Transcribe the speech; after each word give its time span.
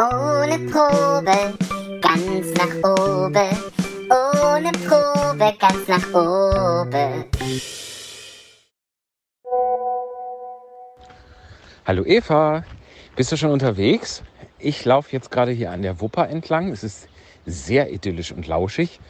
Ohne 0.00 0.60
Probe, 0.70 1.58
ganz 2.00 2.54
nach 2.54 2.88
oben. 2.88 3.50
Ohne 4.08 4.70
Probe, 4.86 5.52
ganz 5.58 5.88
nach 5.88 6.14
oben. 6.14 7.24
Hallo 11.84 12.04
Eva, 12.04 12.62
bist 13.16 13.32
du 13.32 13.36
schon 13.36 13.50
unterwegs? 13.50 14.22
Ich 14.60 14.84
laufe 14.84 15.10
jetzt 15.10 15.32
gerade 15.32 15.50
hier 15.50 15.72
an 15.72 15.82
der 15.82 16.00
Wupper 16.00 16.28
entlang. 16.28 16.70
Es 16.70 16.84
ist 16.84 17.08
sehr 17.44 17.92
idyllisch 17.92 18.30
und 18.30 18.46
lauschig 18.46 19.00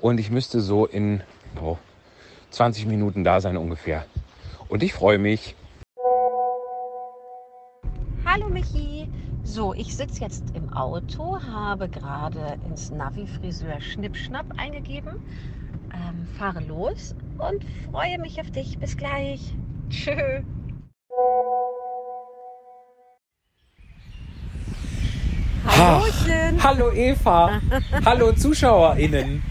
und 0.00 0.18
ich 0.18 0.32
müsste 0.32 0.60
so 0.60 0.86
in 0.86 1.22
oh, 1.62 1.78
20 2.50 2.86
Minuten 2.86 3.22
da 3.22 3.40
sein 3.40 3.56
ungefähr. 3.56 4.06
Und 4.68 4.82
ich 4.82 4.92
freue 4.92 5.18
mich. 5.18 5.54
Hallo 8.24 8.48
Michi. 8.48 9.08
So, 9.44 9.74
ich 9.74 9.96
sitze 9.96 10.20
jetzt 10.20 10.44
im 10.54 10.72
Auto, 10.72 11.38
habe 11.42 11.88
gerade 11.88 12.58
ins 12.66 12.90
Navi 12.90 13.26
Friseur 13.26 13.80
Schnippschnapp 13.80 14.46
eingegeben, 14.56 15.20
ähm, 15.92 16.26
fahre 16.38 16.60
los 16.60 17.14
und 17.38 17.64
freue 17.90 18.18
mich 18.18 18.40
auf 18.40 18.50
dich. 18.50 18.78
Bis 18.78 18.96
gleich. 18.96 19.54
Tschö. 19.90 20.42
Hallöchen. 25.66 26.62
Hallo 26.62 26.92
Eva. 26.92 27.60
Hallo 28.04 28.32
ZuschauerInnen. 28.32 29.42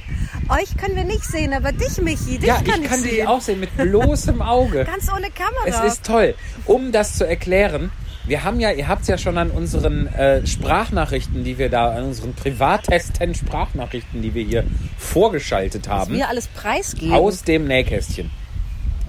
Euch 0.50 0.76
können 0.76 0.96
wir 0.96 1.04
nicht 1.06 1.24
sehen, 1.24 1.54
aber 1.54 1.72
dich, 1.72 2.02
Michi, 2.02 2.38
dich 2.38 2.48
Ja, 2.48 2.56
kann 2.56 2.66
ich 2.66 2.84
ich, 2.84 2.90
kann 2.90 3.04
dich 3.04 3.12
sehen. 3.12 3.28
auch 3.28 3.42
sehen 3.42 3.60
mit 3.60 3.76
bloßem 3.78 4.42
Auge. 4.42 4.84
Ganz 4.86 5.10
ohne 5.12 5.30
Kamera. 5.32 5.66
Es 5.66 5.80
ist 5.94 6.06
toll. 6.06 6.36
Um 6.66 6.92
das 6.92 7.16
zu 7.18 7.26
erklären, 7.26 7.92
wir 8.26 8.44
haben 8.44 8.60
ja, 8.60 8.72
ihr 8.72 8.88
habt 8.88 9.02
es 9.02 9.08
ja 9.08 9.18
schon 9.18 9.38
an 9.38 9.50
unseren 9.52 10.08
äh, 10.08 10.46
Sprachnachrichten, 10.46 11.44
die 11.44 11.58
wir 11.58 11.70
da, 11.70 11.92
an 11.92 12.06
unseren 12.06 12.34
privattesten 12.34 13.34
Sprachnachrichten, 13.34 14.22
die 14.22 14.34
wir 14.34 14.44
hier 14.44 14.64
vorgeschaltet 14.98 15.88
Was 15.88 15.94
haben, 15.94 16.14
wir 16.16 16.30
alles 16.30 16.48
preisgeben. 16.48 17.14
aus 17.14 17.44
dem 17.44 17.68
Nähkästchen. 17.68 18.30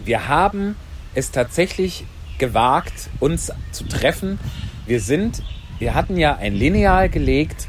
Wir 0.05 0.29
haben 0.29 0.77
es 1.15 1.31
tatsächlich 1.31 2.05
gewagt, 2.39 3.11
uns 3.21 3.53
zu 3.71 3.85
treffen. 3.85 4.39
Wir 4.87 5.01
sind, 5.01 5.43
wir 5.79 5.95
hatten 5.95 6.17
ja 6.17 6.37
ein 6.37 6.55
Lineal 6.55 7.09
gelegt, 7.09 7.69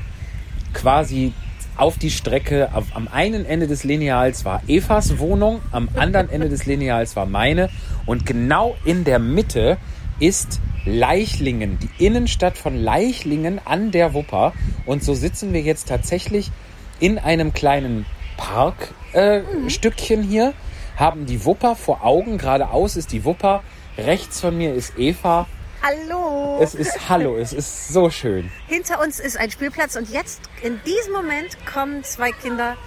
quasi 0.74 1.34
auf 1.76 1.98
die 1.98 2.10
Strecke. 2.10 2.70
Auf, 2.74 2.86
am 2.96 3.08
einen 3.08 3.46
Ende 3.46 3.68
des 3.68 3.84
Lineals 3.84 4.46
war 4.46 4.62
Evas 4.68 5.20
Wohnung, 5.20 5.62
am 5.72 5.90
anderen 5.96 6.30
Ende 6.30 6.50
des 6.50 6.66
Lineals 6.66 7.16
war 7.16 7.26
meine. 7.26 7.70
Und 8.06 8.26
genau 8.26 8.76
in 8.86 9.04
der 9.04 9.20
Mitte 9.20 9.78
ist 10.20 10.60
Leichlingen, 10.86 11.80
die 11.80 12.06
Innenstadt 12.06 12.58
von 12.58 12.76
Leichlingen 12.76 13.60
an 13.64 13.92
der 13.92 14.14
Wupper. 14.14 14.54
Und 14.86 15.04
so 15.04 15.14
sitzen 15.14 15.54
wir 15.54 15.62
jetzt 15.62 15.88
tatsächlich 15.88 16.52
in 17.00 17.18
einem 17.18 17.54
kleinen 17.54 18.06
Parkstückchen 18.38 19.68
äh, 19.68 19.70
Stückchen 19.70 20.24
hier, 20.24 20.54
haben 20.96 21.26
die 21.26 21.46
Wupper 21.46 21.76
vor 21.76 22.04
Augen. 22.04 22.38
Geradeaus 22.38 22.96
ist 22.96 23.12
die 23.12 23.26
Wupper, 23.26 23.64
rechts 23.98 24.42
von 24.42 24.58
mir 24.58 24.74
ist 24.74 24.98
Eva. 24.98 25.48
Hallo. 25.82 26.60
Es 26.62 26.76
ist 26.76 27.10
Hallo, 27.10 27.36
es 27.36 27.52
ist 27.52 27.90
so 27.90 28.10
schön. 28.10 28.50
Hinter 28.68 29.02
uns 29.02 29.20
ist 29.20 29.38
ein 29.38 29.52
Spielplatz 29.52 29.98
und 29.98 30.10
jetzt, 30.10 30.42
in 30.62 30.80
diesem 30.86 31.14
Moment, 31.14 31.58
kommen 31.66 32.04
zwei 32.04 32.32
Kinder 32.32 32.78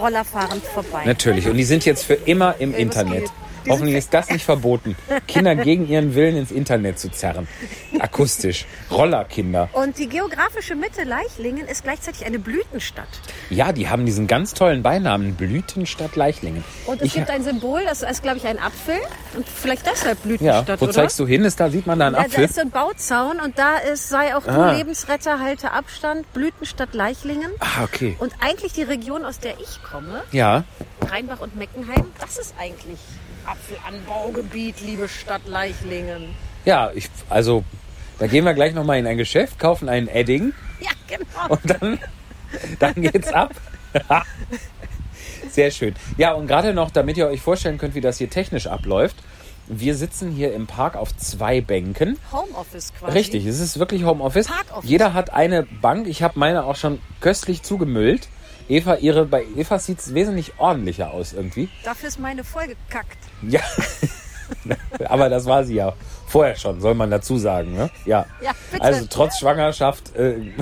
rollerfahrend 0.00 0.64
vorbei. 0.64 1.04
Natürlich. 1.04 1.46
Und 1.46 1.56
die 1.56 1.64
sind 1.64 1.84
jetzt 1.84 2.04
für 2.04 2.14
immer 2.14 2.56
im 2.58 2.74
Internet. 2.74 3.30
Hoffentlich 3.68 3.96
ist 3.96 4.12
das 4.14 4.28
nicht 4.30 4.44
verboten, 4.44 4.96
Kinder 5.28 5.54
gegen 5.54 5.88
ihren 5.88 6.14
Willen 6.14 6.36
ins 6.36 6.50
Internet 6.50 6.98
zu 6.98 7.10
zerren. 7.10 7.46
Akustisch. 7.98 8.66
Rollerkinder. 8.90 9.68
Und 9.72 9.98
die 9.98 10.08
geografische 10.08 10.74
Mitte 10.74 11.04
Leichlingen 11.04 11.66
ist 11.66 11.84
gleichzeitig 11.84 12.24
eine 12.26 12.38
Blütenstadt. 12.38 13.08
Ja, 13.50 13.72
die 13.72 13.88
haben 13.88 14.06
diesen 14.06 14.26
ganz 14.26 14.54
tollen 14.54 14.82
Beinamen 14.82 15.34
Blütenstadt 15.34 16.16
Leichlingen. 16.16 16.64
Und 16.86 17.00
es 17.00 17.08
Ich- 17.08 17.14
gibt 17.14 17.30
ein 17.30 17.44
Symbol, 17.44 17.82
das 17.84 18.02
ist, 18.02 18.22
glaube 18.22 18.38
ich, 18.38 18.46
ein 18.46 18.58
Apfel. 18.58 18.96
Und 19.36 19.48
vielleicht 19.48 19.86
deshalb 19.86 20.18
Ja, 20.18 20.24
Blütenstadt, 20.24 20.80
wo 20.80 20.84
oder? 20.86 20.92
zeigst 20.94 21.18
du 21.18 21.26
hin? 21.26 21.44
Ist 21.44 21.60
da, 21.60 21.70
sieht 21.70 21.86
man 21.86 21.98
da 21.98 22.06
einen 22.06 22.16
Ja, 22.16 22.22
da 22.22 22.26
Apfel? 22.28 22.44
ist 22.44 22.54
so 22.54 22.60
ein 22.60 22.70
Bauzaun 22.70 23.40
und 23.40 23.58
da 23.58 23.76
ist, 23.78 24.08
sei 24.08 24.34
auch 24.36 24.46
Ah. 24.46 24.70
du 24.72 24.76
Lebensretter, 24.78 25.38
halte 25.40 25.72
Abstand, 25.72 26.30
Blütenstadt 26.32 26.94
Leichlingen. 26.94 27.50
Ah, 27.60 27.84
okay. 27.84 28.16
Und 28.18 28.32
eigentlich 28.40 28.72
die 28.72 28.82
Region, 28.82 29.24
aus 29.24 29.38
der 29.38 29.54
ich 29.60 29.82
komme, 29.82 30.22
Ja, 30.32 30.64
Rheinbach 31.10 31.40
und 31.40 31.56
Meckenheim, 31.56 32.06
das 32.20 32.38
ist 32.38 32.54
eigentlich 32.58 32.98
Apfelanbaugebiet, 33.46 34.80
liebe 34.80 35.08
Stadt 35.08 35.46
Leichlingen. 35.46 36.34
ja, 36.64 36.90
ich, 36.94 37.08
also, 37.28 37.64
da 38.18 38.26
gehen 38.26 38.44
wir 38.44 38.54
gleich 38.54 38.74
nochmal 38.74 38.98
in 38.98 39.06
ein 39.06 39.16
Geschäft, 39.16 39.58
kaufen 39.58 39.88
einen 39.88 40.08
Edding 40.08 40.52
Ja, 40.80 40.90
genau. 41.08 41.48
und 41.54 41.60
dann, 41.70 41.98
dann 42.78 42.94
geht's 42.94 43.32
ab. 43.32 43.52
Sehr 45.50 45.70
schön. 45.70 45.94
Ja, 46.16 46.32
und 46.32 46.46
gerade 46.46 46.72
noch, 46.72 46.90
damit 46.90 47.16
ihr 47.16 47.26
euch 47.26 47.40
vorstellen 47.40 47.78
könnt, 47.78 47.94
wie 47.94 48.00
das 48.00 48.18
hier 48.18 48.30
technisch 48.30 48.66
abläuft. 48.66 49.16
Wir 49.68 49.94
sitzen 49.94 50.30
hier 50.32 50.52
im 50.54 50.66
Park 50.66 50.96
auf 50.96 51.16
zwei 51.16 51.60
Bänken. 51.60 52.18
Homeoffice 52.32 52.92
quasi. 52.98 53.12
Richtig, 53.12 53.46
es 53.46 53.60
ist 53.60 53.78
wirklich 53.78 54.04
Homeoffice. 54.04 54.48
Parkoffice. 54.48 54.90
Jeder 54.90 55.14
hat 55.14 55.30
eine 55.32 55.62
Bank. 55.62 56.08
Ich 56.08 56.22
habe 56.22 56.38
meine 56.38 56.64
auch 56.64 56.76
schon 56.76 57.00
köstlich 57.20 57.62
zugemüllt. 57.62 58.28
Eva, 58.68 58.96
ihre, 58.96 59.26
bei 59.26 59.46
Eva 59.56 59.78
sieht 59.78 59.98
es 59.98 60.14
wesentlich 60.14 60.52
ordentlicher 60.58 61.10
aus 61.10 61.32
irgendwie. 61.32 61.68
Dafür 61.84 62.08
ist 62.08 62.18
meine 62.18 62.44
vollgekackt. 62.44 63.18
Ja. 63.42 63.60
Aber 65.08 65.28
das 65.28 65.46
war 65.46 65.64
sie 65.64 65.74
ja 65.74 65.94
vorher 66.26 66.56
schon, 66.56 66.80
soll 66.80 66.94
man 66.94 67.10
dazu 67.10 67.38
sagen. 67.38 67.74
Ne? 67.74 67.90
Ja. 68.04 68.26
Ja, 68.40 68.52
bitte. 68.70 68.82
Also 68.82 69.06
trotz 69.08 69.38
Schwangerschaft. 69.38 70.14
Äh, 70.16 70.34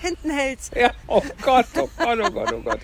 Hinten 0.00 0.30
hält's. 0.30 0.70
ja, 0.74 0.90
oh 1.06 1.22
Gott, 1.42 1.66
oh 1.76 1.88
Gott, 1.96 2.18
oh 2.20 2.30
Gott, 2.30 2.52
oh 2.52 2.60
Gott. 2.60 2.80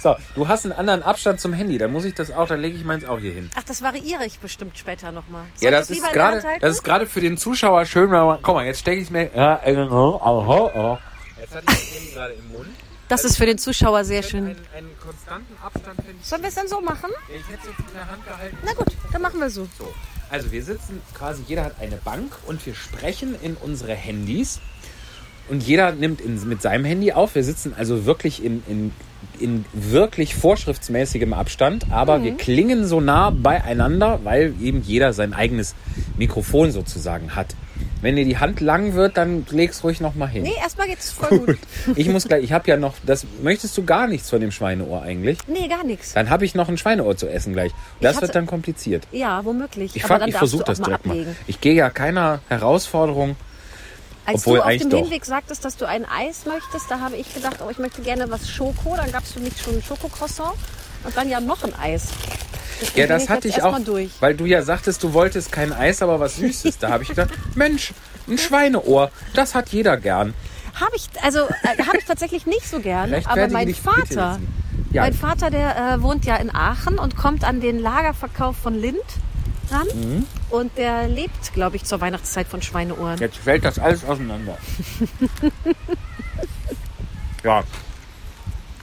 So, 0.00 0.14
du 0.36 0.46
hast 0.46 0.64
einen 0.64 0.72
anderen 0.72 1.02
Abstand 1.02 1.40
zum 1.40 1.52
Handy. 1.52 1.76
Dann 1.76 1.92
muss 1.92 2.04
ich 2.04 2.14
das 2.14 2.30
auch, 2.30 2.46
dann 2.46 2.60
lege 2.60 2.76
ich 2.76 2.84
meins 2.84 3.04
auch 3.04 3.18
hier 3.18 3.32
hin. 3.32 3.50
Ach, 3.56 3.64
das 3.64 3.82
variiere 3.82 4.24
ich 4.24 4.38
bestimmt 4.38 4.78
später 4.78 5.10
nochmal. 5.10 5.44
Ja, 5.60 5.72
das 5.72 5.90
ist 5.90 6.12
gerade, 6.12 6.42
das 6.60 6.76
ist 6.76 6.84
gerade 6.84 7.06
für 7.06 7.20
den 7.20 7.36
Zuschauer 7.36 7.84
schön, 7.84 8.10
wenn 8.10 8.24
man, 8.24 8.38
guck 8.40 8.54
mal, 8.54 8.64
jetzt 8.64 8.80
stecke 8.80 9.00
ich 9.00 9.10
mir, 9.10 9.30
ja, 9.34 9.60
äh, 9.64 9.76
oh, 9.76 10.20
oh, 10.24 10.70
oh. 10.74 10.98
Jetzt 11.40 11.54
hatte 11.54 11.64
ich 11.68 11.74
das 11.74 11.94
Handy 11.94 12.12
gerade 12.14 12.32
im 12.34 12.48
Mund. 12.52 12.68
Das 13.08 13.24
ist 13.24 13.36
für 13.38 13.46
den 13.46 13.58
Zuschauer 13.58 14.04
sehr 14.04 14.22
schön. 14.22 14.44
Einen, 14.44 14.56
einen 14.76 14.98
konstanten 15.00 15.56
Abstand 15.62 15.96
finde 15.96 16.16
ich. 16.20 16.26
Sollen 16.26 16.42
wir 16.42 16.48
es 16.48 16.54
dann 16.54 16.68
so 16.68 16.80
machen? 16.80 17.10
Ich 17.28 17.36
hätte 17.48 17.60
es 17.62 17.68
jetzt 17.68 17.88
in 17.88 17.94
der 17.94 18.10
Hand 18.10 18.24
gehalten. 18.26 18.58
Na 18.64 18.72
gut, 18.74 18.88
dann 19.12 19.22
machen 19.22 19.40
wir 19.40 19.48
so. 19.48 19.66
So. 19.78 19.92
Also 20.30 20.52
wir 20.52 20.62
sitzen 20.62 21.00
quasi, 21.14 21.42
jeder 21.46 21.64
hat 21.64 21.80
eine 21.80 21.96
Bank 21.96 22.32
und 22.46 22.64
wir 22.66 22.74
sprechen 22.74 23.34
in 23.42 23.56
unsere 23.56 23.94
Handys. 23.94 24.60
Und 25.48 25.62
jeder 25.62 25.92
nimmt 25.92 26.20
in, 26.20 26.46
mit 26.46 26.60
seinem 26.60 26.84
Handy 26.84 27.12
auf. 27.12 27.34
Wir 27.34 27.44
sitzen 27.44 27.72
also 27.74 28.04
wirklich 28.04 28.44
in, 28.44 28.62
in, 28.68 28.92
in 29.40 29.64
wirklich 29.72 30.34
vorschriftsmäßigem 30.34 31.32
Abstand, 31.32 31.90
aber 31.90 32.22
wir 32.22 32.36
klingen 32.36 32.86
so 32.86 33.00
nah 33.00 33.30
beieinander, 33.30 34.20
weil 34.24 34.52
eben 34.60 34.82
jeder 34.82 35.14
sein 35.14 35.32
eigenes 35.32 35.74
Mikrofon 36.18 36.70
sozusagen 36.70 37.34
hat. 37.34 37.54
Wenn 38.00 38.14
dir 38.14 38.24
die 38.24 38.38
Hand 38.38 38.60
lang 38.60 38.94
wird, 38.94 39.16
dann 39.16 39.44
leg's 39.50 39.82
ruhig 39.82 40.00
noch 40.00 40.14
mal 40.14 40.28
hin. 40.28 40.44
Nee, 40.44 40.54
erstmal 40.62 40.86
geht's 40.86 41.10
voll 41.10 41.38
gut. 41.40 41.58
Ich 41.96 42.08
muss 42.08 42.28
gleich, 42.28 42.44
ich 42.44 42.52
habe 42.52 42.68
ja 42.70 42.76
noch, 42.76 42.94
das 43.04 43.26
möchtest 43.42 43.76
du 43.76 43.84
gar 43.84 44.06
nichts 44.06 44.30
von 44.30 44.40
dem 44.40 44.52
Schweineohr 44.52 45.02
eigentlich? 45.02 45.38
Nee, 45.48 45.66
gar 45.66 45.82
nichts. 45.84 46.12
Dann 46.12 46.30
habe 46.30 46.44
ich 46.44 46.54
noch 46.54 46.68
ein 46.68 46.78
Schweineohr 46.78 47.16
zu 47.16 47.28
essen 47.28 47.52
gleich. 47.54 47.72
Das 48.00 48.20
wird 48.20 48.34
dann 48.34 48.46
kompliziert. 48.46 49.06
Ja, 49.10 49.44
womöglich. 49.44 49.96
Ich, 49.96 50.04
fang- 50.04 50.26
ich 50.28 50.36
versuche 50.36 50.62
das 50.64 50.80
direkt 50.80 51.06
mal. 51.06 51.12
ablegen. 51.14 51.36
Ich 51.48 51.60
gehe 51.60 51.74
ja 51.74 51.90
keiner 51.90 52.40
Herausforderung. 52.48 53.34
Als 54.26 54.42
Obwohl 54.42 54.58
du 54.58 54.64
auf 54.64 54.76
dem 54.76 54.90
doch. 54.90 54.98
Hinweg 55.00 55.24
sagtest, 55.24 55.64
dass 55.64 55.76
du 55.78 55.86
ein 55.88 56.04
Eis 56.04 56.44
möchtest, 56.44 56.90
da 56.90 57.00
habe 57.00 57.16
ich 57.16 57.32
gedacht, 57.34 57.56
oh, 57.66 57.70
ich 57.70 57.78
möchte 57.78 58.02
gerne 58.02 58.30
was 58.30 58.48
Schoko. 58.50 58.94
Dann 58.94 59.10
gab's 59.10 59.32
für 59.32 59.40
mich 59.40 59.54
schon 59.60 59.76
ein 59.76 59.82
Schokocroissant 59.82 60.54
und 61.04 61.16
dann 61.16 61.30
ja 61.30 61.40
noch 61.40 61.64
ein 61.64 61.74
Eis. 61.74 62.08
Deswegen 62.80 63.00
Ja, 63.00 63.06
das 63.06 63.28
hatte 63.28 63.48
ich 63.48 63.62
auch, 63.62 63.78
weil 64.20 64.34
du 64.34 64.46
ja 64.46 64.62
sagtest, 64.62 65.02
du 65.02 65.12
wolltest 65.12 65.52
kein 65.52 65.72
Eis, 65.72 66.02
aber 66.02 66.20
was 66.20 66.36
Süßes. 66.36 66.78
Da 66.78 66.90
habe 66.90 67.02
ich 67.02 67.08
gedacht, 67.10 67.30
Mensch, 67.54 67.92
ein 68.28 68.38
Schweineohr, 68.38 69.10
das 69.34 69.54
hat 69.54 69.70
jeder 69.70 69.96
gern. 69.96 70.34
Habe 70.74 70.94
ich, 70.94 71.08
also 71.22 71.40
äh, 71.40 71.82
habe 71.84 71.98
ich 71.98 72.04
tatsächlich 72.04 72.46
nicht 72.46 72.68
so 72.68 72.78
gerne. 72.80 73.20
Aber 73.24 73.48
mein 73.48 73.74
Vater. 73.74 74.38
Ja, 74.92 75.02
mein 75.02 75.12
Vater, 75.12 75.50
der 75.50 75.76
äh, 75.76 76.02
wohnt 76.02 76.24
ja 76.24 76.36
in 76.36 76.54
Aachen 76.54 76.98
und 76.98 77.16
kommt 77.16 77.44
an 77.44 77.60
den 77.60 77.78
Lagerverkauf 77.78 78.56
von 78.56 78.74
Lind 78.74 79.02
ran. 79.70 79.86
Mhm. 79.94 80.26
Und 80.50 80.78
der 80.78 81.08
lebt, 81.08 81.52
glaube 81.52 81.76
ich, 81.76 81.84
zur 81.84 82.00
Weihnachtszeit 82.00 82.46
von 82.46 82.62
Schweineohren. 82.62 83.18
jetzt 83.18 83.36
fällt 83.38 83.64
das 83.64 83.78
alles 83.78 84.04
auseinander. 84.04 84.56
ja, 87.44 87.64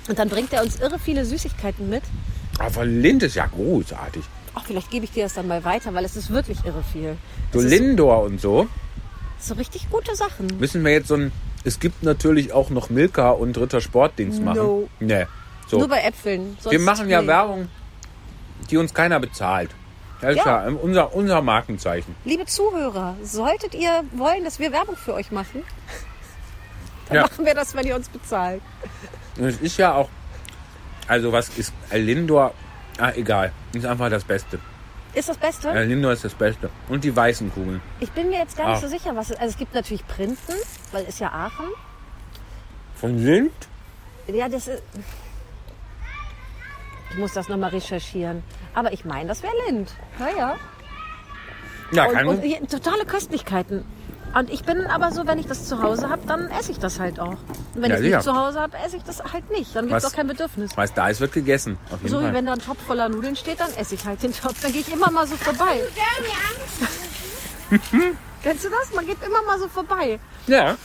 Und 0.07 0.19
dann 0.19 0.29
bringt 0.29 0.53
er 0.53 0.61
uns 0.61 0.79
irre 0.79 0.99
viele 0.99 1.25
Süßigkeiten 1.25 1.89
mit. 1.89 2.03
Aber 2.59 2.85
Lind 2.85 3.23
ist 3.23 3.35
ja 3.35 3.45
großartig. 3.47 4.23
Ach, 4.55 4.63
vielleicht 4.65 4.89
gebe 4.89 5.05
ich 5.05 5.11
dir 5.11 5.23
das 5.23 5.33
dann 5.33 5.47
mal 5.47 5.63
weiter, 5.65 5.93
weil 5.93 6.05
es 6.05 6.15
ist 6.15 6.29
wirklich 6.29 6.63
irre 6.65 6.83
viel. 6.93 7.17
So 7.51 7.59
Es 7.59 7.65
ist 7.65 7.71
Lindor 7.71 8.23
und 8.23 8.39
so 8.41 8.67
so 9.37 9.53
richtig 9.55 9.89
gute 9.91 10.15
Sachen. 10.15 10.47
müssen 10.59 10.83
wir 10.83 10.91
jetzt 10.93 11.09
so 11.09 11.15
ein. 11.15 11.31
Es 11.63 11.79
gibt 11.79 12.03
natürlich 12.03 12.53
auch 12.53 12.69
noch 12.69 12.89
Milka 12.89 13.31
und 13.31 13.57
Ritter 13.57 13.81
Sportdings 13.81 14.39
machen. 14.39 14.57
No. 14.57 14.89
Nee. 14.99 15.25
So. 15.67 15.79
Nur 15.79 15.87
bei 15.89 15.99
Äpfeln. 16.01 16.57
Wir 16.69 16.79
machen 16.79 17.09
ja 17.09 17.21
nee. 17.21 17.27
Werbung, 17.27 17.67
die 18.69 18.77
uns 18.77 18.93
keiner 18.93 19.19
bezahlt. 19.19 19.69
Das 20.21 20.31
ist 20.37 20.45
Ja. 20.45 20.65
ja 20.67 20.73
unser, 20.81 21.13
unser 21.13 21.41
Markenzeichen. 21.41 22.15
Liebe 22.23 22.45
Zuhörer, 22.45 23.15
solltet 23.23 23.75
ihr 23.75 24.03
wollen, 24.13 24.43
dass 24.45 24.57
wir 24.59 24.71
Werbung 24.71 24.95
für 24.95 25.13
euch 25.13 25.31
machen, 25.31 25.63
Dann 27.09 27.17
Ja. 27.17 27.21
machen 27.23 27.45
wir 27.45 27.53
das, 27.53 27.75
wenn 27.75 27.85
ihr 27.85 27.95
uns 27.95 28.09
bezahlt. 28.09 28.61
Es 29.37 29.57
ist 29.57 29.77
ja 29.77 29.93
auch, 29.93 30.09
also 31.07 31.31
was 31.31 31.49
ist 31.57 31.73
Lindor? 31.91 32.53
Ah, 32.97 33.11
egal. 33.15 33.51
Ist 33.73 33.85
einfach 33.85 34.09
das 34.09 34.23
Beste. 34.23 34.59
Ist 35.13 35.29
das 35.29 35.37
Beste? 35.37 35.69
Äh, 35.69 35.85
Lindor 35.85 36.11
ist 36.13 36.23
das 36.25 36.33
Beste. 36.33 36.69
Und 36.89 37.03
die 37.03 37.15
weißen 37.15 37.51
Kugeln. 37.53 37.81
Ich 37.99 38.11
bin 38.11 38.29
mir 38.29 38.39
jetzt 38.39 38.57
gar 38.57 38.67
nicht 38.69 38.77
Ah. 38.77 38.81
so 38.81 38.87
sicher, 38.87 39.15
was 39.15 39.29
es 39.31 39.37
Also 39.37 39.51
es 39.51 39.57
gibt 39.57 39.73
natürlich 39.73 40.05
Prinzen, 40.07 40.55
weil 40.91 41.03
ist 41.05 41.19
ja 41.19 41.31
Aachen. 41.31 41.67
Von 42.95 43.17
Lind? 43.17 43.51
Ja, 44.27 44.49
das 44.49 44.67
ist. 44.67 44.83
Ich 47.11 47.17
muss 47.17 47.33
das 47.33 47.47
nochmal 47.47 47.69
recherchieren. 47.69 48.43
Aber 48.73 48.91
ich 48.91 49.05
meine, 49.05 49.29
das 49.29 49.41
wäre 49.43 49.53
Lind. 49.67 49.93
Ja, 50.19 50.27
ja. 50.37 50.55
Ja, 51.91 52.21
Und, 52.27 52.41
hier, 52.41 52.65
totale 52.67 53.05
Köstlichkeiten. 53.05 53.85
Und 54.37 54.49
ich 54.49 54.63
bin 54.65 54.85
aber 54.87 55.13
so, 55.13 55.25
wenn 55.25 55.39
ich 55.39 55.45
das 55.47 55.65
zu 55.65 55.81
Hause 55.81 56.09
habe, 56.09 56.21
dann 56.27 56.49
esse 56.51 56.71
ich 56.73 56.77
das 56.79 56.99
halt 56.99 57.21
auch. 57.21 57.29
Und 57.29 57.39
wenn 57.75 57.83
Ja, 57.83 57.87
ich 57.89 57.93
es 57.93 57.99
sicher. 58.01 58.17
nicht 58.17 58.23
zu 58.25 58.35
Hause 58.35 58.59
habe, 58.59 58.77
esse 58.85 58.97
ich 58.97 59.03
das 59.03 59.23
halt 59.31 59.49
nicht. 59.49 59.73
Dann 59.73 59.87
gibt 59.87 59.97
es 59.97 60.03
auch 60.05 60.11
kein 60.11 60.27
Bedürfnis. 60.27 60.71
Was 60.75 60.93
da 60.93 61.07
ist, 61.07 61.21
wird 61.21 61.31
gegessen. 61.31 61.77
Auf 61.89 61.99
jeden 62.01 62.09
So 62.09 62.19
wie 62.19 62.23
Fall. 62.25 62.33
wenn 62.33 62.45
da 62.45 62.53
ein 62.53 62.59
Topf 62.59 62.81
voller 62.85 63.07
Nudeln 63.07 63.37
steht, 63.37 63.61
dann 63.61 63.71
esse 63.77 63.95
ich 63.95 64.05
halt 64.05 64.21
den 64.23 64.33
Topf. 64.33 64.61
Dann 64.61 64.73
gehe 64.73 64.81
ich 64.81 64.91
immer 64.91 65.09
mal 65.09 65.25
so 65.25 65.37
vorbei. 65.37 65.79
Kennst 68.43 68.65
du 68.65 68.69
das? 68.69 68.93
Man 68.93 69.05
geht 69.07 69.17
immer 69.25 69.41
mal 69.43 69.57
so 69.57 69.67
vorbei. 69.69 70.19
Ja, 70.47 70.75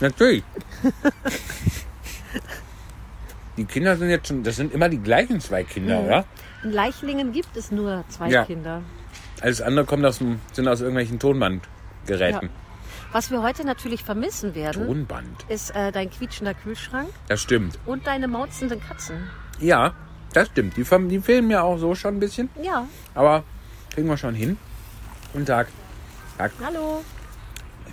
natürlich. 0.00 0.44
die 3.56 3.64
Kinder 3.64 3.96
sind 3.96 4.10
jetzt 4.10 4.28
schon, 4.28 4.42
das 4.42 4.56
sind 4.56 4.72
immer 4.74 4.88
die 4.90 4.98
gleichen 4.98 5.40
zwei 5.40 5.64
Kinder, 5.64 5.98
Mhm. 6.00 6.06
oder? 6.06 6.24
In 6.62 6.72
Leichlingen 6.72 7.32
gibt 7.32 7.56
es 7.56 7.70
nur 7.72 8.04
zwei 8.10 8.28
Ja. 8.28 8.44
Kinder. 8.44 8.82
Alles 9.40 9.62
andere 9.62 9.86
kommt 9.86 10.04
aus 10.04 10.18
dem, 10.18 10.40
sind 10.52 10.68
aus 10.68 10.80
irgendwelchen 10.80 11.18
Tonbandgeräten. 11.18 12.50
Was 13.12 13.30
wir 13.30 13.42
heute 13.42 13.64
natürlich 13.64 14.02
vermissen 14.04 14.54
werden, 14.54 14.86
Tonband, 14.86 15.44
ist 15.48 15.74
äh, 15.74 15.92
dein 15.92 16.10
quietschender 16.10 16.54
Kühlschrank 16.54 17.08
das 17.28 17.40
stimmt. 17.40 17.78
und 17.86 18.06
deine 18.06 18.28
mauzenden 18.28 18.80
Katzen. 18.80 19.28
Ja, 19.58 19.94
das 20.32 20.48
stimmt. 20.48 20.76
Die, 20.76 20.84
die 21.08 21.20
fehlen 21.20 21.46
mir 21.46 21.62
auch 21.64 21.78
so 21.78 21.94
schon 21.94 22.16
ein 22.16 22.20
bisschen, 22.20 22.50
Ja, 22.62 22.86
aber 23.14 23.44
kriegen 23.94 24.08
wir 24.08 24.16
schon 24.16 24.34
hin. 24.34 24.58
Guten 25.32 25.46
Tag. 25.46 25.68
hallo. 26.38 27.02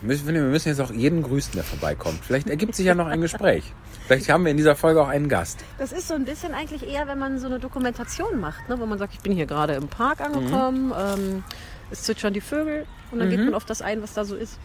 Ich 0.06 0.19
finde, 0.21 0.42
wir 0.42 0.50
müssen 0.50 0.68
jetzt 0.68 0.81
auch 0.81 0.92
jeden 0.92 1.24
grüßen, 1.24 1.54
der 1.54 1.63
vorbeikommt. 1.63 2.19
Vielleicht 2.25 2.50
ergibt 2.50 2.75
sich 2.75 2.86
ja 2.86 2.94
noch 2.94 3.07
ein 3.07 3.21
Gespräch. 3.21 3.63
Vielleicht 4.06 4.30
haben 4.30 4.44
wir 4.44 4.51
in 4.51 4.57
dieser 4.57 4.75
Folge 4.75 5.01
auch 5.01 5.07
einen 5.07 5.30
Gast. 5.30 5.63
Das 5.77 5.94
ist 5.94 6.10
so 6.10 6.13
ein 6.13 6.25
bisschen 6.25 6.54
eigentlich 6.54 6.86
eher, 6.86 7.07
wenn 7.07 7.18
man 7.18 7.39
so 7.39 7.48
eine 7.48 7.60
Dokumentation 7.60 8.42
macht, 8.42 8.68
ne? 8.68 8.77
wo 8.77 8.86
man 8.86 9.00
sagt, 9.00 9.13
ich 9.13 9.21
bin 9.21 9.31
hier 9.31 9.45
gerade 9.45 9.75
im 9.75 9.88
Park 9.88 10.19
angekommen, 10.19 10.92
ähm, 10.98 11.44
es 11.89 12.04
zwitschern 12.04 12.33
die 12.33 12.42
Vögel 12.42 12.86
und 13.12 13.19
dann 13.19 13.30
geht 13.30 13.39
man 13.39 13.54
auf 13.54 13.63
das 13.63 13.81
ein, 13.81 14.01
was 14.01 14.13
da 14.13 14.25
so 14.25 14.36
ist. 14.36 14.60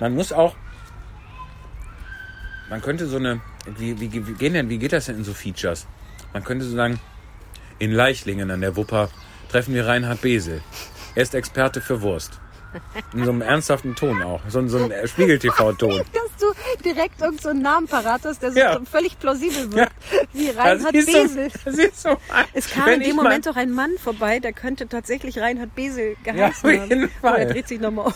Man 0.00 0.14
muss 0.14 0.32
auch. 0.32 0.54
Man 2.70 2.82
könnte 2.82 3.06
so 3.06 3.16
eine. 3.16 3.40
Wie, 3.78 3.98
wie, 4.00 4.26
wie, 4.26 4.32
gehen 4.34 4.54
denn, 4.54 4.68
wie 4.68 4.78
geht 4.78 4.92
das 4.92 5.06
denn 5.06 5.16
in 5.16 5.24
so 5.24 5.34
Features? 5.34 5.86
Man 6.32 6.44
könnte 6.44 6.64
so 6.64 6.74
sagen, 6.74 6.98
in 7.78 7.92
Leichlingen 7.92 8.50
an 8.50 8.60
der 8.60 8.76
Wupper 8.76 9.10
treffen 9.50 9.74
wir 9.74 9.86
Reinhard 9.86 10.20
Besel. 10.22 10.62
Er 11.14 11.22
ist 11.22 11.34
Experte 11.34 11.80
für 11.80 12.00
Wurst. 12.02 12.40
In 13.14 13.24
so 13.24 13.30
einem 13.30 13.40
ernsthaften 13.40 13.94
Ton 13.94 14.22
auch. 14.22 14.42
So, 14.48 14.58
ein- 14.58 14.68
so 14.68 14.76
ein 14.78 14.92
Spiegel-TV-Ton. 15.08 15.90
Dass 16.12 16.36
du 16.38 16.46
direkt 16.84 17.20
irgendeinen 17.22 17.38
so 17.38 17.48
einen 17.48 17.62
Namen 17.62 17.88
parat 17.88 18.20
hast, 18.24 18.42
der 18.42 18.52
so 18.52 18.58
Ja. 18.58 18.78
völlig 18.84 19.18
plausibel 19.18 19.72
wird. 19.72 19.88
Wie 20.34 20.50
Reinhard 20.50 20.94
Das 20.94 21.00
ist 21.04 21.06
Besel. 21.06 21.50
So, 21.50 21.58
das 21.64 21.74
ist 21.78 22.02
so. 22.02 22.16
Es 22.52 22.70
kam 22.70 22.88
in 22.90 23.00
dem 23.00 23.16
Moment 23.16 23.48
auch 23.48 23.56
ein 23.56 23.70
Mann 23.72 23.92
vorbei, 23.98 24.38
der 24.38 24.52
könnte 24.52 24.86
tatsächlich 24.86 25.38
Reinhard 25.38 25.74
Besel 25.74 26.16
Ja, 26.26 26.32
geheißen 26.32 26.70
jeden 26.70 27.02
haben. 27.04 27.10
Aber 27.22 27.38
er 27.38 27.46
dreht 27.46 27.68
sich 27.68 27.80
nochmal 27.80 28.08
um. 28.08 28.14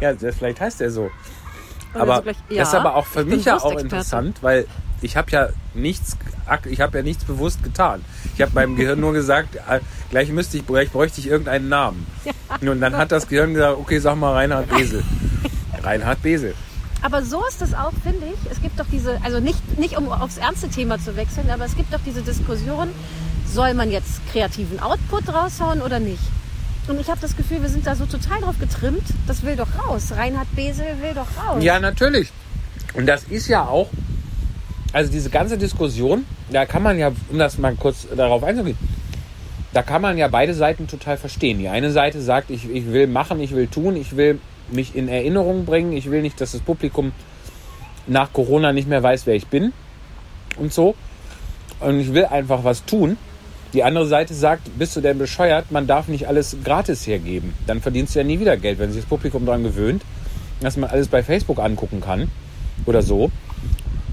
Ja, 0.00 0.12
das, 0.12 0.36
vielleicht 0.36 0.60
heißt 0.60 0.80
er 0.80 0.90
so. 0.90 1.10
Und 1.92 2.00
Aber 2.00 2.16
so 2.16 2.22
gleich, 2.22 2.36
das 2.48 2.68
ist 2.68 2.74
aber 2.74 2.94
auch 2.94 3.06
für 3.06 3.24
mich 3.24 3.44
ja 3.44 3.58
auch 3.58 3.78
interessant, 3.78 4.38
weil 4.42 4.66
ich 5.02 5.16
habe 5.16 5.30
ja 5.30 5.48
nichts, 5.74 6.16
ich 6.66 6.80
habe 6.80 6.98
ja 6.98 7.02
nichts 7.02 7.24
bewusst 7.24 7.62
getan. 7.62 8.04
Ich 8.34 8.42
habe 8.42 8.52
meinem 8.54 8.76
Gehirn 8.76 9.00
nur 9.00 9.12
gesagt, 9.12 9.56
äh, 9.56 9.80
gleich 10.10 10.30
müsste 10.30 10.58
ich, 10.58 10.66
gleich 10.66 10.90
bräuchte 10.90 11.20
ich 11.20 11.26
irgendeinen 11.26 11.68
Namen. 11.68 12.06
Und 12.60 12.80
dann 12.80 12.96
hat 12.96 13.12
das 13.12 13.28
Gehirn 13.28 13.54
gesagt, 13.54 13.78
okay, 13.78 13.98
sag 13.98 14.16
mal 14.16 14.34
Reinhard 14.34 14.68
Besel. 14.68 15.02
Reinhard 15.82 16.22
Besel. 16.22 16.54
Aber 17.02 17.22
so 17.22 17.44
ist 17.46 17.62
es 17.62 17.72
auch, 17.72 17.92
finde 18.02 18.26
ich. 18.26 18.50
Es 18.50 18.60
gibt 18.60 18.78
doch 18.78 18.86
diese, 18.92 19.18
also 19.24 19.40
nicht, 19.40 19.78
nicht 19.78 19.96
um 19.96 20.10
aufs 20.10 20.36
ernste 20.36 20.68
Thema 20.68 20.98
zu 20.98 21.16
wechseln, 21.16 21.50
aber 21.50 21.64
es 21.64 21.76
gibt 21.76 21.92
doch 21.94 22.00
diese 22.04 22.20
Diskussion, 22.22 22.88
soll 23.46 23.74
man 23.74 23.90
jetzt 23.90 24.20
kreativen 24.30 24.80
Output 24.80 25.32
raushauen 25.32 25.80
oder 25.80 25.98
nicht? 25.98 26.22
Und 26.90 27.00
ich 27.00 27.08
habe 27.08 27.20
das 27.20 27.36
Gefühl, 27.36 27.62
wir 27.62 27.68
sind 27.68 27.86
da 27.86 27.94
so 27.94 28.04
total 28.04 28.40
drauf 28.40 28.56
getrimmt, 28.58 29.04
das 29.28 29.44
will 29.44 29.54
doch 29.54 29.68
raus. 29.78 30.10
Reinhard 30.10 30.48
Besel 30.56 30.86
will 31.00 31.14
doch 31.14 31.28
raus. 31.40 31.62
Ja, 31.62 31.78
natürlich. 31.78 32.32
Und 32.94 33.06
das 33.06 33.22
ist 33.24 33.46
ja 33.46 33.64
auch, 33.64 33.88
also 34.92 35.10
diese 35.12 35.30
ganze 35.30 35.56
Diskussion, 35.56 36.24
da 36.50 36.66
kann 36.66 36.82
man 36.82 36.98
ja, 36.98 37.12
um 37.30 37.38
das 37.38 37.58
mal 37.58 37.76
kurz 37.76 38.08
darauf 38.16 38.42
einzugehen, 38.42 38.76
da 39.72 39.82
kann 39.82 40.02
man 40.02 40.18
ja 40.18 40.26
beide 40.26 40.52
Seiten 40.52 40.88
total 40.88 41.16
verstehen. 41.16 41.60
Die 41.60 41.68
eine 41.68 41.92
Seite 41.92 42.20
sagt, 42.20 42.50
ich, 42.50 42.68
ich 42.68 42.86
will 42.86 43.06
machen, 43.06 43.38
ich 43.38 43.52
will 43.52 43.68
tun, 43.68 43.94
ich 43.94 44.16
will 44.16 44.40
mich 44.72 44.96
in 44.96 45.06
Erinnerung 45.06 45.66
bringen, 45.66 45.92
ich 45.92 46.10
will 46.10 46.22
nicht, 46.22 46.40
dass 46.40 46.52
das 46.52 46.60
Publikum 46.60 47.12
nach 48.08 48.32
Corona 48.32 48.72
nicht 48.72 48.88
mehr 48.88 49.00
weiß, 49.02 49.26
wer 49.26 49.36
ich 49.36 49.46
bin 49.46 49.72
und 50.56 50.72
so. 50.72 50.96
Und 51.78 52.00
ich 52.00 52.12
will 52.12 52.24
einfach 52.24 52.64
was 52.64 52.84
tun. 52.84 53.16
Die 53.72 53.84
andere 53.84 54.06
Seite 54.06 54.34
sagt, 54.34 54.76
bist 54.78 54.96
du 54.96 55.00
denn 55.00 55.18
bescheuert, 55.18 55.70
man 55.70 55.86
darf 55.86 56.08
nicht 56.08 56.26
alles 56.26 56.56
gratis 56.64 57.06
hergeben. 57.06 57.54
Dann 57.66 57.80
verdienst 57.80 58.14
du 58.14 58.18
ja 58.20 58.24
nie 58.24 58.40
wieder 58.40 58.56
Geld, 58.56 58.78
wenn 58.78 58.90
sich 58.92 59.02
das 59.02 59.08
Publikum 59.08 59.46
daran 59.46 59.62
gewöhnt, 59.62 60.02
dass 60.60 60.76
man 60.76 60.90
alles 60.90 61.08
bei 61.08 61.22
Facebook 61.22 61.58
angucken 61.60 62.00
kann 62.00 62.30
oder 62.86 63.02
so. 63.02 63.30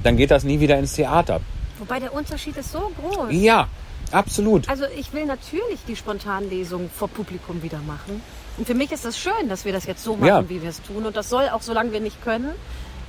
Dann 0.04 0.16
geht 0.16 0.30
das 0.32 0.44
nie 0.44 0.60
wieder 0.60 0.78
ins 0.78 0.94
Theater. 0.94 1.42
Wobei 1.80 2.00
der 2.00 2.14
Unterschied 2.14 2.56
ist 2.58 2.72
so 2.72 2.92
groß. 3.02 3.28
Ja, 3.32 3.68
absolut. 4.12 4.70
Also 4.70 4.86
ich 4.98 5.12
will 5.14 5.26
natürlich 5.26 5.80
die 5.88 5.96
Spontanlesung 5.96 6.90
vor 6.94 7.08
Publikum 7.08 7.62
wieder 7.64 7.80
machen. 7.80 8.22
Und 8.58 8.66
für 8.68 8.74
mich 8.76 8.92
ist 8.92 9.06
es 9.06 9.18
schön, 9.20 9.50
dass 9.50 9.66
wir 9.66 9.74
das 9.74 9.86
jetzt 9.86 10.04
so 10.04 10.16
machen, 10.16 10.28
Ja. 10.28 10.50
wie 10.50 10.62
wir 10.62 10.70
es 10.70 10.82
tun. 10.82 11.06
Und 11.06 11.16
das 11.16 11.30
soll 11.30 11.50
auch, 11.50 11.62
solange 11.62 11.92
wir 11.92 12.00
nicht 12.00 12.24
können, 12.24 12.52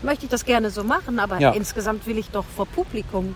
möchte 0.02 0.24
ich 0.24 0.30
das 0.30 0.44
gerne 0.44 0.70
so 0.70 0.82
machen. 0.84 1.18
Aber 1.18 1.38
Ja. 1.40 1.52
insgesamt 1.52 2.06
will 2.06 2.18
ich 2.18 2.30
doch 2.30 2.44
vor 2.56 2.66
Publikum 2.66 3.34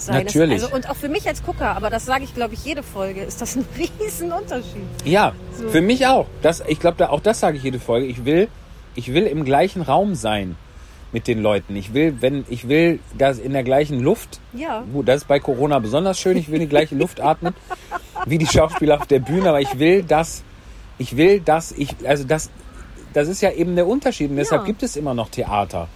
sein. 0.00 0.24
Natürlich. 0.24 0.62
Also, 0.62 0.74
und 0.74 0.88
auch 0.88 0.96
für 0.96 1.08
mich 1.08 1.26
als 1.26 1.42
Gucker, 1.42 1.76
aber 1.76 1.90
das 1.90 2.04
sage 2.06 2.24
ich, 2.24 2.34
glaube 2.34 2.54
ich, 2.54 2.64
jede 2.64 2.82
Folge, 2.82 3.22
ist 3.22 3.40
das 3.40 3.56
ein 3.56 3.64
Riesenunterschied. 4.00 4.82
Ja, 5.04 5.32
So. 5.54 5.68
für 5.68 5.80
mich 5.80 6.06
auch. 6.06 6.26
Das, 6.42 6.62
ich 6.66 6.80
glaube, 6.80 6.96
da, 6.98 7.08
auch 7.10 7.20
das 7.20 7.40
sage 7.40 7.56
ich 7.56 7.62
jede 7.62 7.78
Folge. 7.80 8.06
Ich 8.06 8.24
will, 8.24 8.48
ich 8.94 9.12
will 9.12 9.24
im 9.26 9.44
gleichen 9.44 9.82
Raum 9.82 10.14
sein 10.14 10.56
mit 11.12 11.26
den 11.26 11.40
Leuten. 11.40 11.74
Ich 11.76 11.94
will, 11.94 12.16
wenn, 12.20 12.44
ich 12.48 12.68
will 12.68 12.98
das 13.16 13.38
in 13.38 13.52
der 13.52 13.62
gleichen 13.64 14.00
Luft. 14.00 14.40
Ja. 14.52 14.84
Gut, 14.92 15.08
das 15.08 15.22
ist 15.22 15.28
bei 15.28 15.40
Corona 15.40 15.78
besonders 15.78 16.18
schön. 16.20 16.36
Ich 16.36 16.50
will 16.50 16.58
die 16.58 16.68
gleiche 16.68 16.94
Luft 16.94 17.20
atmen 17.20 17.54
wie 18.26 18.36
die 18.38 18.46
Schauspieler 18.46 18.98
auf 18.98 19.06
der 19.06 19.20
Bühne, 19.20 19.48
aber 19.48 19.60
ich 19.60 19.78
will 19.78 20.02
das, 20.02 20.42
ich 20.98 21.16
will 21.16 21.40
das, 21.40 21.72
ich, 21.72 21.94
also 22.06 22.24
das, 22.24 22.50
das 23.14 23.28
ist 23.28 23.40
ja 23.40 23.52
eben 23.52 23.74
der 23.76 23.86
Unterschied. 23.86 24.28
Und 24.30 24.36
deshalb 24.36 24.62
Ja. 24.62 24.66
gibt 24.66 24.82
es 24.82 24.96
immer 24.96 25.14
noch 25.14 25.30
Theater. 25.30 25.88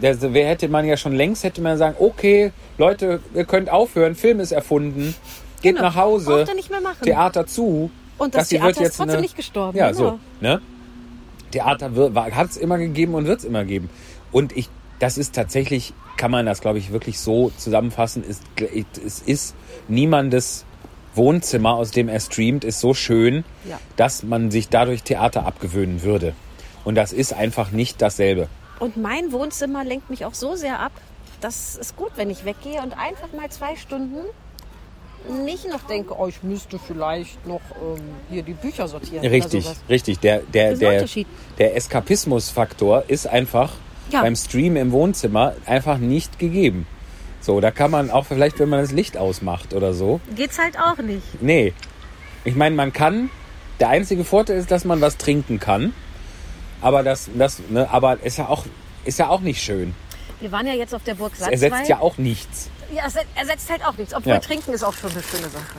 Das, 0.00 0.18
wer 0.20 0.48
hätte 0.48 0.68
man 0.68 0.84
ja 0.84 0.96
schon 0.96 1.12
längst 1.14 1.42
hätte 1.44 1.60
man 1.62 1.78
sagen, 1.78 1.96
okay, 1.98 2.52
Leute, 2.78 3.20
ihr 3.34 3.44
könnt 3.44 3.70
aufhören, 3.70 4.14
Film 4.14 4.40
ist 4.40 4.52
erfunden, 4.52 5.14
geht 5.62 5.76
Genau. 5.76 5.88
nach 5.88 5.96
Hause. 5.96 6.44
Theater 7.02 7.46
zu. 7.46 7.90
Und 8.18 8.34
das 8.34 8.48
Theater 8.48 8.66
wird 8.66 8.76
ist 8.76 8.82
jetzt 8.82 8.96
trotzdem 8.98 9.12
eine- 9.14 9.22
nicht 9.22 9.36
gestorben. 9.36 9.76
Ja, 9.78 9.90
genau. 9.90 9.98
so. 10.10 10.18
Ne? 10.40 10.60
Theater 11.50 11.90
hat 12.36 12.50
es 12.50 12.56
immer 12.56 12.78
gegeben 12.78 13.14
und 13.14 13.26
wird 13.26 13.38
es 13.40 13.44
immer 13.44 13.64
geben. 13.64 13.88
Und 14.32 14.56
ich, 14.56 14.68
das 14.98 15.16
ist 15.18 15.34
tatsächlich, 15.34 15.94
kann 16.16 16.30
man 16.30 16.44
das, 16.46 16.60
glaube 16.60 16.78
ich, 16.78 16.92
wirklich 16.92 17.18
so 17.18 17.50
zusammenfassen, 17.56 18.22
ist, 18.24 18.42
es 19.04 19.20
ist 19.20 19.54
niemandes 19.88 20.64
Wohnzimmer, 21.14 21.74
aus 21.74 21.90
dem 21.92 22.08
er 22.08 22.20
streamt, 22.20 22.64
ist 22.64 22.80
so 22.80 22.92
schön, 22.94 23.44
Ja. 23.68 23.78
dass 23.96 24.22
man 24.22 24.50
sich 24.50 24.68
dadurch 24.68 25.02
Theater 25.02 25.46
abgewöhnen 25.46 26.02
würde. 26.02 26.34
Und 26.84 26.94
das 26.96 27.12
ist 27.12 27.32
einfach 27.32 27.70
nicht 27.70 28.02
dasselbe. 28.02 28.48
Und 28.78 28.96
mein 28.96 29.32
Wohnzimmer 29.32 29.84
lenkt 29.84 30.10
mich 30.10 30.24
auch 30.24 30.34
so 30.34 30.54
sehr 30.54 30.80
ab, 30.80 30.92
dass 31.40 31.78
es 31.80 31.96
gut, 31.96 32.12
wenn 32.16 32.30
ich 32.30 32.44
weggehe 32.44 32.82
und 32.82 32.92
einfach 32.98 33.32
mal 33.36 33.48
zwei 33.50 33.76
Stunden 33.76 34.18
nicht 35.44 35.68
noch 35.68 35.80
denke, 35.82 36.14
oh, 36.16 36.28
ich 36.28 36.42
müsste 36.42 36.78
vielleicht 36.78 37.44
noch 37.46 37.60
ähm, 37.82 38.00
hier 38.30 38.42
die 38.42 38.52
Bücher 38.52 38.86
sortieren. 38.86 39.26
Richtig, 39.26 39.66
richtig. 39.88 40.20
Der, 40.20 40.40
der, 40.40 40.76
der, 40.76 41.04
der 41.58 41.76
Eskapismusfaktor 41.76 43.04
ist 43.08 43.26
einfach 43.26 43.72
Ja. 44.10 44.22
beim 44.22 44.36
Stream 44.36 44.76
im 44.76 44.92
Wohnzimmer 44.92 45.54
einfach 45.66 45.98
nicht 45.98 46.38
gegeben. 46.38 46.86
So, 47.40 47.60
da 47.60 47.70
kann 47.72 47.90
man 47.90 48.10
auch 48.10 48.26
vielleicht, 48.26 48.58
wenn 48.60 48.68
man 48.68 48.80
das 48.80 48.92
Licht 48.92 49.16
ausmacht 49.16 49.74
oder 49.74 49.94
so. 49.94 50.20
Geht's 50.36 50.58
halt 50.58 50.78
auch 50.78 50.98
nicht. 50.98 51.42
Nee. 51.42 51.72
Ich 52.44 52.54
meine, 52.54 52.76
man 52.76 52.92
kann. 52.92 53.30
Der 53.80 53.88
einzige 53.90 54.24
Vorteil 54.24 54.56
ist, 54.58 54.70
dass 54.70 54.84
man 54.84 55.00
was 55.00 55.16
trinken 55.16 55.58
kann. 55.60 55.92
Aber 56.80 57.02
das, 57.02 57.28
das, 57.34 57.60
ne, 57.68 57.88
aber 57.90 58.22
ist 58.22 58.38
ja 58.38 58.48
auch, 58.48 58.64
ist 59.04 59.18
ja 59.18 59.28
auch 59.28 59.40
nicht 59.40 59.62
schön. 59.62 59.94
Wir 60.40 60.52
waren 60.52 60.66
ja 60.66 60.74
jetzt 60.74 60.94
auf 60.94 61.02
der 61.04 61.14
Burg 61.14 61.32
Es 61.32 61.38
Salzwey. 61.40 61.68
ersetzt 61.70 61.88
ja 61.88 61.98
auch 62.00 62.18
nichts. 62.18 62.68
Ja, 62.94 63.04
es 63.06 63.14
ersetzt 63.34 63.70
halt 63.70 63.84
auch 63.84 63.96
nichts. 63.96 64.14
Obwohl 64.14 64.34
Ja. 64.34 64.38
Trinken 64.38 64.72
ist 64.72 64.84
auch 64.84 64.92
schon 64.92 65.10
eine 65.10 65.22
schöne 65.22 65.48
Sache. 65.48 65.76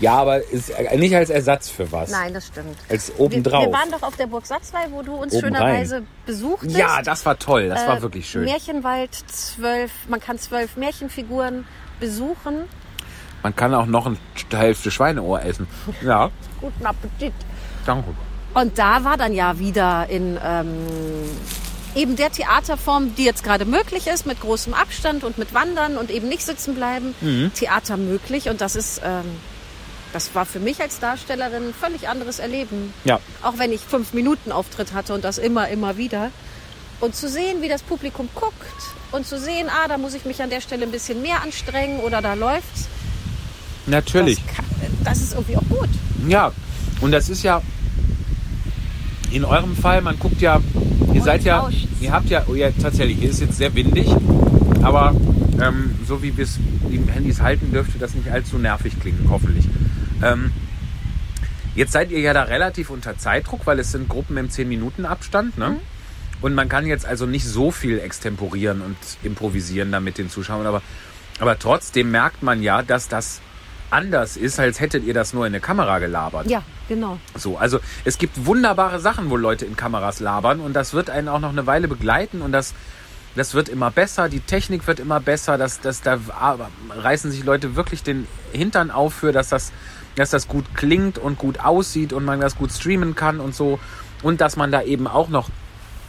Ja, 0.00 0.12
aber 0.14 0.40
ist 0.50 0.70
nicht 0.96 1.16
als 1.16 1.28
Ersatz 1.30 1.68
für 1.68 1.90
was. 1.90 2.10
Nein, 2.10 2.32
das 2.32 2.46
stimmt. 2.46 2.76
Als 2.88 3.08
Wir, 3.08 3.18
obendrauf. 3.20 3.64
wir 3.66 3.72
waren 3.72 3.90
doch 3.90 4.02
auf 4.02 4.14
der 4.16 4.28
Burg 4.28 4.46
Satzwey, 4.46 4.86
wo 4.90 5.02
du 5.02 5.14
uns 5.16 5.32
Oben 5.34 5.46
schönerweise 5.46 6.04
besucht 6.24 6.66
hast. 6.66 6.76
ja, 6.76 7.02
das 7.02 7.26
war 7.26 7.36
toll. 7.36 7.68
Das 7.68 7.84
war 7.86 7.98
Äh, 7.98 8.02
wirklich 8.02 8.28
schön. 8.30 8.44
Märchenwald, 8.44 9.12
zwölf, 9.28 9.90
man 10.08 10.20
kann 10.20 10.38
zwölf 10.38 10.76
Märchenfiguren 10.76 11.66
besuchen. 11.98 12.64
Man 13.42 13.56
kann 13.56 13.74
auch 13.74 13.86
noch 13.86 14.06
eine 14.06 14.16
Hälfte 14.52 14.90
Schweineohr 14.92 15.42
essen. 15.42 15.66
Ja, 16.02 16.30
Guten 16.60 16.86
Appetit. 16.86 17.32
danke. 17.86 18.10
Und 18.60 18.76
da 18.76 19.04
war 19.04 19.16
dann 19.16 19.34
ja 19.34 19.60
wieder 19.60 20.08
in 20.10 20.36
ähm, 20.44 20.66
eben 21.94 22.16
der 22.16 22.32
Theaterform, 22.32 23.14
die 23.14 23.22
jetzt 23.24 23.44
gerade 23.44 23.64
möglich 23.64 24.08
ist, 24.08 24.26
mit 24.26 24.40
großem 24.40 24.74
Abstand 24.74 25.22
und 25.22 25.38
mit 25.38 25.54
Wandern 25.54 25.96
und 25.96 26.10
eben 26.10 26.28
nicht 26.28 26.44
sitzen 26.44 26.74
bleiben, 26.74 27.14
Mhm. 27.20 27.52
Theater 27.54 27.96
möglich. 27.96 28.48
Und 28.48 28.60
das 28.60 28.74
ist, 28.74 29.00
ähm, 29.04 29.26
das 30.12 30.34
war 30.34 30.44
für 30.44 30.58
mich 30.58 30.80
als 30.80 30.98
Darstellerin 30.98 31.68
ein 31.68 31.74
völlig 31.74 32.08
anderes 32.08 32.40
Erleben. 32.40 32.92
Ja, 33.04 33.20
Auch 33.42 33.58
wenn 33.58 33.70
ich 33.72 33.80
fünf 33.80 34.12
Minuten 34.12 34.50
Auftritt 34.50 34.92
hatte 34.92 35.14
und 35.14 35.22
das 35.22 35.38
immer, 35.38 35.68
immer 35.68 35.96
wieder. 35.96 36.32
Und 36.98 37.14
zu 37.14 37.28
sehen, 37.28 37.62
wie 37.62 37.68
das 37.68 37.84
Publikum 37.84 38.28
guckt 38.34 38.54
und 39.12 39.24
zu 39.24 39.38
sehen, 39.38 39.68
ah, 39.68 39.86
da 39.86 39.98
muss 39.98 40.14
ich 40.14 40.24
mich 40.24 40.42
an 40.42 40.50
der 40.50 40.60
Stelle 40.60 40.84
ein 40.84 40.90
bisschen 40.90 41.22
mehr 41.22 41.44
anstrengen 41.44 42.00
oder 42.00 42.20
da 42.22 42.34
läuft's. 42.34 42.88
natürlich. 43.86 44.42
Das, 44.44 44.56
kann, 44.56 44.64
das 45.04 45.18
ist 45.18 45.32
irgendwie 45.34 45.56
auch 45.58 45.68
gut. 45.68 45.88
Ja, 46.26 46.50
und 47.00 47.12
das 47.12 47.28
ist 47.28 47.44
ja 47.44 47.62
in 49.30 49.44
eurem 49.44 49.76
Fall, 49.76 50.02
man 50.02 50.18
guckt 50.18 50.40
ja, 50.40 50.60
ihr 51.12 51.22
seid 51.22 51.44
ja, 51.44 51.60
rauscht's. 51.60 51.86
ihr 52.00 52.12
habt 52.12 52.30
ja, 52.30 52.44
oh 52.46 52.54
ja, 52.54 52.70
tatsächlich, 52.70 53.18
hier 53.18 53.30
ist 53.30 53.40
jetzt 53.40 53.56
sehr 53.56 53.74
windig, 53.74 54.08
aber 54.82 55.14
ähm, 55.60 55.94
so 56.06 56.22
wie 56.22 56.36
wir 56.36 56.44
es 56.44 56.58
die 56.90 57.00
Handys 57.10 57.40
halten, 57.40 57.72
dürfte 57.72 57.98
das 57.98 58.14
nicht 58.14 58.30
allzu 58.30 58.58
nervig 58.58 58.98
klingen, 59.00 59.26
hoffentlich. 59.30 59.68
Ähm, 60.22 60.52
jetzt 61.74 61.92
seid 61.92 62.10
ihr 62.10 62.20
ja 62.20 62.32
da 62.32 62.42
relativ 62.44 62.90
unter 62.90 63.18
Zeitdruck, 63.18 63.66
weil 63.66 63.78
es 63.78 63.92
sind 63.92 64.08
Gruppen 64.08 64.36
im 64.36 64.48
10-Minuten-Abstand, 64.48 65.58
ne? 65.58 65.76
Und 66.40 66.54
man 66.54 66.68
kann 66.68 66.86
jetzt 66.86 67.04
also 67.04 67.26
nicht 67.26 67.44
so 67.44 67.72
viel 67.72 67.98
extemporieren 67.98 68.80
und 68.80 68.96
improvisieren 69.24 69.90
da 69.90 69.98
mit 69.98 70.18
den 70.18 70.30
Zuschauern, 70.30 70.66
aber, 70.66 70.82
aber 71.40 71.58
trotzdem 71.58 72.12
merkt 72.12 72.44
man 72.44 72.62
ja, 72.62 72.82
dass 72.82 73.08
das 73.08 73.40
anders 73.90 74.36
ist, 74.36 74.58
als 74.58 74.80
hättet 74.80 75.04
ihr 75.04 75.14
das 75.14 75.32
nur 75.32 75.46
in 75.46 75.52
eine 75.52 75.60
Kamera 75.60 75.98
gelabert. 75.98 76.48
Ja, 76.48 76.62
genau. 76.88 77.18
So, 77.36 77.56
also 77.56 77.80
es 78.04 78.18
gibt 78.18 78.46
wunderbare 78.46 79.00
Sachen, 79.00 79.30
wo 79.30 79.36
Leute 79.36 79.64
in 79.64 79.76
Kameras 79.76 80.20
labern 80.20 80.60
und 80.60 80.74
das 80.74 80.94
wird 80.94 81.10
einen 81.10 81.28
auch 81.28 81.40
noch 81.40 81.50
eine 81.50 81.66
Weile 81.66 81.88
begleiten 81.88 82.42
und 82.42 82.52
das, 82.52 82.74
das 83.36 83.54
wird 83.54 83.68
immer 83.68 83.90
besser, 83.90 84.28
die 84.28 84.40
Technik 84.40 84.86
wird 84.86 85.00
immer 85.00 85.20
besser, 85.20 85.58
das, 85.58 85.80
das, 85.80 86.02
da 86.02 86.18
reißen 86.90 87.30
sich 87.30 87.44
Leute 87.44 87.76
wirklich 87.76 88.02
den 88.02 88.26
Hintern 88.52 88.90
auf 88.90 89.14
für, 89.14 89.32
dass 89.32 89.48
das, 89.48 89.72
dass 90.16 90.30
das 90.30 90.48
gut 90.48 90.74
klingt 90.74 91.18
und 91.18 91.38
gut 91.38 91.60
aussieht 91.60 92.12
und 92.12 92.24
man 92.24 92.40
das 92.40 92.56
gut 92.56 92.72
streamen 92.72 93.14
kann 93.14 93.40
und 93.40 93.54
so 93.54 93.78
und 94.22 94.40
dass 94.40 94.56
man 94.56 94.72
da 94.72 94.82
eben 94.82 95.06
auch 95.06 95.28
noch 95.28 95.48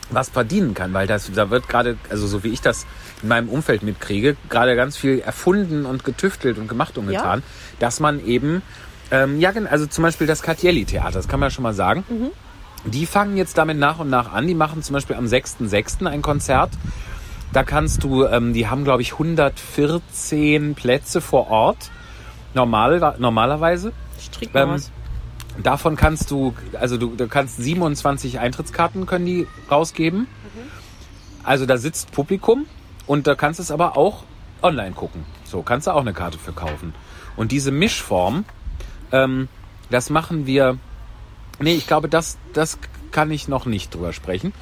was 0.10 0.30
verdienen 0.30 0.74
kann, 0.74 0.94
weil 0.94 1.08
das, 1.08 1.32
da 1.34 1.50
wird 1.50 1.68
gerade, 1.68 1.98
also 2.10 2.28
so 2.28 2.44
wie 2.44 2.50
ich 2.50 2.62
das 2.62 2.86
in 3.22 3.30
meinem 3.30 3.50
Umfeld 3.50 3.84
mitkriege, 3.84 4.36
gerade 4.50 4.75
ganz 4.75 4.98
viel 4.98 5.20
erfunden 5.20 5.86
und 5.86 6.04
getüftelt 6.04 6.58
und 6.58 6.68
gemacht 6.68 6.98
und 6.98 7.10
Ja. 7.10 7.20
getan, 7.20 7.44
dass 7.80 8.00
man 8.00 8.25
eben, 8.25 8.62
ähm, 9.12 9.39
ja, 9.39 9.51
also 9.70 9.86
zum 9.86 10.04
Beispiel 10.04 10.28
das 10.28 10.42
Cartielli-Theater, 10.42 11.12
das 11.12 11.28
kann 11.28 11.39
man 11.39 11.51
schon 11.51 11.63
mal 11.63 11.74
sagen. 11.74 12.04
Die 12.86 13.06
fangen 13.06 13.36
jetzt 13.38 13.58
damit 13.58 13.78
nach 13.78 14.00
und 14.00 14.10
nach 14.10 14.32
an. 14.32 14.48
Die 14.48 14.54
machen 14.54 14.82
zum 14.84 14.94
Beispiel 14.94 15.16
am 15.18 15.25
6.6. 15.25 16.08
ein 16.08 16.22
Konzert. 16.22 16.70
Da 17.51 17.63
kannst 17.63 18.04
du, 18.04 18.25
ähm, 18.25 18.54
die 18.54 18.68
haben 18.68 18.84
glaube 18.84 19.01
ich 19.01 19.13
114 19.13 20.75
Plätze 20.75 21.20
vor 21.20 21.50
Ort, 21.50 21.89
normal, 22.54 23.16
normalerweise. 23.20 23.92
Strick 24.20 24.54
mal 24.54 24.63
Ähm. 24.75 24.84
Davon 25.63 25.96
kannst 25.96 26.32
du, 26.32 26.54
also 26.80 26.98
du, 26.98 27.16
du 27.16 27.28
kannst 27.28 27.58
27 27.58 28.39
Eintrittskarten 28.39 29.06
können 29.06 29.25
die 29.25 29.48
rausgeben. 29.70 30.28
Also 31.44 31.66
da 31.66 31.78
sitzt 31.78 32.12
Publikum 32.12 32.66
und 33.08 33.28
da 33.28 33.36
kannst 33.36 33.60
du 33.60 33.63
es 33.63 33.72
aber 33.72 33.98
auch 33.98 34.24
online 34.62 34.92
gucken. 34.92 35.25
So, 35.44 35.62
kannst 35.62 35.88
du 35.88 35.92
auch 35.92 36.01
eine 36.01 36.13
Karte 36.13 36.38
für 36.38 36.54
kaufen. 36.54 36.94
Und 37.36 37.51
diese 37.51 37.72
Mischform, 37.72 38.46
ähm, 39.12 39.48
das 39.89 40.10
machen 40.10 40.46
wir. 40.46 40.78
Nee, 41.60 41.75
ich 41.75 41.88
glaube, 41.88 42.08
das, 42.08 42.38
das 42.54 42.78
kann 43.12 43.32
ich 43.32 43.48
noch 43.48 43.66
nicht 43.66 43.94
drüber 43.94 44.13
sprechen. 44.13 44.54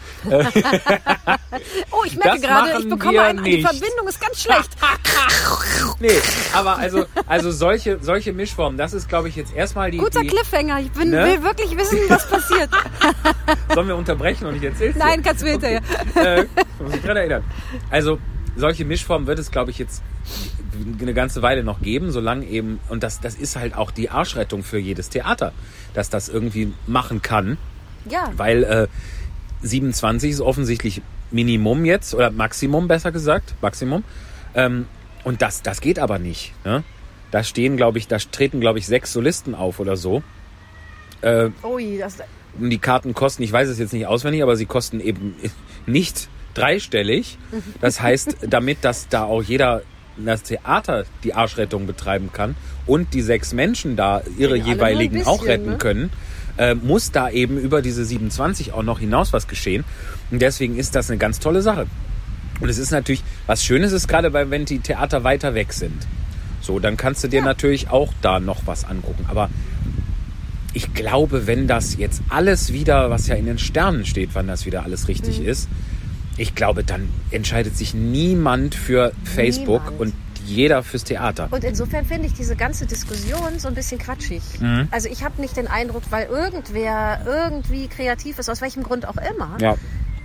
Oh, 1.92 2.04
ich 2.06 2.16
merke 2.16 2.40
das 2.40 2.42
gerade, 2.42 2.80
ich 2.80 2.90
bekomme 2.90 3.14
wir 3.14 3.24
ein, 3.24 3.44
die. 3.44 3.62
Verbindung 3.62 4.08
ist 4.08 4.22
ganz 4.22 4.42
schlecht. 4.42 4.70
Nee, 6.00 6.12
aber 6.54 6.78
also, 6.78 7.06
also 7.26 7.52
solche, 7.52 7.98
solche 8.02 8.32
Mischformen, 8.34 8.78
das 8.78 8.94
ist, 8.94 9.10
glaube 9.10 9.30
ich, 9.30 9.36
jetzt 9.36 9.54
erstmal 9.56 9.90
die. 9.90 9.98
Guter 9.98 10.22
die 10.22 10.28
Cliffhanger. 10.28 10.80
Ich 10.82 10.92
bin, 10.92 11.10
Ne? 11.10 11.26
will 11.26 11.44
wirklich 11.44 11.76
wissen, 11.76 11.98
was 12.08 12.30
passiert. 12.30 12.70
Sollen 13.74 13.88
wir 13.88 13.96
unterbrechen 13.96 14.46
und 14.46 14.56
ich 14.56 14.64
erzähl's? 14.64 14.96
Nein, 14.98 15.24
kannst 15.24 15.42
du 15.44 15.48
hinterher. 15.48 15.82
äh, 16.16 16.46
muss 16.80 16.92
mich 16.92 17.02
dran 17.02 17.18
erinnern. 17.18 17.44
Also 17.90 18.20
solche 18.56 18.86
Mischformen 18.86 19.26
wird 19.28 19.40
es, 19.40 19.50
glaube 19.52 19.72
ich, 19.72 19.80
jetzt 19.80 20.04
eine 21.02 21.14
ganze 21.14 21.42
Weile 21.42 21.64
noch 21.64 21.82
geben, 21.82 22.12
solange 22.12 22.46
eben, 22.46 22.80
und 22.90 23.02
das, 23.02 23.20
das 23.20 23.36
ist 23.36 23.56
halt 23.56 23.76
auch 23.76 23.90
die 23.92 24.10
Arschrettung 24.10 24.64
für 24.64 24.78
jedes 24.78 25.10
Theater, 25.10 25.52
dass 25.94 26.10
das 26.10 26.30
irgendwie 26.30 26.74
machen 26.86 27.22
kann, 27.22 27.58
Ja, 28.10 28.32
weil 28.36 28.64
äh, 28.64 28.88
27 29.62 30.32
ist 30.32 30.42
offensichtlich 30.42 31.02
Minimum 31.32 31.86
jetzt, 31.86 32.14
oder 32.14 32.32
Maximum 32.32 32.88
besser 32.88 33.12
gesagt, 33.12 33.56
Maximum. 33.62 34.04
Ähm, 34.56 34.86
und 35.24 35.42
das, 35.42 35.62
das 35.62 35.82
geht 35.82 36.00
aber 36.00 36.20
nicht. 36.20 36.54
Ne? 36.64 36.84
Da 37.32 37.44
stehen, 37.44 37.76
glaube 37.76 37.98
ich, 37.98 38.08
da 38.08 38.18
treten, 38.18 38.62
glaube 38.62 38.80
ich, 38.80 38.88
sechs 38.88 39.12
Solisten 39.12 39.56
auf 39.56 39.80
oder 39.80 39.98
so. 39.98 40.24
Äh, 41.22 41.50
ui, 41.64 41.98
das, 41.98 42.18
und 42.60 42.70
die 42.70 42.78
Karten 42.78 43.14
kosten, 43.14 43.44
ich 43.44 43.52
weiß 43.52 43.68
es 43.68 43.80
jetzt 43.80 43.94
nicht 43.94 44.08
auswendig, 44.08 44.42
aber 44.44 44.56
sie 44.56 44.66
kosten 44.66 45.00
eben 45.00 45.36
nicht 45.86 46.30
dreistellig. 46.54 47.38
Das 47.82 48.02
heißt, 48.02 48.38
damit, 48.50 48.80
dass 48.82 49.08
da 49.10 49.24
auch 49.24 49.44
jeder 49.44 49.82
das 50.18 50.42
Theater 50.42 51.06
die 51.24 51.36
Arschrettung 51.36 51.86
betreiben 51.86 52.32
kann 52.34 52.56
und 52.88 53.14
die 53.14 53.22
sechs 53.22 53.54
Menschen 53.54 53.96
da 53.96 54.24
ihre 54.38 54.58
Ja, 54.58 54.66
jeweiligen 54.66 55.24
auch 55.26 55.40
bisschen, 55.42 55.48
retten 55.48 55.70
ne? 55.72 55.78
können, 55.78 56.10
äh, 56.58 56.76
muss 56.76 57.12
da 57.12 57.30
eben 57.30 57.58
über 57.58 57.82
diese 57.82 58.06
27 58.06 58.74
auch 58.74 58.84
noch 58.84 59.00
hinaus 59.00 59.34
was 59.34 59.48
geschehen. 59.48 59.84
Und 60.32 60.42
deswegen 60.42 60.78
ist 60.78 60.96
das 60.96 61.10
eine 61.10 61.18
ganz 61.18 61.40
tolle 61.40 61.62
Sache. 61.62 61.88
Und 62.60 62.70
es 62.70 62.78
ist 62.78 62.92
natürlich, 62.92 63.24
was 63.46 63.64
Schönes 63.64 63.92
ist 63.92 64.08
gerade, 64.08 64.32
bei, 64.32 64.50
wenn 64.50 64.66
die 64.66 64.80
Theater 64.80 65.24
weiter 65.24 65.54
weg 65.54 65.74
sind. 65.74 66.08
So, 66.62 66.80
dann 66.80 66.98
kannst 66.98 67.24
du 67.24 67.28
dir 67.28 67.42
natürlich 67.44 67.90
auch 67.92 68.12
da 68.22 68.40
noch 68.40 68.62
was 68.66 68.84
angucken. 68.86 69.26
Aber 69.28 69.50
ich 70.74 70.94
glaube, 70.94 71.48
wenn 71.48 71.68
das 71.68 71.98
jetzt 71.98 72.22
alles 72.30 72.74
wieder, 72.74 73.10
was 73.10 73.28
ja 73.28 73.36
in 73.36 73.46
den 73.46 73.58
Sternen 73.58 74.06
steht, 74.06 74.32
wann 74.34 74.48
das 74.48 74.66
wieder 74.66 74.84
alles 74.84 75.08
richtig 75.08 75.40
Mhm. 75.40 75.48
ist, 75.48 75.70
ich 76.38 76.54
glaube, 76.56 76.84
dann 76.84 77.10
entscheidet 77.32 77.76
sich 77.78 77.94
niemand 77.94 78.76
für 78.76 79.12
Facebook 79.24 79.84
Niemand. 79.86 80.00
und 80.02 80.14
jeder 80.48 80.84
fürs 80.84 81.04
Theater. 81.04 81.48
Und 81.52 81.64
insofern 81.64 82.06
finde 82.06 82.28
ich 82.28 82.34
diese 82.34 82.56
ganze 82.56 82.86
Diskussion 82.86 83.60
so 83.60 83.68
ein 83.68 83.76
bisschen 83.76 84.00
quatschig. 84.00 84.42
Mhm. 84.60 84.88
Also 84.92 85.10
ich 85.10 85.24
habe 85.24 85.40
nicht 85.42 85.58
den 85.58 85.68
Eindruck, 85.68 86.04
weil 86.10 86.28
irgendwer 86.28 87.22
irgendwie 87.26 87.88
kreativ 87.88 88.40
ist, 88.40 88.50
aus 88.50 88.62
welchem 88.62 88.84
Grund 88.84 89.08
auch 89.08 89.18
immer, 89.18 89.58
Ja, 89.60 89.76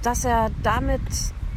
dass 0.02 0.24
er 0.24 0.50
damit 0.62 1.00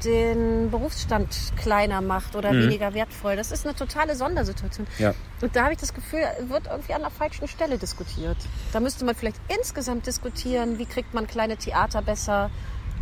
den 0.04 0.70
Berufsstand 0.70 1.54
kleiner 1.56 2.02
macht 2.02 2.36
oder 2.36 2.52
weniger 2.52 2.94
wertvoll. 2.94 3.36
Das 3.36 3.52
ist 3.52 3.66
eine 3.66 3.76
totale 3.76 4.16
Sondersituation. 4.16 4.86
Mhm. 4.98 5.04
ja. 5.04 5.14
Und 5.42 5.56
da 5.56 5.64
habe 5.64 5.74
ich 5.74 5.80
das 5.80 5.94
Gefühl, 5.94 6.22
wird 6.48 6.68
irgendwie 6.68 6.94
an 6.94 7.02
der 7.02 7.10
falschen 7.10 7.48
Stelle 7.48 7.78
diskutiert. 7.78 8.38
Da 8.74 8.80
müsste 8.80 9.06
man 9.06 9.16
vielleicht 9.16 9.38
insgesamt 9.48 10.06
diskutieren, 10.06 10.78
wie 10.78 10.86
kriegt 10.86 11.14
man 11.14 11.28
kleine 11.28 11.58
Theater 11.58 12.02
besser 12.02 12.50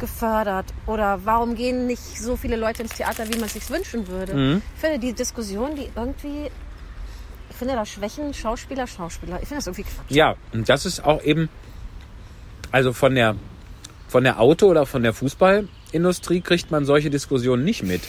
gefördert 0.03 0.65
oder 0.85 1.21
warum 1.23 1.55
gehen 1.55 1.87
nicht 1.87 2.19
so 2.19 2.35
viele 2.35 2.57
Leute 2.57 2.81
ins 2.81 2.93
Theater, 2.95 3.25
wie 3.29 3.37
man 3.37 3.45
es 3.45 3.53
sich 3.53 3.69
wünschen 3.69 4.09
würde. 4.09 4.33
Mhm. 4.33 4.61
Ich 4.75 4.81
finde 4.81 4.99
die 4.99 5.13
Diskussion, 5.13 5.75
die 5.77 5.87
irgendwie, 5.95 6.51
ich 7.49 7.55
finde 7.55 7.75
da 7.75 7.85
schwächen 7.85 8.33
Schauspieler, 8.33 8.85
Schauspieler. 8.85 9.39
Ich 9.41 9.47
finde 9.47 9.59
das 9.63 9.67
irgendwie 9.67 9.83
Quatsch. 9.83 10.09
Ja, 10.09 10.35
und 10.51 10.67
das 10.67 10.85
ist 10.85 11.05
auch 11.05 11.23
eben, 11.23 11.47
also 12.71 12.91
von 12.91 13.15
der, 13.15 13.37
von 14.09 14.25
der 14.25 14.41
Auto- 14.41 14.67
oder 14.67 14.85
von 14.85 15.03
der 15.03 15.13
Fußballindustrie 15.13 16.41
kriegt 16.41 16.69
man 16.69 16.83
solche 16.83 17.09
Diskussionen 17.09 17.63
nicht 17.63 17.83
mit. 17.83 18.01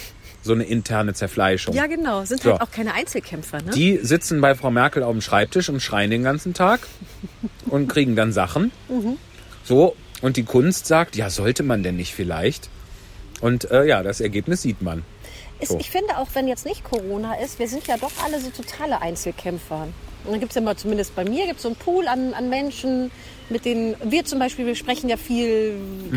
So 0.42 0.52
eine 0.52 0.64
interne 0.64 1.14
Zerfleischung. 1.14 1.74
Ja, 1.74 1.86
genau. 1.86 2.24
Sind 2.24 2.42
So. 2.42 2.50
halt 2.50 2.60
auch 2.60 2.70
keine 2.70 2.92
Einzelkämpfer, 2.92 3.62
ne? 3.62 3.70
Die 3.70 3.98
sitzen 4.02 4.40
bei 4.42 4.54
Frau 4.56 4.70
Merkel 4.70 5.02
auf 5.04 5.12
dem 5.12 5.22
Schreibtisch 5.22 5.68
und 5.70 5.80
schreien 5.80 6.10
den 6.10 6.22
ganzen 6.24 6.52
Tag 6.54 6.86
und 7.66 7.88
kriegen 7.88 8.14
dann 8.14 8.32
Sachen. 8.32 8.70
So, 9.64 9.96
und 10.24 10.38
die 10.38 10.44
Kunst 10.44 10.86
sagt, 10.86 11.16
ja, 11.16 11.28
sollte 11.28 11.62
man 11.62 11.82
denn 11.82 11.96
nicht 11.96 12.14
vielleicht? 12.14 12.70
Und 13.42 13.70
äh, 13.70 13.84
ja, 13.84 14.02
das 14.02 14.22
Ergebnis 14.22 14.62
sieht 14.62 14.80
man. 14.80 15.04
Ist, 15.60 15.68
So. 15.68 15.78
Ich 15.78 15.90
finde, 15.90 16.16
auch 16.16 16.28
wenn 16.32 16.48
jetzt 16.48 16.64
nicht 16.64 16.82
Corona 16.82 17.34
ist, 17.34 17.58
wir 17.58 17.68
sind 17.68 17.86
ja 17.86 17.98
doch 17.98 18.10
alle 18.24 18.40
so 18.40 18.48
totale 18.48 19.02
Einzelkämpfer. 19.02 19.82
Und 20.24 20.30
dann 20.32 20.40
gibt 20.40 20.52
es 20.52 20.56
ja 20.56 20.62
mal, 20.62 20.76
zumindest 20.76 21.14
bei 21.14 21.24
mir, 21.24 21.44
gibt 21.44 21.56
es 21.56 21.62
so 21.62 21.68
einen 21.68 21.76
Pool 21.76 22.08
an, 22.08 22.32
an 22.32 22.48
Menschen, 22.48 23.10
mit 23.50 23.66
denen 23.66 23.96
wir 24.02 24.24
zum 24.24 24.38
Beispiel, 24.38 24.64
wir 24.64 24.76
sprechen 24.76 25.10
ja 25.10 25.18
viel 25.18 25.74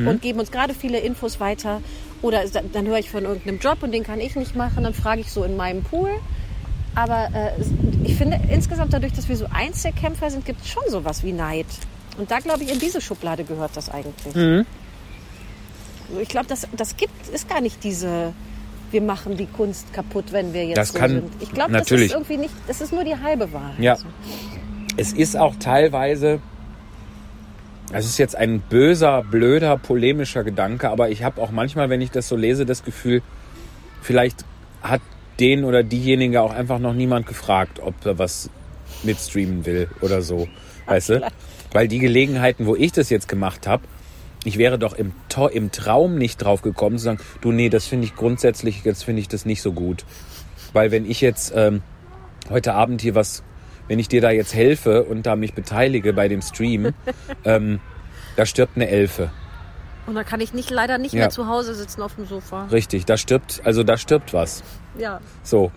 und 0.07 0.21
geben 0.21 0.39
uns 0.39 0.51
gerade 0.51 0.73
viele 0.73 0.99
Infos 0.99 1.41
weiter. 1.41 1.81
Oder 2.21 2.45
dann 2.47 2.87
höre 2.87 2.99
ich 2.99 3.09
von 3.09 3.25
irgendeinem 3.25 3.59
Job 3.59 3.83
und 3.83 3.91
den 3.91 4.03
kann 4.03 4.21
ich 4.21 4.37
nicht 4.37 4.55
machen. 4.55 4.85
Dann 4.85 4.93
frage 4.93 5.19
ich 5.19 5.31
so 5.33 5.43
in 5.43 5.57
meinem 5.57 5.83
Pool. 5.83 6.11
Aber 6.95 7.27
äh, 7.33 7.51
ich 8.05 8.15
finde 8.15 8.39
insgesamt 8.49 8.93
dadurch, 8.93 9.11
dass 9.11 9.27
wir 9.27 9.35
so 9.35 9.47
Einzelkämpfer 9.53 10.31
sind, 10.31 10.45
gibt 10.45 10.61
es 10.61 10.69
schon 10.69 10.83
sowas 10.89 11.25
wie 11.25 11.33
Neid. 11.33 11.67
Und 12.17 12.31
da 12.31 12.39
glaube 12.39 12.63
ich, 12.63 12.71
in 12.71 12.79
diese 12.79 12.99
Schublade 13.01 13.43
gehört 13.43 13.71
das 13.75 13.89
eigentlich. 13.89 14.35
Mhm. 14.35 14.65
Ich 16.21 16.29
glaube, 16.29 16.47
das, 16.47 16.67
das 16.75 16.95
gibt, 16.97 17.27
ist 17.33 17.49
gar 17.49 17.61
nicht 17.61 17.83
diese, 17.83 18.33
wir 18.91 19.01
machen 19.01 19.35
die 19.37 19.45
Kunst 19.45 19.91
kaputt, 19.93 20.25
wenn 20.31 20.53
wir 20.53 20.65
jetzt 20.65 20.77
Das 20.77 20.89
so 20.89 20.99
kann- 20.99 21.11
sind. 21.11 21.31
Ich 21.41 21.51
glaube, 21.51 21.73
das 21.73 21.91
ist 21.91 22.13
irgendwie 22.13 22.37
nicht, 22.37 22.53
das 22.67 22.81
ist 22.81 22.93
nur 22.93 23.03
die 23.03 23.15
halbe 23.15 23.51
Wahrheit. 23.51 23.79
Ja. 23.79 23.97
Es 24.95 25.13
ist 25.13 25.37
auch 25.37 25.55
teilweise, 25.59 26.39
es 27.91 28.05
ist 28.05 28.17
jetzt 28.17 28.35
ein 28.35 28.61
böser, 28.61 29.23
blöder, 29.29 29.77
polemischer 29.77 30.43
Gedanke, 30.43 30.89
aber 30.89 31.09
ich 31.09 31.23
habe 31.23 31.41
auch 31.41 31.51
manchmal, 31.51 31.89
wenn 31.89 32.01
ich 32.01 32.09
das 32.11 32.27
so 32.27 32.35
lese, 32.35 32.65
das 32.65 32.83
Gefühl, 32.83 33.21
vielleicht 34.01 34.45
hat 34.81 35.01
den 35.39 35.65
oder 35.65 35.83
diejenige 35.83 36.41
auch 36.41 36.53
einfach 36.53 36.79
noch 36.79 36.93
niemand 36.93 37.27
gefragt, 37.27 37.79
ob 37.79 37.93
er 38.05 38.17
was 38.17 38.49
mitstreamen 39.03 39.65
will 39.65 39.89
oder 40.01 40.21
so. 40.21 40.47
Weißt 40.87 41.09
du? 41.09 41.21
Weil 41.73 41.87
die 41.87 41.99
Gelegenheiten, 41.99 42.65
wo 42.65 42.75
ich 42.75 42.91
das 42.91 43.09
jetzt 43.09 43.27
gemacht 43.27 43.67
habe, 43.67 43.83
ich 44.43 44.57
wäre 44.57 44.79
doch 44.79 44.93
im, 44.93 45.11
im 45.51 45.71
Traum 45.71 46.15
nicht 46.15 46.37
drauf 46.37 46.61
gekommen 46.61 46.97
zu 46.97 47.03
sagen, 47.05 47.19
du 47.41 47.51
nee, 47.51 47.69
das 47.69 47.85
finde 47.87 48.05
ich 48.05 48.15
grundsätzlich, 48.15 48.83
jetzt 48.83 49.03
finde 49.03 49.21
ich 49.21 49.27
das 49.27 49.45
nicht 49.45 49.61
so 49.61 49.73
gut. 49.73 50.05
Weil 50.73 50.91
wenn 50.91 51.09
ich 51.09 51.21
jetzt 51.21 51.51
ähm, 51.55 51.81
heute 52.49 52.73
Abend 52.73 53.01
hier 53.01 53.15
was, 53.15 53.43
wenn 53.87 53.99
ich 53.99 54.07
dir 54.07 54.21
da 54.21 54.31
jetzt 54.31 54.53
helfe 54.53 55.03
und 55.03 55.25
da 55.25 55.35
mich 55.35 55.53
beteilige 55.53 56.13
bei 56.13 56.27
dem 56.27 56.41
Stream, 56.41 56.93
ähm, 57.45 57.79
da 58.35 58.45
stirbt 58.45 58.75
eine 58.75 58.87
Elfe. 58.87 59.31
Und 60.05 60.15
da 60.15 60.23
kann 60.23 60.39
ich 60.39 60.53
nicht, 60.53 60.69
leider 60.69 60.97
nicht 60.97 61.13
Ja. 61.13 61.21
mehr 61.21 61.29
zu 61.29 61.47
Hause 61.47 61.75
sitzen 61.75 62.01
auf 62.01 62.15
dem 62.15 62.25
Sofa. 62.25 62.65
Richtig, 62.67 63.05
da 63.05 63.17
stirbt, 63.17 63.61
also 63.65 63.83
da 63.83 63.97
stirbt 63.97 64.33
was. 64.33 64.63
Ja. 64.97 65.19
So. 65.43 65.71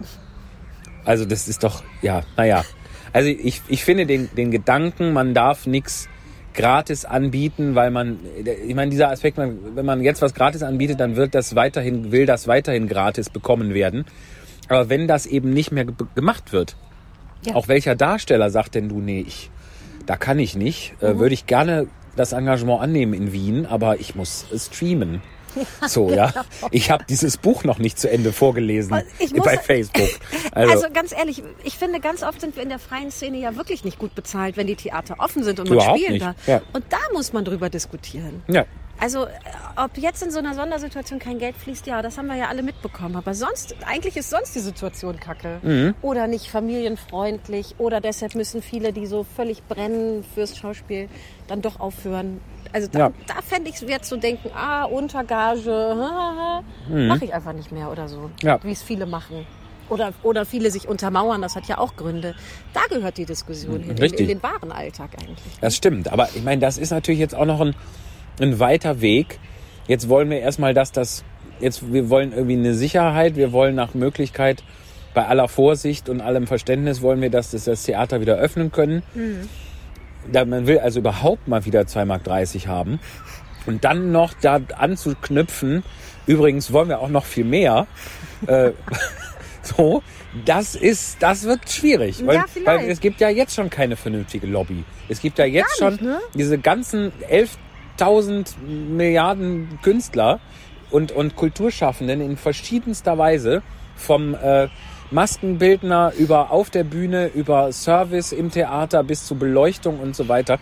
Also 1.05 1.25
das 1.25 1.49
ist 1.49 1.65
doch, 1.65 1.83
ja, 2.03 2.23
naja. 2.37 2.65
Also 3.13 3.29
ich, 3.29 3.63
ich 3.69 3.85
finde 3.85 4.07
den, 4.07 4.29
den 4.37 4.51
Gedanken, 4.51 5.13
man 5.13 5.35
darf 5.35 5.67
nichts 5.67 6.09
gratis 6.55 7.05
anbieten, 7.05 7.75
weil 7.75 7.91
man, 7.91 8.19
ich 8.67 8.75
meine, 8.75 8.91
dieser 8.91 9.11
Aspekt, 9.11 9.39
wenn 9.39 9.85
man 9.87 10.03
jetzt 10.03 10.21
was 10.21 10.35
gratis 10.35 10.63
anbietet, 10.63 11.01
dann 11.01 11.17
wird 11.17 11.35
das 11.35 11.55
weiterhin, 11.55 12.13
will 12.13 12.27
das 12.27 12.49
weiterhin 12.49 12.89
gratis 12.89 13.31
bekommen 13.31 13.73
werden. 13.75 14.05
Aber 14.69 14.89
wenn 14.89 15.07
das 15.09 15.27
eben 15.27 15.51
nicht 15.51 15.73
mehr 15.73 15.85
ge 15.85 15.95
gemacht 16.15 16.53
wird, 16.53 16.77
Ja. 17.45 17.55
auch 17.55 17.69
welcher 17.69 17.95
Darsteller 17.95 18.51
sagt 18.51 18.75
denn 18.75 18.89
du, 18.89 19.01
nee, 19.01 19.25
ich, 19.27 19.51
da 20.07 20.17
kann 20.17 20.39
ich 20.39 20.57
nicht, 20.57 20.95
äh, 21.01 21.19
würde 21.19 21.35
ich 21.35 21.47
gerne 21.47 21.87
das 22.17 22.33
Engagement 22.33 22.81
annehmen 22.83 23.15
in 23.15 23.33
Wien, 23.33 23.67
aber 23.67 24.01
ich 24.01 24.15
muss 24.15 24.47
streamen. 24.57 25.23
So, 25.87 26.11
ja. 26.13 26.33
Ich 26.71 26.91
habe 26.91 27.05
dieses 27.09 27.37
Buch 27.37 27.65
noch 27.65 27.79
nicht 27.79 27.99
zu 27.99 28.11
Ende 28.11 28.33
vorgelesen 28.33 29.03
Ich 29.19 29.33
muss- 29.35 29.45
bei 29.45 29.59
Facebook. 29.59 30.09
Also, 30.53 30.73
Also, 30.73 30.87
ganz 30.93 31.13
ehrlich, 31.13 31.43
ich 31.65 31.77
finde, 31.77 32.01
ganz 32.01 32.23
oft 32.23 32.41
sind 32.41 32.57
wir 32.57 32.63
in 32.63 32.69
der 32.69 32.79
freien 32.79 33.11
Szene 33.11 33.39
ja 33.39 33.57
wirklich 33.57 33.85
nicht 33.85 33.99
gut 33.99 34.15
bezahlt, 34.15 34.57
wenn 34.57 34.67
die 34.67 34.77
Theater 34.77 35.17
offen 35.19 35.43
sind 35.45 35.61
und 35.61 35.69
man 35.69 35.79
Überhaupt 35.79 35.99
spielen 35.99 36.13
nicht, 36.15 36.25
darf. 36.25 36.37
ja. 36.47 36.61
Und 36.73 36.85
da 36.91 36.99
muss 37.13 37.33
man 37.33 37.45
drüber 37.45 37.69
diskutieren. 37.71 38.43
ja, 38.49 38.65
Also, 39.01 39.25
äh, 39.25 39.29
ob 39.77 39.97
jetzt 39.97 40.23
in 40.23 40.31
so 40.31 40.39
einer 40.41 40.55
Sondersituation 40.55 41.19
kein 41.19 41.39
Geld 41.39 41.57
fließt, 41.57 41.87
ja, 41.87 42.03
das 42.03 42.19
haben 42.19 42.27
wir 42.27 42.37
ja 42.37 42.49
alle 42.49 42.63
mitbekommen. 42.63 43.17
Aber 43.17 43.33
sonst, 43.35 43.75
eigentlich 43.87 44.17
ist 44.17 44.29
sonst 44.31 44.55
die 44.55 44.59
Situation 44.61 45.19
kacke. 45.19 45.59
Mhm. 45.63 45.95
Oder 46.03 46.27
nicht 46.27 46.49
familienfreundlich. 46.51 47.77
Oder 47.79 48.01
deshalb 48.01 48.35
müssen 48.35 48.61
viele, 48.63 48.93
die 48.93 49.07
so 49.07 49.25
völlig 49.25 49.63
brennen 49.67 50.23
fürs 50.35 50.57
Schauspiel, 50.57 51.09
dann 51.49 51.63
doch 51.63 51.81
aufhören. 51.81 52.41
Also 52.73 52.89
da, 52.89 52.99
Ja. 52.99 53.13
da 53.27 53.35
fände 53.43 53.71
ich 53.71 53.77
es 53.77 53.87
wert 53.89 54.05
zu 54.05 54.17
denken, 54.19 54.51
ah, 54.55 54.85
Untergage, 54.85 56.63
mache 56.89 57.25
ich 57.25 57.35
einfach 57.35 57.53
nicht 57.53 57.73
mehr 57.73 57.91
oder 57.91 58.07
so. 58.09 58.19
Mhm. 58.21 58.31
Ja. 58.43 58.59
Wie 58.63 58.73
es 58.73 58.83
viele 58.83 59.07
machen. 59.07 59.47
Oder, 59.89 60.13
oder 60.23 60.47
viele 60.47 60.71
sich 60.71 60.87
untermauern, 60.87 61.43
das 61.43 61.57
hat 61.57 61.67
ja 61.67 61.79
auch 61.79 61.97
Gründe. 61.97 62.37
Da 62.75 62.81
gehört 62.95 63.17
die 63.19 63.25
Diskussion 63.27 63.81
hin, 63.81 63.97
in, 63.97 64.13
in 64.15 64.29
den 64.29 64.43
wahren 64.43 64.71
Alltag 64.71 65.11
eigentlich. 65.21 65.41
das 65.61 65.75
stimmt. 65.75 66.13
Aber 66.13 66.29
ich 66.33 66.45
meine, 66.45 66.61
das 66.61 66.79
ist 66.79 66.91
natürlich 66.91 67.19
jetzt 67.19 67.35
auch 67.35 67.45
noch 67.47 67.61
ein, 67.61 67.75
ein 68.41 68.59
weiter 68.59 69.01
Weg. 69.01 69.39
Jetzt 69.87 70.09
wollen 70.09 70.31
wir 70.31 70.41
erstmal, 70.41 70.75
dass 70.75 70.93
das, 70.93 71.25
jetzt, 71.61 71.93
wir 71.93 72.11
wollen 72.11 72.33
irgendwie 72.33 72.57
eine 72.57 72.75
Sicherheit, 72.75 73.37
wir 73.37 73.53
wollen 73.53 73.75
nach 73.75 73.95
Möglichkeit, 73.95 74.63
bei 75.15 75.27
aller 75.27 75.49
Vorsicht 75.49 76.09
und 76.09 76.21
allem 76.21 76.47
Verständnis 76.47 77.03
wollen 77.03 77.21
wir, 77.21 77.31
dass 77.31 77.51
das, 77.51 77.65
das 77.65 77.83
Theater 77.83 78.21
wieder 78.21 78.37
öffnen 78.37 78.71
können. 78.71 79.03
Da, 80.31 80.45
man 80.45 80.67
will 80.67 80.79
also 80.79 81.01
überhaupt 81.01 81.49
mal 81.49 81.65
wieder 81.65 81.83
2,30 81.83 82.05
Mark 82.05 82.67
haben. 82.67 83.01
Und 83.67 83.85
dann 83.85 84.13
noch 84.13 84.33
da 84.41 84.61
anzuknüpfen, 84.77 85.83
übrigens 86.27 86.73
wollen 86.73 86.89
wir 86.89 87.01
auch 87.01 87.09
noch 87.09 87.25
viel 87.25 87.45
mehr. 87.45 87.87
äh, 88.47 88.71
so, 89.63 90.03
das 90.45 90.77
ist, 90.77 91.17
das 91.21 91.45
wird 91.45 91.69
schwierig. 91.69 92.25
Weil, 92.25 92.37
Ja, 92.37 92.45
weil 92.65 92.89
es 92.89 93.01
gibt 93.01 93.21
ja 93.21 93.29
jetzt 93.29 93.55
schon 93.55 93.69
keine 93.69 93.97
vernünftige 93.97 94.47
Lobby. 94.47 94.85
Es 95.09 95.21
gibt 95.21 95.39
ja 95.39 95.45
jetzt 95.45 95.81
nicht, 95.81 95.99
schon 95.99 96.07
ne? 96.07 96.21
diese 96.35 96.59
ganzen 96.59 97.13
11.000 98.01 98.59
Milliarden 98.67 99.79
Künstler 99.83 100.41
und, 100.91 101.13
und 101.13 101.37
Kulturschaffenden 101.37 102.21
in 102.21 102.37
verschiedenster 102.37 103.19
Weise 103.19 103.63
vom 103.97 104.35
äh, 104.35 104.69
Maskenbildner 105.11 106.13
über 106.17 106.51
auf 106.51 106.71
der 106.71 106.85
Bühne, 106.85 107.29
über 107.29 107.73
Service 107.73 108.33
im 108.33 108.51
Theater 108.51 109.03
bis 109.03 109.27
zu 109.27 109.37
Beleuchtung 109.37 110.01
und 110.01 110.17
so 110.17 110.29
weiter. 110.29 110.59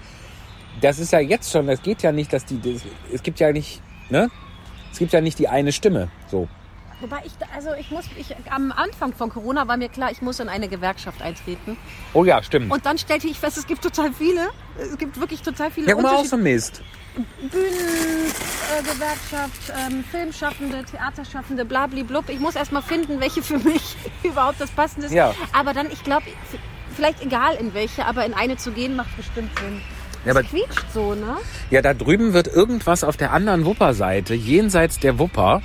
Das 0.80 0.98
ist 0.98 1.12
ja 1.12 1.20
jetzt 1.20 1.50
schon, 1.50 1.66
das 1.66 1.82
geht 1.82 2.02
ja 2.02 2.12
nicht, 2.12 2.32
dass 2.32 2.44
die, 2.44 2.60
das, 2.60 2.82
es 3.12 3.22
gibt 3.22 3.40
ja 3.40 3.52
nicht, 3.52 3.80
ne? 4.10 4.30
Es 4.90 4.98
gibt 4.98 5.12
ja 5.12 5.20
nicht 5.20 5.38
die 5.38 5.48
eine 5.48 5.70
Stimme, 5.72 6.08
so. 6.30 6.48
Wobei 7.00 7.18
ich, 7.24 7.32
also 7.54 7.74
ich 7.78 7.90
muss, 7.92 8.06
ich, 8.16 8.34
am 8.50 8.72
Anfang 8.72 9.12
von 9.12 9.30
Corona 9.30 9.68
war 9.68 9.76
mir 9.76 9.88
klar, 9.88 10.10
ich 10.10 10.20
muss 10.20 10.40
in 10.40 10.48
eine 10.48 10.66
Gewerkschaft 10.66 11.22
eintreten. 11.22 11.76
Oh 12.12 12.24
ja, 12.24 12.42
stimmt. 12.42 12.72
Und 12.72 12.84
dann 12.86 12.98
stellte 12.98 13.28
ich 13.28 13.38
fest, 13.38 13.56
es 13.56 13.66
gibt 13.66 13.82
total 13.82 14.12
viele. 14.12 14.48
Es 14.76 14.98
gibt 14.98 15.20
wirklich 15.20 15.42
total 15.42 15.70
viele 15.70 15.88
ja, 15.88 15.94
mal, 15.94 16.16
auch 16.16 16.24
so 16.24 16.36
Mist. 16.36 16.82
Bühnengewerkschaft, 17.50 18.78
äh, 18.78 18.82
Gewerkschaft, 18.82 19.72
ähm, 19.90 20.04
Filmschaffende, 20.10 20.84
Theaterschaffende, 20.84 21.64
blablablub. 21.64 22.28
Ich 22.28 22.40
muss 22.40 22.56
erst 22.56 22.72
mal 22.72 22.82
finden, 22.82 23.20
welche 23.20 23.42
für 23.42 23.58
mich 23.58 23.96
überhaupt 24.22 24.60
das 24.60 24.70
Passende 24.70 25.06
ist. 25.06 25.12
Ja. 25.12 25.34
Aber 25.52 25.72
dann, 25.74 25.90
ich 25.90 26.02
glaube, 26.04 26.24
vielleicht 26.94 27.22
egal 27.22 27.54
in 27.56 27.74
welche, 27.74 28.04
aber 28.06 28.24
in 28.26 28.34
eine 28.34 28.56
zu 28.56 28.72
gehen 28.72 28.96
macht 28.96 29.16
bestimmt 29.16 29.50
Sinn. 29.58 29.80
Ja, 30.24 30.32
aber- 30.32 30.42
quietscht 30.42 30.84
so, 30.92 31.14
ne? 31.14 31.36
Ja, 31.70 31.80
da 31.82 31.94
drüben 31.94 32.32
wird 32.32 32.48
irgendwas 32.48 33.04
auf 33.04 33.16
der 33.16 33.32
anderen 33.32 33.64
Wupperseite, 33.64 34.34
jenseits 34.34 34.98
der 34.98 35.18
Wupper, 35.18 35.62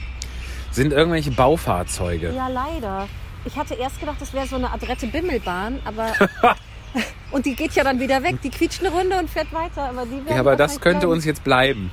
sind 0.72 0.94
irgendwelche 0.94 1.32
Baufahrzeuge. 1.32 2.34
Ja, 2.36 2.48
leider. 2.48 3.08
Ich 3.46 3.56
hatte 3.58 3.74
erst 3.76 4.00
gedacht, 4.00 4.18
das 4.20 4.34
wäre 4.34 4.48
so 4.48 4.56
eine 4.56 4.72
adrette 4.72 5.08
Bimmelbahn, 5.08 5.80
aber. 5.86 6.14
und 7.32 7.46
die 7.46 7.56
geht 7.56 7.74
ja 7.74 7.84
dann 7.84 8.00
wieder 8.00 8.22
weg. 8.24 8.36
Die 8.44 8.50
quietscht 8.50 8.82
eine 8.84 8.90
Runde 8.92 9.18
und 9.18 9.30
fährt 9.30 9.52
weiter. 9.54 9.84
Aber, 9.90 10.06
die 10.06 10.22
Ja, 10.32 10.40
aber 10.40 10.56
das 10.56 10.80
könnte 10.82 11.00
bleiben. 11.02 11.14
uns 11.14 11.26
jetzt 11.26 11.44
bleiben. 11.44 11.92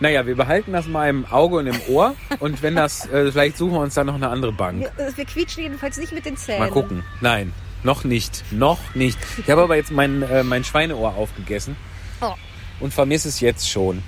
Naja, 0.00 0.26
wir 0.26 0.36
behalten 0.36 0.72
das 0.72 0.86
mal 0.86 1.08
im 1.10 1.26
Auge 1.26 1.56
und 1.56 1.66
im 1.66 1.80
Ohr 1.88 2.14
und 2.38 2.62
wenn 2.62 2.76
das, 2.76 3.06
äh, 3.06 3.32
vielleicht 3.32 3.56
suchen 3.56 3.72
wir 3.72 3.80
uns 3.80 3.94
dann 3.94 4.06
noch 4.06 4.14
eine 4.14 4.28
andere 4.28 4.52
Bank. 4.52 4.80
Wir, 4.96 5.06
äh, 5.06 5.16
wir 5.16 5.24
quietschen 5.24 5.64
jedenfalls 5.64 5.96
nicht 5.98 6.12
mit 6.12 6.24
den 6.24 6.36
Zähnen. 6.36 6.60
Mal 6.60 6.70
gucken. 6.70 7.02
Nein, 7.20 7.52
noch 7.82 8.04
nicht. 8.04 8.44
Noch 8.52 8.78
nicht. 8.94 9.18
Ich 9.44 9.50
habe 9.50 9.62
aber 9.62 9.74
jetzt 9.74 9.90
mein, 9.90 10.22
äh, 10.22 10.44
mein 10.44 10.62
Schweineohr 10.62 11.14
aufgegessen 11.16 11.76
Oh. 12.20 12.34
und 12.78 12.94
vermisse 12.94 13.28
es 13.28 13.40
jetzt 13.40 13.68
schon. 13.68 14.02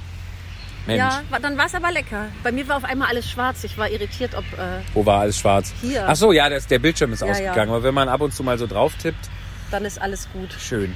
Mensch, 0.87 0.99
Ja, 0.99 1.23
dann 1.43 1.59
war 1.59 1.67
es 1.67 1.75
aber 1.75 1.91
lecker. 1.91 2.27
Bei 2.45 2.53
mir 2.53 2.67
war 2.69 2.77
auf 2.77 2.85
einmal 2.85 3.09
alles 3.09 3.29
schwarz. 3.29 3.65
Ich 3.65 3.77
war 3.77 3.91
irritiert, 3.91 4.35
ob. 4.37 4.45
Äh, 4.59 4.81
wo 4.95 5.05
war 5.05 5.21
alles 5.23 5.39
schwarz? 5.39 5.73
Hier. 5.83 6.05
Ach 6.09 6.15
so, 6.17 6.31
ja, 6.33 6.49
das, 6.49 6.69
der 6.69 6.79
Bildschirm 6.79 7.13
ist 7.13 7.21
Ja, 7.23 7.27
ausgegangen. 7.29 7.69
ja. 7.69 7.75
Aber 7.75 7.83
wenn 7.83 7.95
man 7.95 8.09
ab 8.09 8.21
und 8.21 8.33
zu 8.33 8.43
mal 8.45 8.59
so 8.59 8.67
drauf 8.69 8.93
tippt, 9.03 9.29
dann 9.71 9.85
ist 9.85 10.01
alles 10.01 10.29
gut. 10.33 10.53
Schön. 10.59 10.95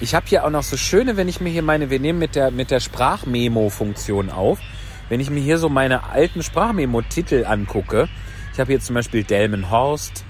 Ich 0.00 0.14
habe 0.14 0.26
hier 0.28 0.44
auch 0.44 0.50
noch 0.50 0.62
so 0.62 0.76
schöne, 0.76 1.16
wenn 1.16 1.28
ich 1.28 1.40
mir 1.40 1.50
hier 1.50 1.62
meine, 1.62 1.90
wir 1.90 1.98
nehmen 1.98 2.18
mit 2.18 2.36
der, 2.36 2.50
mit 2.50 2.70
der 2.70 2.80
Sprachmemo-Funktion 2.80 4.30
auf. 4.30 4.60
Wenn 5.08 5.20
ich 5.20 5.30
mir 5.30 5.40
hier 5.40 5.58
so 5.58 5.68
meine 5.68 6.04
alten 6.04 6.42
Sprachmemo-Titel 6.42 7.44
angucke, 7.46 8.08
ich 8.52 8.60
habe 8.60 8.72
hier 8.72 8.80
zum 8.80 8.94
Beispiel 8.94 9.24
Delmenhorst. 9.24 10.24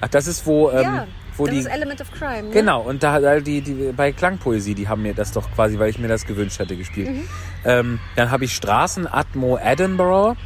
Ach, 0.00 0.08
das 0.08 0.26
ist 0.26 0.46
wo, 0.46 0.70
ähm, 0.70 0.82
ja, 0.82 1.06
wo 1.36 1.46
das 1.46 1.54
die. 1.54 1.60
ist 1.60 1.66
Element 1.66 2.00
of 2.00 2.10
Crime. 2.12 2.44
Ne? 2.44 2.50
Genau, 2.50 2.82
und 2.82 3.02
da, 3.02 3.20
da 3.20 3.40
die, 3.40 3.62
die 3.62 3.92
bei 3.96 4.12
Klangpoesie, 4.12 4.74
die 4.74 4.88
haben 4.88 5.02
mir 5.02 5.14
das 5.14 5.32
doch 5.32 5.50
quasi, 5.52 5.78
weil 5.78 5.88
ich 5.88 5.98
mir 5.98 6.08
das 6.08 6.26
gewünscht 6.26 6.60
hatte, 6.60 6.76
gespielt. 6.76 7.10
Mhm. 7.10 7.28
Ähm, 7.64 8.00
dann 8.16 8.30
habe 8.30 8.44
ich 8.44 8.54
Straßenatmo 8.54 9.58
Edinburgh, 9.58 10.36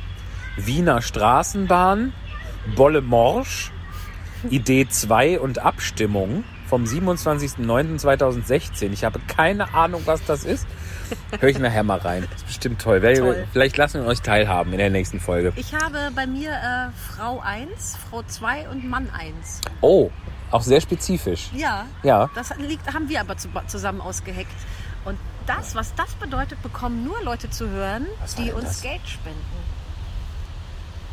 Wiener 0.57 1.03
Straßenbahn, 1.03 2.13
Bolle 2.77 3.01
Morsch, 3.01 3.72
Idee 4.51 4.89
2 4.89 5.39
und 5.41 5.59
Abstimmung 5.61 6.45
vom 6.69 6.85
27.09.2016. 6.85 8.91
Ich 8.93 9.05
habe 9.05 9.21
keine 9.29 9.75
Ahnung, 9.75 10.03
was 10.07 10.25
das 10.25 10.45
ist. 10.45 10.67
Hör 11.39 11.49
ich 11.49 11.59
nachher 11.59 11.83
mal 11.83 11.99
rein. 11.99 12.27
Das 12.31 12.41
ist 12.41 12.47
bestimmt 12.47 12.81
toll. 12.81 12.99
Toll. 13.01 13.47
Vielleicht 13.53 13.77
lassen 13.77 14.01
wir 14.03 14.09
euch 14.09 14.23
teilhaben 14.23 14.73
in 14.73 14.79
der 14.79 14.89
nächsten 14.89 15.21
Folge. 15.21 15.53
Ich 15.57 15.75
habe 15.75 16.11
bei 16.15 16.27
mir 16.27 16.51
äh, 16.51 16.89
Frau 17.15 17.41
1, 17.41 17.99
Frau 18.11 18.23
2 18.23 18.71
und 18.71 18.89
Mann 18.89 19.11
1. 19.11 19.61
Oh, 19.83 20.11
auch 20.51 20.63
sehr 20.63 20.81
spezifisch. 20.81 21.51
Ja. 21.55 21.85
Ja. 22.03 22.31
Das 22.35 22.57
liegt, 22.57 22.91
haben 22.93 23.09
wir 23.09 23.21
aber 23.21 23.37
zu, 23.37 23.49
zusammen 23.67 24.01
ausgeheckt. 24.01 24.51
Und 25.05 25.19
das, 25.47 25.75
was 25.75 25.95
das 25.95 26.15
bedeutet, 26.15 26.63
bekommen 26.63 27.05
nur 27.05 27.21
Leute 27.23 27.51
zu 27.51 27.69
hören, 27.69 28.07
Was 28.21 28.37
die 28.37 28.51
uns 28.53 28.65
das? 28.65 28.81
Geld 28.83 29.07
spenden. 29.07 29.39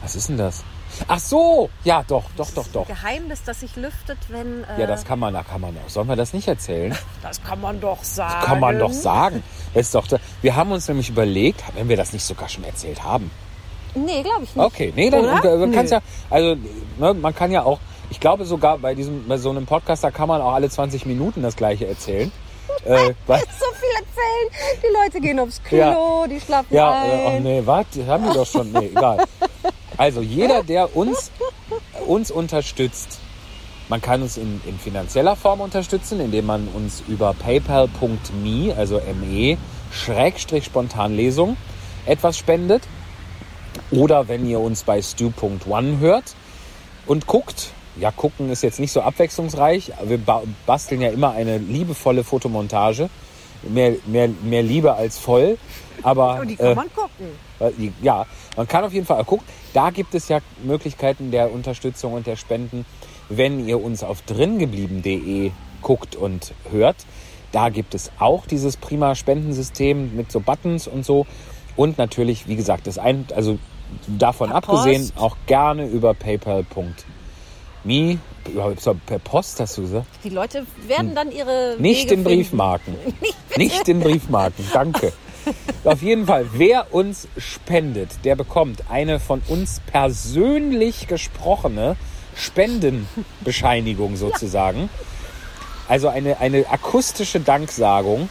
Was 0.02 0.16
ist 0.16 0.30
denn 0.30 0.38
das? 0.38 0.64
Ach 1.08 1.20
so, 1.20 1.70
ja, 1.84 2.04
doch, 2.08 2.24
doch, 2.36 2.50
doch, 2.52 2.68
doch. 2.74 2.88
Geheimnis, 2.88 3.42
das 3.46 3.62
sich 3.62 3.76
lüftet, 3.76 4.18
wenn. 4.30 4.64
Äh, 4.64 4.82
Ja, 4.82 4.88
das 4.88 5.06
kann 5.06 5.20
man, 5.20 5.34
da 5.34 5.44
kann 5.44 5.62
man 5.62 5.76
auch. 5.86 5.90
Sollen 5.90 6.08
wir 6.08 6.16
das 6.16 6.34
nicht 6.34 6.48
erzählen? 6.48 6.96
das 7.22 7.42
kann 7.44 7.62
man 7.62 7.80
doch 7.80 8.04
sagen. 8.04 8.34
Das 8.40 8.46
kann 8.46 8.60
man 8.60 8.80
doch 8.80 8.92
sagen. 8.94 9.44
Das 9.74 9.86
ist 9.88 9.96
doch, 9.96 10.06
wir 10.42 10.56
haben 10.56 10.72
uns 10.72 10.88
nämlich 10.88 11.10
überlegt, 11.10 11.64
wenn 11.76 11.90
wir 11.90 11.98
das 11.98 12.14
nicht 12.14 12.24
sogar 12.24 12.50
schon 12.50 12.64
erzählt 12.64 13.04
haben. 13.04 13.32
Nee, 13.96 14.22
glaube 14.22 14.44
ich 14.44 14.56
nicht. 14.56 14.66
Okay, 14.66 14.94
nee, 14.96 15.10
dann 15.10 15.24
Oder? 15.26 15.58
man 15.58 15.72
Nö. 15.72 15.82
ja, 15.84 16.00
also 16.30 16.56
ne, 17.00 17.14
man 17.16 17.34
kann 17.34 17.52
ja 17.52 17.64
auch, 17.64 17.80
ich 18.12 18.20
glaube 18.20 18.46
sogar 18.46 18.78
bei 18.78 18.94
diesem, 18.94 19.28
bei 19.28 19.38
so 19.38 19.50
einem 19.50 19.66
Podcast, 19.66 20.04
da 20.04 20.12
kann 20.12 20.28
man 20.28 20.42
auch 20.42 20.54
alle 20.54 20.70
20 20.70 21.06
Minuten 21.08 21.42
das 21.42 21.56
gleiche 21.56 21.88
erzählen. 21.88 22.32
äh, 22.86 22.96
So 22.98 23.34
viel 23.34 23.96
erzählen. 23.96 24.78
Die 24.84 24.94
Leute 25.04 25.20
gehen 25.22 25.40
aufs 25.40 25.62
Klo, 25.64 25.78
Ja. 25.78 26.28
die 26.28 26.40
schlafen 26.40 26.74
ja, 26.76 27.04
äh, 27.06 27.08
ach 27.26 27.32
ein. 27.32 27.44
nee, 27.44 27.62
was? 27.66 27.86
Haben 28.08 28.28
die 28.30 28.34
doch 28.34 28.46
schon, 28.46 28.72
nee, 28.72 28.88
egal. 28.96 29.26
Also 30.00 30.22
jeder, 30.22 30.64
der 30.64 30.96
uns, 30.96 31.30
uns 32.08 32.32
unterstützt, 32.32 33.20
man 33.90 34.02
kann 34.02 34.22
uns 34.22 34.38
in, 34.38 34.62
in 34.66 34.80
finanzieller 34.80 35.36
Form 35.36 35.60
unterstützen, 35.60 36.22
indem 36.22 36.46
man 36.46 36.70
uns 36.70 37.04
über 37.10 37.34
paypal.me, 37.34 38.74
also 38.78 39.02
me, 39.20 39.58
Schrägstrich 39.92 40.64
Spontanlesung, 40.64 41.58
etwas 42.06 42.38
spendet. 42.38 42.84
Oder 43.92 44.30
wenn 44.30 44.48
ihr 44.48 44.62
uns 44.62 44.84
bei 44.84 45.02
stu.one 45.02 46.00
hört 46.00 46.34
und 47.06 47.28
guckt, 47.28 47.72
ja, 48.00 48.10
gucken 48.12 48.50
ist 48.52 48.64
jetzt 48.64 48.80
nicht 48.80 48.94
so 48.94 49.02
abwechslungsreich, 49.02 49.92
wir 50.06 50.18
ba 50.18 50.44
basteln 50.66 51.02
ja 51.02 51.10
immer 51.10 51.32
eine 51.32 51.58
liebevolle 51.58 52.24
Fotomontage. 52.24 53.10
Mehr, 53.64 53.96
mehr, 54.06 54.30
mehr 54.44 54.64
Liebe 54.64 54.94
als 54.94 55.20
voll. 55.20 55.58
Aber 56.04 56.36
Und 56.36 56.42
Oh, 56.42 56.46
die 56.46 56.56
kann 56.56 56.68
äh, 56.68 56.76
man 56.76 56.94
gucken. 56.94 57.28
äh, 57.60 57.72
die- 57.78 57.94
Ja, 58.02 58.26
man 58.58 58.68
kann 58.68 58.84
auf 58.84 58.94
jeden 58.94 59.06
Fall 59.06 59.24
gucken. 59.26 59.46
Da 59.74 59.90
gibt 59.92 60.16
es 60.16 60.28
ja 60.30 60.40
Möglichkeiten 60.64 61.32
der 61.32 61.52
Unterstützung 61.52 62.14
und 62.14 62.28
der 62.28 62.36
Spenden, 62.36 62.86
wenn 63.30 63.68
ihr 63.68 63.82
uns 63.84 64.04
auf 64.04 64.22
dringeblieben.de 64.24 65.52
guckt 65.82 66.16
und 66.16 66.54
hört. 66.72 66.98
Da 67.52 67.70
gibt 67.70 67.96
es 67.96 68.12
auch 68.20 68.46
dieses 68.46 68.78
prima 68.78 69.16
Spendensystem 69.16 70.16
mit 70.16 70.32
so 70.32 70.40
Buttons 70.40 70.88
und 70.88 71.06
so. 71.06 71.26
Und 71.76 71.98
natürlich, 71.98 72.48
wie 72.48 72.56
gesagt, 72.56 72.88
das 72.88 72.98
ein, 72.98 73.26
also 73.36 73.58
davon 74.08 74.50
Per 74.50 74.58
abgesehen, 74.58 75.04
Post. 75.10 75.18
auch 75.18 75.38
gerne 75.48 75.86
über 75.88 76.14
paypal.me. 76.14 78.20
Per 79.06 79.20
Post 79.20 79.60
hast 79.60 79.78
du 79.78 79.82
gesagt? 79.84 80.08
Die 80.24 80.30
Leute 80.30 80.66
werden 80.88 81.14
dann 81.16 81.32
ihre. 81.32 81.74
Hm. 81.76 81.82
Nicht 81.82 82.06
Wege 82.10 82.14
in 82.16 82.24
Briefmarken. 82.24 82.96
Nicht 83.58 83.88
in 83.88 84.00
Briefmarken, 84.00 84.66
danke. 84.74 85.14
Auf 85.84 86.02
jeden 86.02 86.26
Fall, 86.28 86.46
wer 86.54 86.94
uns 86.94 87.28
spendet, 87.38 88.10
der 88.24 88.36
bekommt 88.36 88.84
eine 88.90 89.20
von 89.20 89.42
uns 89.48 89.82
persönlich 89.92 91.08
gesprochene 91.08 91.96
Spendenbescheinigung 92.36 94.16
sozusagen. 94.18 94.90
Also 95.88 96.08
eine, 96.10 96.40
eine 96.40 96.70
akustische 96.70 97.40
Danksagung. 97.40 98.30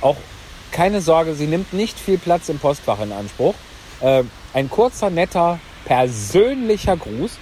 Auch 0.00 0.16
keine 0.72 1.00
Sorge, 1.00 1.34
sie 1.34 1.46
nimmt 1.46 1.72
nicht 1.72 1.98
viel 1.98 2.18
Platz 2.18 2.48
im 2.48 2.58
Postfach 2.58 3.00
in 3.00 3.12
Anspruch. 3.12 3.54
Äh, 4.00 4.24
ein 4.52 4.68
kurzer, 4.68 5.10
netter, 5.10 5.58
persönlicher 5.86 6.96
Gruß. 6.96 7.32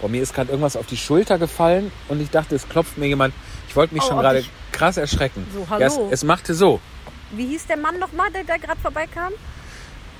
Boah, 0.00 0.08
mir 0.08 0.22
ist 0.22 0.34
gerade 0.34 0.50
irgendwas 0.50 0.76
auf 0.76 0.86
die 0.86 0.96
Schulter 0.96 1.38
gefallen 1.38 1.92
und 2.08 2.20
ich 2.20 2.30
dachte, 2.30 2.54
es 2.54 2.68
klopft 2.68 2.98
mir 2.98 3.06
jemand. 3.06 3.34
Ich 3.68 3.76
wollte 3.76 3.94
mich 3.94 4.02
Oh, 4.04 4.08
schon 4.08 4.16
auf 4.16 4.22
gerade 4.22 4.44
krass 4.72 4.96
erschrecken. 4.96 5.46
So, 5.52 5.66
Ja, 5.78 5.86
es, 5.86 5.96
hallo. 5.96 6.08
es 6.10 6.24
machte 6.24 6.54
so. 6.54 6.80
Wie 7.32 7.46
hieß 7.46 7.66
der 7.66 7.76
Mann 7.76 7.98
nochmal, 7.98 8.30
der 8.32 8.44
da 8.44 8.56
gerade 8.56 8.80
vorbeikam? 8.80 9.32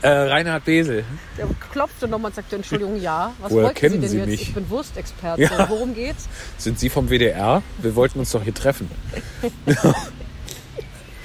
Äh, 0.03 0.09
Reinhard 0.09 0.65
Besel. 0.67 1.05
Der 1.39 1.47
klopfte 1.73 2.07
nochmal 2.07 2.31
und 2.31 2.35
sagte, 2.35 2.57
Entschuldigung, 2.57 3.01
ja. 3.01 3.33
Was 3.41 3.51
Woher 3.53 3.65
wollten 3.65 3.79
kennen 3.79 3.95
Sie 3.95 4.01
denn 4.01 4.09
Sie 4.11 4.19
jetzt? 4.19 4.27
mich? 4.29 4.43
Ich 4.43 4.55
bin 4.55 4.69
Wurstexperte. 4.69 5.43
Ja. 5.43 5.67
Worum 5.69 5.95
geht's? 5.95 6.29
Sind 6.59 6.79
Sie 6.79 6.91
vom 6.91 7.09
WDR? 7.09 7.63
Wir 7.79 7.95
wollten 7.97 8.19
uns 8.19 8.31
doch 8.33 8.43
hier 8.43 8.53
treffen. 8.53 8.91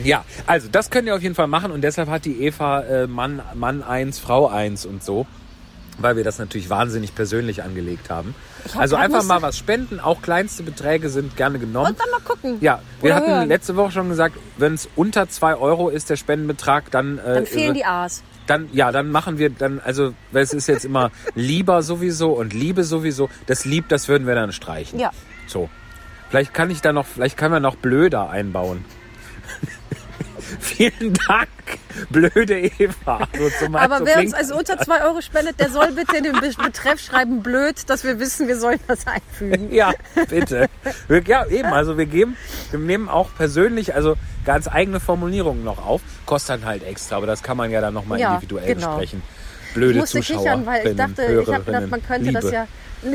ja, 0.03 0.23
also 0.45 0.69
das 0.71 0.89
könnt 0.89 1.07
ihr 1.07 1.15
auf 1.15 1.21
jeden 1.21 1.35
Fall 1.35 1.47
machen 1.47 1.71
und 1.71 1.81
deshalb 1.81 2.07
hat 2.09 2.23
die 2.23 2.41
Eva 2.43 2.81
äh, 2.81 3.07
Mann, 3.07 3.41
Mann 3.53 3.83
1, 3.83 4.19
Frau 4.19 4.47
1 4.47 4.85
und 4.85 5.03
so, 5.03 5.27
weil 5.99 6.15
wir 6.15 6.23
das 6.23 6.39
natürlich 6.39 6.69
wahnsinnig 6.69 7.13
persönlich 7.15 7.63
angelegt 7.63 8.09
haben. 8.09 8.33
hab 8.73 8.81
Also 8.81 8.95
einfach 8.95 9.23
mal 9.23 9.41
was 9.41 9.57
spenden, 9.57 9.99
auch 9.99 10.21
kleinste 10.21 10.63
Beträge 10.63 11.09
sind 11.09 11.35
gerne 11.37 11.59
genommen. 11.59 11.91
Und 11.91 11.99
dann 11.99 12.09
mal 12.11 12.19
gucken. 12.21 12.57
Ja, 12.61 12.81
wir 13.01 13.11
Oder 13.11 13.15
hatten 13.15 13.31
hören. 13.31 13.47
letzte 13.47 13.75
Woche 13.75 13.91
schon 13.91 14.09
gesagt, 14.09 14.35
wenn 14.57 14.73
es 14.73 14.87
unter 14.95 15.29
2 15.29 15.55
Euro 15.55 15.89
ist, 15.89 16.09
der 16.09 16.15
Spendenbetrag, 16.15 16.89
dann... 16.91 17.17
Äh, 17.19 17.33
Dann 17.35 17.45
fehlen 17.45 17.73
die 17.73 17.85
A's. 17.85 18.23
dann, 18.47 18.69
ja, 18.73 18.91
dann 18.91 19.11
machen 19.11 19.37
wir 19.37 19.49
dann, 19.49 19.79
also, 19.79 20.13
weil 20.31 20.43
es 20.43 20.53
ist 20.53 20.67
jetzt 20.67 20.85
immer 20.85 21.11
lieber 21.35 21.83
sowieso 21.83 22.31
und 22.31 22.53
Liebe 22.53 22.83
sowieso. 22.83 23.29
Das 23.45 23.65
Lieb, 23.65 23.89
das 23.89 24.07
würden 24.07 24.25
wir 24.27 24.35
dann 24.35 24.51
streichen. 24.51 24.99
Ja. 24.99 25.11
So. 25.47 25.69
Vielleicht 26.29 26.53
kann 26.53 26.69
ich 26.69 26.81
da 26.81 26.93
noch, 26.93 27.05
vielleicht 27.07 27.37
kann 27.37 27.51
man 27.51 27.61
noch 27.63 27.75
blöder 27.75 28.29
einbauen. 28.29 28.85
Vielen 30.59 31.13
Dank, 31.27 31.47
blöde 32.09 32.59
Eva. 32.59 33.27
So 33.37 33.49
zum 33.59 33.75
Aber 33.75 33.99
so 33.99 34.05
wer 34.05 34.19
uns 34.19 34.33
also 34.33 34.55
unter 34.57 34.77
2 34.77 35.03
Euro 35.03 35.21
spendet, 35.21 35.59
der 35.59 35.69
soll 35.69 35.91
bitte 35.91 36.17
in 36.17 36.23
den 36.23 36.33
Be- 36.39 36.51
Betreff 36.61 36.99
schreiben, 36.99 37.41
blöd, 37.43 37.89
dass 37.89 38.03
wir 38.03 38.19
wissen, 38.19 38.47
wir 38.47 38.57
sollen 38.57 38.79
das 38.87 39.05
einfügen. 39.07 39.71
Ja, 39.73 39.91
bitte. 40.29 40.67
Wir- 41.07 41.21
Ja, 41.23 41.45
eben, 41.45 41.67
also 41.73 41.97
wir 41.97 42.05
geben, 42.05 42.35
wir 42.71 42.79
nehmen 42.79 43.09
auch 43.09 43.29
persönlich, 43.37 43.93
also 43.93 44.15
ganz 44.45 44.67
eigene 44.67 44.99
Formulierungen 44.99 45.63
noch 45.63 45.85
auf. 45.85 46.01
Kostet 46.25 46.61
dann 46.61 46.65
halt 46.65 46.83
extra, 46.83 47.17
aber 47.17 47.27
das 47.27 47.43
kann 47.43 47.57
man 47.57 47.69
ja 47.71 47.81
dann 47.81 47.93
nochmal 47.93 48.19
Ja, 48.19 48.35
individuell 48.35 48.73
genau. 48.73 48.87
besprechen. 48.97 49.21
Ich 49.69 49.73
Blöde 49.75 49.99
musste 49.99 50.19
Zuschauer. 50.19 50.43
kichern, 50.43 50.65
weil 50.65 50.87
ich 50.87 50.95
dachte, 50.95 51.43
ich 51.47 51.53
habe 51.53 51.63
gedacht, 51.63 51.89
man 51.89 52.03
könnte 52.03 52.31
das 52.31 52.51
ja. 52.51 52.67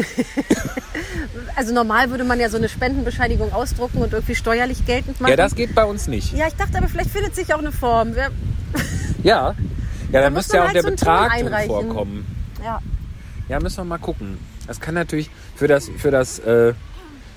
also 1.56 1.74
normal 1.74 2.10
würde 2.10 2.24
man 2.24 2.40
ja 2.40 2.48
so 2.48 2.56
eine 2.56 2.68
Spendenbescheinigung 2.68 3.52
ausdrucken 3.52 3.98
und 3.98 4.12
irgendwie 4.12 4.34
steuerlich 4.34 4.86
geltend 4.86 5.20
machen. 5.20 5.30
Ja, 5.30 5.36
das 5.36 5.54
geht 5.54 5.74
bei 5.74 5.84
uns 5.84 6.06
nicht. 6.06 6.32
Ja, 6.32 6.46
ich 6.46 6.54
dachte 6.54 6.78
aber, 6.78 6.88
vielleicht 6.88 7.10
findet 7.10 7.34
sich 7.34 7.52
auch 7.52 7.58
eine 7.58 7.72
Form. 7.72 8.14
Wer, 8.14 8.30
Ja. 9.22 9.54
Ja, 10.12 10.20
dann 10.22 10.32
muss 10.32 10.44
müsste 10.44 10.56
ja 10.56 10.62
auch 10.62 10.66
halt 10.66 10.76
der 10.76 10.82
so 10.82 10.90
Betrag 10.90 11.38
drin 11.38 11.66
vorkommen. 11.66 12.26
ja. 12.64 12.80
Ja, 13.46 13.60
müssen 13.60 13.76
wir 13.76 13.84
mal 13.84 13.98
gucken. 13.98 14.38
Das 14.66 14.80
kann 14.80 14.94
natürlich 14.94 15.28
für 15.54 15.68
das, 15.68 15.90
für 15.98 16.10
das, 16.10 16.38
äh, 16.38 16.72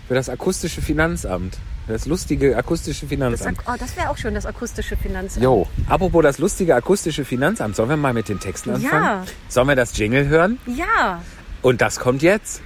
für 0.08 0.14
das 0.14 0.30
akustische 0.30 0.82
Finanzamt. 0.82 1.58
Das 1.88 2.06
lustige 2.06 2.58
akustische 2.58 3.06
Das, 3.06 3.10
Finanzamt. 3.10 3.60
oh, 3.66 3.74
das 3.80 3.96
wäre 3.96 4.10
auch 4.10 4.18
schön, 4.18 4.34
das 4.34 4.46
akustische 4.46 4.98
Finanzamt. 4.98 5.44
Jo, 5.44 5.68
apropos 5.88 6.22
das 6.22 6.38
lustige 6.38 6.76
akustische 6.76 7.24
Finanzamt. 7.24 7.76
Sollen 7.78 7.90
wir 7.90 7.98
mal 7.98 8.14
mit 8.14 8.28
den 8.28 8.40
Texten 8.40 8.72
anfangen? 8.72 9.04
Ja. 9.04 9.24
Sollen 9.48 9.68
wir 9.70 9.76
das 9.76 9.98
Jingle 9.98 10.28
hören? 10.28 10.60
Ja. 10.66 11.22
Und 11.62 11.82
das 11.82 12.00
kommt 12.00 12.22
jetzt. 12.22 12.62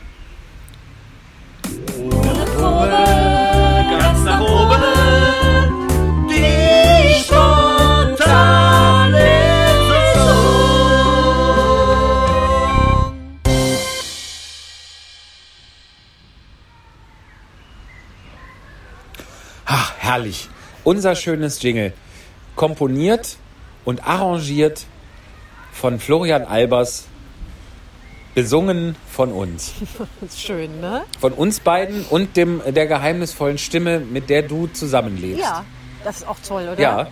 ganz 4.00 4.24
nach 4.24 4.42
oben. 4.42 4.61
Herrlich. 20.12 20.50
Unser 20.84 21.16
schönes 21.16 21.62
Jingle. 21.62 21.94
Komponiert 22.56 23.38
und 23.86 24.06
arrangiert 24.06 24.86
von 25.72 26.00
Florian 26.00 26.44
Albers. 26.44 27.06
Besungen 28.34 28.96
von 29.10 29.32
uns. 29.34 29.74
Schön, 30.36 30.80
ne? 30.80 31.04
Von 31.20 31.34
uns 31.34 31.60
beiden 31.60 32.06
und 32.06 32.38
dem, 32.38 32.62
der 32.66 32.88
geheimnisvollen 32.88 33.58
Stimme, 33.58 34.00
mit 34.00 34.30
der 34.30 34.44
du 34.44 34.68
zusammenlebst. 34.68 35.42
Ja. 35.42 35.66
Das 36.04 36.18
ist 36.18 36.28
auch 36.28 36.38
toll, 36.40 36.68
oder? 36.72 36.82
Ja, 36.82 37.08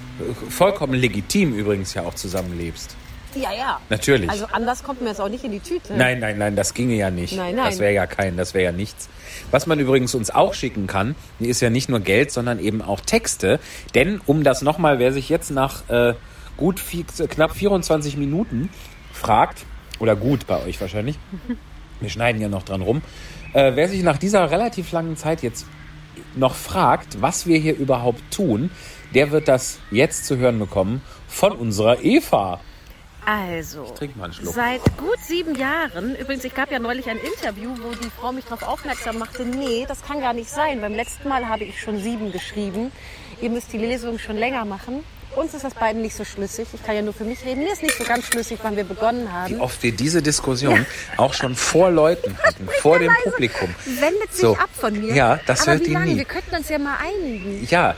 vollkommen 0.50 0.96
legitim 0.96 1.54
übrigens 1.54 1.94
ja 1.94 2.04
auch 2.04 2.16
zusammenlebst. 2.16 2.96
Ja, 3.36 3.52
ja. 3.54 3.80
Natürlich. 3.90 4.30
Also 4.30 4.46
anders 4.52 4.84
kommt 4.84 5.02
mir 5.02 5.10
jetzt 5.10 5.22
auch 5.22 5.30
nicht 5.30 5.44
in 5.44 5.52
die 5.52 5.60
Tüte. 5.60 5.94
nein, 5.96 6.20
nein, 6.20 6.38
nein, 6.38 6.56
das 6.56 6.74
ginge 6.74 6.96
ja 6.96 7.10
nicht. 7.12 7.36
Nein, 7.36 7.56
nein. 7.56 7.66
Das 7.66 7.80
wäre 7.80 7.94
ja 7.94 8.08
kein, 8.08 8.38
das 8.38 8.54
wäre 8.54 8.66
ja 8.66 8.72
nichts. 8.72 9.08
Was 9.52 9.68
man 9.68 9.80
übrigens 9.80 10.16
uns 10.16 10.32
auch 10.32 10.54
schicken 10.54 10.88
kann, 10.88 11.16
ist 11.40 11.62
ja 11.62 11.70
nicht 11.70 11.90
nur 11.90 12.00
Geld, 12.00 12.32
sondern 12.32 12.60
eben 12.60 12.82
auch 12.82 13.00
Texte. 13.02 13.60
Denn 13.96 14.20
um 14.26 14.44
das 14.44 14.62
nochmal, 14.62 15.00
wer 15.00 15.14
sich 15.14 15.30
jetzt 15.30 15.52
nach 15.52 15.88
äh, 15.90 16.14
gut 16.58 16.80
vi- 16.80 17.28
knapp 17.28 17.52
24 17.56 18.18
Minuten 18.18 18.70
fragt, 19.14 19.66
oder 20.00 20.16
gut 20.16 20.48
bei 20.48 20.64
euch 20.66 20.80
wahrscheinlich, 20.82 21.18
wir 22.00 22.10
schneiden 22.10 22.42
ja 22.42 22.48
noch 22.50 22.64
dran 22.64 22.82
rum, 22.82 23.02
äh, 23.54 23.72
wer 23.76 23.88
sich 23.90 24.02
nach 24.04 24.18
dieser 24.18 24.50
relativ 24.50 24.92
langen 24.92 25.18
Zeit 25.18 25.44
jetzt 25.44 25.66
noch 26.36 26.56
fragt, 26.56 27.22
was 27.22 27.46
wir 27.48 27.58
hier 27.60 27.76
überhaupt 27.76 28.22
tun, 28.32 28.72
der 29.14 29.32
wird 29.32 29.48
das 29.48 29.80
jetzt 29.92 30.26
zu 30.26 30.38
hören 30.38 30.60
bekommen 30.60 31.02
von 31.28 31.52
unserer 31.54 32.04
Eva. 32.04 32.60
Also, 33.34 33.86
seit 34.42 34.82
gut 34.98 35.20
sieben 35.22 35.54
Jahren, 35.54 36.16
übrigens, 36.16 36.44
ich 36.46 36.56
gab 36.56 36.72
ja 36.72 36.80
neulich 36.80 37.08
ein 37.08 37.20
Interview, 37.20 37.76
wo 37.80 37.92
die 37.94 38.10
Frau 38.10 38.32
mich 38.32 38.46
darauf 38.46 38.64
aufmerksam 38.64 39.20
machte, 39.20 39.46
nee, 39.46 39.86
das 39.88 40.02
kann 40.02 40.20
gar 40.20 40.34
nicht 40.34 40.50
sein. 40.50 40.82
Beim 40.82 40.96
letzten 40.96 41.30
Mal 41.30 41.48
habe 41.48 41.64
ich 41.64 41.80
schon 41.80 42.02
sieben 42.02 42.32
geschrieben. 42.32 42.92
Ihr 43.40 43.52
müsst 43.52 43.72
die 43.72 43.78
Lesung 43.78 44.18
schon 44.18 44.36
länger 44.36 44.66
machen. 44.66 45.04
uns 45.36 45.54
ist 45.54 45.64
das 45.64 45.76
beiden 45.76 46.02
nicht 46.02 46.16
so 46.16 46.26
schlüssig. 46.26 46.68
Ich 46.74 46.84
kann 46.84 46.96
ja 46.96 47.04
nur 47.04 47.14
für 47.14 47.24
mich 47.24 47.46
reden. 47.46 47.64
Mir 47.64 47.72
ist 47.74 47.84
nicht 47.84 47.96
so 48.00 48.04
ganz 48.04 48.26
schlüssig, 48.26 48.58
wann 48.64 48.76
wir 48.76 48.84
begonnen 48.84 49.32
haben. 49.32 49.56
Wie 49.56 49.60
oft 49.60 49.82
wir 49.84 49.92
diese 49.92 50.24
Diskussion 50.24 50.88
auch 51.18 51.36
schon 51.36 51.54
vor 51.56 51.92
Leuten 51.92 52.36
hatten, 52.44 52.68
vor 52.82 52.98
dem 52.98 53.14
Publikum. 53.24 53.70
Wendet 53.86 54.32
sich 54.34 54.42
So. 54.42 54.58
ab 54.58 54.70
von 54.74 55.00
mir. 55.00 55.14
Ja, 55.14 55.40
das 55.46 55.62
Aber 55.62 55.74
hört 55.74 55.86
wie 55.86 55.94
lange? 55.94 56.06
nie. 56.08 56.18
Wir 56.18 56.26
könnten 56.26 56.56
uns 56.56 56.68
ja 56.68 56.80
mal 56.80 56.98
einigen. 56.98 57.68
Ja, 57.70 57.96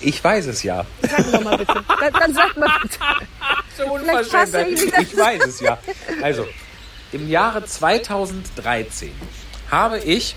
ich 0.00 0.22
weiß 0.22 0.46
es 0.46 0.62
ja. 0.62 0.84
Sag 1.02 1.30
doch 1.32 1.42
mal 1.42 1.56
bitte. 1.58 1.74
Dann, 2.00 2.12
dann 2.12 2.34
sag 2.34 2.56
mal 2.56 2.70
bitte. 2.82 2.98
So 3.76 3.96
Vielleicht 3.96 4.34
das- 4.34 4.52
Ich 4.52 5.16
weiß 5.16 5.46
es 5.46 5.60
ja. 5.60 5.78
Also, 6.22 6.46
im 7.12 7.28
Jahre 7.30 7.64
2013 7.64 9.10
habe 9.70 9.98
ich 9.98 10.34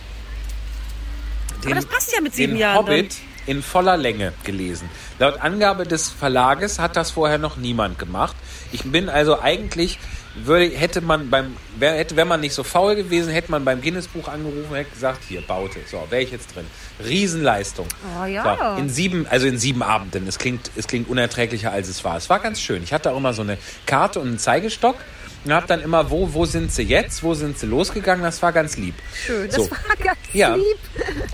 den, 1.66 1.76
das 1.76 1.86
passt 1.86 2.14
ja 2.14 2.22
mit 2.22 2.34
sieben 2.36 2.54
den 2.54 2.60
Jahren 2.60 2.78
Hobbit 2.78 3.16
in 3.46 3.62
voller 3.62 3.98
Länge 3.98 4.34
gelesen. 4.44 4.90
Laut 5.20 5.42
Angabe 5.42 5.86
des 5.86 6.10
Verlages 6.10 6.80
hat 6.80 6.96
das 6.96 7.12
vorher 7.12 7.38
noch 7.38 7.58
niemand 7.58 8.00
gemacht. 8.00 8.36
Ich 8.72 8.84
bin 8.84 9.10
also 9.10 9.42
eigentlich, 9.42 10.00
würde, 10.36 10.66
hätte 10.70 11.02
man 11.02 11.30
beim, 11.30 11.56
wär, 11.78 11.94
hätte, 11.94 12.16
wenn 12.16 12.28
man 12.28 12.42
nicht 12.42 12.54
so 12.54 12.64
faul 12.64 12.96
gewesen, 12.96 13.32
hätte 13.32 13.52
man 13.52 13.64
beim 13.66 13.82
Guinness-Buch 13.82 14.28
angerufen 14.28 14.68
und 14.70 14.76
hätte 14.76 14.92
gesagt, 14.92 15.24
hier, 15.28 15.42
Baute. 15.42 15.80
So, 15.90 16.06
wäre 16.10 16.22
ich 16.22 16.32
jetzt 16.32 16.56
drin. 16.56 16.66
Riesenleistung. 17.04 17.88
Oh 18.20 18.26
ja. 18.26 18.76
So, 18.76 18.82
in 18.82 18.90
sieben, 18.90 19.28
also 19.30 19.48
in 19.48 19.58
sieben 19.58 19.84
Abenden. 19.84 20.28
Es 20.28 20.40
klingt, 20.40 20.72
es 20.76 20.88
klingt 20.88 21.08
unerträglicher, 21.10 21.72
als 21.72 21.88
es 21.88 22.04
war. 22.04 22.18
Es 22.18 22.30
war 22.30 22.40
ganz 22.40 22.60
schön. 22.60 22.84
Ich 22.84 22.94
hatte 22.94 23.12
auch 23.12 23.18
immer 23.18 23.34
so 23.34 23.42
eine 23.42 23.58
Karte 23.86 24.20
und 24.20 24.28
einen 24.28 24.40
Zeigestock 24.40 24.96
und 25.46 25.54
habe 25.54 25.68
dann 25.68 25.82
immer, 25.82 26.10
wo, 26.10 26.34
wo 26.34 26.46
sind 26.46 26.72
sie 26.72 26.84
jetzt? 26.84 27.24
Wo 27.24 27.34
sind 27.34 27.58
sie 27.60 27.66
losgegangen? 27.66 28.24
Das 28.24 28.42
war 28.42 28.52
ganz 28.52 28.78
lieb. 28.78 28.96
Schön. 29.26 29.48
Das 29.48 29.56
So. 29.56 29.72
war 29.72 29.78
ganz 30.02 30.18
Ja. 30.34 30.56
lieb. 30.56 30.78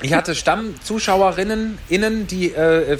Ich 0.01 0.13
hatte 0.13 0.33
Stammzuschauerinnen, 0.35 1.77
innen, 1.89 2.27
die, 2.27 2.51
äh, 2.53 2.97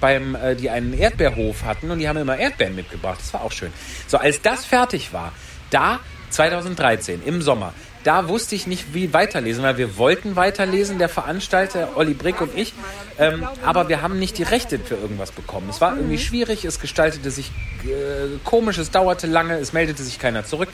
beim, 0.00 0.34
äh, 0.34 0.54
die 0.56 0.70
einen 0.70 0.92
Erdbeerhof 0.98 1.64
hatten 1.64 1.90
und 1.90 1.98
die 1.98 2.08
haben 2.08 2.16
immer 2.18 2.36
Erdbeeren 2.38 2.74
mitgebracht. 2.74 3.18
Das 3.20 3.32
war 3.34 3.42
auch 3.42 3.52
schön. 3.52 3.72
So, 4.06 4.18
als 4.18 4.42
das 4.42 4.64
fertig 4.64 5.12
war, 5.12 5.32
da 5.70 6.00
2013 6.30 7.22
im 7.24 7.40
Sommer, 7.42 7.72
da 8.04 8.28
wusste 8.28 8.54
ich 8.54 8.66
nicht, 8.66 8.94
wie 8.94 9.12
weiterlesen, 9.12 9.62
weil 9.62 9.76
wir 9.76 9.96
wollten 9.96 10.36
weiterlesen, 10.36 10.98
der 10.98 11.08
Veranstalter 11.08 11.96
Olli 11.96 12.14
Brick 12.14 12.40
und 12.40 12.56
ich, 12.56 12.74
ähm, 13.18 13.46
aber 13.64 13.88
wir 13.88 14.02
haben 14.02 14.18
nicht 14.18 14.38
die 14.38 14.42
Rechte 14.42 14.78
für 14.78 14.94
irgendwas 14.96 15.32
bekommen. 15.32 15.68
Es 15.70 15.80
war 15.80 15.96
irgendwie 15.96 16.18
schwierig, 16.18 16.64
es 16.64 16.80
gestaltete 16.80 17.30
sich 17.30 17.50
äh, 17.84 18.38
komisch, 18.44 18.78
es 18.78 18.90
dauerte 18.90 19.26
lange, 19.26 19.58
es 19.58 19.72
meldete 19.72 20.02
sich 20.02 20.18
keiner 20.18 20.44
zurück. 20.44 20.68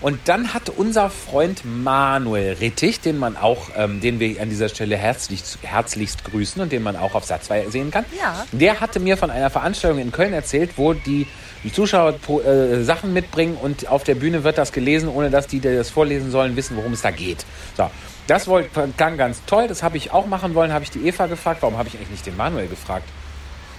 Und 0.00 0.18
dann 0.24 0.54
hat 0.54 0.70
unser 0.70 1.10
Freund 1.10 1.62
Manuel 1.64 2.54
Rittich, 2.54 3.00
den 3.00 3.18
man 3.18 3.36
auch, 3.36 3.68
ähm, 3.76 4.00
den 4.00 4.18
wir 4.18 4.40
an 4.40 4.48
dieser 4.48 4.70
Stelle 4.70 4.96
herzlichst, 4.96 5.58
herzlichst 5.62 6.24
grüßen 6.24 6.62
und 6.62 6.72
den 6.72 6.82
man 6.82 6.96
auch 6.96 7.14
auf 7.14 7.24
Satz 7.26 7.46
2 7.46 7.68
sehen 7.68 7.90
kann, 7.90 8.06
Ja. 8.18 8.46
der 8.52 8.80
hatte 8.80 8.98
mir 8.98 9.18
von 9.18 9.30
einer 9.30 9.50
Veranstaltung 9.50 9.98
in 10.00 10.10
Köln 10.10 10.32
erzählt, 10.32 10.70
wo 10.76 10.94
die, 10.94 11.26
Zuschauer 11.74 12.14
äh, 12.46 12.82
Sachen 12.84 13.12
mitbringen 13.12 13.58
und 13.60 13.86
auf 13.88 14.02
der 14.02 14.14
Bühne 14.14 14.44
wird 14.44 14.56
das 14.56 14.72
gelesen, 14.72 15.10
ohne 15.10 15.28
dass 15.28 15.46
die, 15.46 15.60
die 15.60 15.76
das 15.76 15.90
vorlesen 15.90 16.30
sollen, 16.30 16.56
wissen, 16.56 16.74
worum 16.78 16.94
es 16.94 17.02
da 17.02 17.10
geht. 17.10 17.44
So. 17.76 17.90
Das 18.26 18.46
wollte, 18.46 18.70
klang 18.96 19.18
ganz 19.18 19.42
toll, 19.44 19.68
das 19.68 19.82
habe 19.82 19.98
ich 19.98 20.12
auch 20.12 20.24
machen 20.26 20.54
wollen, 20.54 20.72
habe 20.72 20.84
ich 20.84 20.90
die 20.90 21.06
Eva 21.06 21.26
gefragt. 21.26 21.60
Warum 21.60 21.76
habe 21.76 21.88
ich 21.88 21.96
eigentlich 21.96 22.10
nicht 22.10 22.26
den 22.26 22.36
Manuel 22.38 22.68
gefragt? 22.68 23.06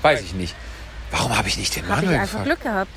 Weiß 0.04 0.22
ich 0.22 0.34
nicht. 0.36 0.54
Warum 1.10 1.36
habe 1.36 1.48
ich 1.48 1.58
nicht 1.58 1.76
den 1.76 1.84
Habe 1.88 2.02
ich 2.02 2.06
Manuel 2.06 2.20
einfach 2.20 2.44
gefragt? 2.44 2.46
Glück 2.46 2.62
gehabt. 2.62 2.92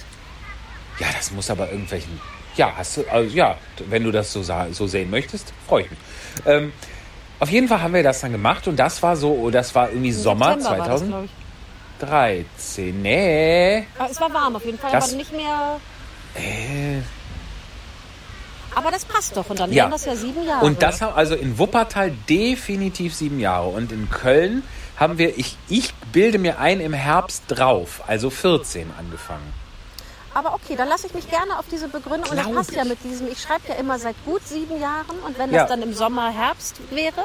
Ja, 0.99 1.07
das 1.17 1.31
muss 1.31 1.49
aber 1.49 1.71
irgendwelchen. 1.71 2.21
Ja, 2.57 2.73
hast 2.77 2.97
du, 2.99 3.05
also 3.11 3.35
ja, 3.35 3.57
wenn 3.89 4.05
du 4.05 4.11
das 4.13 4.33
so, 4.33 4.43
so 4.43 4.87
sehen 4.87 5.11
möchtest, 5.11 5.53
freue 5.67 5.83
ich 5.85 5.91
mich. 5.91 5.99
Ähm, 6.47 6.73
auf 7.41 7.51
jeden 7.51 7.67
Fall 7.69 7.83
haben 7.83 7.95
wir 7.95 8.03
das 8.03 8.21
dann 8.21 8.33
gemacht 8.33 8.69
und 8.69 8.77
das 8.77 9.03
war 9.03 9.17
so, 9.17 9.51
das 9.51 9.75
war 9.75 9.89
irgendwie 9.91 10.13
Sommer 10.13 10.53
September 10.55 10.79
war 10.79 10.89
das, 10.89 11.05
glaub 11.07 11.25
ich. 11.25 11.31
2013. 11.99 13.03
Nee. 13.03 13.87
Aber 13.99 14.11
es 14.11 14.21
war 14.21 14.33
warm 14.33 14.57
auf 14.57 14.65
jeden 14.65 14.79
Fall, 14.79 14.91
Das- 14.93 15.09
aber 15.09 15.17
nicht 15.17 15.33
mehr. 15.33 15.81
Äh, 16.37 17.01
Aber 18.77 18.91
das 18.91 19.05
passt 19.05 19.37
doch. 19.37 19.49
Und 19.49 19.61
dann 19.61 19.71
Ja. 19.73 19.85
wären 19.85 19.93
das 19.93 20.05
ja 20.05 20.17
sieben 20.17 20.45
Jahre. 20.45 20.65
Und 20.67 20.83
das 20.83 21.01
haben 21.01 21.15
also 21.15 21.37
in 21.37 21.59
Wuppertal 21.61 22.11
definitiv 22.29 23.15
sieben 23.15 23.39
Jahre. 23.39 23.69
Und 23.69 23.93
in 23.93 24.11
Köln 24.11 24.65
haben 24.97 25.17
wir, 25.17 25.39
ich, 25.39 25.57
ich 25.69 25.95
bilde 26.13 26.39
mir 26.39 26.59
ein, 26.59 26.81
im 26.81 26.93
Herbst 26.93 27.45
drauf, 27.49 28.03
also 28.09 28.31
14 28.31 28.91
angefangen. 28.99 29.53
Aber 30.35 30.55
okay, 30.55 30.75
dann 30.77 30.89
lasse 30.89 31.07
ich 31.07 31.15
mich 31.15 31.31
gerne 31.31 31.59
auf 31.59 31.65
diese 31.71 31.89
Begründung. 31.89 32.29
Und 32.31 32.37
das 32.37 32.51
passt 32.53 32.73
ja 32.73 32.83
ich. 32.83 32.89
mit 32.89 32.99
diesem, 33.05 33.29
ich 33.31 33.41
schreibe 33.41 33.69
ja 33.69 33.75
immer 33.77 33.99
seit 33.99 34.17
gut 34.25 34.47
sieben 34.47 34.81
Jahren. 34.81 35.19
Und 35.25 35.39
wenn 35.39 35.53
Ja. 35.53 35.61
das 35.61 35.69
dann 35.71 35.83
im 35.83 35.95
Sommer, 35.95 36.31
Herbst 36.33 36.77
wäre, 36.91 37.23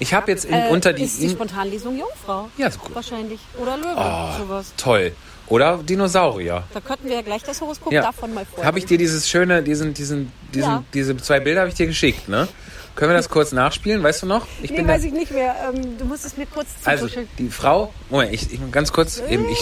Ich 0.00 0.14
habe 0.14 0.30
jetzt 0.30 0.44
in, 0.44 0.54
äh, 0.54 0.68
unter 0.70 0.92
die. 0.92 1.02
ist 1.04 1.20
die 1.20 1.30
Spontanlesung 1.30 1.98
Jungfrau. 1.98 2.48
Ja, 2.56 2.68
ist 2.68 2.78
gut. 2.78 2.94
Wahrscheinlich. 2.94 3.40
Oder 3.60 3.76
Löwe, 3.76 3.96
Oh, 3.96 4.38
sowas. 4.38 4.72
toll. 4.76 5.12
Oder 5.48 5.78
Dinosaurier. 5.78 6.62
Da 6.72 6.80
könnten 6.80 7.08
wir 7.08 7.16
ja 7.16 7.22
gleich 7.22 7.42
das 7.42 7.60
Horoskop 7.60 7.92
Ja. 7.92 8.02
davon 8.02 8.32
mal 8.34 8.44
vorlesen. 8.44 8.66
Habe 8.66 8.78
ich 8.78 8.86
dir 8.86 8.98
dieses 8.98 9.28
schöne, 9.28 9.62
diesen, 9.62 9.94
diesen, 9.94 10.30
diesen, 10.54 10.70
Ja. 10.70 10.84
diese 10.94 11.16
zwei 11.16 11.40
Bilder 11.40 11.62
habe 11.62 11.70
ich 11.70 11.74
dir 11.74 11.86
geschickt, 11.86 12.28
ne? 12.28 12.46
Können 12.94 13.10
wir 13.12 13.16
das 13.16 13.28
kurz 13.30 13.50
nachspielen? 13.52 14.02
Weißt 14.02 14.22
du 14.22 14.26
noch? 14.26 14.46
Ich 14.62 14.70
Nee, 14.70 14.82
da- 14.82 14.88
weiß 14.88 15.04
ich 15.04 15.12
nicht 15.12 15.32
mehr. 15.32 15.54
Ähm, 15.74 15.98
du 15.98 16.04
musst 16.04 16.24
es 16.24 16.36
mir 16.36 16.46
kurz 16.46 16.68
Also 16.84 17.06
zukuscheln. 17.06 17.28
die 17.38 17.48
Frau, 17.48 17.92
Moment, 18.10 18.32
ich, 18.34 18.52
ich 18.52 18.60
ganz 18.70 18.92
kurz 18.92 19.20
eben 19.28 19.48
ich. 19.48 19.58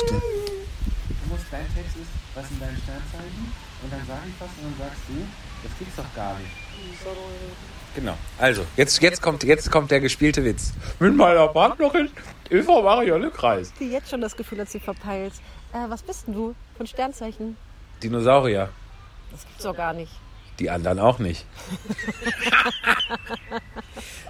Was 2.36 2.48
sind 2.48 2.60
deine 2.60 2.76
Sternzeichen? 2.76 3.52
Und 3.82 3.92
dann 3.92 4.06
sage 4.06 4.20
ich 4.28 4.34
was 4.38 4.48
und 4.58 4.64
dann 4.64 4.76
sagst 4.86 5.00
du, 5.08 5.14
das 5.62 5.72
gibt's 5.78 5.96
doch 5.96 6.14
gar 6.14 6.38
nicht. 6.38 6.50
Genau. 7.94 8.14
Also 8.38 8.66
jetzt 8.76 9.00
jetzt 9.02 9.22
kommt 9.22 9.42
jetzt 9.42 9.70
kommt 9.70 9.90
der 9.90 10.00
gespielte 10.00 10.44
Witz. 10.44 10.72
Mit 10.98 11.16
meiner 11.16 11.48
Partnerin 11.48 12.10
Eva 12.50 12.82
Marianne 12.82 13.30
Kreis. 13.30 13.72
die 13.80 13.90
jetzt 13.90 14.10
schon 14.10 14.20
das 14.20 14.36
Gefühl 14.36 14.60
hat, 14.60 14.68
sie 14.68 14.80
verpeilt. 14.80 15.32
Äh, 15.72 15.88
was 15.88 16.02
bist 16.02 16.26
denn 16.26 16.34
du 16.34 16.54
von 16.76 16.86
Sternzeichen? 16.86 17.56
Dinosaurier. 18.02 18.68
Das 19.32 19.46
gibt's 19.46 19.64
doch 19.64 19.76
gar 19.76 19.94
nicht. 19.94 20.12
Die 20.58 20.70
anderen 20.70 20.98
auch 20.98 21.18
nicht. 21.18 21.44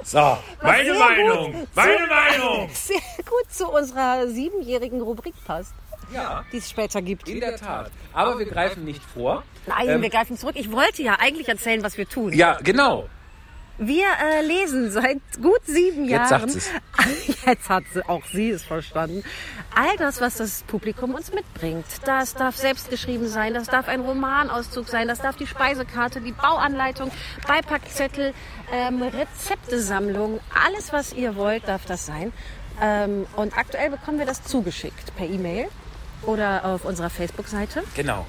so, 0.03 0.39
meine 0.61 0.95
Meinung, 0.95 1.53
gut. 1.53 1.69
meine 1.75 2.07
Meinung. 2.07 2.69
Sehr 2.73 3.01
gut 3.25 3.53
zu 3.53 3.69
unserer 3.69 4.27
siebenjährigen 4.27 5.01
Rubrik 5.01 5.35
passt, 5.45 5.73
Ja, 6.13 6.45
die 6.53 6.59
es 6.59 6.71
später 6.71 7.03
gibt. 7.03 7.29
in 7.29 7.41
der 7.41 7.57
Tat. 7.57 7.91
Aber 8.13 8.39
wir 8.39 8.47
greifen 8.47 8.85
nicht 8.85 9.03
vor. 9.03 9.43
Nein, 9.67 9.89
Ähm, 9.89 10.03
wir 10.03 10.11
greifen 10.11 10.37
zurück. 10.37 10.55
Ich 10.57 10.71
wollte 10.71 11.03
ja 11.03 11.17
eigentlich 11.19 11.49
erzählen, 11.49 11.83
was 11.83 11.99
wir 11.99 12.09
tun. 12.09 12.33
Ja, 12.33 12.59
genau. 12.63 13.09
Wir 13.79 14.07
äh, 14.07 14.41
lesen 14.47 14.91
seit 14.91 15.21
gut 15.43 15.61
sieben 15.65 16.07
Jetzt 16.07 16.31
Jahren. 16.31 16.49
sagt 16.49 16.51
sie's. 16.53 16.71
Jetzt 17.47 17.69
hat 17.69 17.85
sie, 17.93 18.09
auch 18.09 18.25
sie 18.33 18.49
es 18.51 18.65
verstanden. 18.65 19.23
All 19.75 19.95
das, 19.99 20.19
was 20.23 20.37
das 20.39 20.63
Publikum 20.63 21.15
uns 21.15 21.31
mitbringt. 21.35 21.85
Das 22.07 22.33
darf 22.33 22.57
selbst 22.57 22.89
geschrieben 22.89 23.29
sein, 23.29 23.53
das 23.53 23.67
darf 23.67 23.89
ein 23.89 24.01
Romanauszug 24.01 24.89
sein, 24.89 25.09
das 25.09 25.19
darf 25.21 25.37
die 25.37 25.47
Speisekarte, 25.47 26.23
die 26.23 26.33
Bauanleitung, 26.33 27.11
Beipackzettel, 27.47 28.33
ähm, 28.73 29.03
Rezeptesammlung. 29.03 30.41
Alles, 30.67 30.95
was 30.95 31.13
ihr 31.13 31.37
wollt, 31.37 31.69
darf 31.69 31.85
das 31.85 32.07
sein. 32.07 32.33
Ähm, 32.81 33.27
und 33.37 33.59
aktuell 33.59 33.91
bekommen 33.91 34.19
wir 34.19 34.27
das 34.27 34.43
zugeschickt 34.43 35.15
per 35.17 35.27
E-Mail 35.27 35.69
oder 36.27 36.65
auf 36.65 36.85
unserer 36.85 37.11
Facebook-Seite. 37.11 37.83
Genau. 37.95 38.27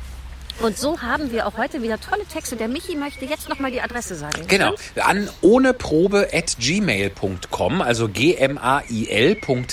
Und 0.60 0.77
so 0.77 1.01
haben 1.01 1.31
wir 1.31 1.45
auch 1.45 1.57
heute 1.57 1.83
wieder 1.83 1.99
tolle 1.99 2.25
Texte. 2.25 2.55
Der 2.55 2.67
Michi 2.67 2.95
möchte 2.95 3.25
jetzt 3.25 3.47
nochmal 3.47 3.69
die 3.71 3.79
Adresse 3.79 4.15
sagen. 4.15 4.41
Genau. 4.47 4.73
An 4.95 5.29
ohneprobe 5.41 6.29
at 6.33 6.57
gmail.com, 6.60 7.81
also 7.81 8.10
g-m-a-i-l.com. 8.10 9.65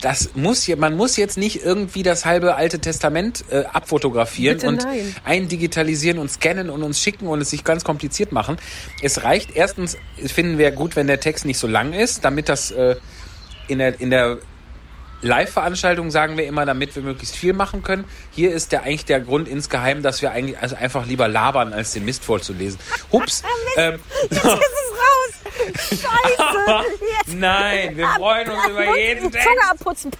Das 0.00 0.30
muss 0.34 0.66
man 0.68 0.96
muss 0.96 1.16
jetzt 1.16 1.38
nicht 1.38 1.64
irgendwie 1.64 2.02
das 2.02 2.24
halbe 2.24 2.56
alte 2.56 2.80
Testament 2.80 3.44
äh, 3.50 3.64
abfotografieren 3.64 4.56
Bitte 4.56 4.68
und 4.68 4.82
nein. 4.82 5.14
eindigitalisieren 5.24 6.18
und 6.18 6.28
scannen 6.28 6.68
und 6.68 6.82
uns 6.82 6.98
schicken 7.00 7.28
und 7.28 7.40
es 7.40 7.50
sich 7.50 7.62
ganz 7.62 7.84
kompliziert 7.84 8.32
machen. 8.32 8.56
Es 9.00 9.22
reicht 9.22 9.54
erstens, 9.54 9.96
finden 10.16 10.58
wir 10.58 10.72
gut, 10.72 10.96
wenn 10.96 11.06
der 11.06 11.20
Text 11.20 11.44
nicht 11.44 11.58
so 11.58 11.68
lang 11.68 11.92
ist, 11.92 12.24
damit 12.24 12.48
das 12.48 12.72
äh, 12.72 12.96
in 13.68 13.78
der, 13.78 14.00
in 14.00 14.10
der 14.10 14.38
Live-Veranstaltung 15.22 16.10
sagen 16.10 16.36
wir 16.36 16.46
immer, 16.46 16.66
damit 16.66 16.94
wir 16.96 17.02
möglichst 17.02 17.36
viel 17.36 17.52
machen 17.52 17.82
können. 17.82 18.04
Hier 18.32 18.52
ist 18.52 18.72
der 18.72 18.82
eigentlich 18.82 19.04
der 19.04 19.20
Grund 19.20 19.48
insgeheim, 19.48 20.02
dass 20.02 20.20
wir 20.20 20.32
eigentlich 20.32 20.58
also 20.58 20.76
einfach 20.76 21.06
lieber 21.06 21.28
labern, 21.28 21.72
als 21.72 21.92
den 21.92 22.04
Mist 22.04 22.24
vorzulesen. 22.24 22.78
Hups. 23.12 23.42
ähm, 23.76 24.00
Jetzt 24.30 24.32
ist 24.32 24.44
es 24.44 24.50
raus! 24.50 25.32
Scheiße! 25.90 26.84
Jetzt. 27.26 27.38
nein, 27.38 27.96
wir 27.96 28.08
freuen 28.08 28.50
uns 28.50 28.68
über 28.68 28.96
jeden 28.98 29.30
Text. 29.30 29.48
Zunge 29.48 29.70
abputzen. 29.70 30.10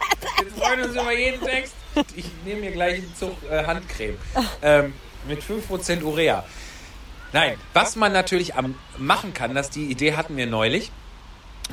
Wir 0.41 0.62
freuen 0.62 0.83
uns 0.83 0.93
über 0.93 1.12
jeden 1.12 1.45
Text. 1.45 1.75
Ich 2.15 2.27
nehme 2.45 2.61
mir 2.61 2.71
gleich 2.71 2.95
einen 2.95 3.15
Zug 3.17 3.37
äh, 3.51 3.65
Handcreme. 3.65 4.17
Ähm, 4.62 4.95
mit 5.27 5.43
5% 5.43 6.03
Urea. 6.03 6.45
Nein, 7.33 7.57
was 7.73 7.97
man 7.97 8.12
natürlich 8.12 8.55
am 8.55 8.77
machen 8.99 9.35
kann, 9.35 9.55
dass 9.55 9.71
die 9.71 9.87
Idee 9.87 10.15
hatten 10.15 10.37
wir 10.37 10.47
neulich, 10.47 10.93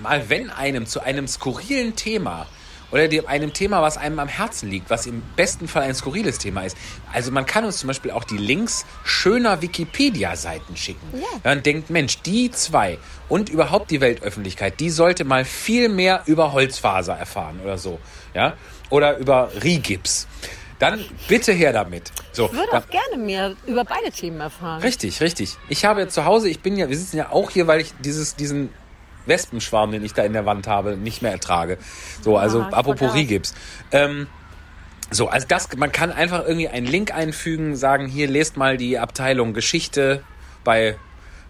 mal 0.01 0.29
wenn 0.29 0.49
einem 0.49 0.85
zu 0.85 1.01
einem 1.01 1.27
skurrilen 1.27 1.95
Thema 1.95 2.47
oder 2.91 3.07
die, 3.07 3.27
einem 3.27 3.53
Thema, 3.53 3.81
was 3.81 3.97
einem 3.97 4.19
am 4.19 4.27
Herzen 4.27 4.69
liegt, 4.69 4.89
was 4.89 5.05
im 5.05 5.21
besten 5.35 5.67
Fall 5.67 5.83
ein 5.83 5.95
skurriles 5.95 6.37
Thema 6.37 6.63
ist. 6.63 6.77
Also 7.11 7.31
man 7.31 7.45
kann 7.45 7.65
uns 7.65 7.77
zum 7.77 7.87
Beispiel 7.87 8.11
auch 8.11 8.23
die 8.23 8.37
Links 8.37 8.85
schöner 9.03 9.61
Wikipedia-Seiten 9.61 10.75
schicken. 10.75 11.07
Ja. 11.13 11.27
Man 11.43 11.63
denkt, 11.63 11.89
Mensch, 11.89 12.21
die 12.21 12.51
zwei 12.51 12.97
und 13.27 13.49
überhaupt 13.49 13.91
die 13.91 14.01
Weltöffentlichkeit, 14.01 14.79
die 14.79 14.89
sollte 14.89 15.23
mal 15.23 15.45
viel 15.45 15.89
mehr 15.89 16.23
über 16.25 16.53
Holzfaser 16.53 17.13
erfahren 17.13 17.59
oder 17.63 17.77
so. 17.77 17.99
Ja? 18.33 18.53
Oder 18.89 19.17
über 19.17 19.49
Rigips. 19.63 20.27
Dann 20.79 21.03
bitte 21.27 21.51
her 21.51 21.73
damit. 21.73 22.11
So, 22.31 22.45
Ich 22.45 22.53
würde 22.53 22.77
auch 22.77 22.87
gerne 22.89 23.21
mehr 23.21 23.53
über 23.67 23.83
beide 23.83 24.11
Themen 24.11 24.39
erfahren. 24.39 24.81
Richtig, 24.81 25.19
richtig. 25.19 25.57
Ich 25.67 25.83
habe 25.83 26.07
zu 26.07 26.23
Hause, 26.23 26.47
ich 26.47 26.61
bin 26.61 26.77
ja, 26.77 26.87
wir 26.87 26.97
sitzen 26.97 27.17
ja 27.17 27.31
auch 27.31 27.51
hier, 27.51 27.67
weil 27.67 27.81
ich 27.81 27.93
dieses, 27.99 28.37
diesen 28.37 28.69
Wespenschwarm, 29.25 29.91
den 29.91 30.03
ich 30.03 30.13
da 30.13 30.23
in 30.23 30.33
der 30.33 30.45
Wand 30.45 30.67
habe, 30.67 30.97
nicht 30.97 31.21
mehr 31.21 31.31
ertrage. 31.31 31.77
So, 32.21 32.37
also 32.37 32.61
Ah, 32.61 32.69
apropos. 32.71 33.13
Rigips. 33.13 33.53
Ähm, 33.91 34.27
so, 35.11 35.27
also 35.27 35.47
das, 35.47 35.69
man 35.77 35.91
kann 35.91 36.11
einfach 36.11 36.45
irgendwie 36.45 36.67
einen 36.67 36.85
Link 36.85 37.13
einfügen, 37.13 37.75
sagen, 37.75 38.07
hier 38.07 38.27
lest 38.27 38.57
mal 38.57 38.77
die 38.77 38.99
Abteilung 38.99 39.53
Geschichte 39.53 40.23
bei 40.63 40.97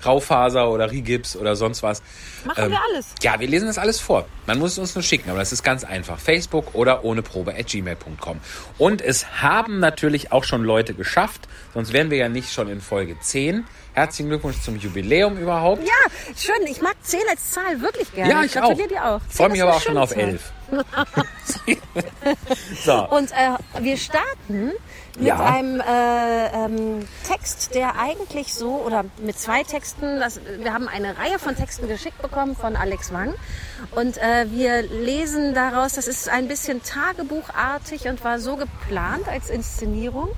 Raufaser 0.05 0.69
oder 0.69 0.91
Rigips 0.91 1.35
oder 1.35 1.57
sonst 1.57 1.83
was. 1.83 2.01
Machen 2.45 2.71
wir 2.71 2.79
alles. 2.89 3.07
Ja, 3.21 3.39
wir 3.39 3.47
lesen 3.49 3.67
das 3.67 3.77
alles 3.77 3.99
vor. 3.99 4.25
Man 4.45 4.57
muss 4.59 4.73
es 4.73 4.77
uns 4.77 4.95
nur 4.95 5.03
schicken, 5.03 5.29
aber 5.29 5.39
das 5.39 5.51
ist 5.51 5.61
ganz 5.63 5.83
einfach. 5.83 6.19
Facebook 6.19 6.73
oder 6.73 7.03
ohne 7.03 7.21
Probe 7.21 7.53
at 7.53 7.67
gmail.com. 7.67 8.39
Und 8.77 9.01
es 9.01 9.41
haben 9.41 9.79
natürlich 9.79 10.31
auch 10.31 10.45
schon 10.45 10.63
Leute 10.63 10.93
geschafft, 10.93 11.49
sonst 11.73 11.91
wären 11.91 12.09
wir 12.11 12.17
ja 12.17 12.29
nicht 12.29 12.53
schon 12.53 12.69
in 12.69 12.79
Folge 12.79 13.19
10. 13.19 13.65
Herzlichen 13.99 14.29
Glückwunsch 14.29 14.61
zum 14.61 14.77
Jubiläum 14.77 15.37
überhaupt. 15.37 15.85
Ja, 15.85 15.93
schön. 16.37 16.65
Ich 16.67 16.81
mag 16.81 16.95
10 17.01 17.19
als 17.29 17.51
Zahl 17.51 17.81
wirklich 17.81 18.13
gerne. 18.13 18.31
Ja, 18.31 18.43
ich 18.43 18.57
auch. 18.57 18.61
gratuliere 18.67 18.87
dir 18.87 19.05
auch. 19.05 19.19
Freue 19.27 19.47
10 19.47 19.51
mich 19.51 19.61
aber 19.61 19.75
auch 19.75 19.81
schon 19.81 19.97
auf 19.97 20.11
Zahl. 20.11 20.19
11. 20.19 20.51
so, 22.85 23.07
Und 23.09 23.31
äh, 23.31 23.81
wir 23.83 23.97
starten 23.97 24.71
mit 25.17 25.27
Ja. 25.27 25.43
einem 25.43 25.81
äh, 25.81 26.47
ähm, 26.65 27.05
Text, 27.27 27.75
der 27.75 27.99
eigentlich 27.99 28.53
so, 28.53 28.75
oder 28.85 29.03
mit 29.21 29.37
zwei 29.37 29.63
Texten, 29.63 30.21
das, 30.21 30.39
wir 30.59 30.73
haben 30.73 30.87
eine 30.87 31.17
Reihe 31.17 31.37
von 31.37 31.57
Texten 31.57 31.89
geschickt 31.89 32.21
bekommen 32.21 32.55
von 32.55 32.77
Alex 32.77 33.11
Wang. 33.11 33.33
Und 33.91 34.17
äh, 34.17 34.45
wir 34.49 34.81
lesen 34.83 35.53
daraus, 35.53 35.95
das 35.95 36.07
ist 36.07 36.29
ein 36.29 36.47
bisschen 36.47 36.81
tagebuchartig 36.83 38.07
und 38.07 38.23
war 38.23 38.39
so 38.39 38.55
geplant 38.55 39.27
als 39.27 39.49
Inszenierung, 39.49 40.29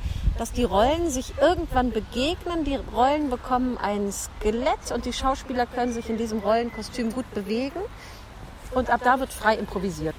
dass 0.42 0.52
die 0.52 0.64
Rollen 0.64 1.12
sich 1.12 1.36
irgendwann 1.40 1.92
begegnen. 1.92 2.64
Die 2.66 2.76
Rollen 2.76 3.30
bekommen 3.30 3.78
ein 3.78 4.12
Skelett 4.12 4.92
und 4.92 5.06
die 5.06 5.14
Schauspieler 5.14 5.68
können 5.68 5.94
sich 5.94 6.10
in 6.10 6.18
diesem 6.18 6.40
Rollenkostüm 6.40 7.14
gut 7.14 7.32
bewegen. 7.36 7.80
Und 8.74 8.90
ab 8.90 9.02
da 9.04 9.20
wird 9.20 9.32
frei 9.32 9.56
improvisiert. 9.56 10.16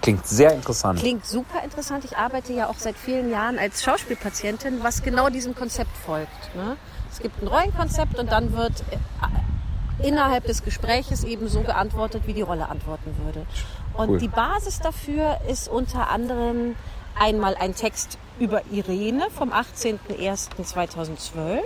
klingt 0.00 0.26
sehr 0.26 0.52
interessant. 0.52 0.98
Klingt 0.98 1.24
super 1.24 1.62
interessant. 1.62 2.04
Ich 2.04 2.16
arbeite 2.16 2.52
ja 2.52 2.68
auch 2.68 2.74
seit 2.76 2.96
vielen 2.96 3.30
Jahren 3.30 3.56
als 3.56 3.84
Schauspielpatientin, 3.84 4.82
was 4.82 5.04
genau 5.04 5.28
diesem 5.28 5.54
Konzept 5.54 5.96
folgt. 5.96 6.56
Ne? 6.56 6.76
Es 7.12 7.20
gibt 7.20 7.40
ein 7.40 7.46
Rollenkonzept 7.46 8.18
und 8.18 8.32
dann 8.32 8.56
wird 8.56 8.82
äh, 8.90 10.04
innerhalb 10.04 10.44
des 10.44 10.64
Gespräches 10.64 11.22
eben 11.22 11.46
so 11.46 11.60
geantwortet, 11.60 12.24
wie 12.26 12.32
die 12.32 12.42
Rolle 12.42 12.68
antworten 12.68 13.14
würde. 13.24 13.46
Und 13.94 14.08
Cool. 14.08 14.18
die 14.18 14.26
Basis 14.26 14.80
dafür 14.80 15.38
ist 15.48 15.68
unter 15.68 16.10
anderem 16.10 16.74
einmal 17.22 17.54
ein 17.54 17.74
Text 17.74 18.18
über 18.40 18.62
Irene 18.72 19.28
vom 19.36 19.52
18.01.2012 19.52 21.60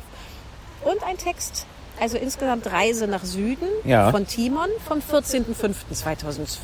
und 0.85 1.03
ein 1.09 1.17
Text, 1.17 1.65
also 1.99 2.19
insgesamt 2.19 2.71
Reise 2.71 3.07
nach 3.07 3.25
Süden 3.25 3.69
Ja. 3.85 4.11
von 4.11 4.27
Timon 4.27 4.69
vom 4.87 4.99
14.05.2012. 4.99 6.57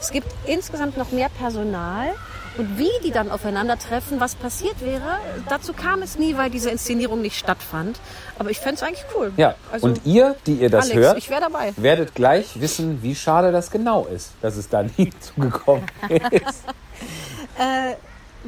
Es 0.00 0.10
gibt 0.10 0.26
insgesamt 0.46 0.96
noch 0.96 1.12
mehr 1.12 1.28
Personal 1.38 2.14
und 2.58 2.76
wie 2.78 2.90
die 3.04 3.10
dann 3.12 3.30
aufeinandertreffen, 3.30 4.18
was 4.18 4.34
passiert 4.34 4.80
wäre, 4.80 5.18
dazu 5.48 5.72
kam 5.74 6.02
es 6.02 6.18
nie, 6.18 6.36
weil 6.36 6.50
diese 6.50 6.70
Inszenierung 6.70 7.20
nicht 7.20 7.38
stattfand. 7.38 8.00
Aber 8.38 8.50
ich 8.50 8.58
fände 8.58 8.76
es 8.76 8.82
eigentlich 8.82 9.04
cool. 9.14 9.30
Ja, 9.36 9.54
Also, 9.70 9.86
und 9.86 10.00
ihr, 10.06 10.34
die 10.46 10.54
ihr 10.54 10.70
das 10.70 10.86
Alex, 10.86 10.98
hört, 11.00 11.18
ich 11.18 11.28
wäre 11.30 11.42
dabei. 11.42 11.72
werdet 11.76 12.14
gleich 12.14 12.58
wissen, 12.60 13.02
wie 13.02 13.14
schade 13.14 13.52
das 13.52 13.70
genau 13.70 14.06
ist, 14.06 14.32
dass 14.40 14.56
es 14.56 14.68
da 14.70 14.82
nie 14.96 15.12
zugekommen 15.20 15.84
ist. 16.08 16.64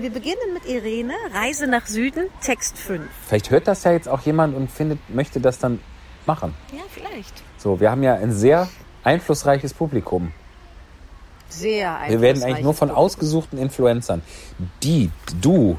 Wir 0.00 0.10
beginnen 0.10 0.54
mit 0.54 0.64
Irene, 0.64 1.12
Reise 1.34 1.66
nach 1.66 1.86
Süden, 1.88 2.26
Text 2.40 2.78
5. 2.78 3.02
Vielleicht 3.26 3.50
hört 3.50 3.66
das 3.66 3.82
ja 3.82 3.90
jetzt 3.90 4.08
auch 4.08 4.20
jemand 4.20 4.54
und 4.56 4.70
findet, 4.70 5.00
möchte 5.12 5.40
das 5.40 5.58
dann 5.58 5.80
machen. 6.24 6.54
Ja, 6.72 6.84
vielleicht. 6.88 7.42
So, 7.56 7.80
wir 7.80 7.90
haben 7.90 8.04
ja 8.04 8.14
ein 8.14 8.32
sehr 8.32 8.68
einflussreiches 9.02 9.74
Publikum. 9.74 10.32
Sehr 11.48 11.98
Wir 12.06 12.20
werden 12.20 12.44
eigentlich 12.44 12.62
nur 12.62 12.74
von 12.74 12.90
einflussreich. 12.90 12.96
ausgesuchten 12.96 13.58
Influencern. 13.58 14.22
Die, 14.84 15.10
du, 15.40 15.78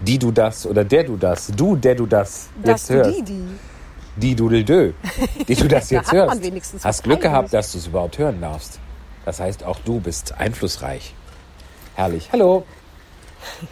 die 0.00 0.18
du 0.20 0.30
das 0.30 0.64
oder 0.64 0.84
der 0.84 1.02
du 1.02 1.16
das, 1.16 1.48
du, 1.48 1.74
der 1.74 1.96
du 1.96 2.06
das 2.06 2.48
Das 2.62 2.88
jetzt 2.88 2.90
hörst. 2.90 3.18
die, 3.18 3.22
die. 3.22 3.44
Die 4.18 4.34
Dudeldö, 4.34 4.92
die 5.48 5.54
du 5.56 5.66
das 5.68 5.88
Da 5.90 5.96
jetzt 5.96 6.12
man 6.12 6.40
hörst. 6.40 6.84
Hast 6.84 7.02
Glück 7.02 7.20
gehabt, 7.20 7.52
dass 7.52 7.72
du 7.72 7.78
es 7.78 7.88
überhaupt 7.88 8.16
hören 8.16 8.40
darfst. 8.40 8.78
Das 9.24 9.40
heißt, 9.40 9.64
auch 9.64 9.80
du 9.84 9.98
bist 9.98 10.32
einflussreich. 10.38 11.14
Herrlich. 11.96 12.28
Hallo. 12.32 12.64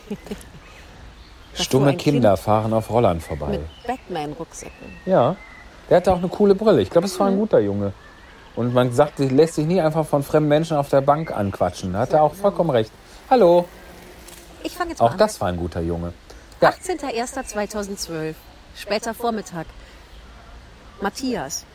Stumme 1.54 1.96
Kinder 1.96 2.37
fahren 2.37 2.72
auf 2.72 2.90
Rollern 2.90 3.20
vorbei. 3.20 3.58
Mit 3.58 3.62
Batman-Rucksäcken. 3.87 4.92
Ja. 5.06 5.37
Der 5.88 5.98
hatte 5.98 6.12
auch 6.12 6.18
eine 6.18 6.28
coole 6.28 6.54
Brille. 6.54 6.80
Ich 6.82 6.90
glaube, 6.90 7.06
es 7.06 7.18
war 7.20 7.28
ein 7.28 7.37
guter 7.38 7.60
Junge. 7.60 7.92
Und 8.56 8.72
man 8.72 8.92
sagt, 8.92 9.18
lässt 9.18 9.54
sich 9.54 9.66
nie 9.66 9.80
einfach 9.80 10.06
von 10.06 10.22
fremden 10.22 10.48
Menschen 10.48 10.76
auf 10.76 10.88
der 10.88 11.00
Bank 11.00 11.30
anquatschen. 11.30 11.92
Da 11.92 12.00
hat 12.00 12.12
er 12.12 12.22
auch 12.22 12.34
vollkommen 12.34 12.70
recht. 12.70 12.90
Hallo. 13.28 13.66
Ich 14.62 14.72
fange 14.72 14.90
jetzt 14.90 15.00
mal 15.00 15.06
Auch 15.06 15.12
an. 15.12 15.18
das 15.18 15.40
war 15.40 15.48
ein 15.48 15.56
guter 15.56 15.80
Junge. 15.80 16.12
Ja. 16.60 16.70
18.01.2012, 16.70 18.34
später 18.76 19.12
Vormittag. 19.12 19.66
Matthias. 21.00 21.66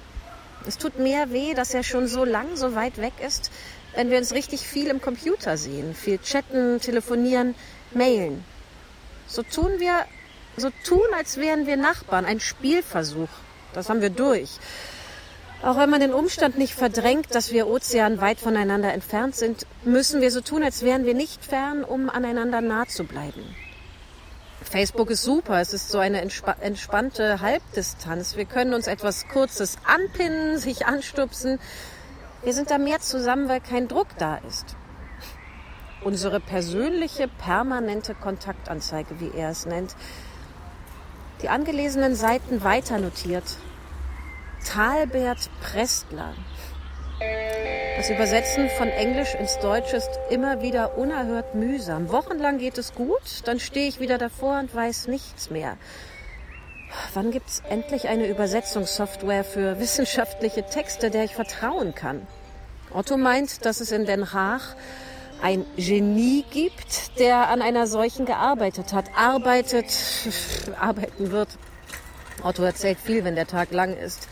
Es 0.65 0.77
tut 0.77 0.97
mehr 0.99 1.31
weh, 1.31 1.53
dass 1.53 1.73
er 1.73 1.83
schon 1.83 2.07
so 2.07 2.25
lang 2.25 2.55
so 2.55 2.75
weit 2.75 2.97
weg 2.97 3.13
ist, 3.25 3.51
wenn 3.95 4.09
wir 4.09 4.17
uns 4.17 4.33
richtig 4.33 4.61
viel 4.61 4.87
im 4.87 5.01
Computer 5.01 5.57
sehen. 5.57 5.93
Viel 5.93 6.17
chatten, 6.19 6.79
telefonieren, 6.79 7.55
mailen. 7.91 8.43
So 9.27 9.43
tun 9.43 9.79
wir, 9.79 10.05
so 10.57 10.69
tun, 10.83 11.07
als 11.17 11.37
wären 11.37 11.67
wir 11.67 11.77
Nachbarn. 11.77 12.25
Ein 12.25 12.39
Spielversuch. 12.39 13.29
Das 13.73 13.89
haben 13.89 14.01
wir 14.01 14.09
durch. 14.09 14.59
Auch 15.61 15.77
wenn 15.77 15.89
man 15.89 15.99
den 15.99 16.13
Umstand 16.13 16.57
nicht 16.57 16.73
verdrängt, 16.73 17.35
dass 17.35 17.51
wir 17.51 17.67
ozeanweit 17.67 18.39
voneinander 18.39 18.93
entfernt 18.93 19.35
sind, 19.35 19.65
müssen 19.83 20.21
wir 20.21 20.31
so 20.31 20.39
tun, 20.39 20.63
als 20.63 20.83
wären 20.83 21.05
wir 21.05 21.13
nicht 21.13 21.43
fern, 21.43 21.83
um 21.83 22.09
aneinander 22.09 22.61
nah 22.61 22.87
zu 22.87 23.03
bleiben. 23.03 23.43
Facebook 24.63 25.09
ist 25.09 25.23
super. 25.23 25.59
Es 25.59 25.73
ist 25.73 25.89
so 25.89 25.99
eine 25.99 26.21
entspa 26.21 26.55
entspannte 26.61 27.41
Halbdistanz. 27.41 28.37
Wir 28.37 28.45
können 28.45 28.73
uns 28.73 28.87
etwas 28.87 29.27
Kurzes 29.27 29.77
anpinnen, 29.85 30.57
sich 30.57 30.85
anstupsen. 30.85 31.59
Wir 32.43 32.53
sind 32.53 32.71
da 32.71 32.77
mehr 32.77 32.99
zusammen, 32.99 33.49
weil 33.49 33.61
kein 33.61 33.87
Druck 33.87 34.07
da 34.17 34.37
ist. 34.47 34.75
Unsere 36.03 36.39
persönliche, 36.39 37.27
permanente 37.27 38.15
Kontaktanzeige, 38.15 39.19
wie 39.19 39.31
er 39.35 39.49
es 39.49 39.65
nennt. 39.65 39.95
Die 41.41 41.49
angelesenen 41.49 42.15
Seiten 42.15 42.63
weiter 42.63 42.99
notiert. 42.99 43.43
Talbert 44.65 45.49
Prestler. 45.61 46.33
Das 47.97 48.09
Übersetzen 48.09 48.69
von 48.77 48.87
Englisch 48.87 49.35
ins 49.35 49.59
Deutsche 49.59 49.97
ist 49.97 50.09
immer 50.29 50.61
wieder 50.61 50.97
unerhört 50.97 51.53
mühsam. 51.53 52.09
Wochenlang 52.11 52.57
geht 52.57 52.77
es 52.77 52.93
gut, 52.93 53.41
dann 53.43 53.59
stehe 53.59 53.89
ich 53.89 53.99
wieder 53.99 54.17
davor 54.17 54.59
und 54.59 54.73
weiß 54.73 55.07
nichts 55.07 55.49
mehr. 55.49 55.75
Wann 57.13 57.31
gibt's 57.31 57.61
endlich 57.69 58.07
eine 58.07 58.27
Übersetzungssoftware 58.27 59.43
für 59.43 59.79
wissenschaftliche 59.79 60.63
Texte, 60.63 61.09
der 61.09 61.25
ich 61.25 61.35
vertrauen 61.35 61.93
kann? 61.93 62.25
Otto 62.91 63.17
meint, 63.17 63.65
dass 63.65 63.81
es 63.81 63.91
in 63.91 64.05
Den 64.05 64.33
Haag 64.33 64.75
ein 65.41 65.65
Genie 65.77 66.43
gibt, 66.51 67.17
der 67.19 67.49
an 67.49 67.61
einer 67.61 67.87
solchen 67.87 68.25
gearbeitet 68.25 68.93
hat, 68.93 69.05
arbeitet, 69.15 69.87
arbeiten 70.79 71.31
wird. 71.31 71.49
Otto 72.43 72.63
erzählt 72.63 72.99
viel, 72.99 73.23
wenn 73.23 73.35
der 73.35 73.47
Tag 73.47 73.71
lang 73.71 73.95
ist. 73.95 74.27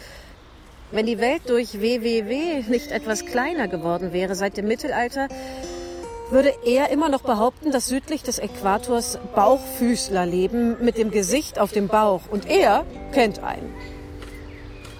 Wenn 0.92 1.06
die 1.06 1.20
Welt 1.20 1.42
durch 1.48 1.82
WWW 1.82 2.64
nicht 2.70 2.92
etwas 2.92 3.26
kleiner 3.26 3.68
geworden 3.68 4.14
wäre 4.14 4.36
seit 4.36 4.56
dem 4.56 4.68
Mittelalter, 4.68 5.28
würde 6.30 6.54
er 6.66 6.90
immer 6.90 7.10
noch 7.10 7.22
behaupten, 7.22 7.72
dass 7.72 7.88
südlich 7.88 8.24
des 8.24 8.40
Äquators 8.40 9.20
Bauchfüßler 9.36 10.26
leben 10.26 10.78
mit 10.82 10.98
dem 10.98 11.12
Gesicht 11.12 11.60
auf 11.60 11.72
dem 11.72 11.88
Bauch. 11.88 12.22
Und 12.30 12.50
er 12.50 12.86
kennt 13.14 13.44
einen. 13.44 13.74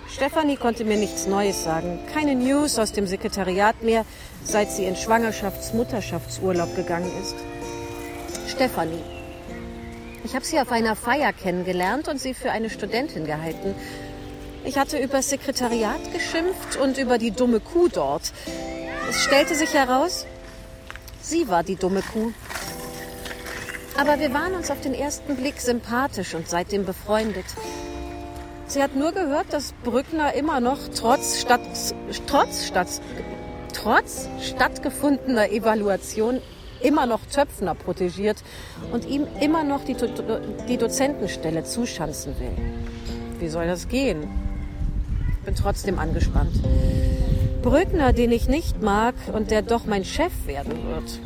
Stefanie 0.10 0.56
konnte 0.56 0.84
mir 0.84 0.98
nichts 0.98 1.28
Neues 1.28 1.64
sagen. 1.64 2.00
Keine 2.14 2.36
News 2.36 2.80
aus 2.80 2.92
dem 2.92 3.08
Sekretariat 3.08 3.84
mehr, 3.84 4.06
seit 4.48 4.72
sie 4.72 4.86
in 4.86 4.96
Schwangerschafts-Mutterschaftsurlaub 4.96 6.76
gegangen 6.76 7.12
ist. 7.22 7.36
Stefanie. 8.48 9.04
Ich 10.24 10.36
habe 10.36 10.46
sie 10.46 10.60
auf 10.60 10.72
einer 10.72 10.96
Feier 10.96 11.34
kennengelernt 11.34 12.08
und 12.08 12.20
sie 12.20 12.34
für 12.34 12.52
eine 12.52 12.70
Studentin 12.70 13.26
gehalten. 13.26 13.76
Ich 14.64 14.78
hatte 14.78 14.98
über 14.98 15.18
das 15.18 15.30
Sekretariat 15.30 16.14
geschimpft 16.14 16.78
und 16.82 16.98
über 16.98 17.18
die 17.18 17.32
dumme 17.32 17.60
Kuh 17.60 17.88
dort. 17.88 18.34
Es 19.10 19.24
stellte 19.24 19.56
sich 19.56 19.74
heraus, 19.74 20.26
Sie 21.22 21.50
war 21.50 21.64
die 21.64 21.76
dumme 21.76 22.02
Kuh. 22.02 22.32
Aber 23.98 24.20
wir 24.20 24.34
waren 24.34 24.54
uns 24.54 24.72
auf 24.72 24.80
den 24.80 24.94
ersten 24.94 25.36
Blick 25.36 25.60
sympathisch 25.60 26.36
und 26.36 26.48
seitdem 26.48 26.86
befreundet. 26.86 27.46
Sie 28.68 28.82
hat 28.82 28.96
nur 28.96 29.12
gehört, 29.12 29.52
dass 29.52 29.74
Brückner 29.84 30.34
immer 30.36 30.60
noch 30.60 30.78
trotz, 30.96 31.40
statt, 31.40 31.62
trotz, 32.28 32.66
statt, 32.66 32.88
trotz 33.74 34.28
stattgefundener 34.42 35.52
Evaluation 35.52 36.40
immer 36.82 37.06
noch 37.06 37.22
Töpfner 37.26 37.76
protegiert 37.76 38.38
und 38.92 39.06
ihm 39.06 39.26
immer 39.42 39.64
noch 39.64 39.84
die, 39.84 39.96
Do- 39.96 40.08
die 40.68 40.78
Dozentenstelle 40.78 41.64
zuschanzen 41.64 42.36
will. 42.40 42.52
Wie 43.40 43.48
soll 43.48 43.68
das 43.68 43.88
gehen? 43.88 44.28
Bin 45.46 45.56
trotzdem 45.56 45.98
angespannt. 45.98 46.54
Brückner, 47.62 48.14
den 48.14 48.32
ich 48.32 48.48
nicht 48.48 48.82
mag 48.82 49.16
und 49.34 49.50
der 49.52 49.62
doch 49.62 49.86
mein 49.86 50.06
Chef 50.06 50.32
werden 50.46 50.74
wird. 50.88 51.20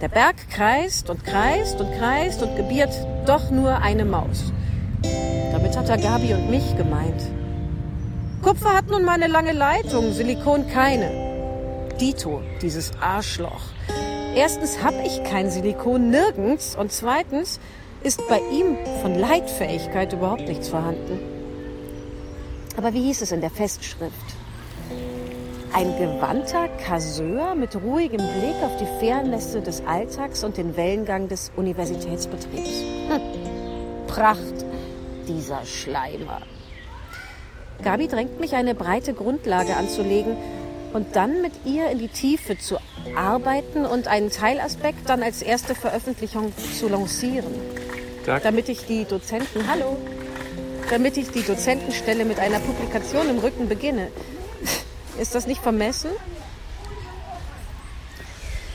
Der 0.00 0.08
Berg 0.08 0.36
kreist 0.50 1.10
und 1.10 1.24
kreist 1.24 1.80
und 1.80 1.92
kreist 1.98 2.42
und 2.42 2.56
gebiert 2.56 2.92
doch 3.26 3.50
nur 3.50 3.76
eine 3.82 4.06
Maus. 4.06 4.52
Damit 5.52 5.76
hat 5.76 5.88
er 5.90 5.98
Gabi 5.98 6.32
und 6.32 6.50
mich 6.50 6.76
gemeint. 6.76 7.20
Kupfer 8.42 8.74
hat 8.74 8.88
nun 8.88 9.04
mal 9.04 9.12
eine 9.12 9.26
lange 9.26 9.52
Leitung, 9.52 10.12
Silikon 10.14 10.66
keine. 10.66 11.90
Dito, 12.00 12.40
dieses 12.62 12.90
Arschloch. 12.98 13.60
Erstens 14.34 14.82
hab 14.82 14.94
ich 15.04 15.22
kein 15.24 15.50
Silikon 15.50 16.08
nirgends 16.08 16.74
und 16.74 16.90
zweitens 16.90 17.60
ist 18.02 18.26
bei 18.28 18.40
ihm 18.50 18.78
von 19.02 19.14
Leitfähigkeit 19.14 20.14
überhaupt 20.14 20.48
nichts 20.48 20.70
vorhanden. 20.70 21.20
Aber 22.78 22.94
wie 22.94 23.02
hieß 23.02 23.20
es 23.20 23.32
in 23.32 23.42
der 23.42 23.50
Festschrift? 23.50 24.14
Ein 25.74 25.98
gewandter 25.98 26.68
Kasseur 26.86 27.54
mit 27.54 27.76
ruhigem 27.76 28.22
Blick 28.22 28.56
auf 28.64 28.74
die 28.78 28.98
Fährennässe 29.00 29.60
des 29.60 29.84
Alltags 29.84 30.44
und 30.44 30.56
den 30.56 30.78
Wellengang 30.78 31.28
des 31.28 31.52
Universitätsbetriebs. 31.56 32.70
Hm. 33.08 33.20
Pracht, 34.06 34.64
dieser 35.28 35.62
Schleimer. 35.66 36.40
Gabi 37.82 38.08
drängt 38.08 38.40
mich, 38.40 38.54
eine 38.54 38.74
breite 38.74 39.14
Grundlage 39.14 39.76
anzulegen 39.76 40.36
und 40.92 41.14
dann 41.16 41.42
mit 41.42 41.52
ihr 41.64 41.88
in 41.90 41.98
die 41.98 42.08
Tiefe 42.08 42.58
zu 42.58 42.76
arbeiten 43.16 43.86
und 43.86 44.08
einen 44.08 44.30
Teilaspekt 44.30 45.08
dann 45.08 45.22
als 45.22 45.42
erste 45.42 45.74
Veröffentlichung 45.74 46.52
zu 46.78 46.88
lancieren. 46.88 47.54
Tag. 48.26 48.42
Damit 48.42 48.68
ich 48.68 48.86
die 48.86 49.04
Dozenten, 49.04 49.66
hallo, 49.68 49.96
damit 50.90 51.16
ich 51.16 51.30
die 51.30 51.42
Dozentenstelle 51.42 52.24
mit 52.24 52.38
einer 52.38 52.58
Publikation 52.60 53.28
im 53.30 53.38
Rücken 53.38 53.68
beginne. 53.68 54.08
Ist 55.18 55.34
das 55.34 55.46
nicht 55.46 55.62
vermessen? 55.62 56.10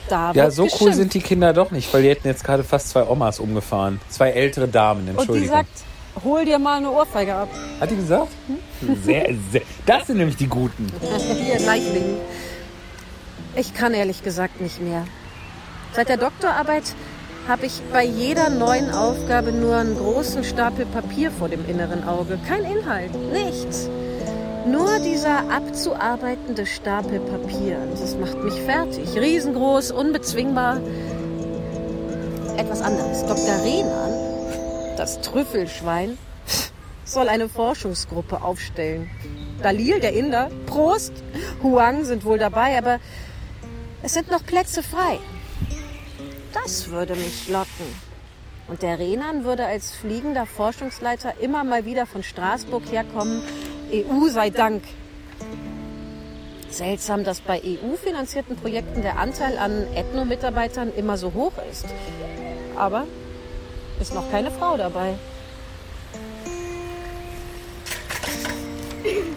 Da 0.08 0.32
Ja, 0.32 0.50
so 0.50 0.62
cool 0.62 0.68
geschimpft. 0.70 0.94
sind 0.96 1.14
die 1.14 1.20
Kinder 1.20 1.52
doch 1.52 1.70
nicht, 1.72 1.92
weil 1.92 2.02
die 2.02 2.08
hätten 2.10 2.28
jetzt 2.28 2.44
gerade 2.44 2.62
fast 2.62 2.90
zwei 2.90 3.04
Omas 3.08 3.40
umgefahren. 3.40 4.00
Zwei 4.08 4.30
ältere 4.30 4.68
Damen, 4.68 5.00
Und 5.00 5.06
die 5.06 5.10
Entschuldigung. 5.18 5.56
sagt, 5.56 5.84
hol 6.24 6.44
dir 6.44 6.58
mal 6.58 6.78
eine 6.78 6.90
Ohrfeige 6.90 7.34
ab. 7.34 7.48
Hat 7.80 7.90
die 7.90 7.96
gesagt? 7.96 8.32
Sehr, 9.04 9.34
sehr. 9.52 9.62
Das 9.84 10.06
sind 10.06 10.18
nämlich 10.18 10.36
die 10.36 10.48
Guten. 10.48 10.86
Hier, 11.00 11.60
Leichling. 11.60 12.16
Ich 13.54 13.74
kann 13.74 13.94
ehrlich 13.94 14.22
gesagt 14.22 14.60
nicht 14.60 14.80
mehr. 14.80 15.04
Seit 15.94 16.08
der 16.08 16.18
Doktorarbeit 16.18 16.94
habe 17.48 17.66
ich 17.66 17.80
bei 17.92 18.04
jeder 18.04 18.50
neuen 18.50 18.90
Aufgabe 18.90 19.52
nur 19.52 19.76
einen 19.76 19.96
großen 19.96 20.44
Stapel 20.44 20.84
Papier 20.84 21.30
vor 21.30 21.48
dem 21.48 21.66
inneren 21.68 22.06
Auge. 22.06 22.38
Kein 22.46 22.64
Inhalt, 22.64 23.14
nichts. 23.32 23.88
Nur 24.66 24.98
dieser 24.98 25.48
abzuarbeitende 25.50 26.66
Stapel 26.66 27.20
Papier. 27.20 27.78
Das 27.92 28.16
macht 28.16 28.42
mich 28.42 28.54
fertig. 28.62 29.16
Riesengroß, 29.16 29.92
unbezwingbar. 29.92 30.80
Etwas 32.56 32.82
anderes. 32.82 33.24
Dr. 33.26 33.62
Rehnan, 33.64 34.12
das 34.98 35.20
Trüffelschwein, 35.20 36.18
soll 37.04 37.28
eine 37.28 37.48
Forschungsgruppe 37.48 38.42
aufstellen. 38.42 39.10
Dalil, 39.62 40.00
der 40.00 40.12
Inder, 40.12 40.50
Prost, 40.66 41.12
Huang 41.62 42.04
sind 42.04 42.24
wohl 42.24 42.38
dabei, 42.38 42.76
aber 42.76 42.98
es 44.02 44.14
sind 44.14 44.30
noch 44.30 44.44
Plätze 44.44 44.82
frei. 44.82 45.18
Das 46.52 46.90
würde 46.90 47.14
mich 47.14 47.48
locken. 47.48 48.06
Und 48.68 48.82
der 48.82 48.98
Renan 48.98 49.44
würde 49.44 49.66
als 49.66 49.94
fliegender 49.94 50.46
Forschungsleiter 50.46 51.40
immer 51.40 51.62
mal 51.62 51.84
wieder 51.84 52.06
von 52.06 52.22
Straßburg 52.22 52.90
herkommen. 52.90 53.42
EU 53.92 54.28
sei 54.28 54.50
Dank. 54.50 54.82
Seltsam, 56.68 57.22
dass 57.22 57.40
bei 57.40 57.62
EU-finanzierten 57.64 58.56
Projekten 58.56 59.02
der 59.02 59.18
Anteil 59.18 59.56
an 59.56 59.86
Ethno-Mitarbeitern 59.94 60.92
immer 60.94 61.16
so 61.16 61.32
hoch 61.32 61.52
ist. 61.70 61.86
Aber 62.76 63.06
ist 64.00 64.14
noch 64.14 64.30
keine 64.30 64.50
Frau 64.50 64.76
dabei. 64.76 65.14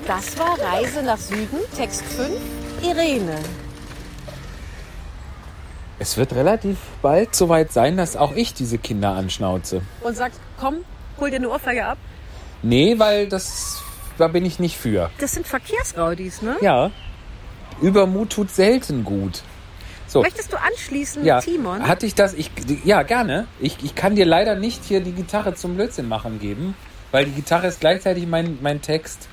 Das 0.07 0.37
war 0.39 0.59
Reise 0.59 1.03
nach 1.03 1.17
Süden, 1.17 1.59
Text 1.77 2.03
5, 2.03 2.29
Irene. 2.81 3.37
Es 5.99 6.17
wird 6.17 6.33
relativ 6.33 6.77
bald 7.01 7.35
soweit 7.35 7.71
sein, 7.71 7.97
dass 7.97 8.15
auch 8.15 8.33
ich 8.33 8.53
diese 8.53 8.77
Kinder 8.77 9.11
anschnauze. 9.11 9.81
Und 10.01 10.15
sagt, 10.15 10.35
komm, 10.59 10.77
hol 11.19 11.29
dir 11.29 11.35
eine 11.35 11.49
Ohrfeige 11.49 11.85
ab. 11.85 11.97
Nee, 12.63 12.97
weil 12.97 13.27
das, 13.27 13.81
da 14.17 14.27
bin 14.27 14.45
ich 14.45 14.59
nicht 14.59 14.77
für. 14.77 15.11
Das 15.19 15.33
sind 15.33 15.45
Verkehrsraudis, 15.45 16.41
ne? 16.41 16.55
Ja. 16.61 16.91
Übermut 17.81 18.31
tut 18.31 18.49
selten 18.49 19.03
gut. 19.03 19.43
So. 20.09 20.21
Möchtest 20.23 20.51
du 20.51 20.57
anschließen, 20.57 21.23
Ja, 21.23 21.39
Timon? 21.39 21.87
hatte 21.87 22.05
ich 22.07 22.15
das? 22.15 22.33
Ich, 22.33 22.49
ja, 22.83 23.03
gerne. 23.03 23.45
Ich, 23.59 23.77
ich 23.83 23.93
kann 23.93 24.15
dir 24.15 24.25
leider 24.25 24.55
nicht 24.55 24.83
hier 24.83 25.01
die 25.01 25.11
Gitarre 25.11 25.53
zum 25.53 25.75
Blödsinn 25.75 26.07
machen 26.09 26.39
geben, 26.39 26.75
weil 27.11 27.25
die 27.25 27.31
Gitarre 27.31 27.67
ist 27.67 27.79
gleichzeitig 27.79 28.25
mein, 28.25 28.57
mein 28.61 28.81
Text. 28.81 29.27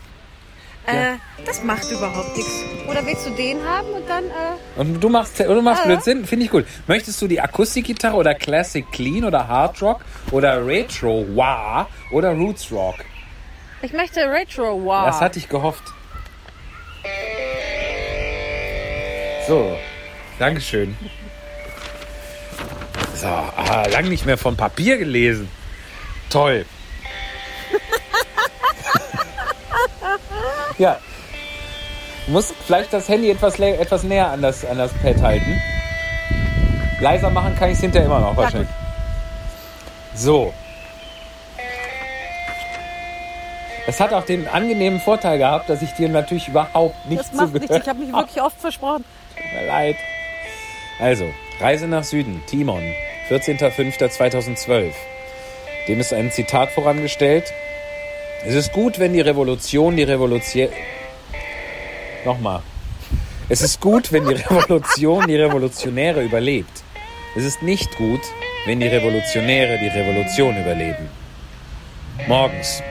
Äh, 0.87 1.17
das 1.47 1.65
macht 1.65 1.91
überhaupt 1.91 2.37
nichts. 2.37 2.53
Oder 2.89 3.05
willst 3.07 3.27
du 3.27 3.31
den 3.31 3.65
haben 3.65 3.89
und 3.89 4.09
dann, 4.09 4.25
äh, 4.27 4.81
Und 4.81 5.01
du 5.03 5.09
machst, 5.09 5.41
du 5.41 5.63
machst 5.63 5.83
Ah. 5.83 5.87
Blödsinn, 5.87 6.27
finde 6.27 6.45
ich 6.45 6.51
gut. 6.51 6.67
Möchtest 6.87 7.21
du 7.23 7.27
die 7.27 7.41
Akustikgitarre 7.41 8.15
oder 8.15 8.35
Classic 8.35 8.85
Clean 8.93 9.25
oder 9.25 9.49
Hard 9.49 9.81
Rock 9.83 10.01
oder 10.31 10.65
Retro 10.65 11.27
Wah 11.35 11.89
oder 12.13 12.33
Roots 12.35 12.71
Rock? 12.71 12.97
ich 13.83 13.93
möchte 13.95 14.21
Retro 14.31 14.81
Wow. 14.85 15.07
Das 15.07 15.21
hatte 15.23 15.39
ich 15.39 15.49
gehofft. 15.49 15.83
So, 19.49 19.77
Dankeschön. 20.39 20.97
So, 23.15 23.27
ah, 23.27 23.87
lang 23.91 24.09
nicht 24.09 24.27
mehr 24.27 24.37
von 24.37 24.57
Papier 24.57 24.99
gelesen. 24.99 25.49
Toll. 26.29 26.67
ja. 30.79 30.99
Du 32.27 32.33
musst 32.33 32.55
vielleicht 32.67 32.93
das 32.93 33.09
Handy 33.09 33.31
etwas, 33.31 33.59
etwas 33.59 34.03
näher 34.03 34.31
an 34.31 34.43
das, 34.43 34.65
an 34.65 34.79
das 34.79 34.93
Pad 34.95 35.23
halten. 35.23 35.61
Leiser 37.01 37.31
machen 37.31 37.55
kann 37.57 37.71
ich 37.71 37.77
es 37.77 37.81
hinterher 37.81 38.07
immer 38.07 38.21
noch 38.21 38.37
wahrscheinlich. 38.37 38.69
So. 40.15 40.53
Es 43.87 44.01
hat 44.01 44.13
auch 44.13 44.25
den 44.25 44.49
angenehmen 44.49 45.01
Vorteil 45.01 45.39
gehabt, 45.39 45.71
dass 45.71 45.81
ich 45.81 45.93
dir 45.93 46.09
natürlich 46.09 46.49
überhaupt 46.49 47.07
nicht 47.07 47.21
das 47.21 47.33
macht 47.33 47.53
nichts. 47.53 47.67
zugehört 47.67 47.83
Ich 47.83 47.89
habe 47.89 47.99
mich 48.01 48.09
wirklich 48.13 48.43
oft 48.43 48.61
versprochen. 48.61 49.05
Tut 49.37 49.53
mir 49.55 49.67
leid. 49.67 49.97
Also, 50.99 51.33
Reise 51.61 51.87
nach 51.87 52.05
Süden, 52.05 52.43
Timon, 52.47 52.83
14.05.2012. 53.29 54.93
Dem 55.89 56.01
ist 56.01 56.13
ein 56.13 56.31
Zitat 56.31 56.71
vorangestellt. 56.71 57.53
Es 58.45 58.55
ist 58.55 58.73
gut, 58.73 58.99
wenn 58.99 59.13
die 59.13 59.21
Revolution 59.21 59.97
die 59.97 60.03
Revolution... 60.03 60.69
Nochmal. 62.25 62.63
Es 63.49 63.61
ist 63.63 63.81
gut, 63.81 64.11
wenn 64.13 64.27
die 64.27 64.35
Revolution 64.35 65.27
die 65.27 65.37
Revolutionäre 65.37 66.23
überlebt. 66.25 66.83
Es 67.37 67.45
ist 67.45 67.63
nicht 67.63 67.97
gut, 67.97 68.23
wenn 68.67 68.81
die 68.81 68.89
Revolutionäre 68.89 69.79
die 69.79 69.89
Revolution 69.89 70.57
überleben. 70.57 71.09
Morgens. 72.27 72.83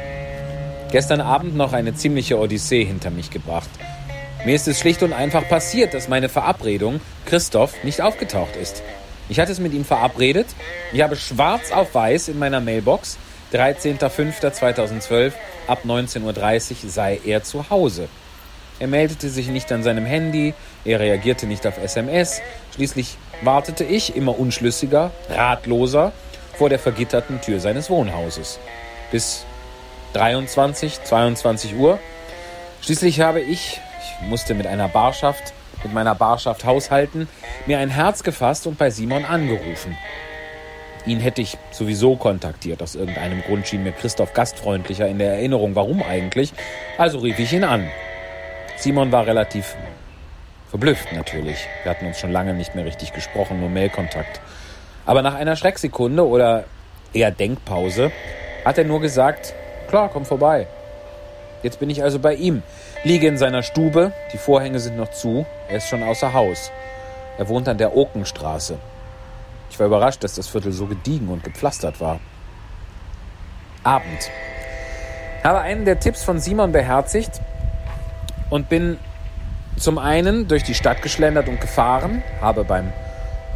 Gestern 0.91 1.19
Abend 1.19 1.57
noch 1.57 1.73
eine 1.73 1.95
ziemliche 1.95 2.39
Odyssee 2.39 2.85
hinter 2.85 3.09
mich 3.09 3.31
gebracht. 3.31 3.69
Mir 4.45 4.53
ist 4.53 4.67
es 4.67 4.79
schlicht 4.79 5.01
und 5.01 5.11
einfach 5.11 5.49
passiert, 5.49 5.95
dass 5.95 6.07
meine 6.07 6.29
Verabredung, 6.29 7.01
Christoph, 7.25 7.83
nicht 7.83 8.01
aufgetaucht 8.01 8.55
ist. 8.55 8.83
Ich 9.27 9.39
hatte 9.39 9.51
es 9.51 9.59
mit 9.59 9.73
ihm 9.73 9.83
verabredet. 9.83 10.45
Ich 10.93 11.01
habe 11.01 11.15
schwarz 11.15 11.71
auf 11.71 11.95
weiß 11.95 12.27
in 12.27 12.37
meiner 12.37 12.61
Mailbox, 12.61 13.17
13.05.2012, 13.53 15.31
ab 15.65 15.79
19.30 15.83 16.83
Uhr 16.83 16.89
sei 16.91 17.19
er 17.25 17.43
zu 17.43 17.71
Hause. 17.71 18.07
Er 18.77 18.87
meldete 18.87 19.29
sich 19.29 19.47
nicht 19.47 19.71
an 19.71 19.81
seinem 19.81 20.05
Handy, 20.05 20.53
er 20.83 20.99
reagierte 20.99 21.47
nicht 21.47 21.65
auf 21.65 21.79
SMS. 21.79 22.41
Schließlich 22.75 23.17
wartete 23.41 23.83
ich, 23.83 24.15
immer 24.15 24.37
unschlüssiger, 24.37 25.09
ratloser, 25.27 26.11
vor 26.55 26.69
der 26.69 26.77
vergitterten 26.77 27.41
Tür 27.41 27.59
seines 27.59 27.89
Wohnhauses. 27.89 28.59
Bis 29.11 29.43
23, 30.13 31.03
22 31.03 31.75
Uhr. 31.75 31.99
Schließlich 32.81 33.21
habe 33.21 33.41
ich, 33.41 33.81
musste 34.21 34.53
mit 34.53 34.67
einer 34.67 34.87
Barschaft 34.87 35.53
mit 35.85 35.93
meiner 35.93 36.15
Barschaft 36.15 36.65
haushalten, 36.65 37.27
mir 37.65 37.79
ein 37.79 37.89
Herz 37.89 38.23
gefasst 38.23 38.67
und 38.67 38.77
bei 38.77 38.89
Simon 38.89 39.23
angerufen. 39.23 39.95
Ihn 41.05 41.19
hätte 41.19 41.41
ich 41.41 41.57
sowieso 41.71 42.15
kontaktiert. 42.15 42.81
Aus 42.81 42.95
irgendeinem 42.95 43.43
Grund 43.43 43.67
schien 43.67 43.83
mir 43.83 43.91
Christoph 43.91 44.33
gastfreundlicher 44.33 45.07
in 45.07 45.19
der 45.19 45.33
Erinnerung. 45.33 45.75
Warum 45.75 46.01
eigentlich? 46.01 46.51
Also 46.97 47.19
rief 47.19 47.37
ich 47.37 47.53
ihn 47.53 47.63
an. 47.63 47.87
Simon 48.77 49.11
war 49.11 49.27
relativ 49.27 49.75
verblüfft 50.69 51.13
natürlich. 51.13 51.67
Wir 51.83 51.91
hatten 51.91 52.07
uns 52.07 52.19
schon 52.19 52.31
lange 52.31 52.55
nicht 52.55 52.73
mehr 52.73 52.85
richtig 52.85 53.13
gesprochen, 53.13 53.59
nur 53.59 53.69
Mailkontakt. 53.69 54.41
Aber 55.05 55.21
nach 55.21 55.35
einer 55.35 55.55
Schrecksekunde 55.55 56.27
oder 56.27 56.63
eher 57.13 57.29
Denkpause 57.29 58.11
hat 58.65 58.79
er 58.79 58.85
nur 58.85 58.99
gesagt, 58.99 59.53
klar, 59.87 60.09
komm 60.11 60.25
vorbei. 60.25 60.65
Jetzt 61.63 61.79
bin 61.79 61.89
ich 61.89 62.03
also 62.03 62.19
bei 62.19 62.35
ihm, 62.35 62.63
liege 63.03 63.27
in 63.27 63.37
seiner 63.37 63.63
Stube, 63.63 64.11
die 64.33 64.37
Vorhänge 64.37 64.79
sind 64.79 64.97
noch 64.97 65.11
zu, 65.11 65.45
er 65.67 65.77
ist 65.77 65.87
schon 65.87 66.03
außer 66.03 66.33
Haus. 66.33 66.71
Er 67.37 67.49
wohnt 67.49 67.67
an 67.67 67.77
der 67.77 67.95
Okenstraße. 67.95 68.77
Ich 69.69 69.79
war 69.79 69.87
überrascht, 69.87 70.23
dass 70.23 70.35
das 70.35 70.47
Viertel 70.47 70.71
so 70.71 70.85
gediegen 70.85 71.27
und 71.29 71.43
gepflastert 71.43 71.99
war. 71.99 72.19
Abend. 73.83 74.31
Habe 75.43 75.59
einen 75.59 75.85
der 75.85 75.99
Tipps 75.99 76.23
von 76.23 76.39
Simon 76.39 76.71
beherzigt 76.71 77.41
und 78.49 78.69
bin 78.69 78.97
zum 79.77 79.97
einen 79.97 80.47
durch 80.47 80.63
die 80.63 80.73
Stadt 80.73 81.01
geschlendert 81.01 81.49
und 81.49 81.59
gefahren, 81.59 82.23
habe 82.39 82.63
beim 82.63 82.93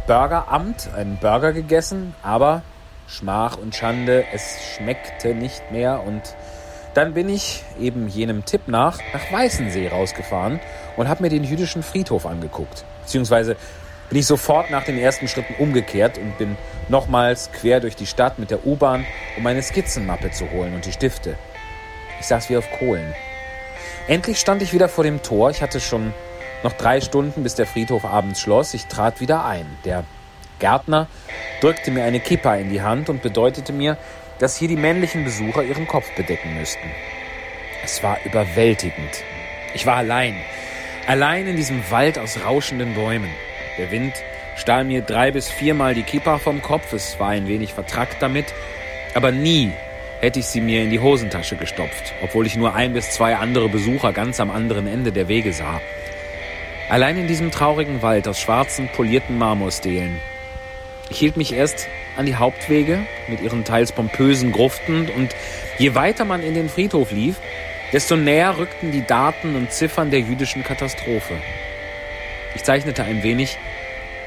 Burgeramt 0.06 0.90
einen 0.94 1.16
Burger 1.16 1.52
gegessen, 1.52 2.14
aber 2.22 2.62
Schmach 3.06 3.56
und 3.56 3.74
Schande, 3.74 4.24
es 4.32 4.58
schmeckte 4.74 5.34
nicht 5.34 5.72
mehr 5.72 6.02
und 6.06 6.22
dann 6.94 7.14
bin 7.14 7.28
ich 7.28 7.62
eben 7.78 8.08
jenem 8.08 8.44
Tipp 8.44 8.62
nach 8.66 8.98
nach 9.12 9.32
Weißensee 9.32 9.88
rausgefahren 9.88 10.60
und 10.96 11.08
habe 11.08 11.22
mir 11.22 11.28
den 11.28 11.44
jüdischen 11.44 11.82
Friedhof 11.82 12.26
angeguckt. 12.26 12.84
Beziehungsweise 13.02 13.56
bin 14.08 14.18
ich 14.18 14.26
sofort 14.26 14.70
nach 14.70 14.84
den 14.84 14.98
ersten 14.98 15.28
Schritten 15.28 15.54
umgekehrt 15.58 16.18
und 16.18 16.36
bin 16.36 16.56
nochmals 16.88 17.50
quer 17.52 17.80
durch 17.80 17.94
die 17.94 18.06
Stadt 18.06 18.38
mit 18.38 18.50
der 18.50 18.66
U-Bahn, 18.66 19.06
um 19.36 19.44
meine 19.44 19.62
Skizzenmappe 19.62 20.32
zu 20.32 20.50
holen 20.50 20.74
und 20.74 20.84
die 20.84 20.92
Stifte. 20.92 21.36
Ich 22.18 22.26
saß 22.26 22.50
wie 22.50 22.56
auf 22.56 22.68
Kohlen. 22.72 23.14
Endlich 24.08 24.40
stand 24.40 24.62
ich 24.62 24.72
wieder 24.72 24.88
vor 24.88 25.04
dem 25.04 25.22
Tor. 25.22 25.50
Ich 25.50 25.62
hatte 25.62 25.78
schon 25.78 26.12
noch 26.64 26.72
drei 26.72 27.00
Stunden, 27.00 27.44
bis 27.44 27.54
der 27.54 27.66
Friedhof 27.66 28.04
abends 28.04 28.40
schloss. 28.40 28.74
Ich 28.74 28.86
trat 28.86 29.20
wieder 29.20 29.44
ein. 29.44 29.66
Der 29.84 30.04
Gärtner 30.58 31.06
drückte 31.60 31.90
mir 31.90 32.04
eine 32.04 32.20
Kippa 32.20 32.56
in 32.56 32.70
die 32.70 32.82
Hand 32.82 33.08
und 33.08 33.22
bedeutete 33.22 33.72
mir, 33.72 33.96
dass 34.40 34.56
hier 34.56 34.68
die 34.68 34.76
männlichen 34.76 35.22
Besucher 35.22 35.62
ihren 35.62 35.86
Kopf 35.86 36.10
bedecken 36.16 36.54
müssten. 36.58 36.90
Es 37.84 38.02
war 38.02 38.18
überwältigend. 38.24 39.22
Ich 39.74 39.86
war 39.86 39.96
allein. 39.96 40.34
Allein 41.06 41.46
in 41.46 41.56
diesem 41.56 41.88
Wald 41.90 42.18
aus 42.18 42.40
rauschenden 42.44 42.94
Bäumen. 42.94 43.30
Der 43.78 43.90
Wind 43.90 44.14
stahl 44.56 44.84
mir 44.84 45.02
drei 45.02 45.30
bis 45.30 45.48
viermal 45.48 45.94
die 45.94 46.02
Kippa 46.02 46.38
vom 46.38 46.62
Kopf. 46.62 46.92
Es 46.92 47.20
war 47.20 47.28
ein 47.28 47.46
wenig 47.46 47.74
vertrackt 47.74 48.20
damit. 48.20 48.46
Aber 49.14 49.30
nie 49.30 49.72
hätte 50.20 50.40
ich 50.40 50.46
sie 50.46 50.60
mir 50.60 50.82
in 50.82 50.90
die 50.90 51.00
Hosentasche 51.00 51.56
gestopft, 51.56 52.14
obwohl 52.22 52.46
ich 52.46 52.56
nur 52.56 52.74
ein 52.74 52.92
bis 52.92 53.10
zwei 53.10 53.36
andere 53.36 53.68
Besucher 53.68 54.12
ganz 54.12 54.40
am 54.40 54.50
anderen 54.50 54.86
Ende 54.86 55.12
der 55.12 55.28
Wege 55.28 55.52
sah. 55.52 55.80
Allein 56.88 57.16
in 57.16 57.28
diesem 57.28 57.50
traurigen 57.50 58.02
Wald 58.02 58.26
aus 58.26 58.40
schwarzen, 58.40 58.88
polierten 58.88 59.38
Marmorstelen. 59.38 60.20
Ich 61.08 61.18
hielt 61.18 61.36
mich 61.36 61.52
erst 61.52 61.88
an 62.16 62.26
die 62.26 62.36
Hauptwege 62.36 63.00
mit 63.28 63.40
ihren 63.40 63.64
teils 63.64 63.92
pompösen 63.92 64.52
Gruften 64.52 65.08
und 65.10 65.34
je 65.78 65.94
weiter 65.94 66.24
man 66.24 66.42
in 66.42 66.54
den 66.54 66.68
Friedhof 66.68 67.12
lief, 67.12 67.36
desto 67.92 68.16
näher 68.16 68.58
rückten 68.58 68.92
die 68.92 69.06
Daten 69.06 69.56
und 69.56 69.72
Ziffern 69.72 70.10
der 70.10 70.20
jüdischen 70.20 70.62
Katastrophe. 70.62 71.34
Ich 72.54 72.64
zeichnete 72.64 73.04
ein 73.04 73.22
wenig. 73.22 73.58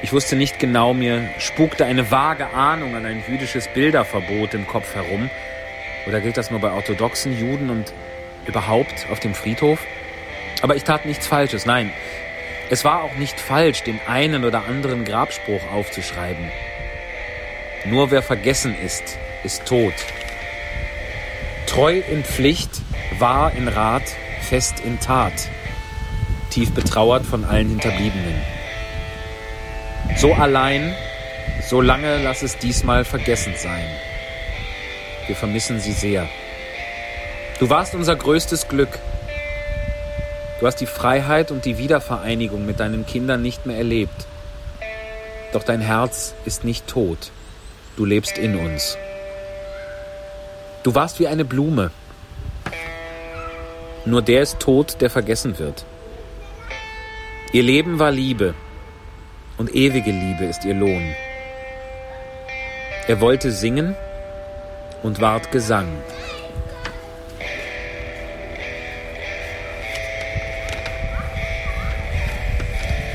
Ich 0.01 0.11
wusste 0.11 0.35
nicht 0.35 0.59
genau, 0.59 0.93
mir 0.93 1.29
spukte 1.39 1.85
eine 1.85 2.11
vage 2.11 2.47
Ahnung 2.53 2.95
an 2.95 3.05
ein 3.05 3.23
jüdisches 3.27 3.67
Bilderverbot 3.69 4.53
im 4.53 4.67
Kopf 4.67 4.95
herum. 4.95 5.29
Oder 6.07 6.19
gilt 6.19 6.37
das 6.37 6.51
nur 6.51 6.59
bei 6.59 6.71
orthodoxen 6.71 7.37
Juden 7.37 7.69
und 7.69 7.93
überhaupt 8.45 9.07
auf 9.09 9.19
dem 9.19 9.33
Friedhof? 9.33 9.79
Aber 10.61 10.75
ich 10.75 10.83
tat 10.83 11.05
nichts 11.05 11.27
Falsches, 11.27 11.65
nein. 11.65 11.91
Es 12.69 12.83
war 12.83 13.03
auch 13.03 13.15
nicht 13.15 13.39
falsch, 13.39 13.83
den 13.83 13.99
einen 14.07 14.45
oder 14.45 14.65
anderen 14.65 15.05
Grabspruch 15.05 15.61
aufzuschreiben. 15.71 16.49
Nur 17.85 18.11
wer 18.11 18.21
vergessen 18.21 18.75
ist, 18.75 19.03
ist 19.43 19.65
tot. 19.65 19.93
Treu 21.67 21.99
in 21.99 22.23
Pflicht, 22.23 22.69
wahr 23.19 23.51
in 23.53 23.67
Rat, 23.67 24.03
fest 24.41 24.79
in 24.79 24.99
Tat. 25.01 25.33
Tief 26.49 26.71
betrauert 26.71 27.25
von 27.25 27.43
allen 27.43 27.67
Hinterbliebenen. 27.67 28.41
So 30.15 30.33
allein, 30.33 30.95
so 31.67 31.81
lange 31.81 32.19
lass 32.23 32.41
es 32.41 32.57
diesmal 32.57 33.03
vergessen 33.03 33.55
sein. 33.57 33.85
Wir 35.27 35.35
vermissen 35.35 35.79
sie 35.81 35.93
sehr. 35.93 36.29
Du 37.59 37.69
warst 37.69 37.95
unser 37.95 38.15
größtes 38.15 38.69
Glück. 38.69 38.99
Du 40.59 40.67
hast 40.67 40.77
die 40.77 40.85
Freiheit 40.85 41.51
und 41.51 41.65
die 41.65 41.77
Wiedervereinigung 41.77 42.65
mit 42.65 42.79
deinen 42.79 43.05
Kindern 43.05 43.41
nicht 43.41 43.65
mehr 43.65 43.77
erlebt. 43.77 44.25
Doch 45.51 45.63
dein 45.63 45.81
Herz 45.81 46.33
ist 46.45 46.63
nicht 46.63 46.87
tot. 46.87 47.31
Du 47.95 48.05
lebst 48.05 48.39
in 48.39 48.57
uns. 48.57 48.97
Du 50.81 50.95
warst 50.95 51.19
wie 51.19 51.27
eine 51.27 51.45
Blume. 51.45 51.91
Nur 54.05 54.21
der 54.21 54.41
ist 54.41 54.59
tot, 54.59 54.99
der 54.99 55.09
vergessen 55.09 55.59
wird. 55.59 55.85
Ihr 57.51 57.63
Leben 57.63 57.99
war 57.99 58.11
Liebe 58.11 58.55
und 59.57 59.75
ewige 59.75 60.11
Liebe 60.11 60.45
ist 60.45 60.65
ihr 60.65 60.73
Lohn. 60.73 61.13
Er 63.07 63.21
wollte 63.21 63.51
singen 63.51 63.95
und 65.03 65.21
ward 65.21 65.51
Gesang. 65.51 65.87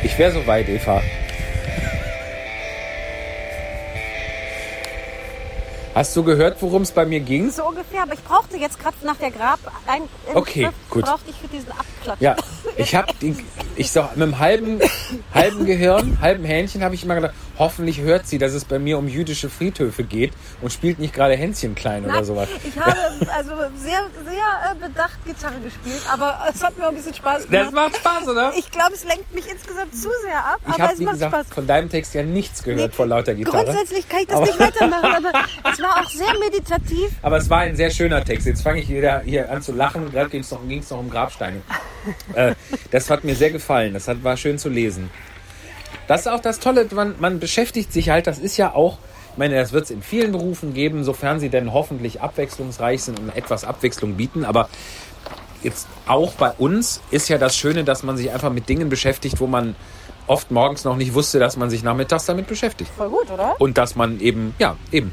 Ich 0.05 0.17
wäre 0.17 0.31
soweit, 0.31 0.69
Eva. 0.69 1.03
Hast 5.99 6.15
du 6.15 6.23
gehört, 6.23 6.63
worum 6.63 6.83
es 6.83 6.93
bei 6.93 7.05
mir 7.05 7.19
ging? 7.19 7.51
So 7.51 7.67
ungefähr, 7.67 8.05
aber 8.05 8.13
ich 8.13 8.23
brauchte 8.23 8.57
jetzt 8.57 8.79
gerade 8.79 8.97
nach 9.03 9.17
der 9.17 9.33
Grab 9.33 9.59
ein 9.89 10.03
Okay, 10.33 10.69
gut. 10.91 11.05
brauchte 11.05 11.29
ich 11.29 11.35
für 11.35 11.49
diesen 11.49 11.73
Abklatsch. 11.73 12.21
Ja, 12.21 12.37
ich 12.77 12.95
habe 12.95 13.13
ich 13.75 13.91
sag, 13.91 14.17
mit 14.17 14.23
einem 14.23 14.39
halben, 14.39 14.79
halben 15.35 15.67
Gehirn, 15.67 16.19
halben 16.21 16.45
Hähnchen 16.45 16.85
habe 16.85 16.95
ich 16.95 17.03
immer 17.03 17.17
gedacht, 17.17 17.35
hoffentlich 17.59 18.01
hört 18.01 18.27
sie, 18.27 18.39
dass 18.39 18.53
es 18.53 18.65
bei 18.65 18.79
mir 18.79 18.99
um 18.99 19.09
jüdische 19.09 19.51
Friedhöfe 19.51 20.05
geht 20.05 20.33
und 20.61 20.73
spielt 20.73 20.99
nicht 20.99 21.13
gerade 21.15 21.35
Hänschen 21.37 21.75
klein 21.75 22.05
oder 22.05 22.15
Nein, 22.15 22.25
sowas. 22.25 22.49
Ich 22.65 22.79
habe 22.79 22.97
also 23.35 23.51
sehr, 23.77 24.01
sehr 24.25 24.73
äh, 24.73 24.75
bedacht 24.81 25.19
Gitarre 25.25 25.59
gespielt, 25.65 26.01
aber 26.13 26.39
es 26.53 26.63
hat 26.63 26.77
mir 26.79 26.85
auch 26.85 26.91
ein 26.91 26.95
bisschen 26.97 27.15
Spaß 27.15 27.47
Das 27.51 27.69
gemacht. 27.69 27.73
macht 27.75 27.97
Spaß, 27.97 28.29
oder? 28.29 28.53
Ich 28.57 28.71
glaube, 28.71 28.93
es 28.95 29.05
lenkt 29.05 29.35
mich 29.35 29.49
insgesamt 29.51 29.95
zu 29.95 30.09
sehr 30.25 30.39
ab, 30.39 30.59
Ich 30.67 30.75
aber 30.75 30.83
habe, 30.85 30.93
es 30.95 31.01
macht 31.01 31.13
gesagt, 31.15 31.33
Spaß. 31.35 31.47
von 31.55 31.67
deinem 31.67 31.89
Text 31.91 32.15
ja 32.15 32.23
nichts 32.23 32.63
gehört 32.63 32.91
Nee, 32.93 32.97
vor 32.97 33.07
lauter 33.07 33.35
Gitarre. 33.35 33.65
Grundsätzlich 33.65 34.09
kann 34.09 34.21
ich 34.21 34.27
das 34.27 34.37
Aber- 34.37 34.47
nicht 34.47 34.61
weitermachen, 34.61 35.27
aber 35.27 35.45
es 35.73 35.81
war 35.83 36.01
auch 36.05 36.11
sehr 36.11 36.39
meditativ. 36.39 37.11
Aber 37.23 37.37
es 37.39 37.51
war 37.51 37.59
ein 37.61 37.77
sehr 37.77 37.91
schöner 37.91 38.25
Text. 38.25 38.47
Jetzt 38.47 38.63
fange 38.63 38.81
ich 38.81 38.89
wieder 38.89 39.21
hier 39.25 39.51
an 39.51 39.63
zu 39.63 39.73
lachen. 39.73 40.11
Gerade 40.13 40.29
ging 40.31 40.41
es 40.43 40.51
noch, 40.51 40.61
noch 40.63 40.99
um 40.99 41.11
Grabsteine. 41.11 41.61
äh, 42.35 42.55
das 42.91 43.11
hat 43.11 43.25
mir 43.25 43.35
sehr 43.35 43.51
gefallen. 43.51 43.95
Das 43.95 44.09
hat, 44.09 44.23
war 44.23 44.37
schön 44.37 44.59
zu 44.59 44.69
lesen. 44.69 45.11
Das 46.09 46.23
ist 46.23 46.27
auch 46.27 46.41
das 46.41 46.59
Tolle. 46.59 46.89
Man, 46.93 47.15
man 47.21 47.39
beschäftigt 47.39 47.93
sich 47.93 48.09
halt. 48.11 48.27
Das 48.27 48.39
ist 48.39 48.57
ja 48.57 48.75
auch, 48.75 48.99
ich 49.33 49.39
meine, 49.39 49.55
das 49.55 49.73
wird 49.73 49.85
es 49.85 49.91
in 49.91 50.03
vielen 50.03 50.33
Berufen 50.33 50.75
geben, 50.75 51.05
sofern 51.05 51.39
sie 51.39 51.51
denn 51.51 51.73
hoffentlich 51.73 52.21
abwechslungsreich 52.21 53.05
sind 53.05 53.21
und 53.21 53.37
etwas 53.37 53.65
Abwechslung 53.65 54.15
bieten. 54.15 54.45
Aber 54.45 54.69
jetzt 55.63 55.87
auch 56.07 56.33
bei 56.33 56.51
uns 56.53 57.03
ist 57.11 57.29
ja 57.29 57.39
das 57.39 57.57
Schöne, 57.57 57.85
dass 57.85 58.03
man 58.03 58.17
sich 58.17 58.33
einfach 58.33 58.51
mit 58.51 58.69
Dingen 58.69 58.89
beschäftigt, 58.89 59.39
wo 59.39 59.47
man 59.47 59.77
oft 60.27 60.51
morgens 60.51 60.85
noch 60.85 60.97
nicht 60.97 61.15
wusste, 61.15 61.39
dass 61.39 61.57
man 61.57 61.69
sich 61.71 61.83
nachmittags 61.83 62.25
damit 62.25 62.47
beschäftigt. 62.47 62.91
Voll 62.97 63.11
gut, 63.11 63.31
oder? 63.31 63.61
Und 63.61 63.79
dass 63.79 63.95
man 63.95 64.19
eben, 64.21 64.55
ja, 64.59 64.77
eben. 64.91 65.13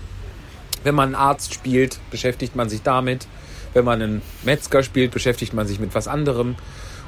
Wenn 0.83 0.95
man 0.95 1.09
einen 1.09 1.15
Arzt 1.15 1.53
spielt, 1.53 1.99
beschäftigt 2.09 2.55
man 2.55 2.69
sich 2.69 2.83
damit. 2.83 3.27
Wenn 3.73 3.83
man 3.83 4.01
einen 4.01 4.21
Metzger 4.43 4.83
spielt, 4.83 5.11
beschäftigt 5.11 5.53
man 5.53 5.67
sich 5.67 5.79
mit 5.79 5.93
was 5.93 6.07
anderem. 6.07 6.55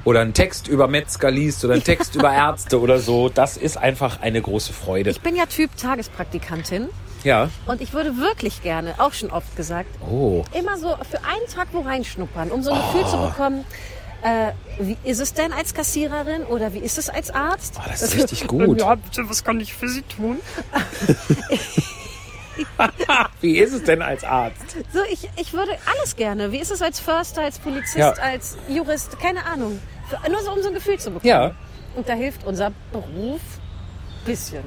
Oder 0.03 0.21
einen 0.21 0.33
Text 0.33 0.67
über 0.67 0.87
Metzger 0.87 1.31
liest 1.31 1.63
oder 1.65 1.73
einen 1.73 1.83
Text 1.85 2.15
über 2.15 2.31
Ärzte 2.33 2.79
oder 2.79 2.99
so. 2.99 3.29
Das 3.29 3.57
ist 3.57 3.77
einfach 3.77 4.21
eine 4.21 4.41
große 4.41 4.73
Freude. 4.73 5.09
Ich 5.09 5.21
bin 5.21 5.35
ja 5.35 5.45
Typ 5.45 5.75
Tagespraktikantin 5.77 6.89
Ja. 7.23 7.49
und 7.65 7.81
ich 7.81 7.93
würde 7.93 8.17
wirklich 8.17 8.61
gerne, 8.63 8.95
auch 8.99 9.13
schon 9.13 9.31
oft 9.31 9.55
gesagt, 9.55 9.89
Oh. 10.09 10.43
immer 10.53 10.77
so 10.77 10.89
für 11.09 11.23
einen 11.25 11.47
Tag 11.53 11.67
wo 11.73 11.81
reinschnuppern, 11.81 12.51
um 12.51 12.63
so 12.63 12.71
ein 12.71 12.77
Gefühl 12.81 13.05
zu 13.09 13.17
bekommen, 13.17 13.65
äh, 14.23 14.51
wie 14.79 14.97
ist 15.03 15.19
es 15.19 15.33
denn 15.33 15.51
als 15.53 15.73
Kassiererin 15.73 16.43
oder 16.43 16.73
wie 16.73 16.79
ist 16.79 16.97
es 16.97 17.09
als 17.09 17.29
Arzt? 17.29 17.75
Oh, 17.77 17.83
das 17.87 18.01
ist 18.01 18.15
richtig 18.15 18.47
gut. 18.47 18.79
Ja, 18.79 18.95
bitte, 18.95 19.29
was 19.29 19.43
kann 19.43 19.59
ich 19.59 19.73
für 19.73 19.89
Sie 19.89 20.01
tun? 20.03 20.37
Wie 23.41 23.57
ist 23.57 23.73
es 23.73 23.83
denn 23.83 24.01
als 24.01 24.23
Arzt? 24.23 24.77
So, 24.93 24.99
ich, 25.11 25.29
ich 25.37 25.53
würde 25.53 25.71
alles 25.95 26.15
gerne. 26.15 26.51
Wie 26.51 26.57
ist 26.59 26.71
es 26.71 26.81
als 26.81 26.99
Förster, 26.99 27.41
als 27.43 27.59
Polizist, 27.59 27.97
Ja. 27.97 28.11
als 28.11 28.57
Jurist? 28.67 29.19
Keine 29.19 29.45
Ahnung. 29.45 29.79
Nur 30.29 30.41
so, 30.41 30.51
um 30.51 30.61
so 30.61 30.69
ein 30.69 30.73
Gefühl 30.73 30.97
zu 30.99 31.11
bekommen. 31.11 31.27
Ja. 31.29 31.51
Und 31.95 32.07
da 32.07 32.13
hilft 32.13 32.45
unser 32.45 32.71
Beruf 32.91 33.41
bisschen. 34.25 34.63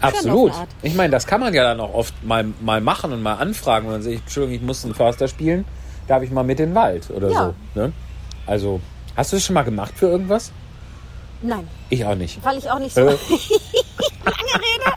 Absolut. 0.00 0.52
Ich 0.82 0.94
meine, 0.94 1.10
das 1.10 1.26
kann 1.26 1.40
man 1.40 1.52
ja 1.52 1.62
dann 1.62 1.78
auch 1.80 1.92
oft 1.92 2.24
mal, 2.24 2.46
mal 2.60 2.80
machen 2.80 3.12
und 3.12 3.22
mal 3.22 3.34
anfragen 3.34 3.86
und 3.86 3.92
dann 3.92 4.02
sehe 4.02 4.14
ich, 4.14 4.20
Entschuldigung, 4.20 4.56
ich 4.56 4.62
muss 4.62 4.84
einen 4.84 4.94
Förster 4.94 5.28
spielen, 5.28 5.64
darf 6.08 6.22
ich 6.22 6.30
mal 6.30 6.42
mit 6.42 6.58
in 6.60 6.70
den 6.70 6.74
Wald 6.74 7.10
oder 7.10 7.30
Ja. 7.30 7.54
so. 7.74 7.80
Ne? 7.80 7.92
Also, 8.46 8.80
hast 9.16 9.32
du 9.32 9.36
das 9.36 9.44
schon 9.44 9.54
mal 9.54 9.62
gemacht 9.64 9.92
für 9.96 10.06
irgendwas? 10.06 10.52
Nein, 11.42 11.68
Ich 11.90 12.04
auch 12.04 12.14
nicht. 12.14 12.42
weil 12.44 12.56
ich 12.58 12.70
auch 12.70 12.78
nicht 12.78 12.94
so 12.94 13.00
Äh. 13.02 13.04
lange 14.24 14.54
rede, 14.54 14.92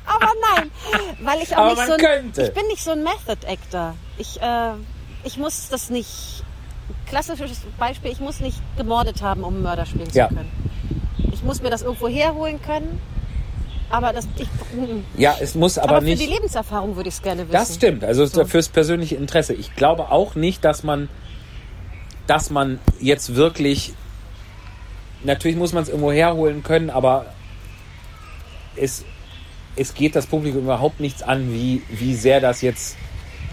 weil 1.23 1.41
ich 1.41 1.55
auch 1.55 1.69
nicht 1.75 1.85
so 1.85 1.93
ein, 1.93 2.31
ich 2.37 2.53
bin 2.53 2.67
nicht 2.67 2.83
so 2.83 2.91
ein 2.91 3.03
Method 3.03 3.47
Actor. 3.47 3.95
Ich 4.17 4.41
äh, 4.41 4.71
ich 5.23 5.37
muss 5.37 5.69
das 5.69 5.89
nicht 5.89 6.43
klassisches 7.07 7.61
Beispiel, 7.77 8.11
ich 8.11 8.19
muss 8.19 8.39
nicht 8.39 8.57
gemordet 8.77 9.21
haben, 9.21 9.43
um 9.43 9.61
Mörder 9.61 9.85
spielen 9.85 10.09
Ja. 10.13 10.27
zu 10.29 10.35
können. 10.35 10.51
Ich 11.31 11.43
muss 11.43 11.61
mir 11.61 11.69
das 11.69 11.81
irgendwo 11.81 12.07
herholen 12.07 12.61
können. 12.61 12.99
Aber 13.89 14.11
das 14.11 14.27
ich, 14.37 14.47
mm. 14.47 15.03
Ja, 15.17 15.35
es 15.39 15.53
muss 15.53 15.77
aber, 15.77 15.89
aber, 15.97 15.99
für 15.99 16.05
nicht. 16.05 16.21
die 16.21 16.25
Lebenserfahrung 16.25 16.95
würde 16.95 17.09
ich 17.09 17.15
es 17.15 17.21
gerne 17.21 17.41
wissen. 17.43 17.51
Das 17.51 17.75
stimmt, 17.75 18.03
also 18.03 18.25
So. 18.25 18.43
fürs 18.45 18.67
persönliche 18.67 19.15
Interesse. 19.15 19.53
Ich 19.53 19.75
glaube 19.75 20.09
auch 20.11 20.33
nicht, 20.33 20.65
dass 20.65 20.81
man, 20.83 21.09
dass 22.25 22.49
man 22.49 22.79
jetzt 22.99 23.35
wirklich, 23.35 23.93
natürlich 25.23 25.57
muss 25.57 25.73
man 25.73 25.83
es 25.83 25.89
irgendwo 25.89 26.11
herholen 26.11 26.63
können, 26.63 26.89
aber 26.89 27.27
es, 28.75 29.05
es 29.75 29.93
geht 29.93 30.15
das 30.15 30.25
Publikum 30.27 30.63
überhaupt 30.63 30.99
nichts 30.99 31.23
an, 31.23 31.51
wie, 31.53 31.81
wie 31.89 32.15
sehr 32.15 32.39
das 32.41 32.61
jetzt, 32.61 32.95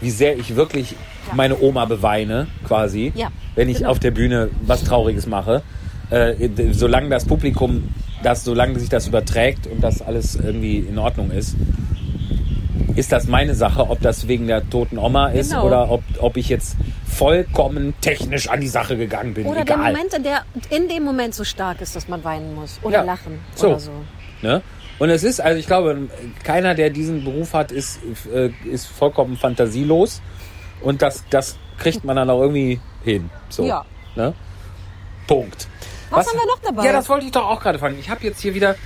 wie 0.01 0.11
sehr 0.11 0.37
ich 0.39 0.57
wirklich 0.57 0.93
Ja. 1.29 1.35
meine 1.35 1.61
Oma 1.61 1.85
beweine, 1.85 2.47
quasi, 2.67 3.13
Ja, 3.15 3.29
wenn 3.55 3.69
ich 3.69 3.79
genau. 3.79 3.91
auf 3.91 3.99
der 3.99 4.11
Bühne 4.11 4.51
was 4.63 4.85
Trauriges 4.85 5.27
mache. 5.27 5.63
Äh, 6.11 6.49
solange 6.73 7.09
das 7.11 7.25
Publikum, 7.25 7.89
das, 8.23 8.43
solange 8.45 8.79
sich 8.81 8.89
das 8.89 9.07
überträgt 9.07 9.67
und 9.69 9.81
das 9.83 10.03
alles 10.03 10.35
irgendwie 10.35 10.79
in 10.79 10.99
Ordnung 10.99 11.31
ist, 11.31 11.55
ist 12.97 13.13
das 13.13 13.27
meine 13.29 13.55
Sache, 13.55 13.89
ob 13.89 14.01
das 14.01 14.27
wegen 14.27 14.47
der 14.49 14.69
toten 14.69 14.99
Oma 14.99 15.29
ist 15.29 15.51
Genau. 15.51 15.67
oder 15.67 15.91
ob, 15.91 16.03
ob 16.19 16.37
ich 16.37 16.49
jetzt 16.49 16.77
vollkommen 17.07 17.95
technisch 18.01 18.49
an 18.49 18.61
die 18.61 18.69
Sache 18.69 18.97
gegangen 18.97 19.35
bin. 19.35 19.47
Oder 19.47 19.65
der 19.65 19.77
Egal. 19.77 19.93
Moment, 19.93 20.15
in 20.15 20.23
der 20.23 20.43
in 20.71 20.89
dem 20.89 21.05
Moment 21.05 21.35
so 21.35 21.45
stark 21.45 21.81
ist, 21.81 21.95
dass 21.95 22.09
man 22.09 22.25
weinen 22.25 22.55
muss. 22.55 22.81
Oder 22.83 22.99
Ja. 22.99 23.03
lachen. 23.03 23.39
So. 23.55 23.69
Oder 23.69 23.81
so. 23.81 23.91
Ne? 24.43 24.63
Und 25.01 25.09
es 25.09 25.25
ist, 25.25 25.41
also 25.41 25.59
ich 25.59 25.67
glaube, 25.67 26.09
keiner, 26.45 26.75
der 26.75 26.91
diesen 26.91 27.25
Beruf 27.25 27.55
hat, 27.55 27.73
ist, 27.73 28.01
äh, 28.33 28.51
ist 28.65 28.87
vollkommen 28.87 29.37
fantasielos. 29.39 30.21
Und 30.83 31.01
das, 31.01 31.25
das 31.31 31.57
kriegt 31.79 32.05
man 32.05 32.17
dann 32.17 32.29
auch 32.29 32.43
irgendwie 32.43 32.79
hin. 33.03 33.31
So. 33.49 33.65
Ja. 33.65 33.85
Ne? 34.15 34.35
Punkt. 35.27 35.69
Was 36.11 36.29
haben 36.29 36.39
wir 36.39 36.47
noch 36.47 36.61
dabei? 36.63 36.85
Ja, 36.85 36.93
das 36.93 37.09
wollte 37.09 37.25
ich 37.25 37.33
doch 37.33 37.47
auch 37.49 37.61
gerade 37.61 37.79
fragen. 37.79 37.97
Ich 37.99 38.11
habe 38.11 38.25
jetzt 38.25 38.43
hier 38.43 38.55
wieder, 38.55 38.77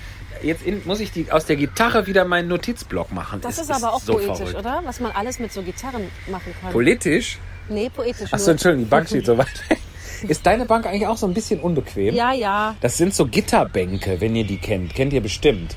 jetzt 0.41 0.63
in, 0.63 0.83
muss 0.85 1.01
ich 1.01 1.11
die, 1.11 1.33
aus 1.33 1.47
der 1.47 1.57
Gitarre 1.57 2.07
wieder 2.07 2.25
meinen 2.25 2.47
Notizblock 2.47 3.11
machen. 3.13 3.41
Das 3.41 3.59
Es 3.59 3.65
ist 3.65 3.71
aber 3.73 3.93
auch 3.93 4.01
so 4.01 4.13
poetisch, 4.13 4.37
verrückt. 4.37 4.59
oder? 4.59 4.83
Was 4.85 5.01
man 5.01 5.11
alles 5.13 5.41
mit 5.41 5.53
so 5.53 5.63
Gitarren 5.63 6.09
machen 6.29 6.55
kann. 6.61 6.71
Politisch? 6.73 7.39
nee, 7.69 7.91
poetisch. 7.91 8.33
Achso. 8.33 8.53
Entschuldigung, 8.53 8.85
die 8.85 8.91
Bank 8.91 9.09
steht 9.09 9.27
so 9.27 9.37
weit. 9.37 9.69
weg. 9.69 9.79
Ist 10.29 10.47
deine 10.47 10.65
Bank 10.65 10.87
eigentlich 10.87 11.09
auch 11.09 11.17
so 11.17 11.27
ein 11.27 11.35
bisschen 11.35 11.59
unbequem? 11.61 12.15
Ja, 12.15 12.33
ja. 12.33 12.77
Das 12.81 12.97
sind 12.97 13.15
so 13.15 13.27
Gitterbänke, 13.27 14.21
wenn 14.21 14.37
ihr 14.37 14.45
die 14.45 14.59
kennt. 14.59 14.95
Kennt 14.95 15.13
ihr 15.13 15.21
bestimmt. 15.21 15.77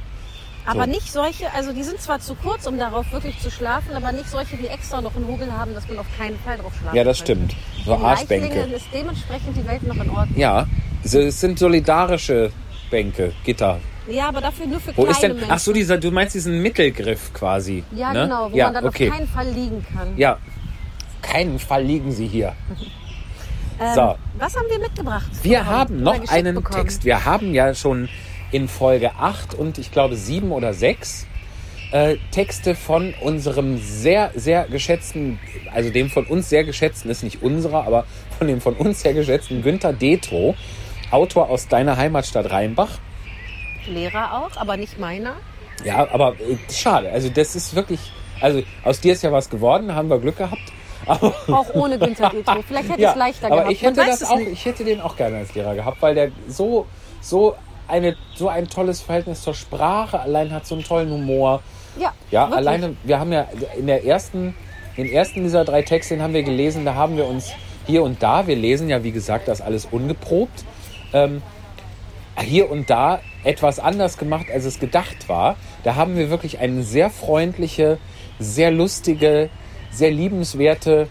Aber 0.67 0.83
So. 0.83 0.89
nicht 0.91 1.11
solche, 1.11 1.51
also 1.53 1.71
die 1.73 1.81
sind 1.83 1.99
zwar 2.01 2.19
zu 2.19 2.35
kurz, 2.35 2.67
um 2.67 2.77
darauf 2.77 3.09
wirklich 3.11 3.39
zu 3.39 3.49
schlafen, 3.49 3.95
aber 3.95 4.11
nicht 4.11 4.29
solche, 4.29 4.57
die 4.57 4.67
extra 4.67 5.01
noch 5.01 5.15
einen 5.15 5.27
Hobel 5.27 5.51
haben, 5.51 5.73
dass 5.73 5.87
man 5.87 5.97
auf 5.99 6.05
keinen 6.17 6.37
Fall 6.39 6.57
drauf 6.57 6.73
schlafen 6.79 6.95
Ja, 6.95 7.03
das 7.05 7.17
kann. 7.19 7.25
stimmt. 7.25 7.55
So 7.85 7.95
Die 7.95 8.03
Arschbänke. 8.03 8.59
Ist 8.75 8.85
dementsprechend 8.93 9.55
die 9.55 9.65
Welt 9.65 9.83
noch 9.83 9.95
in 9.95 10.09
Ordnung. 10.09 10.37
Ja, 10.37 10.67
es 11.03 11.11
sind 11.39 11.57
solidarische 11.57 12.51
Bänke, 12.91 13.31
Gitter. 13.45 13.79
Ja, 14.09 14.27
aber 14.29 14.41
dafür 14.41 14.67
nur 14.67 14.79
für 14.79 14.89
Wo 14.95 15.03
kleine 15.03 15.11
ist 15.11 15.21
denn? 15.23 15.31
Menschen. 15.35 15.51
Ach 15.51 15.59
so, 15.59 15.73
dieser, 15.73 15.97
du 15.97 16.11
meinst 16.11 16.35
diesen 16.35 16.61
Mittelgriff 16.61 17.33
quasi. 17.33 17.83
Ja, 17.93 18.13
ne? 18.13 18.23
genau, 18.23 18.51
wo 18.51 18.55
ja, 18.57 18.65
man 18.65 18.73
dann 18.75 18.85
okay. 18.85 19.09
auf 19.09 19.15
keinen 19.17 19.27
Fall 19.27 19.49
liegen 19.49 19.85
kann. 19.93 20.17
Ja, 20.17 20.33
auf 20.33 21.21
keinen 21.21 21.59
Fall 21.59 21.83
liegen 21.83 22.11
sie 22.11 22.27
hier. 22.27 22.53
Ähm, 23.79 23.93
So. 23.93 24.15
Was 24.39 24.55
haben 24.55 24.65
wir 24.71 24.79
mitgebracht? 24.79 25.27
Wir 25.43 25.63
haben 25.63 26.01
noch 26.01 26.27
einen 26.29 26.55
bekommen? 26.55 26.81
Text. 26.81 27.05
Wir 27.05 27.25
haben 27.25 27.53
ja 27.53 27.75
schon 27.75 28.09
in 28.51 28.67
Folge 28.67 29.15
8 29.15 29.53
und 29.53 29.77
ich 29.77 29.91
glaube 29.91 30.15
7 30.15 30.51
oder 30.51 30.73
6 30.73 31.27
äh, 31.91 32.17
Texte 32.31 32.75
von 32.75 33.13
unserem 33.21 33.77
sehr, 33.77 34.31
sehr 34.35 34.67
geschätzten, 34.67 35.39
also 35.73 35.89
dem 35.89 36.09
von 36.09 36.25
uns 36.25 36.49
sehr 36.49 36.63
geschätzten, 36.63 37.09
ist 37.09 37.23
nicht 37.23 37.41
unserer, 37.41 37.85
aber 37.85 38.05
von 38.37 38.47
dem 38.47 38.61
von 38.61 38.73
uns 38.75 39.01
sehr 39.01 39.13
geschätzten 39.13 39.61
Günther 39.61 39.93
Detro, 39.93 40.55
Autor 41.11 41.49
aus 41.49 41.67
deiner 41.67 41.95
Heimatstadt 41.95 42.51
Rheinbach. 42.51 42.99
Lehrer 43.87 44.33
auch, 44.43 44.57
aber 44.57 44.75
nicht 44.75 44.99
meiner. 44.99 45.35
Ja, 45.85 46.07
aber 46.11 46.33
äh, 46.33 46.57
schade. 46.71 47.09
Also 47.11 47.29
das 47.29 47.55
ist 47.55 47.75
wirklich, 47.75 47.99
also 48.41 48.61
aus 48.83 48.99
dir 48.99 49.13
ist 49.13 49.23
ja 49.23 49.31
was 49.31 49.49
geworden, 49.49 49.95
haben 49.95 50.09
wir 50.09 50.19
Glück 50.19 50.37
gehabt. 50.37 50.61
Aber, 51.05 51.33
Auch 51.47 51.73
ohne 51.73 51.97
Günther 51.97 52.29
Detro. 52.33 52.61
Vielleicht 52.67 52.89
hätte 52.89 53.01
ich 53.01 53.07
es 53.07 53.15
leichter 53.15 53.45
aber 53.47 53.57
gehabt. 53.57 53.71
ich 53.71 53.81
hätte 53.81 54.05
das 54.05 54.23
auch, 54.25 54.35
nicht. 54.35 54.51
ich 54.51 54.65
hätte 54.65 54.83
den 54.83 54.99
auch 54.99 55.15
gerne 55.15 55.37
als 55.37 55.55
Lehrer 55.55 55.73
gehabt, 55.73 56.01
weil 56.01 56.15
der 56.15 56.31
so, 56.49 56.85
so 57.21 57.55
eine, 57.87 58.15
so 58.35 58.49
ein 58.49 58.67
tolles 58.67 59.01
Verhältnis 59.01 59.41
zur 59.41 59.53
Sprache 59.53 60.19
allein 60.19 60.51
hat, 60.51 60.65
so 60.65 60.75
einen 60.75 60.83
tollen 60.83 61.11
Humor. 61.11 61.61
Ja, 61.97 62.13
Ja, 62.31 62.41
wirklich. 62.49 62.57
alleine, 62.57 62.95
wir 63.03 63.19
haben 63.19 63.31
ja 63.31 63.47
in 63.77 63.87
der 63.87 64.05
ersten, 64.05 64.55
den 64.97 65.07
ersten 65.07 65.43
dieser 65.43 65.65
drei 65.65 65.81
Texte, 65.81 66.15
den 66.15 66.23
haben 66.23 66.33
wir 66.33 66.43
gelesen, 66.43 66.85
da 66.85 66.95
haben 66.95 67.17
wir 67.17 67.25
uns 67.25 67.51
hier 67.85 68.03
und 68.03 68.21
da, 68.21 68.47
wir 68.47 68.55
lesen 68.55 68.89
ja 68.89 69.03
wie 69.03 69.11
gesagt 69.11 69.47
das 69.47 69.61
alles 69.61 69.85
ungeprobt, 69.85 70.65
ähm, 71.13 71.41
hier 72.39 72.69
und 72.69 72.89
da 72.89 73.19
etwas 73.43 73.79
anders 73.79 74.17
gemacht, 74.17 74.47
als 74.53 74.65
es 74.65 74.79
gedacht 74.79 75.27
war. 75.27 75.55
Da 75.83 75.95
haben 75.95 76.17
wir 76.17 76.29
wirklich 76.29 76.59
eine 76.59 76.83
sehr 76.83 77.09
freundliche, 77.09 77.97
sehr 78.39 78.71
lustige, 78.71 79.49
sehr 79.89 80.11
liebenswerte 80.11 81.07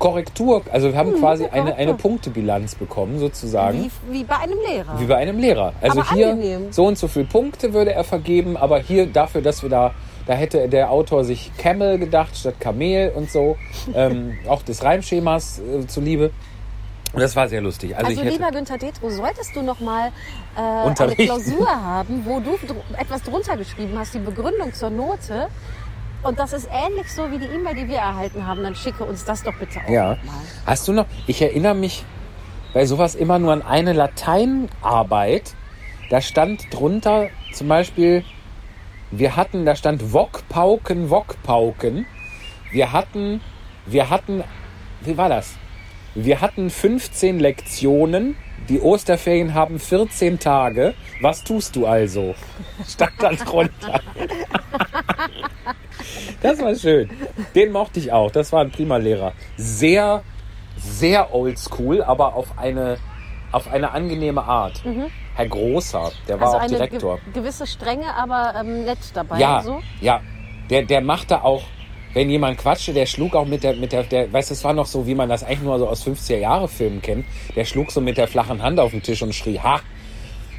Korrektur. 0.00 0.62
Also 0.72 0.90
wir 0.92 0.98
haben 0.98 1.14
quasi 1.20 1.46
eine, 1.46 1.76
eine. 1.76 1.94
Punktebilanz 1.94 2.74
bekommen, 2.74 3.18
sozusagen. 3.18 3.84
Wie, 4.08 4.18
wie 4.20 4.24
bei 4.24 4.38
einem 4.38 4.58
Lehrer. 4.66 4.98
Wie 4.98 5.04
bei 5.04 5.16
einem 5.16 5.38
Lehrer. 5.38 5.74
Also 5.80 6.00
Aber 6.00 6.14
hier 6.14 6.30
angenehm. 6.30 6.72
so 6.72 6.86
und 6.86 6.98
so 6.98 7.06
viele 7.06 7.26
Punkte 7.26 7.72
würde 7.74 7.92
er 7.92 8.02
vergeben, 8.02 8.56
aber 8.56 8.78
hier 8.78 9.06
dafür, 9.06 9.42
dass 9.42 9.62
wir 9.62 9.68
da, 9.68 9.92
da 10.26 10.32
hätte 10.32 10.68
der 10.68 10.90
Autor 10.90 11.24
sich 11.24 11.52
Camel 11.58 11.98
gedacht 11.98 12.36
statt 12.36 12.54
Kamel 12.58 13.12
und 13.14 13.30
so, 13.30 13.56
ähm, 13.94 14.38
auch 14.48 14.62
des 14.62 14.82
Reimschemas 14.82 15.60
äh, 15.60 15.86
zuliebe. 15.86 16.30
Und 17.12 17.20
das 17.20 17.36
war 17.36 17.48
sehr 17.48 17.60
lustig. 17.60 17.96
Also, 17.96 18.08
Also, 18.08 18.22
lieber 18.22 18.50
Günther 18.50 18.78
Detro, 18.78 19.10
solltest 19.10 19.54
du 19.54 19.62
noch 19.62 19.80
mal 19.80 20.12
äh, 20.56 20.60
eine. 20.60 21.16
Klausur 21.16 21.68
haben, 21.84 22.22
wo 22.24 22.40
du 22.40 22.56
etwas 22.96 23.22
drunter 23.22 23.56
geschrieben 23.56 23.98
hast, 23.98 24.14
die 24.14 24.20
Begründung 24.20 24.72
zur 24.72 24.90
Note. 24.90 25.48
Und 26.22 26.38
das 26.38 26.52
ist 26.52 26.68
ähnlich 26.70 27.10
so 27.12 27.30
wie 27.30 27.38
die 27.38 27.46
E-Mail, 27.46 27.74
die 27.74 27.88
wir 27.88 27.98
erhalten 27.98 28.46
haben. 28.46 28.62
Dann 28.62 28.74
schicke 28.74 29.04
uns 29.04 29.24
das 29.24 29.42
doch 29.42 29.54
bitte 29.54 29.80
auch 29.80 29.88
ja. 29.88 30.08
mal. 30.24 30.34
Hast 30.66 30.86
du 30.86 30.92
noch? 30.92 31.06
Ich 31.26 31.40
erinnere 31.40 31.74
mich 31.74 32.04
bei 32.74 32.84
sowas 32.86 33.14
immer 33.14 33.38
nur 33.38 33.52
an 33.52 33.62
eine 33.62 33.92
Lateinarbeit. 33.92 35.54
Da 36.10 36.20
stand 36.20 36.72
drunter 36.72 37.28
zum 37.52 37.68
Beispiel, 37.68 38.24
wir 39.10 39.36
hatten, 39.36 39.64
da 39.64 39.74
stand 39.74 40.12
Wokpauken, 40.12 41.10
Wokpauken. 41.10 42.06
Wir 42.70 42.92
hatten, 42.92 43.40
wir 43.86 44.10
hatten, 44.10 44.44
wie 45.00 45.16
war 45.16 45.28
das? 45.28 45.54
Wir 46.14 46.40
hatten 46.40 46.70
15 46.70 47.40
Lektionen. 47.40 48.36
Die 48.70 48.80
Osterferien 48.80 49.52
haben 49.52 49.78
14 49.80 50.38
Tage. 50.38 50.94
Was 51.20 51.42
tust 51.44 51.74
du 51.74 51.86
also? 51.86 52.34
Stand 52.88 53.12
da 53.18 53.32
drunter. 53.32 54.00
Das 56.40 56.60
war 56.60 56.74
schön. 56.76 57.10
Den 57.54 57.72
mochte 57.72 57.98
ich 57.98 58.12
auch. 58.12 58.30
Das 58.30 58.52
war 58.52 58.60
ein 58.62 58.70
prima 58.70 58.96
Lehrer. 58.96 59.32
Sehr, 59.56 60.22
sehr 60.76 61.34
oldschool, 61.34 62.02
aber 62.02 62.34
auf 62.36 62.56
eine, 62.58 62.96
auf 63.52 63.70
eine 63.70 63.90
angenehme 63.90 64.42
Art. 64.44 64.82
Herr 65.34 65.48
Großer, 65.48 66.12
der 66.28 66.40
war 66.40 66.46
Also 66.46 66.56
auch 66.58 66.62
eine 66.62 66.76
Direktor. 66.76 67.18
ge 67.24 67.42
gewisse 67.42 67.66
Strenge, 67.66 68.14
aber 68.14 68.54
ähm, 68.60 68.84
nett 68.84 68.98
dabei. 69.14 69.38
Ja, 69.40 69.62
So. 69.62 69.80
ja. 70.00 70.20
Der, 70.70 70.82
der 70.84 71.00
machte 71.00 71.42
auch, 71.42 71.64
wenn 72.14 72.30
jemand 72.30 72.58
quatschte, 72.58 72.92
der 72.92 73.06
schlug 73.06 73.34
auch 73.34 73.46
mit 73.46 73.62
der, 73.62 73.74
mit 73.74 73.92
der, 73.92 74.02
der, 74.04 74.32
weißt 74.32 74.50
du, 74.50 74.54
es 74.54 74.64
war 74.64 74.72
noch 74.72 74.86
so, 74.86 75.06
wie 75.06 75.14
man 75.14 75.28
das 75.28 75.44
eigentlich 75.44 75.62
nur 75.62 75.78
so 75.78 75.88
aus 75.88 76.06
50er 76.06 76.38
Jahre 76.38 76.68
Filmen 76.68 77.00
kennt. 77.02 77.24
Der 77.54 77.64
schlug 77.64 77.90
so 77.92 78.00
mit 78.00 78.16
der 78.16 78.28
flachen 78.28 78.62
Hand 78.62 78.80
auf 78.80 78.90
den 78.90 79.02
Tisch 79.02 79.22
und 79.22 79.34
schrie, 79.34 79.58
ha! 79.58 79.80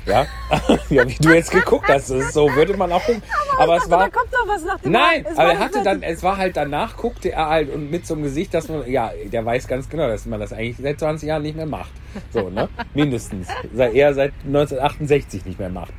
Ja, 0.06 0.26
ja 0.90 1.08
wie 1.08 1.16
du 1.16 1.30
jetzt 1.32 1.52
geguckt 1.52 1.88
hast, 1.88 2.10
das 2.10 2.26
ist 2.26 2.34
so 2.34 2.54
würde 2.56 2.76
man 2.76 2.92
auch. 2.92 3.02
Aber, 3.60 3.76
es 3.76 3.84
Dachte, 3.84 3.92
war, 3.92 4.00
da 4.00 4.10
kommt 4.10 4.34
doch 4.34 4.48
was 4.48 4.64
nach 4.64 4.80
dem 4.80 4.92
Nein, 4.92 5.26
aber 5.36 5.54
er 5.54 5.60
hatte 5.60 5.84
dann, 5.84 6.02
es 6.02 6.24
war 6.24 6.38
halt 6.38 6.58
danach, 6.58 6.98
guckte 6.98 7.32
er 7.32 7.50
halt 7.50 7.72
und 7.72 7.92
mit 7.92 8.08
so 8.08 8.16
einem 8.16 8.24
Gesicht, 8.24 8.52
dass 8.54 8.68
man, 8.68 8.90
ja, 8.90 9.12
der 9.26 9.46
weiß 9.46 9.68
ganz 9.68 9.90
genau, 9.90 10.08
dass 10.08 10.26
man 10.26 10.40
das 10.40 10.54
eigentlich 10.54 10.78
seit 10.82 11.00
20 11.00 11.28
Jahren 11.28 11.44
nicht 11.44 11.56
mehr 11.56 11.68
macht. 11.68 11.92
So, 12.34 12.50
ne? 12.50 12.68
Mindestens. 12.96 13.48
Eher 13.78 14.14
seit 14.16 14.34
1968 14.48 15.46
nicht 15.46 15.60
mehr 15.60 15.70
macht. 15.70 15.94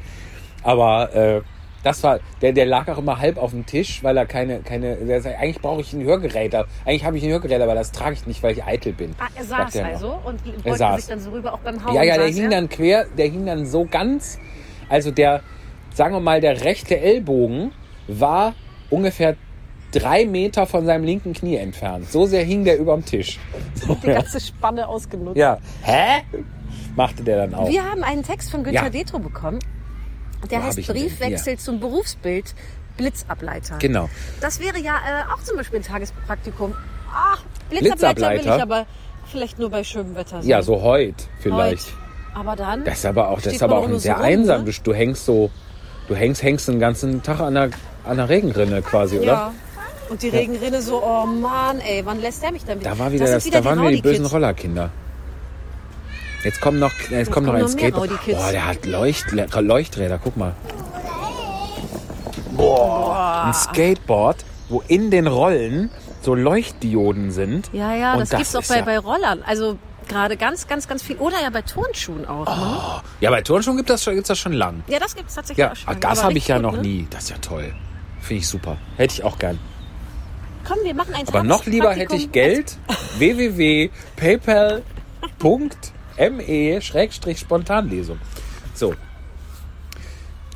Aber 0.64 1.14
äh, 1.14 1.42
das 1.82 2.02
war, 2.04 2.20
der, 2.40 2.52
der 2.52 2.66
lag 2.66 2.88
auch 2.88 2.98
immer 2.98 3.18
halb 3.18 3.38
auf 3.38 3.50
dem 3.50 3.66
Tisch, 3.66 4.02
weil 4.04 4.16
er 4.16 4.26
keine, 4.26 4.60
keine, 4.60 4.96
der 4.96 5.20
sagt, 5.20 5.38
eigentlich 5.38 5.60
brauche 5.60 5.80
ich 5.80 5.92
ein 5.92 6.02
Hörgerät. 6.04 6.54
Eigentlich 6.84 7.04
habe 7.04 7.16
ich 7.18 7.24
ein 7.24 7.30
Hörgerät, 7.30 7.60
aber 7.60 7.74
das 7.74 7.90
trage 7.92 8.14
ich 8.14 8.26
nicht, 8.26 8.42
weil 8.42 8.52
ich 8.52 8.64
eitel 8.64 8.92
bin. 8.92 9.14
Ah, 9.18 9.26
er 9.34 9.44
saß 9.44 9.74
er 9.74 9.84
noch. 9.84 9.90
also 9.92 10.18
und 10.24 10.40
Er 10.46 10.52
beugte 10.62 10.76
saß. 10.78 10.96
sich 11.00 11.06
dann 11.10 11.20
so 11.20 11.30
rüber, 11.30 11.52
auch 11.54 11.58
beim 11.58 11.84
Hauen 11.84 11.94
Ja, 11.94 12.02
ja, 12.02 12.16
der 12.16 12.26
saß 12.28 12.34
hing 12.36 12.44
er. 12.44 12.50
dann 12.50 12.68
quer, 12.68 13.06
der 13.18 13.26
hing 13.28 13.46
dann 13.46 13.66
so 13.66 13.84
ganz, 13.84 14.38
Also 14.88 15.10
der, 15.10 15.40
sagen 15.94 16.14
wir 16.14 16.20
mal, 16.20 16.40
der 16.40 16.64
rechte 16.64 16.98
Ellbogen 16.98 17.72
war 18.08 18.54
ungefähr 18.90 19.36
drei 19.92 20.24
Meter 20.24 20.66
von 20.66 20.86
seinem 20.86 21.04
linken 21.04 21.32
Knie 21.34 21.56
entfernt. 21.56 22.10
So 22.10 22.24
sehr 22.26 22.44
hing 22.44 22.64
der 22.64 22.78
überm 22.78 23.04
Tisch. 23.04 23.38
So, 23.74 23.94
Die 24.02 24.06
ganze 24.06 24.40
Spanne 24.40 24.86
ausgenutzt. 24.88 25.36
ja. 25.36 25.58
Hä? 25.82 26.22
Machte 26.96 27.22
der 27.22 27.38
dann 27.38 27.54
auch. 27.54 27.68
Wir 27.68 27.84
haben 27.84 28.02
einen 28.04 28.22
Text 28.22 28.50
von 28.50 28.64
Günter 28.64 28.84
Ja. 28.84 28.90
Detro 28.90 29.18
bekommen. 29.18 29.58
Der 30.50 30.60
Wo 30.60 30.64
heißt? 30.64 30.86
Briefwechsel 30.86 31.58
zum 31.58 31.80
Berufsbild 31.80 32.54
Blitzableiter. 32.96 33.78
Genau. 33.78 34.08
Das 34.40 34.60
wäre 34.60 34.78
ja 34.78 34.94
äh, 34.96 35.32
auch 35.32 35.42
zum 35.42 35.56
Beispiel 35.56 35.80
ein 35.80 35.84
Tagespraktikum. 35.84 36.74
Ach, 37.12 37.42
Blitzableiter, 37.70 37.70
will 37.70 37.90
Blitzableiter? 37.90 38.56
ich 38.56 38.62
aber 38.62 38.86
vielleicht 39.30 39.58
nur 39.58 39.70
bei 39.70 39.84
schönem 39.84 40.14
Wetter 40.14 40.42
sein. 40.42 40.48
Ja, 40.48 40.62
so 40.62 40.82
heut 40.82 41.14
vielleicht. 41.40 41.86
Heute. 41.86 41.96
Aber 42.34 42.56
dann. 42.56 42.84
Das 42.84 42.98
ist 42.98 43.06
aber 43.06 43.28
auch, 43.28 43.40
das 43.40 43.54
ist 43.54 43.62
aber 43.62 43.78
auch 43.78 43.88
nur 43.88 44.00
sehr 44.00 44.16
rum, 44.16 44.22
einsam. 44.24 44.64
Ne? 44.64 44.72
Du, 44.82 44.94
hängst 44.94 45.24
so, 45.26 45.50
du 46.08 46.14
hängst, 46.14 46.42
hängst 46.42 46.68
den 46.68 46.80
ganzen 46.80 47.22
Tag 47.22 47.40
an 47.40 47.54
der, 47.54 47.70
an 48.04 48.16
der 48.16 48.28
Regenrinne 48.28 48.82
quasi, 48.82 49.18
oder? 49.18 49.26
Ja. 49.26 49.54
Und 50.08 50.22
die 50.22 50.28
Regenrinne 50.28 50.82
so, 50.82 51.02
oh 51.02 51.24
Mann, 51.24 51.80
ey, 51.80 52.04
wann 52.04 52.20
lässt 52.20 52.42
der 52.42 52.52
mich 52.52 52.64
dann 52.64 52.80
wieder? 52.80 52.90
Da 52.90 52.98
war 52.98 53.12
wieder 53.12 53.24
das 53.24 53.34
das, 53.34 53.44
wieder 53.46 53.60
da 53.60 53.64
waren 53.64 53.80
wieder 53.80 53.92
die 53.92 54.02
bösen. 54.02 54.26
Rollerkinder. 54.26 54.90
Jetzt 56.44 56.60
kommen 56.60 56.78
noch, 56.80 56.92
jetzt 57.10 57.30
kommt 57.30 57.46
noch 57.46 57.54
ein 57.54 57.68
Skateboard. 57.68 58.10
Boah, 58.26 58.50
der 58.52 58.66
hat 58.66 58.84
Leucht, 58.84 59.26
Leuchträder, 59.32 60.18
guck 60.22 60.36
mal. 60.36 60.54
Boah, 62.56 63.44
ein 63.46 63.54
Skateboard, 63.54 64.44
wo 64.68 64.82
in 64.88 65.10
den 65.10 65.26
Rollen 65.26 65.90
so 66.20 66.34
Leuchtdioden 66.34 67.30
sind. 67.32 67.70
Ja, 67.72 67.94
ja, 67.94 68.16
das, 68.16 68.30
das 68.30 68.38
gibt's 68.38 68.56
auch 68.56 68.68
bei, 68.74 68.78
ja- 68.80 68.84
bei 68.84 68.98
Rollern. 68.98 69.42
Also 69.44 69.78
gerade 70.08 70.36
ganz, 70.36 70.66
ganz, 70.66 70.86
ganz 70.88 71.02
viel. 71.02 71.16
Oder 71.16 71.40
ja 71.42 71.50
bei 71.50 71.62
Turnschuhen 71.62 72.26
auch. 72.26 72.46
Ne? 72.46 73.02
Ja, 73.20 73.30
bei 73.30 73.42
Turnschuhen 73.42 73.76
gibt 73.76 73.90
das, 73.90 74.02
schon- 74.02 74.14
gibt's 74.14 74.28
das 74.28 74.38
schon 74.38 74.52
lang. 74.52 74.82
Ja, 74.88 74.98
das 74.98 75.14
gibt's 75.16 75.34
tatsächlich 75.34 75.62
Ja, 75.64 75.72
auch 75.72 75.76
schon. 75.76 76.00
das 76.00 76.22
habe 76.24 76.34
ich 76.38 76.48
ja 76.48 76.56
gut, 76.56 76.62
noch 76.62 76.72
ne? 76.76 76.82
nie. 76.82 77.06
Das 77.10 77.24
ist 77.24 77.30
ja 77.30 77.36
toll. 77.38 77.72
Finde 78.20 78.40
ich 78.40 78.48
super. 78.48 78.76
Hätte 78.96 79.14
ich 79.14 79.24
auch 79.24 79.38
gern. 79.38 79.58
Komm, 80.64 80.78
wir 80.84 80.94
machen 80.94 81.14
ein 81.14 81.26
Aber 81.26 81.42
noch 81.42 81.66
lieber 81.66 81.92
hätte 81.92 82.14
ich 82.14 82.30
Geld. 82.30 82.76
www.paypal.me-spontanlesung. 86.16 88.18
So, 88.74 88.94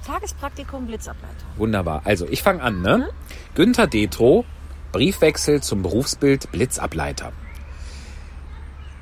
Tagespraktikum 0.07 0.87
Blitzableiter. 0.87 1.35
wunderbar. 1.57 2.03
Also, 2.05 2.29
ich 2.29 2.43
fange 2.43 2.63
an, 2.63 2.81
ne? 2.81 3.09
Günther 3.55 3.89
Detro, 3.89 4.45
Briefwechsel 4.93 5.63
zum 5.63 5.83
Berufsbild 5.83 6.53
Blitzableiter. 6.53 7.33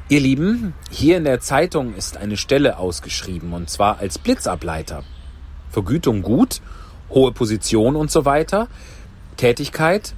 Ihr 0.08 0.20
Lieben, 0.20 0.74
hier 0.90 1.16
in 1.16 1.24
der 1.24 1.40
Zeitung 1.40 1.94
ist 1.94 2.16
eine 2.16 2.36
Stelle 2.36 2.78
ausgeschrieben 2.78 3.52
und 3.52 3.70
zwar 3.70 3.98
als 3.98 4.18
Blitzableiter. 4.18 5.02
Vergütung 5.70 6.22
gut, 6.22 6.60
hohe 7.10 7.32
Position 7.32 7.96
und 7.96 8.10
so 8.10 8.24
weiter. 8.24 8.68
Tätigkeit, 9.36 10.14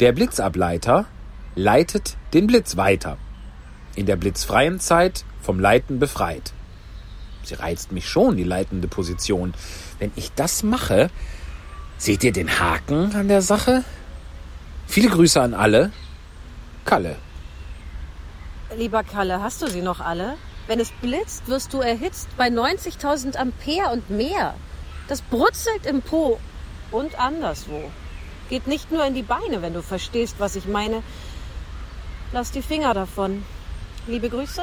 der 0.00 0.12
Blitzableiter 0.12 1.06
leitet 1.54 2.16
den 2.32 2.46
Blitz 2.46 2.76
weiter. 2.76 3.18
In 3.94 4.06
der 4.06 4.16
blitzfreien 4.16 4.80
Zeit 4.80 5.24
vom 5.40 5.58
Leiten 5.58 5.98
befreit. 5.98 6.52
Sie 7.42 7.54
reizt 7.54 7.92
mich 7.92 8.08
schon, 8.08 8.36
die 8.36 8.44
leitende 8.44 8.88
Position. 8.88 9.54
Wenn 9.98 10.12
ich 10.16 10.32
das 10.32 10.62
mache, 10.62 11.10
seht 11.98 12.22
ihr 12.22 12.32
den 12.32 12.60
Haken 12.60 13.14
an 13.14 13.28
der 13.28 13.42
Sache? 13.42 13.84
Viele 14.86 15.08
Grüße 15.08 15.40
an 15.40 15.54
alle. 15.54 15.92
Kalle. 16.84 17.16
Lieber 18.76 19.02
Kalle, 19.02 19.42
hast 19.42 19.62
du 19.62 19.66
sie 19.68 19.82
noch 19.82 20.00
alle? 20.00 20.36
Wenn 20.66 20.78
es 20.78 20.92
blitzt, 21.00 21.48
wirst 21.48 21.72
du 21.72 21.80
erhitzt 21.80 22.28
bei 22.36 22.48
90.000 22.48 23.36
Ampere 23.36 23.90
und 23.92 24.10
mehr. 24.10 24.54
Das 25.08 25.22
brutzelt 25.22 25.86
im 25.86 26.02
Po 26.02 26.38
und 26.92 27.18
anderswo. 27.18 27.90
Geht 28.48 28.66
nicht 28.66 28.92
nur 28.92 29.04
in 29.04 29.14
die 29.14 29.22
Beine, 29.22 29.62
wenn 29.62 29.74
du 29.74 29.82
verstehst, 29.82 30.36
was 30.38 30.54
ich 30.54 30.66
meine. 30.66 31.02
Lass 32.32 32.52
die 32.52 32.62
Finger 32.62 32.94
davon. 32.94 33.44
Liebe 34.06 34.28
Grüße, 34.28 34.62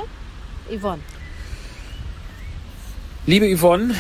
Yvonne. 0.70 1.02
Liebe 3.26 3.58
Yvonne, 3.58 3.94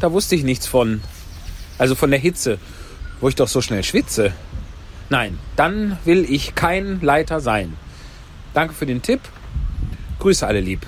da 0.00 0.12
wusste 0.12 0.34
ich 0.34 0.44
nichts 0.44 0.66
von. 0.66 1.00
Also 1.78 1.94
von 1.94 2.10
der 2.10 2.20
Hitze, 2.20 2.58
wo 3.20 3.28
ich 3.28 3.34
doch 3.34 3.48
so 3.48 3.60
schnell 3.60 3.84
schwitze. 3.84 4.32
Nein, 5.10 5.38
dann 5.56 5.98
will 6.04 6.24
ich 6.28 6.54
kein 6.54 7.00
Leiter 7.00 7.40
sein. 7.40 7.74
Danke 8.54 8.74
für 8.74 8.86
den 8.86 9.02
Tipp. 9.02 9.20
Grüße 10.18 10.46
alle 10.46 10.60
lieb. 10.60 10.86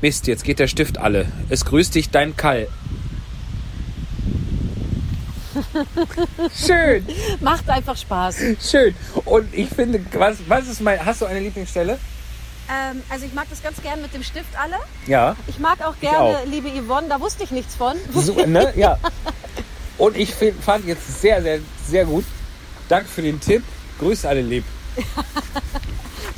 Mist, 0.00 0.26
jetzt 0.26 0.44
geht 0.44 0.58
der 0.58 0.66
Stift 0.66 0.98
alle. 0.98 1.26
Es 1.48 1.64
grüßt 1.64 1.94
dich 1.94 2.10
dein 2.10 2.36
Kall. 2.36 2.66
Schön, 6.66 7.06
Macht 7.40 7.68
einfach 7.68 7.96
Spaß. 7.96 8.36
schön. 8.70 8.94
Und 9.26 9.52
ich 9.52 9.68
finde, 9.68 10.00
was, 10.14 10.38
was 10.48 10.66
ist 10.66 10.80
mein. 10.80 11.04
Hast 11.04 11.20
du 11.20 11.26
eine 11.26 11.40
Lieblingsstelle? 11.40 11.98
Ähm, 12.72 13.02
also 13.08 13.26
ich 13.26 13.34
mag 13.34 13.46
das 13.50 13.62
ganz 13.62 13.82
gern 13.82 14.00
mit 14.00 14.14
dem 14.14 14.22
Stift 14.22 14.56
alle. 14.58 14.76
Ja. 15.06 15.36
Ich 15.46 15.58
mag 15.58 15.84
auch 15.84 15.98
gerne, 16.00 16.38
auch. 16.38 16.46
liebe 16.46 16.68
Yvonne, 16.68 17.08
da 17.08 17.20
wusste 17.20 17.44
ich 17.44 17.50
nichts 17.50 17.74
von. 17.74 17.96
So, 18.14 18.34
ne? 18.46 18.72
Ja. 18.76 18.98
Und 19.98 20.16
ich 20.16 20.34
find, 20.34 20.62
fand 20.62 20.86
jetzt 20.86 21.20
sehr, 21.20 21.42
sehr, 21.42 21.60
sehr 21.86 22.04
gut. 22.04 22.24
Danke 22.88 23.08
für 23.08 23.22
den 23.22 23.40
Tipp. 23.40 23.62
Grüße 23.98 24.28
alle 24.28 24.42
lieb. 24.42 24.64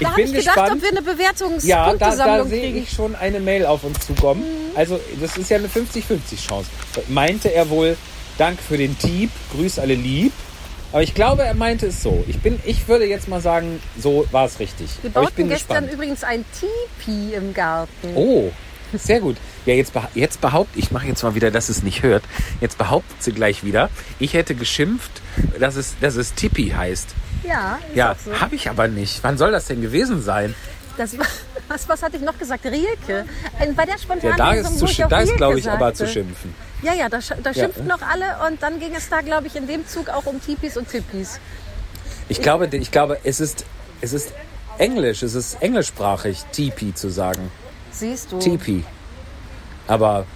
Da 0.00 0.08
habe 0.08 0.16
bin 0.16 0.26
ich 0.26 0.40
gedacht, 0.40 0.56
gespannt. 0.56 0.72
ob 0.72 0.82
wir 0.82 0.88
eine 0.88 1.02
Bewertungspunktesammlung 1.02 1.98
ja, 2.00 2.16
da, 2.16 2.38
da 2.38 2.44
sehe 2.44 2.72
ich 2.74 2.90
schon 2.90 3.14
eine 3.14 3.38
Mail 3.38 3.64
auf 3.64 3.84
uns 3.84 4.04
zukommen. 4.04 4.42
Also, 4.74 4.98
das 5.20 5.36
ist 5.36 5.50
ja 5.50 5.58
eine 5.58 5.68
50-50 5.68 6.44
Chance. 6.44 6.68
Meinte 7.06 7.54
er 7.54 7.70
wohl, 7.70 7.96
Dank 8.36 8.58
für 8.60 8.76
den 8.76 8.98
Tipp, 8.98 9.30
grüß 9.52 9.78
alle 9.78 9.94
lieb. 9.94 10.32
Aber 10.94 11.02
ich 11.02 11.12
glaube, 11.12 11.42
er 11.42 11.54
meinte 11.54 11.88
es 11.88 12.04
so. 12.04 12.22
Ich, 12.28 12.38
bin, 12.38 12.60
ich 12.64 12.86
würde 12.86 13.04
jetzt 13.04 13.26
mal 13.26 13.40
sagen, 13.40 13.80
so 14.00 14.26
war 14.30 14.44
es 14.46 14.60
richtig. 14.60 14.88
Wir 15.02 15.10
Aber 15.10 15.22
ich 15.22 15.26
bauten 15.30 15.34
bin 15.36 15.48
gestern 15.48 15.74
gespannt. 15.82 15.92
übrigens 15.92 16.22
ein 16.22 16.44
Tipi 16.60 17.34
im 17.34 17.52
Garten. 17.52 18.12
Oh, 18.14 18.52
sehr 18.96 19.18
gut. 19.18 19.36
Ja, 19.66 19.74
jetzt, 19.74 19.92
jetzt 20.14 20.40
behauptet, 20.40 20.76
ich 20.76 20.92
mache 20.92 21.08
jetzt 21.08 21.24
mal 21.24 21.34
wieder, 21.34 21.50
dass 21.50 21.68
es 21.68 21.82
nicht 21.82 22.04
hört. 22.04 22.22
Jetzt 22.60 22.78
behauptet 22.78 23.20
sie 23.24 23.32
gleich 23.32 23.64
wieder, 23.64 23.90
ich 24.20 24.34
hätte 24.34 24.54
geschimpft, 24.54 25.10
dass 25.58 25.74
es, 25.74 25.96
dass 26.00 26.14
es 26.14 26.32
Tippi 26.34 26.68
heißt. 26.68 27.08
Ja, 27.42 27.80
ist 27.90 27.96
Ja, 27.96 28.14
so. 28.24 28.40
habe 28.40 28.54
ich 28.54 28.70
aber 28.70 28.86
nicht. 28.86 29.18
Wann 29.24 29.36
soll 29.36 29.50
das 29.50 29.66
denn 29.66 29.82
gewesen 29.82 30.22
sein? 30.22 30.54
Das, 30.96 31.18
war- 31.18 31.26
was, 31.68 31.88
was 31.88 32.02
hatte 32.02 32.16
ich 32.16 32.22
noch 32.22 32.38
gesagt? 32.38 32.64
Rielke. 32.66 33.24
Bei 33.76 33.84
der 33.84 33.94
Ja, 33.94 33.98
spontanen 33.98 34.36
da 34.36 34.52
Lesung, 34.52 34.74
ist, 34.74 34.82
wo 34.82 34.86
zu, 34.86 35.08
da 35.08 35.20
ist 35.20 35.36
glaube 35.36 35.58
ich, 35.58 35.68
aber 35.70 35.86
sagte. 35.86 36.04
zu 36.06 36.06
schimpfen. 36.12 36.54
Ja, 36.82 36.92
ja, 36.94 37.08
da, 37.08 37.18
da 37.42 37.50
Ja. 37.50 37.54
schimpften 37.54 37.86
noch 37.86 38.02
alle 38.02 38.26
und 38.46 38.62
dann 38.62 38.78
ging 38.78 38.94
es 38.94 39.08
da, 39.08 39.20
glaube 39.22 39.46
ich, 39.46 39.56
in 39.56 39.66
dem 39.66 39.86
Zug 39.88 40.08
auch 40.10 40.26
um 40.26 40.40
Tipis 40.44 40.76
und 40.76 40.88
Tippis. 40.88 41.40
Ich 42.28 42.40
glaube, 42.42 42.68
ich 42.72 42.90
glaube, 42.90 43.18
es 43.24 43.40
ist, 43.40 43.64
es 44.00 44.12
ist 44.12 44.32
Englisch, 44.78 45.22
es 45.22 45.34
ist 45.34 45.60
englischsprachig, 45.62 46.44
Tipi 46.52 46.94
zu 46.94 47.08
sagen. 47.10 47.50
Siehst 47.90 48.32
du? 48.32 48.38
Tipi. 48.38 48.84
Aber 49.86 50.26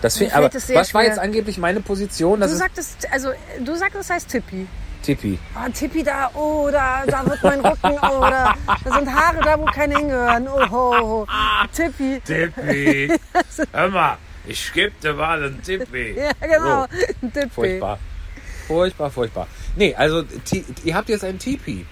das 0.00 0.18
Mir 0.20 0.28
fi- 0.30 0.32
aber 0.34 0.52
was 0.54 0.68
war 0.74 0.84
schwer. 0.84 1.02
jetzt 1.04 1.18
angeblich 1.18 1.58
meine 1.58 1.80
Position? 1.80 2.40
Du 2.40 2.48
sagtest, 2.48 3.06
also 3.10 3.30
du 3.64 3.74
sagst, 3.76 3.96
es 3.96 4.10
heißt 4.10 4.28
Tippi. 4.28 4.66
Tipi. 5.02 5.38
Oh, 5.54 5.68
Tippi 5.72 6.02
da, 6.02 6.30
oh, 6.34 6.68
da, 6.70 7.04
da 7.06 7.24
wird 7.26 7.42
mein 7.42 7.60
Rücken, 7.60 7.92
oh, 8.02 8.20
da, 8.20 8.54
da 8.84 8.94
sind 8.94 9.14
Haare 9.14 9.40
da, 9.42 9.58
wo 9.58 9.64
keine 9.66 9.96
hingehören. 9.98 10.46
Oh, 10.48 10.68
ho, 10.70 10.96
ho. 10.98 11.26
Tippi. 11.72 12.20
Tippi. 12.24 13.12
Hör 13.72 13.88
mal, 13.88 14.18
ich 14.46 14.72
gebe 14.72 14.92
dir 15.02 15.14
mal 15.14 15.42
einen 15.42 15.62
Tippi. 15.62 16.14
Ja, 16.18 16.32
genau. 16.40 16.86
So. 16.90 17.06
Ein 17.22 17.32
Tippi. 17.32 17.50
Furchtbar. 17.50 17.98
Furchtbar, 18.66 19.10
furchtbar. 19.10 19.46
Nee, 19.76 19.94
also 19.94 20.22
ti- 20.22 20.64
ihr 20.84 20.94
habt 20.94 21.08
jetzt 21.08 21.24
ein 21.24 21.38
Tipi. 21.38 21.86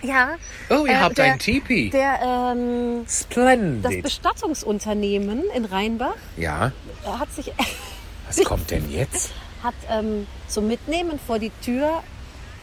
Ja. 0.00 0.36
Oh, 0.70 0.86
ihr 0.86 0.92
Äh, 0.92 0.96
habt 0.96 1.18
der- 1.18 1.32
ein 1.32 1.38
Tipi. 1.38 1.90
Der, 1.90 2.20
ähm, 2.54 3.02
das 3.04 3.20
Splendid. 3.22 4.02
Bestattungsunternehmen 4.04 5.42
in 5.54 5.64
Rheinbach 5.64 6.14
Ja, 6.36 6.72
äh, 7.04 7.08
hat 7.18 7.32
sich 7.32 7.52
was 8.26 8.42
kommt 8.44 8.70
denn 8.70 8.90
jetzt? 8.90 9.32
hat 9.62 9.74
ähm, 9.90 10.26
zum 10.46 10.68
Mitnehmen 10.68 11.18
vor 11.26 11.38
die 11.38 11.50
Tür 11.62 12.02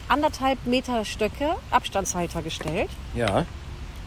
anderthalb 0.08 0.64
Meter 0.66 1.04
Stöcke, 1.04 1.56
Abstandshalter 1.70 2.42
gestellt. 2.42 2.90
Ja. 3.14 3.46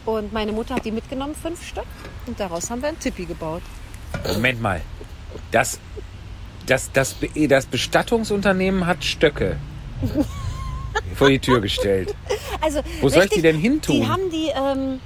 Und 0.06 0.32
meine 0.32 0.52
Mutter 0.52 0.76
hat 0.76 0.84
die 0.84 0.90
mitgenommen, 0.90 1.34
fünf 1.34 1.66
Stück. 1.66 1.86
Und 2.26 2.40
daraus 2.40 2.70
haben 2.70 2.82
wir 2.82 2.88
ein 2.88 2.98
Tippi 2.98 3.26
gebaut. 3.26 3.62
Moment 4.26 4.60
mal. 4.60 4.80
Das, 5.50 5.78
das, 6.66 6.90
das, 6.92 7.16
das 7.34 7.66
Bestattungsunternehmen 7.66 8.86
hat 8.86 9.04
Stöcke 9.04 9.56
vor 11.14 11.28
die 11.28 11.38
Tür 11.38 11.60
gestellt. 11.60 12.14
Also, 12.60 12.80
Wo 13.00 13.08
soll 13.08 13.18
ich 13.18 13.24
richtig, 13.24 13.36
die 13.36 13.42
denn 13.42 13.58
hin 13.58 13.80
tun? 13.80 14.00
Die 14.00 14.08
haben 14.08 14.30
die, 14.30 14.48
ähm, 14.48 15.00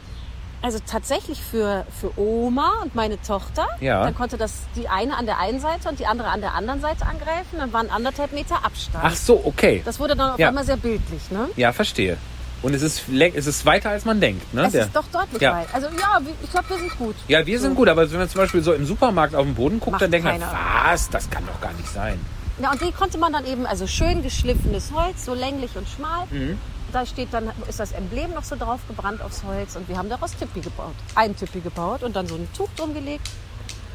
also 0.65 0.79
tatsächlich 0.91 1.41
für, 1.43 1.85
für 2.01 2.19
Oma 2.19 2.73
und 2.83 2.95
meine 2.95 3.21
Tochter. 3.23 3.67
Ja. 3.81 4.03
Dann 4.03 4.15
konnte 4.15 4.37
das 4.39 4.53
die 4.75 4.89
eine 4.89 5.17
an 5.17 5.27
der 5.27 5.39
einen 5.39 5.61
Seite 5.61 5.89
und 5.89 5.99
die 5.99 6.07
andere 6.07 6.29
an 6.29 6.41
der 6.41 6.55
anderen 6.55 6.81
Seite 6.81 7.05
angreifen. 7.07 7.59
Dann 7.59 7.73
waren 7.73 7.91
anderthalb 7.91 8.33
Meter 8.33 8.65
Abstand. 8.65 9.05
Ach 9.07 9.15
so, 9.15 9.41
okay. 9.45 9.83
Das 9.85 10.01
wurde 10.01 10.17
dann 10.17 10.33
auf 10.33 10.39
Ja. 10.39 10.49
einmal 10.49 10.65
sehr 10.65 10.77
bildlich, 10.79 11.31
ne? 11.31 11.49
Ja, 11.57 11.73
verstehe. 11.73 12.17
Und 12.63 12.73
es 12.75 12.81
ist, 12.81 13.03
es 13.35 13.47
ist 13.47 13.67
weiter, 13.67 13.91
als 13.91 14.07
man 14.07 14.21
denkt. 14.21 14.55
Ne? 14.55 14.65
Es 14.65 14.73
Der- 14.73 14.85
ist 14.87 14.97
doch 14.97 15.05
deutlich 15.13 15.43
Ja. 15.43 15.53
weit. 15.55 15.67
Also 15.75 15.89
ja, 15.89 16.19
ich 16.43 16.51
glaube, 16.51 16.71
wir 16.71 16.79
sind 16.79 16.97
gut. 16.99 17.15
ja, 17.29 17.45
wir 17.45 17.61
sind 17.61 17.75
gut, 17.75 17.89
aber 17.89 18.11
wenn 18.11 18.19
man 18.21 18.29
zum 18.31 18.41
Beispiel 18.41 18.63
so 18.63 18.73
im 18.73 18.87
Supermarkt 18.87 19.35
auf 19.35 19.45
den 19.45 19.55
Boden 19.55 19.79
guckt, 19.81 19.93
Macht 19.93 20.03
dann 20.03 20.11
denkt 20.11 20.27
man, 20.27 20.41
was, 20.41 21.11
das 21.11 21.29
kann 21.29 21.47
doch 21.47 21.61
gar 21.61 21.75
nicht 21.75 21.89
sein. 21.93 22.19
Ja, 22.59 22.71
und 22.71 22.81
die 22.81 22.91
konnte 22.93 23.19
man 23.19 23.33
dann 23.35 23.45
eben, 23.45 23.67
also 23.67 23.87
schön 23.87 24.23
geschliffenes 24.23 24.93
Holz, 24.95 25.25
so 25.27 25.35
länglich 25.35 25.73
und 25.77 25.87
schmal. 25.89 26.25
Mhm. 26.31 26.57
Da 26.95 27.05
steht 27.05 27.35
dann, 27.35 27.51
ist 27.69 27.81
das 27.81 27.91
Emblem 27.91 28.33
noch 28.35 28.45
so 28.45 28.55
drauf 28.55 28.79
gebrannt 28.87 29.21
aufs 29.21 29.43
Holz 29.43 29.75
und 29.75 29.89
wir 29.89 29.99
haben 29.99 30.09
daraus 30.09 30.31
Tippi 30.37 30.61
gebaut. 30.61 30.95
Ein 31.17 31.35
Tippi 31.37 31.59
gebaut 31.59 32.05
und 32.05 32.15
dann 32.15 32.29
so 32.29 32.37
ein 32.37 32.47
Tuch 32.57 32.69
drum 32.77 32.95
gelegt. 32.95 33.29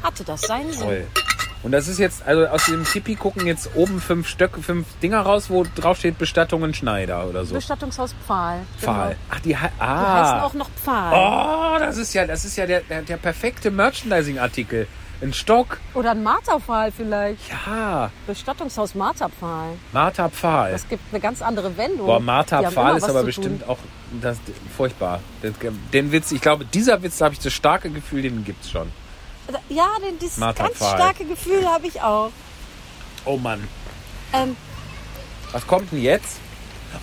Hatte 0.02 0.22
das 0.22 0.42
seinen 0.42 0.70
Sinn. 0.70 0.82
Toll. 0.82 1.06
Und 1.62 1.72
das 1.72 1.88
ist 1.88 1.98
jetzt, 1.98 2.22
also 2.26 2.46
aus 2.46 2.66
dem 2.66 2.84
Tipi 2.84 3.14
gucken 3.16 3.46
jetzt 3.46 3.70
oben 3.74 4.02
fünf 4.02 4.28
Stöcke, 4.28 4.62
fünf 4.62 4.86
Dinger 5.02 5.20
raus, 5.22 5.48
wo 5.48 5.64
drauf 5.76 5.96
steht 5.96 6.18
Bestattungen 6.18 6.74
Schneider 6.74 7.26
oder 7.26 7.46
so. 7.46 7.54
Bestattungshaus 7.54 8.14
Pfahl. 8.26 8.60
Pfahl. 8.78 9.08
Genau. 9.10 9.20
Ach, 9.30 9.40
die, 9.40 9.56
hei- 9.56 9.72
Die 9.78 9.82
heißen 9.82 10.38
ah. 10.38 10.42
auch 10.44 10.54
noch 10.54 10.68
Pfahl. 10.70 11.12
Oh, 11.14 11.78
das 11.78 11.96
ist 11.96 12.12
ja, 12.12 12.26
das 12.26 12.44
ist 12.44 12.56
ja 12.56 12.66
der, 12.66 12.80
der, 12.82 13.00
der 13.00 13.16
perfekte 13.16 13.70
Merchandising-Artikel. 13.70 14.86
Ein 15.22 15.34
Stock. 15.34 15.78
Oder 15.92 16.12
ein 16.12 16.22
Marterpfahl 16.22 16.92
vielleicht. 16.92 17.40
Ja, 17.50 18.10
Bestattungshaus 18.26 18.94
Marterpfahl. 18.94 19.72
Martha 19.92 20.30
Pfahl. 20.30 20.72
Das 20.72 20.88
gibt 20.88 21.02
eine 21.12 21.20
ganz 21.20 21.42
andere 21.42 21.76
Wendung. 21.76 22.06
Boah, 22.06 22.20
Martha 22.20 22.60
Die 22.60 22.66
haben 22.66 22.72
Pfahl 22.72 22.88
immer 22.90 22.98
ist 22.98 23.10
aber 23.10 23.24
bestimmt 23.24 23.68
auch 23.68 23.78
das, 24.20 24.38
furchtbar. 24.74 25.20
Den, 25.42 25.54
den 25.92 26.12
Witz, 26.12 26.32
ich 26.32 26.40
glaube, 26.40 26.64
dieser 26.64 27.02
Witz, 27.02 27.18
da 27.18 27.26
habe 27.26 27.34
ich 27.34 27.40
das 27.40 27.52
starke 27.52 27.90
Gefühl, 27.90 28.22
den 28.22 28.44
gibt's 28.44 28.70
schon. 28.70 28.90
Ja, 29.68 29.88
den, 30.02 30.18
dieses 30.18 30.38
Martha 30.38 30.64
ganz 30.64 30.76
starke 30.76 31.24
Gefühl 31.24 31.66
habe 31.66 31.86
ich 31.86 32.00
auch. 32.00 32.30
Oh 33.26 33.36
Mann. 33.36 33.66
Ähm, 34.32 34.56
Was 35.52 35.66
kommt 35.66 35.92
denn 35.92 36.00
jetzt? 36.00 36.38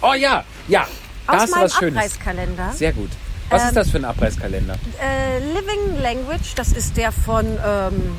Oh 0.01 0.13
ja, 0.13 0.43
ja. 0.68 0.88
Da 1.28 1.34
aus 1.34 1.39
hast 1.41 1.49
du 1.49 1.55
meinem 1.55 1.63
was 1.65 1.76
Schönes. 1.76 2.78
Sehr 2.78 2.93
gut. 2.93 3.11
Was 3.49 3.61
Ähm, 3.61 3.67
ist 3.69 3.75
das 3.77 3.89
für 3.91 3.97
ein 3.97 4.05
Abreißkalender? 4.05 4.75
Äh, 5.01 5.39
Living 5.53 6.01
Language, 6.01 6.53
das 6.55 6.73
ist 6.73 6.97
der 6.97 7.11
von, 7.11 7.45
ähm, 7.45 8.17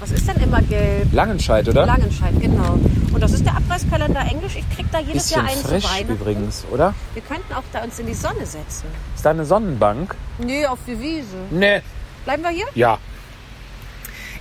was 0.00 0.10
ist 0.12 0.26
denn 0.28 0.36
immer 0.42 0.62
gelb? 0.62 1.12
Langenscheid, 1.12 1.68
oder? 1.68 1.84
Langenscheid, 1.86 2.32
genau. 2.40 2.78
Und 3.12 3.20
das 3.20 3.32
ist 3.32 3.44
der 3.44 3.56
Abreißkalender 3.56 4.20
Englisch. 4.20 4.56
Ich 4.56 4.76
krieg 4.76 4.86
da 4.90 5.00
jedes 5.00 5.24
Bisschen 5.24 5.42
Jahr 5.42 5.50
einen 5.50 5.60
zu 5.60 5.68
frisch 5.68 5.84
Weihnachten. 5.84 6.12
übrigens, 6.12 6.64
oder? 6.70 6.94
Wir 7.12 7.22
könnten 7.22 7.52
auch 7.52 7.62
da 7.72 7.82
uns 7.84 7.98
in 7.98 8.06
die 8.06 8.14
Sonne 8.14 8.46
setzen. 8.46 8.86
Ist 9.14 9.24
da 9.24 9.30
eine 9.30 9.44
Sonnenbank? 9.44 10.14
Nee, 10.38 10.64
auf 10.66 10.78
die 10.86 10.98
Wiese. 11.00 11.36
Nee. 11.50 11.82
Bleiben 12.24 12.42
wir 12.42 12.50
hier? 12.50 12.66
Ja. 12.74 12.98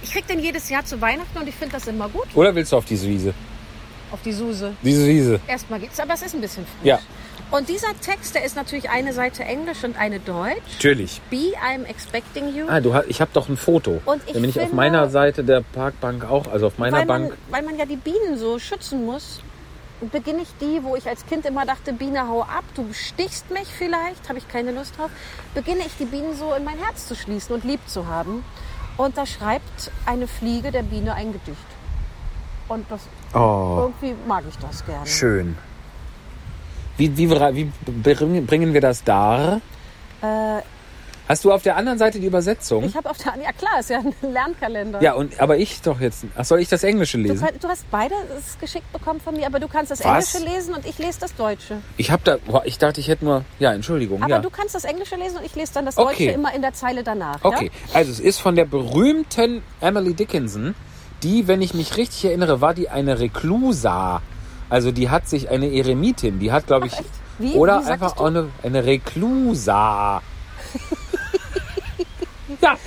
Ich 0.01 0.11
krieg 0.13 0.25
den 0.27 0.39
jedes 0.39 0.69
Jahr 0.69 0.83
zu 0.85 0.99
Weihnachten 1.01 1.37
und 1.37 1.47
ich 1.47 1.55
finde 1.55 1.73
das 1.73 1.87
immer 1.87 2.07
gut. 2.09 2.25
Oder 2.33 2.55
willst 2.55 2.71
du 2.71 2.77
auf 2.77 2.85
diese 2.85 3.07
Wiese? 3.07 3.33
Auf 4.11 4.19
die 4.23 4.31
Suse. 4.33 4.73
Diese 4.81 5.05
Wiese. 5.07 5.39
Erstmal 5.47 5.79
geht's, 5.79 5.99
aber 5.99 6.13
es 6.13 6.21
ist 6.21 6.33
ein 6.35 6.41
bisschen 6.41 6.65
frisch. 6.65 6.87
Ja. 6.87 6.99
Und 7.51 7.67
dieser 7.67 7.89
Text, 7.99 8.33
der 8.33 8.45
ist 8.45 8.55
natürlich 8.55 8.89
eine 8.89 9.11
Seite 9.13 9.43
Englisch 9.43 9.83
und 9.83 9.97
eine 9.99 10.19
Deutsch. 10.21 10.61
Natürlich. 10.75 11.21
Be, 11.29 11.53
I'm 11.61 11.83
expecting 11.85 12.55
you. 12.55 12.65
Ah, 12.69 12.79
du 12.79 12.93
hast, 12.93 13.07
ich 13.09 13.19
habe 13.19 13.31
doch 13.33 13.49
ein 13.49 13.57
Foto. 13.57 14.01
Und 14.05 14.21
ich 14.25 14.33
Dann 14.33 14.41
bin 14.41 14.49
ich 14.49 14.59
auf 14.59 14.71
meiner 14.71 15.09
Seite 15.09 15.43
der 15.43 15.61
Parkbank 15.61 16.23
auch, 16.23 16.47
also 16.47 16.67
auf 16.67 16.77
meiner 16.77 16.99
weil, 16.99 17.05
man, 17.05 17.21
Bank. 17.29 17.37
weil 17.49 17.63
man 17.63 17.77
ja 17.77 17.85
die 17.85 17.97
Bienen 17.97 18.37
so 18.37 18.57
schützen 18.57 19.05
muss. 19.05 19.41
Beginne 20.11 20.41
ich 20.41 20.49
die, 20.59 20.81
wo 20.81 20.95
ich 20.95 21.07
als 21.07 21.25
Kind 21.27 21.45
immer 21.45 21.65
dachte, 21.65 21.93
Biene, 21.93 22.27
hau 22.27 22.41
ab, 22.41 22.63
du 22.73 22.87
stichst 22.93 23.51
mich 23.51 23.67
vielleicht, 23.67 24.29
habe 24.29 24.39
ich 24.39 24.47
keine 24.47 24.71
Lust 24.71 24.97
drauf. 24.97 25.11
Beginne 25.53 25.81
ich 25.85 25.95
die 25.99 26.05
Bienen 26.05 26.35
so 26.35 26.53
in 26.53 26.63
mein 26.63 26.77
Herz 26.79 27.05
zu 27.07 27.15
schließen 27.15 27.53
und 27.53 27.65
lieb 27.65 27.81
zu 27.85 28.07
haben. 28.07 28.43
Und 28.97 29.17
da 29.17 29.25
schreibt 29.25 29.91
eine 30.05 30.27
Fliege 30.27 30.71
der 30.71 30.83
Biene 30.83 31.13
ein 31.13 31.33
Gedicht. 31.33 31.57
Und 32.67 32.89
das 32.89 33.01
Oh, 33.33 33.91
irgendwie 33.91 34.15
mag 34.27 34.43
ich 34.49 34.57
das 34.57 34.85
gerne. 34.85 35.05
schön. 35.05 35.57
Wie, 37.01 37.17
wie, 37.17 37.29
wie 37.31 38.41
bringen 38.41 38.73
wir 38.73 38.81
das 38.81 39.03
dar? 39.03 39.59
Äh, 40.21 40.61
Hast 41.27 41.45
du 41.45 41.51
auf 41.53 41.63
der 41.63 41.77
anderen 41.77 41.97
Seite 41.97 42.19
die 42.19 42.27
Übersetzung? 42.27 42.83
ich 42.83 42.95
habe 42.95 43.09
auf 43.09 43.17
der 43.17 43.33
ja 43.41 43.51
klar, 43.53 43.79
ist 43.79 43.89
ja 43.89 43.99
ein 43.99 44.13
Lernkalender. 44.33 45.01
ja, 45.01 45.13
und, 45.13 45.39
aber 45.39 45.57
ich 45.57 45.81
doch 45.81 45.99
jetzt. 46.01 46.25
Ach, 46.35 46.43
soll 46.45 46.59
ich 46.59 46.67
das 46.67 46.83
Englische 46.83 47.17
Du, 47.17 47.23
lesen? 47.23 47.39
kann- 47.45 47.55
du 47.59 47.67
hast 47.69 47.89
beide 47.89 48.13
es 48.37 48.59
geschickt 48.59 48.91
bekommen 48.91 49.19
von 49.21 49.35
mir, 49.35 49.45
aber 49.47 49.59
du 49.59 49.67
kannst 49.69 49.91
das 49.91 50.03
Was? 50.03 50.35
Englische 50.35 50.53
lesen 50.55 50.73
und 50.75 50.85
ich 50.85 50.97
lese 50.99 51.19
das 51.21 51.33
Deutsche. 51.35 51.77
Ich 51.97 52.11
habe 52.11 52.21
da, 52.25 52.37
boah, 52.45 52.63
ich 52.65 52.77
dachte, 52.77 52.99
ich 52.99 53.07
hätte 53.07 53.23
nur, 53.23 53.45
ja, 53.59 53.71
Entschuldigung, 53.73 54.21
Aber 54.21 54.29
ja. 54.35 54.39
du 54.39 54.49
kannst 54.49 54.75
das 54.75 54.83
Englische 54.83 55.15
lesen 55.15 55.37
und 55.37 55.45
ich 55.45 55.55
lese 55.55 55.73
dann 55.73 55.85
das 55.85 55.97
Okay. 55.97 56.25
Deutsche 56.25 56.31
immer 56.37 56.53
in 56.53 56.61
der 56.61 56.73
Zeile 56.73 57.01
danach. 57.03 57.39
Okay, 57.43 57.71
also 57.93 58.11
es 58.11 58.19
ist 58.19 58.39
von 58.39 58.55
der 58.55 58.65
berühmten 58.65 59.63
Emily 59.79 60.13
Dickinson, 60.13 60.75
die, 61.23 61.47
wenn 61.47 61.61
ich 61.61 61.73
mich 61.73 61.95
richtig 61.97 62.25
erinnere, 62.25 62.59
war 62.61 62.73
die 62.73 62.89
eine 62.89 63.19
Reklusa. 63.19 64.21
Also 64.71 64.93
die 64.93 65.09
hat 65.09 65.27
sich 65.27 65.49
eine 65.49 65.69
Eremitin, 65.69 66.39
die 66.39 66.53
hat, 66.53 66.65
glaube 66.65 66.87
ich? 66.87 66.93
Wie? 67.39 67.55
oder 67.55 67.83
Wie 67.83 67.89
einfach 67.89 68.15
auch 68.15 68.25
eine, 68.27 68.49
eine 68.63 68.85
Reklusa. 68.85 70.21
ja? 72.61 72.77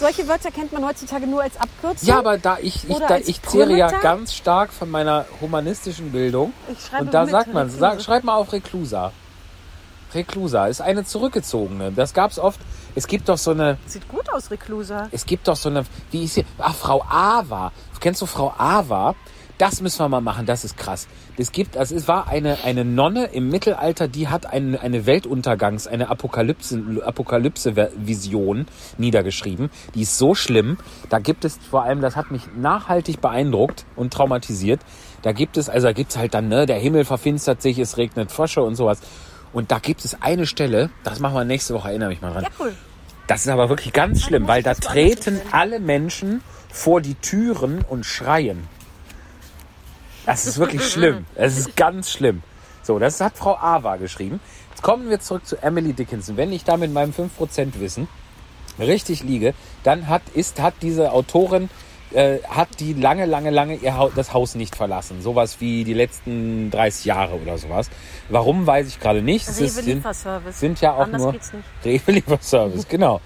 Solche 0.00 0.26
Wörter 0.26 0.50
kennt 0.50 0.72
man 0.72 0.86
heutzutage 0.86 1.26
nur 1.26 1.42
als 1.42 1.60
Abkürzung. 1.60 2.08
ja, 2.08 2.18
aber 2.18 2.38
da 2.38 2.56
ich, 2.62 2.88
ich, 2.88 2.96
da, 2.96 3.18
ich 3.18 3.42
zehre 3.42 3.76
ja 3.76 3.90
ganz 3.90 4.32
stark 4.32 4.72
von 4.72 4.90
meiner 4.90 5.26
humanistischen 5.42 6.12
Bildung. 6.12 6.54
Ich 6.72 6.86
schreibe 6.86 7.04
Und 7.04 7.14
da 7.14 7.24
mit 7.24 7.32
sagt 7.32 7.52
man, 7.52 7.68
sag, 7.68 8.00
schreib 8.00 8.24
mal 8.24 8.36
auf 8.36 8.50
Reklusa. 8.50 9.12
Reklusa 10.14 10.68
ist 10.68 10.80
eine 10.80 11.04
zurückgezogene. 11.04 11.92
Das 11.92 12.14
gab's 12.14 12.38
oft. 12.38 12.58
Es 12.94 13.06
gibt 13.06 13.28
doch 13.28 13.38
so 13.38 13.50
eine, 13.50 13.76
Sieht 13.84 14.08
gut 14.08 14.32
aus, 14.32 14.50
Reklusa. 14.50 15.08
es 15.10 15.26
gibt 15.26 15.46
doch 15.46 15.56
so 15.56 15.68
eine, 15.68 15.84
wie 16.10 16.24
ist 16.24 16.34
sie? 16.34 16.46
Ach, 16.58 16.74
Frau 16.74 17.04
Ava. 17.06 17.70
Kennst 18.00 18.22
du 18.22 18.26
Frau 18.26 18.54
Ava? 18.56 19.14
Das 19.58 19.80
müssen 19.80 20.00
wir 20.00 20.08
mal 20.08 20.20
machen, 20.20 20.46
das 20.46 20.64
ist 20.64 20.76
krass. 20.76 21.06
Es 21.36 21.52
gibt, 21.52 21.76
also 21.76 21.94
es 21.94 22.08
war 22.08 22.26
eine, 22.26 22.58
eine 22.64 22.84
Nonne 22.84 23.26
im 23.26 23.50
Mittelalter, 23.50 24.08
die 24.08 24.26
hat 24.26 24.46
eine, 24.46 24.80
eine 24.80 25.06
Weltuntergangs-, 25.06 25.86
eine 25.86 26.08
Apokalypse, 26.08 26.82
Apokalypse-Vision 27.04 28.66
niedergeschrieben. 28.98 29.70
Die 29.94 30.02
ist 30.02 30.18
so 30.18 30.34
schlimm. 30.34 30.76
Da 31.08 31.20
gibt 31.20 31.44
es 31.44 31.58
vor 31.70 31.84
allem, 31.84 32.00
das 32.00 32.16
hat 32.16 32.32
mich 32.32 32.42
nachhaltig 32.56 33.20
beeindruckt 33.20 33.84
und 33.94 34.12
traumatisiert. 34.12 34.80
Da 35.22 35.32
gibt 35.32 35.56
es, 35.56 35.68
also 35.68 35.86
da 35.86 35.92
gibt's 35.92 36.16
halt 36.16 36.34
dann, 36.34 36.48
ne, 36.48 36.66
der 36.66 36.78
Himmel 36.78 37.04
verfinstert 37.04 37.62
sich, 37.62 37.78
es 37.78 37.96
regnet 37.96 38.32
Frösche 38.32 38.62
und 38.62 38.74
sowas. 38.74 38.98
Und 39.52 39.70
da 39.70 39.78
gibt 39.78 40.04
es 40.04 40.20
eine 40.20 40.46
Stelle, 40.46 40.90
das 41.04 41.20
machen 41.20 41.34
wir 41.34 41.44
nächste 41.44 41.74
Woche, 41.74 41.88
erinnere 41.88 42.08
mich 42.08 42.20
mal 42.20 42.32
dran. 42.32 42.42
Ja, 42.42 42.50
cool. 42.58 42.74
Das 43.28 43.42
ist 43.42 43.48
aber 43.48 43.68
wirklich 43.68 43.92
ganz 43.92 44.20
schlimm, 44.22 44.48
weil 44.48 44.62
da 44.62 44.74
treten 44.74 45.40
alle 45.52 45.80
Menschen 45.80 46.42
vor 46.70 47.00
die 47.00 47.14
Türen 47.14 47.82
und 47.88 48.04
schreien. 48.04 48.68
Das 50.26 50.46
ist 50.46 50.58
wirklich 50.58 50.82
schlimm. 50.84 51.26
Es 51.34 51.58
ist 51.58 51.76
ganz 51.76 52.10
schlimm. 52.10 52.42
So, 52.82 52.98
das 52.98 53.20
hat 53.20 53.36
Frau 53.36 53.56
Ava 53.56 53.96
geschrieben. 53.96 54.40
Jetzt 54.70 54.82
kommen 54.82 55.08
wir 55.08 55.20
zurück 55.20 55.46
zu 55.46 55.56
Emily 55.62 55.92
Dickinson. 55.92 56.36
Wenn 56.36 56.52
ich 56.52 56.64
da 56.64 56.76
mit 56.76 56.92
meinem 56.92 57.12
5% 57.12 57.78
Wissen 57.80 58.08
richtig 58.78 59.22
liege, 59.22 59.54
dann 59.82 60.08
hat, 60.08 60.22
ist, 60.34 60.60
hat 60.60 60.74
diese 60.82 61.12
Autorin, 61.12 61.70
äh, 62.12 62.38
hat 62.48 62.68
die 62.80 62.92
lange, 62.92 63.24
lange, 63.26 63.50
lange 63.50 63.76
ihr 63.76 63.96
Haus, 63.96 64.12
das 64.16 64.32
Haus 64.34 64.54
nicht 64.54 64.76
verlassen. 64.76 65.22
Sowas 65.22 65.60
wie 65.60 65.84
die 65.84 65.94
letzten 65.94 66.70
30 66.70 67.04
Jahre 67.06 67.34
oder 67.40 67.56
sowas. 67.58 67.88
Warum, 68.28 68.66
weiß 68.66 68.88
ich 68.88 69.00
gerade 69.00 69.22
nicht. 69.22 69.48
Rewe 69.48 69.64
ist- 69.64 69.82
Lieferservice. 69.86 70.58
sind 70.60 70.80
ja 70.80 70.92
auch 70.94 71.00
Anders 71.00 71.22
nur 71.22 71.32
geht's 71.32 71.52
nicht. 71.52 71.64
Rewe 71.84 72.12
Lieferservice, 72.12 72.88
genau. 72.88 73.20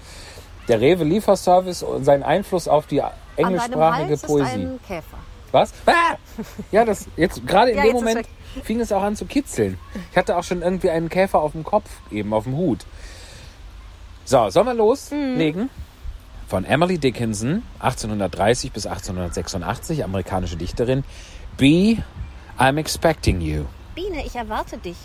Der 0.67 0.79
Rewe 0.81 1.03
Lieferservice 1.03 1.81
und 1.83 2.03
sein 2.05 2.21
Einfluss 2.23 2.67
auf 2.67 2.85
die 2.85 3.01
An 3.01 3.11
englischsprachige 3.37 4.09
Hals 4.09 4.21
Poesie. 4.21 4.43
ist 4.49 4.53
ein 4.55 4.79
Käfer. 4.87 5.17
Was? 5.51 5.73
Ah! 5.85 6.15
Ja, 6.71 6.85
das 6.85 7.07
jetzt 7.17 7.45
gerade 7.45 7.71
in 7.71 7.77
Ja, 7.77 7.83
dem 7.83 7.93
Moment 7.93 8.27
fing 8.63 8.79
es 8.79 8.91
auch 8.91 9.01
an 9.03 9.15
zu 9.15 9.25
kitzeln. 9.25 9.77
Ich 10.11 10.17
hatte 10.17 10.37
auch 10.37 10.43
schon 10.43 10.61
irgendwie 10.61 10.89
einen 10.89 11.09
Käfer 11.09 11.39
auf 11.39 11.53
dem 11.53 11.63
Kopf, 11.63 11.89
eben 12.11 12.33
auf 12.33 12.43
dem 12.43 12.55
Hut. 12.55 12.85
So, 14.25 14.49
sollen 14.49 14.67
wir 14.67 14.73
loslegen? 14.73 15.69
Von 16.47 16.65
Emily 16.65 16.97
Dickinson, 16.97 17.63
1830 17.79 18.71
bis 18.71 18.85
1886, 18.85 20.03
amerikanische 20.03 20.55
Dichterin. 20.55 21.03
B, 21.57 21.97
I'm 22.57 22.77
expecting 22.79 23.41
you. 23.41 23.65
Biene, 23.95 24.25
ich 24.25 24.35
erwarte 24.35 24.77
dich. 24.77 24.97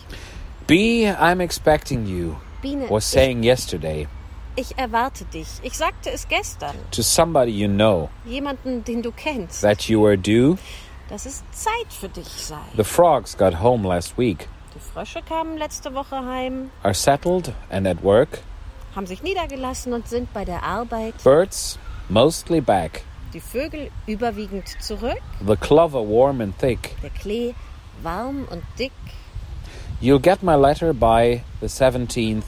B, 0.66 1.06
I'm 1.10 1.40
expecting 1.40 2.06
you. 2.06 2.36
Biene, 2.62 2.88
Was 2.88 3.10
saying 3.10 3.42
yesterday 3.42 4.06
ich, 4.56 4.76
erwarte 4.78 5.24
dich. 5.26 5.46
Ich 5.62 5.74
sagte 5.76 6.10
es 6.10 6.28
gestern. 6.28 6.74
to 6.90 7.02
somebody 7.02 7.50
you 7.52 7.68
know 7.68 8.08
Jemanden, 8.24 8.84
den 8.84 9.02
du 9.02 9.12
kennst. 9.12 9.62
that 9.62 9.88
you 9.88 10.04
are 10.06 10.16
due. 10.18 10.56
Dass 11.08 11.26
es 11.26 11.42
Zeit 11.52 11.92
für 11.92 12.08
dich 12.08 12.26
sei. 12.28 12.56
The 12.76 12.84
frogs 12.84 13.36
got 13.36 13.60
home 13.60 13.86
last 13.86 14.16
week, 14.18 14.48
Die 14.74 14.80
Frösche 14.80 15.20
kamen 15.22 15.56
letzte 15.58 15.94
Woche 15.94 16.16
heim, 16.24 16.70
are 16.82 16.94
settled 16.94 17.52
and 17.70 17.86
at 17.86 18.02
work. 18.02 18.40
haben 18.96 19.06
sich 19.06 19.22
niedergelassen 19.22 19.92
und 19.92 20.08
sind 20.08 20.32
bei 20.32 20.44
der 20.44 20.62
Arbeit. 20.62 21.14
Birds 21.22 21.78
mostly 22.08 22.60
back. 22.60 23.02
Die 23.32 23.40
Vögel 23.40 23.90
überwiegend 24.06 24.68
zurück. 24.80 25.18
The 25.46 25.56
clover 25.56 26.00
warm 26.00 26.40
and 26.40 26.56
thick. 26.58 26.96
Der 27.02 27.10
Klee 27.10 27.54
warm 28.02 28.46
und 28.50 28.62
dick. 28.78 28.92
You'll 30.00 30.20
get 30.20 30.42
my 30.42 30.54
letter 30.54 30.92
by 30.92 31.42
the 31.60 31.66
17th. 31.66 32.44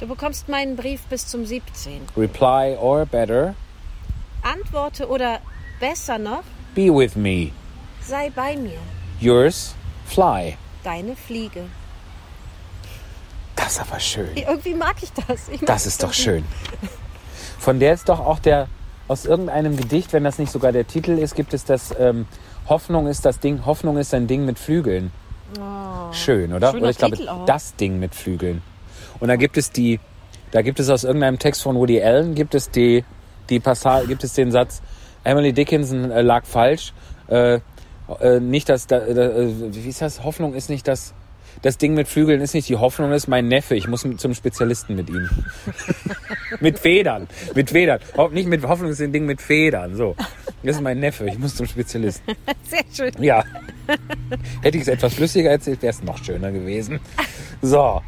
Du 0.00 0.06
bekommst 0.06 0.48
meinen 0.48 0.76
Brief 0.76 1.02
bis 1.10 1.26
zum 1.26 1.44
17. 1.44 2.00
Reply 2.16 2.74
or 2.80 3.04
better, 3.04 3.54
Antworte 4.42 5.06
oder 5.06 5.40
besser 5.78 6.16
noch, 6.16 6.42
be 6.74 6.84
with 6.84 7.16
me. 7.16 7.50
sei 8.00 8.30
bei 8.34 8.56
mir. 8.56 8.78
Yours, 9.20 9.74
Fly. 10.06 10.56
Deine 10.82 11.14
Fliege. 11.14 11.64
Das 13.54 13.72
ist 13.72 13.80
aber 13.82 14.00
schön. 14.00 14.34
Irgendwie 14.36 14.72
mag 14.72 14.96
ich 15.02 15.12
das. 15.12 15.50
Ich 15.50 15.60
mag 15.60 15.66
Das 15.66 15.84
ist 15.84 16.02
doch 16.02 16.14
schön. 16.14 16.46
Von 17.58 17.78
der 17.78 17.92
ist 17.92 18.08
doch 18.08 18.20
auch 18.20 18.38
der, 18.38 18.68
aus 19.06 19.26
irgendeinem 19.26 19.76
Gedicht, 19.76 20.14
wenn 20.14 20.24
das 20.24 20.38
nicht 20.38 20.50
sogar 20.50 20.72
der 20.72 20.86
Titel 20.86 21.18
ist, 21.18 21.34
gibt 21.34 21.52
es 21.52 21.66
das, 21.66 21.94
ähm, 21.98 22.26
Hoffnung 22.70 23.06
ist 23.06 23.26
das 23.26 23.38
Ding, 23.38 23.66
Hoffnung 23.66 23.98
ist 23.98 24.14
ein 24.14 24.26
Ding 24.26 24.46
mit 24.46 24.58
Flügeln. 24.58 25.12
Schön, 26.12 26.54
oder? 26.54 26.72
Oh. 26.72 26.78
Oder 26.78 26.88
ich 26.90 26.96
glaube, 26.96 27.30
auch. 27.30 27.44
das 27.44 27.76
Ding 27.76 27.98
mit 27.98 28.14
Flügeln. 28.14 28.62
Und 29.18 29.28
da 29.28 29.36
gibt 29.36 29.56
es 29.56 29.70
die, 29.70 30.00
da 30.50 30.62
gibt 30.62 30.80
es 30.80 30.90
aus 30.90 31.04
irgendeinem 31.04 31.38
Text 31.38 31.62
von 31.62 31.76
Woody 31.76 32.02
Allen, 32.02 32.34
gibt 32.34 32.54
es 32.54 32.70
die, 32.70 33.04
die 33.48 33.60
Passage, 33.60 34.06
gibt 34.06 34.24
es 34.24 34.34
den 34.34 34.50
Satz, 34.50 34.82
Emily 35.24 35.52
Dickinson 35.52 36.10
äh, 36.10 36.22
lag 36.22 36.44
falsch, 36.44 36.92
äh, 37.28 37.60
äh, 38.20 38.40
nicht 38.40 38.68
das, 38.68 38.86
da, 38.86 38.98
da, 39.00 39.22
äh, 39.22 39.74
wie 39.74 39.88
ist 39.88 40.02
das, 40.02 40.24
Hoffnung 40.24 40.54
ist 40.54 40.70
nicht 40.70 40.88
das, 40.88 41.14
das 41.62 41.78
Ding 41.78 41.94
mit 41.94 42.08
Flügeln 42.08 42.40
ist 42.40 42.54
nicht 42.54 42.68
die 42.68 42.76
Hoffnung, 42.76 43.12
ist 43.12 43.28
mein 43.28 43.48
Neffe. 43.48 43.74
Ich 43.74 43.86
muss 43.88 44.06
zum 44.16 44.34
Spezialisten 44.34 44.96
mit 44.96 45.08
ihm. 45.10 45.28
mit 46.60 46.78
Federn. 46.78 47.28
Mit 47.54 47.70
Federn. 47.70 48.00
Ho- 48.16 48.28
Nicht 48.28 48.48
mit 48.48 48.62
Hoffnung 48.66 48.90
ist 48.90 49.00
ein 49.00 49.12
Ding 49.12 49.26
mit 49.26 49.40
Federn. 49.40 49.94
So. 49.96 50.16
Das 50.62 50.76
ist 50.76 50.82
mein 50.82 50.98
Neffe. 51.00 51.26
Ich 51.26 51.38
muss 51.38 51.54
zum 51.54 51.66
Spezialisten. 51.66 52.34
Sehr 52.64 52.84
schön. 53.12 53.22
Ja. 53.22 53.44
Hätte 54.62 54.76
ich 54.76 54.82
es 54.82 54.88
etwas 54.88 55.14
flüssiger 55.14 55.50
erzählt, 55.50 55.82
wäre 55.82 55.90
es 55.92 56.02
noch 56.02 56.22
schöner 56.22 56.50
gewesen. 56.52 57.00
So. 57.62 58.00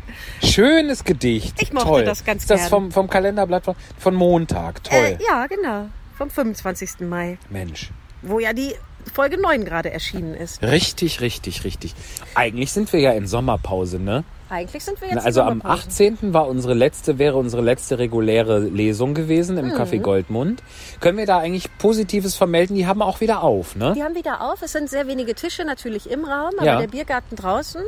Schönes 0.42 1.04
Gedicht. 1.04 1.60
Ich 1.60 1.72
mochte 1.72 1.88
Toll. 1.88 2.04
das 2.04 2.24
ganz 2.24 2.42
Ist 2.42 2.50
das 2.50 2.68
vom, 2.68 2.90
vom 2.92 3.08
Kalenderblatt 3.08 3.64
von, 3.64 3.74
von 3.98 4.14
Montag. 4.14 4.82
Toll. 4.84 4.98
Äh, 4.98 5.18
ja, 5.28 5.46
genau. 5.46 5.86
Vom 6.16 6.30
25. 6.30 7.00
Mai, 7.00 7.38
Mensch. 7.50 7.90
wo 8.22 8.38
ja 8.38 8.52
die 8.52 8.74
Folge 9.12 9.40
9 9.40 9.64
gerade 9.64 9.90
erschienen 9.92 10.34
ist. 10.34 10.62
Richtig, 10.62 11.20
richtig, 11.20 11.64
richtig. 11.64 11.94
Eigentlich 12.34 12.72
sind 12.72 12.92
wir 12.92 13.00
ja 13.00 13.12
in 13.12 13.26
Sommerpause, 13.26 13.98
ne? 13.98 14.24
Eigentlich 14.48 14.84
sind 14.84 15.00
wir 15.00 15.08
jetzt 15.08 15.16
Na, 15.16 15.22
Also 15.24 15.40
am 15.42 15.60
Sommerpause. 15.60 15.88
18. 15.88 16.34
war 16.34 16.46
unsere 16.46 16.74
letzte, 16.74 17.18
wäre 17.18 17.36
unsere 17.36 17.62
letzte 17.62 17.98
reguläre 17.98 18.58
Lesung 18.60 19.14
gewesen 19.14 19.56
Mhm. 19.56 19.70
im 19.70 19.72
Café 19.72 19.98
Goldmund. 20.00 20.62
Können 21.00 21.16
wir 21.18 21.26
da 21.26 21.38
eigentlich 21.38 21.66
Positives 21.78 22.36
vermelden? 22.36 22.76
Die 22.76 22.86
haben 22.86 23.00
auch 23.02 23.20
wieder 23.20 23.42
auf, 23.42 23.76
ne? 23.76 23.92
Die 23.96 24.02
haben 24.02 24.14
wieder 24.14 24.40
auf. 24.42 24.60
Es 24.62 24.72
sind 24.72 24.88
sehr 24.90 25.06
wenige 25.06 25.34
Tische 25.34 25.64
natürlich 25.64 26.10
im 26.10 26.24
Raum, 26.24 26.52
aber 26.58 26.66
Ja. 26.66 26.78
der 26.80 26.88
Biergarten 26.88 27.36
draußen. 27.36 27.82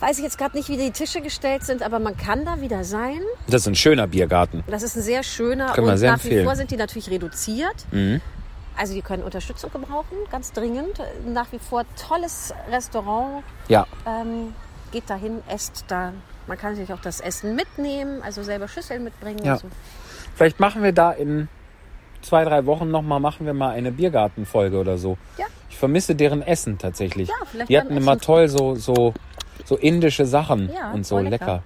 Weiß 0.00 0.16
ich 0.16 0.24
jetzt 0.24 0.38
gerade 0.38 0.56
nicht, 0.56 0.68
wie 0.70 0.78
die 0.78 0.92
Tische 0.92 1.20
gestellt 1.20 1.62
sind, 1.64 1.82
aber 1.82 1.98
man 1.98 2.16
kann 2.16 2.44
da 2.46 2.60
wieder 2.62 2.84
sein. 2.84 3.20
Das 3.48 3.62
ist 3.62 3.66
ein 3.68 3.74
schöner 3.74 4.06
Biergarten. 4.06 4.64
Das 4.66 4.82
ist 4.82 4.96
ein 4.96 5.02
sehr 5.02 5.22
schöner 5.22 5.72
Können 5.72 5.88
und 5.90 5.98
sehr 5.98 6.12
nach 6.12 6.18
wie 6.24 6.28
empfehlen. 6.28 6.46
vor 6.46 6.56
sind 6.56 6.70
die 6.70 6.76
natürlich 6.76 7.10
reduziert. 7.10 7.74
Mhm. 7.90 8.20
Also 8.80 8.94
die 8.94 9.02
können 9.02 9.22
Unterstützung 9.22 9.70
gebrauchen, 9.70 10.16
ganz 10.32 10.52
dringend. 10.52 11.02
Nach 11.26 11.52
wie 11.52 11.58
vor 11.58 11.84
tolles 12.08 12.54
Restaurant. 12.70 13.44
Ja, 13.68 13.86
Ähm, 14.06 14.54
geht 14.90 15.10
dahin, 15.10 15.42
esst 15.50 15.84
da. 15.88 16.14
Man 16.46 16.56
kann 16.56 16.74
sich 16.76 16.90
auch 16.90 17.00
das 17.02 17.20
Essen 17.20 17.54
mitnehmen, 17.54 18.22
also 18.22 18.42
selber 18.42 18.68
Schüsseln 18.68 19.04
mitbringen. 19.04 19.44
Ja. 19.44 19.58
So. 19.58 19.68
vielleicht 20.34 20.60
machen 20.60 20.82
wir 20.82 20.92
da 20.92 21.12
in 21.12 21.48
zwei, 22.22 22.42
drei 22.44 22.64
Wochen 22.64 22.90
nochmal, 22.90 23.20
machen 23.20 23.44
wir 23.44 23.52
mal 23.52 23.72
eine 23.72 23.92
Biergartenfolge 23.92 24.78
oder 24.78 24.96
so. 24.96 25.18
Ja. 25.36 25.44
Ich 25.68 25.76
vermisse 25.76 26.14
deren 26.14 26.40
Essen 26.40 26.78
tatsächlich. 26.78 27.28
Ja, 27.28 27.34
vielleicht 27.50 27.68
Die 27.68 27.78
hatten 27.78 27.94
immer 27.98 28.16
toll 28.16 28.48
so, 28.48 28.76
so, 28.76 29.12
so 29.66 29.76
indische 29.76 30.24
Sachen 30.24 30.72
Ja, 30.72 30.90
und 30.92 31.04
so 31.04 31.18
lecker. 31.18 31.30
lecker. 31.30 31.62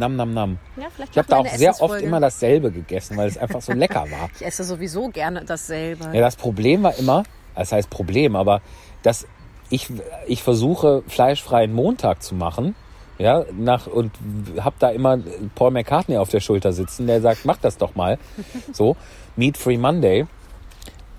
Nam, 0.00 0.16
nam, 0.16 0.32
nam. 0.32 0.58
Ja, 0.78 0.86
Ich 1.10 1.18
habe 1.18 1.28
da 1.28 1.36
auch 1.36 1.46
sehr 1.46 1.78
oft 1.78 2.00
immer 2.00 2.20
dasselbe 2.20 2.72
gegessen, 2.72 3.18
weil 3.18 3.28
es 3.28 3.36
einfach 3.36 3.60
so 3.60 3.72
lecker 3.72 4.06
war. 4.10 4.30
Ich 4.40 4.46
esse 4.46 4.64
sowieso 4.64 5.10
gerne 5.10 5.44
dasselbe. 5.44 6.04
Ja, 6.14 6.22
das 6.22 6.36
Problem 6.36 6.82
war 6.82 6.96
immer, 6.96 7.24
das 7.54 7.72
heißt 7.72 7.90
Problem, 7.90 8.34
aber 8.34 8.62
dass 9.02 9.26
ich, 9.68 9.88
ich 10.26 10.42
versuche, 10.42 11.02
fleischfreien 11.06 11.74
Montag 11.74 12.22
zu 12.22 12.34
machen. 12.34 12.74
Ja, 13.18 13.44
nach, 13.52 13.86
und 13.86 14.12
hab 14.58 14.78
da 14.78 14.88
immer 14.88 15.18
Paul 15.54 15.72
McCartney 15.72 16.16
auf 16.16 16.30
der 16.30 16.40
Schulter 16.40 16.72
sitzen, 16.72 17.06
der 17.06 17.20
sagt, 17.20 17.44
mach 17.44 17.58
das 17.58 17.76
doch 17.76 17.94
mal. 17.94 18.18
So, 18.72 18.96
Meat 19.36 19.58
Free 19.58 19.76
Monday. 19.76 20.26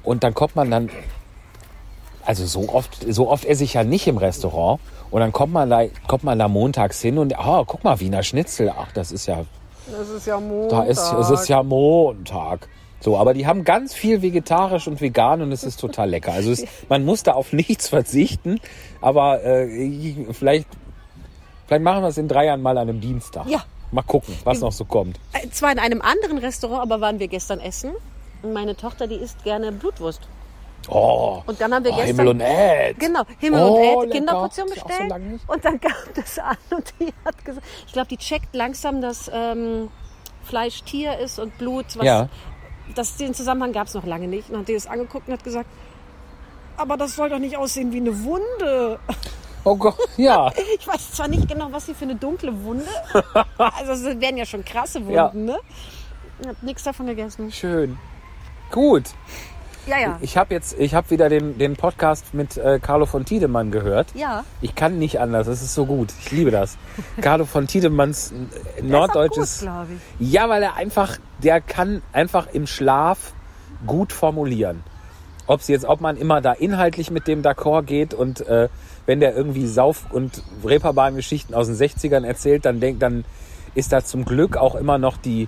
Und 0.01 0.23
dann 0.23 0.33
kommt 0.33 0.55
man 0.55 0.71
dann, 0.71 0.89
also 2.25 2.47
so 2.47 2.67
oft, 2.69 3.05
so 3.07 3.29
oft 3.29 3.45
esse 3.45 3.63
ich 3.63 3.75
ja 3.75 3.83
nicht 3.83 4.07
im 4.07 4.17
Restaurant. 4.17 4.79
Und 5.11 5.19
dann 5.19 5.31
kommt 5.31 5.53
man 5.53 5.69
da, 5.69 5.81
kommt 6.07 6.23
man 6.23 6.39
da 6.39 6.47
montags 6.47 7.01
hin 7.01 7.17
und, 7.17 7.37
ah, 7.37 7.63
guck 7.67 7.83
mal, 7.83 7.99
Wiener 7.99 8.23
Schnitzel. 8.23 8.71
Ach, 8.75 8.91
das 8.93 9.11
ist 9.11 9.25
ja 9.27 9.43
Das 9.91 10.09
ist 10.09 10.25
ja 10.25 10.39
Montag. 10.39 10.69
da 10.69 10.83
ist, 10.85 11.11
es 11.13 11.29
ist 11.29 11.47
ja 11.49 11.61
Montag. 11.63 12.67
So, 13.01 13.17
aber 13.17 13.33
die 13.33 13.45
haben 13.47 13.63
ganz 13.63 13.93
viel 13.93 14.21
vegetarisch 14.21 14.87
und 14.87 15.01
vegan 15.01 15.41
und 15.41 15.51
es 15.51 15.63
ist 15.63 15.79
total 15.79 16.09
lecker. 16.11 16.31
Also 16.33 16.51
es, 16.51 16.65
man 16.87 17.03
muss 17.03 17.23
da 17.23 17.33
auf 17.33 17.51
nichts 17.51 17.89
verzichten, 17.89 18.59
aber 19.01 19.43
äh, 19.43 19.65
ich- 19.65 20.17
vielleicht, 20.31 20.67
vielleicht 21.67 21.83
machen 21.83 22.03
wir 22.03 22.09
es 22.09 22.17
in 22.17 22.27
drei 22.27 22.45
Jahren 22.45 22.61
mal 22.61 22.77
an 22.77 22.87
einem 22.89 23.01
Dienstag. 23.01 23.47
Ja. 23.47 23.63
Mal 23.91 24.03
gucken, 24.03 24.35
was 24.45 24.61
noch 24.61 24.71
so 24.71 24.85
kommt. 24.85 25.19
Äh, 25.33 25.49
Zwar 25.49 25.71
in 25.73 25.79
einem 25.79 26.01
anderen 26.01 26.37
Restaurant, 26.37 26.81
aber 26.83 27.01
waren 27.01 27.19
wir 27.19 27.27
gestern 27.27 27.59
essen. 27.59 27.91
Und 28.43 28.53
meine 28.53 28.75
Tochter, 28.77 29.07
die 29.07 29.15
isst 29.15 29.43
gerne 29.43 29.71
Blutwurst. 29.73 30.21
Oh, 30.89 31.41
Und 31.45 31.61
dann 31.61 31.73
haben 31.73 31.83
wir 31.85 31.91
oh 31.91 31.95
gestern... 31.95 32.15
Himmel 32.17 32.27
und 32.29 32.39
Erd. 32.41 32.99
Genau, 32.99 33.21
Himmel 33.39 33.61
Oh, 33.61 33.99
und 33.99 34.07
lecker. 34.07 34.11
Kinderportion 34.17 34.67
so 34.67 34.73
bestellt. 34.73 35.17
nicht. 35.19 35.49
und 35.49 35.63
dann 35.65 35.79
kam 35.79 35.91
das 36.15 36.39
an 36.39 36.57
und 36.71 36.93
die 36.99 37.13
hat 37.23 37.45
gesagt, 37.45 37.65
ich 37.87 37.93
glaube, 37.93 38.07
die 38.07 38.17
checkt 38.17 38.53
langsam, 38.55 38.99
dass 39.01 39.29
ähm, 39.33 39.89
Fleisch 40.43 40.81
Tier 40.83 41.17
ist 41.19 41.37
und 41.39 41.57
Blut. 41.59 41.85
Was, 41.97 42.05
Ja. 42.05 42.29
das, 42.95 43.15
den 43.17 43.33
Zusammenhang 43.33 43.73
gab 43.73 43.87
es 43.87 43.93
noch 43.93 44.05
lange 44.05 44.27
nicht. 44.27 44.49
Und 44.49 44.59
hat 44.61 44.67
die 44.67 44.73
das 44.73 44.87
angeguckt 44.87 45.27
und 45.27 45.33
hat 45.33 45.43
gesagt, 45.43 45.69
aber 46.77 46.97
das 46.97 47.15
soll 47.15 47.29
doch 47.29 47.37
nicht 47.39 47.57
aussehen 47.57 47.91
wie 47.93 47.97
eine 47.97 48.23
Wunde. 48.23 48.99
Oh 49.63 49.75
Gott, 49.75 49.95
ja. 50.17 50.51
Ich 50.79 50.87
weiß 50.87 51.11
zwar 51.11 51.27
nicht 51.27 51.47
genau, 51.47 51.67
was 51.71 51.85
sie 51.85 51.93
für 51.93 52.05
eine 52.05 52.15
dunkle 52.15 52.63
Wunde. 52.63 52.83
Also 53.59 53.91
es 53.91 54.03
werden 54.19 54.35
ja 54.37 54.45
schon 54.47 54.65
krasse 54.65 55.01
Wunden, 55.01 55.13
Ja. 55.13 55.31
ne? 55.35 55.59
Ich 56.41 56.47
hab 56.47 56.63
nichts 56.63 56.81
davon 56.81 57.05
gegessen. 57.05 57.51
Schön. 57.51 57.99
Gut. 58.71 59.03
Ja, 59.87 59.99
ja. 59.99 60.19
Ich 60.21 60.37
habe 60.37 60.53
jetzt, 60.53 60.77
ich 60.79 60.93
habe 60.93 61.09
wieder 61.09 61.29
den, 61.29 61.57
den 61.57 61.75
Podcast 61.75 62.33
mit 62.33 62.57
äh, 62.57 62.79
Carlo 62.79 63.05
von 63.05 63.25
Tiedemann 63.25 63.71
gehört. 63.71 64.07
Ja. 64.13 64.43
Ich 64.61 64.75
kann 64.75 64.99
nicht 64.99 65.19
anders, 65.19 65.47
es 65.47 65.61
ist 65.61 65.73
so 65.73 65.85
gut. 65.85 66.13
Ich 66.19 66.31
liebe 66.31 66.51
das. 66.51 66.77
Carlo 67.21 67.45
von 67.45 67.67
Tiedemanns 67.67 68.31
äh, 68.77 68.81
norddeutsches. 68.81 69.61
glaube 69.61 69.87
ich. 70.19 70.31
Ja, 70.31 70.49
weil 70.49 70.63
er 70.63 70.75
einfach, 70.75 71.17
der 71.43 71.61
kann 71.61 72.01
einfach 72.13 72.47
im 72.53 72.67
Schlaf 72.67 73.33
gut 73.87 74.13
formulieren. 74.13 74.83
Ob 75.47 75.61
jetzt, 75.63 75.85
ob 75.85 75.99
man 75.99 76.17
immer 76.17 76.39
da 76.41 76.53
inhaltlich 76.53 77.11
mit 77.11 77.27
dem 77.27 77.41
d'accord 77.41 77.83
geht 77.83 78.13
und 78.13 78.41
äh, 78.41 78.69
wenn 79.05 79.19
der 79.19 79.35
irgendwie 79.35 79.67
Sauf- 79.67 80.11
und 80.11 80.43
Reeperbahn-Geschichten 80.63 81.53
aus 81.53 81.67
den 81.67 81.75
60ern 81.75 82.25
erzählt, 82.25 82.65
dann 82.65 82.79
denkt, 82.79 83.01
dann 83.01 83.25
ist 83.73 83.91
da 83.91 84.03
zum 84.03 84.25
Glück 84.25 84.57
auch 84.57 84.75
immer 84.75 84.97
noch 84.97 85.17
die 85.17 85.47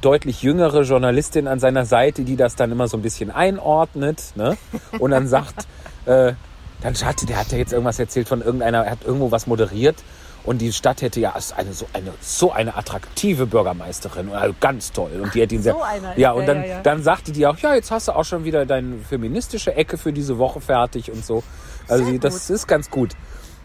deutlich 0.00 0.42
jüngere 0.42 0.82
Journalistin 0.82 1.48
an 1.48 1.58
seiner 1.58 1.86
Seite, 1.86 2.24
die 2.24 2.36
das 2.36 2.56
dann 2.56 2.70
immer 2.72 2.88
so 2.88 2.96
ein 2.96 3.02
bisschen 3.02 3.30
einordnet, 3.30 4.22
ne? 4.34 4.56
Und 4.98 5.10
dann 5.10 5.26
sagt, 5.26 5.66
äh, 6.06 6.34
dann 6.82 6.94
hatte, 6.94 7.26
der 7.26 7.38
hat 7.38 7.52
ja 7.52 7.58
jetzt 7.58 7.72
irgendwas 7.72 7.98
erzählt 7.98 8.28
von 8.28 8.42
irgendeiner, 8.42 8.84
er 8.84 8.90
hat 8.90 9.04
irgendwo 9.04 9.30
was 9.30 9.46
moderiert 9.46 9.96
und 10.44 10.58
die 10.58 10.72
Stadt 10.72 11.00
hätte 11.00 11.20
ja 11.20 11.30
ist 11.30 11.56
eine 11.56 11.72
so 11.72 11.86
eine 11.94 12.12
so 12.20 12.52
eine 12.52 12.76
attraktive 12.76 13.46
Bürgermeisterin, 13.46 14.30
also 14.32 14.54
ganz 14.60 14.92
toll 14.92 15.10
und 15.22 15.34
die 15.34 15.42
hat 15.42 15.52
ihn 15.52 15.62
sehr, 15.62 15.72
So 15.72 15.82
ja 16.16 16.32
und 16.32 16.46
dann 16.46 16.60
ja, 16.60 16.66
ja. 16.66 16.80
dann 16.82 17.02
sagte 17.02 17.32
die 17.32 17.46
auch, 17.46 17.56
ja 17.58 17.74
jetzt 17.74 17.90
hast 17.90 18.08
du 18.08 18.12
auch 18.12 18.24
schon 18.24 18.44
wieder 18.44 18.66
deine 18.66 18.98
feministische 18.98 19.74
Ecke 19.74 19.96
für 19.96 20.12
diese 20.12 20.36
Woche 20.36 20.60
fertig 20.60 21.10
und 21.10 21.24
so, 21.24 21.42
also 21.88 22.18
das 22.18 22.50
ist 22.50 22.66
ganz 22.66 22.90
gut. 22.90 23.12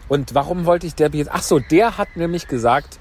Und 0.08 0.34
warum 0.34 0.66
wollte 0.66 0.88
ich 0.88 0.96
der 0.96 1.10
jetzt? 1.10 1.30
Ach 1.32 1.42
so, 1.42 1.60
der 1.60 1.96
hat 1.96 2.16
nämlich 2.16 2.48
gesagt, 2.48 2.98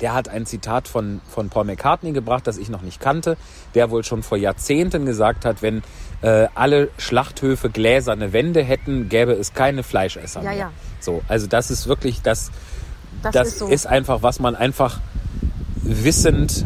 der 0.00 0.14
hat 0.14 0.28
ein 0.28 0.46
Zitat 0.46 0.86
von, 0.88 1.20
von 1.28 1.48
Paul 1.48 1.64
McCartney 1.64 2.12
gebracht, 2.12 2.46
das 2.46 2.56
ich 2.58 2.68
noch 2.68 2.82
nicht 2.82 3.00
kannte, 3.00 3.36
der 3.74 3.90
wohl 3.90 4.04
schon 4.04 4.22
vor 4.22 4.38
Jahrzehnten 4.38 5.06
gesagt 5.06 5.44
hat, 5.44 5.62
wenn 5.62 5.82
äh, 6.22 6.46
alle 6.54 6.88
Schlachthöfe 6.98 7.70
gläserne 7.70 8.32
Wände 8.32 8.62
hätten, 8.62 9.08
gäbe 9.08 9.32
es 9.32 9.54
keine 9.54 9.82
Fleischesser 9.82 10.42
Ja, 10.42 10.50
mehr. 10.50 10.58
ja. 10.58 10.70
So, 11.00 11.22
also 11.28 11.46
das 11.46 11.70
ist 11.70 11.86
wirklich, 11.86 12.22
das, 12.22 12.50
Das, 13.22 13.32
das 13.32 13.48
ist 13.48 13.58
so. 13.58 13.68
ist 13.68 13.86
einfach, 13.86 14.22
was 14.22 14.38
man 14.40 14.54
einfach 14.56 14.98
wissend, 15.82 16.64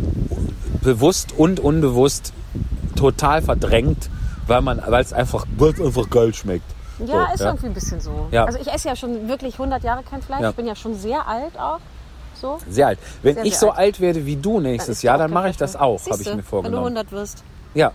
bewusst 0.82 1.32
und 1.36 1.60
unbewusst 1.60 2.32
total 2.96 3.42
verdrängt, 3.42 4.10
weil 4.46 4.60
man, 4.62 4.82
weil 4.86 5.02
es 5.02 5.12
einfach, 5.12 5.46
weil 5.56 5.72
es 5.72 5.80
einfach 5.80 6.10
geil 6.10 6.34
schmeckt. 6.34 6.64
Ja, 7.06 7.26
So, 7.28 7.34
ist 7.34 7.40
irgendwie 7.40 7.66
ein 7.66 7.74
bisschen 7.74 8.00
so. 8.00 8.28
Ja. 8.30 8.44
Also 8.44 8.58
ich 8.60 8.68
esse 8.72 8.88
ja 8.88 8.96
schon 8.96 9.28
wirklich 9.28 9.54
100 9.54 9.82
Jahre 9.82 10.02
kein 10.02 10.22
Fleisch. 10.22 10.40
Ja. 10.42 10.50
Ich 10.50 10.56
bin 10.56 10.66
ja 10.66 10.76
schon 10.76 10.94
sehr 10.94 11.26
alt 11.26 11.58
auch. 11.58 11.78
So. 12.42 12.58
Sehr 12.68 12.88
alt. 12.88 12.98
Wenn 13.22 13.36
Sehr, 13.36 13.44
ich 13.44 13.52
sehr 13.52 13.60
so 13.60 13.70
alt. 13.70 13.78
alt 13.78 14.00
werde 14.00 14.26
wie 14.26 14.34
du 14.34 14.58
nächstes 14.58 15.02
Jahr, 15.02 15.16
dann 15.16 15.30
mache 15.30 15.48
ich 15.50 15.56
das 15.56 15.76
auch, 15.76 16.04
habe 16.10 16.20
ich 16.20 16.34
mir 16.34 16.42
vorgenommen. 16.42 16.86
Wenn 16.86 16.94
du 16.94 17.00
100 17.00 17.12
wirst. 17.12 17.44
Ja, 17.72 17.92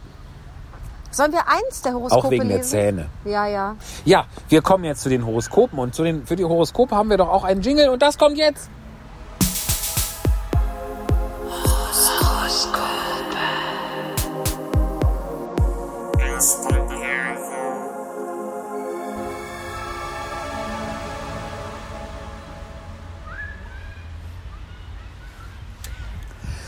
Sollen 1.12 1.32
wir 1.32 1.48
eins 1.48 1.82
der 1.82 1.94
Horoskope 1.94 2.28
auch 2.28 2.32
wegen 2.32 2.48
der 2.48 2.58
lesen? 2.58 2.70
Zähne. 2.70 3.06
Ja, 3.26 3.48
ja. 3.48 3.76
Ja, 4.06 4.26
wir 4.50 4.62
kommen 4.62 4.84
jetzt 4.84 5.02
zu 5.02 5.10
den 5.10 5.26
Horoskopen 5.26 5.80
und 5.80 5.96
zu 5.96 6.04
den, 6.04 6.26
für 6.26 6.36
die 6.36 6.46
Horoskope 6.46 6.96
haben 6.96 7.10
wir 7.10 7.18
doch 7.18 7.30
auch 7.30 7.44
einen 7.44 7.62
Jingle 7.62 7.90
und 7.90 8.02
das 8.02 8.18
kommt 8.18 8.38
jetzt. 8.38 8.70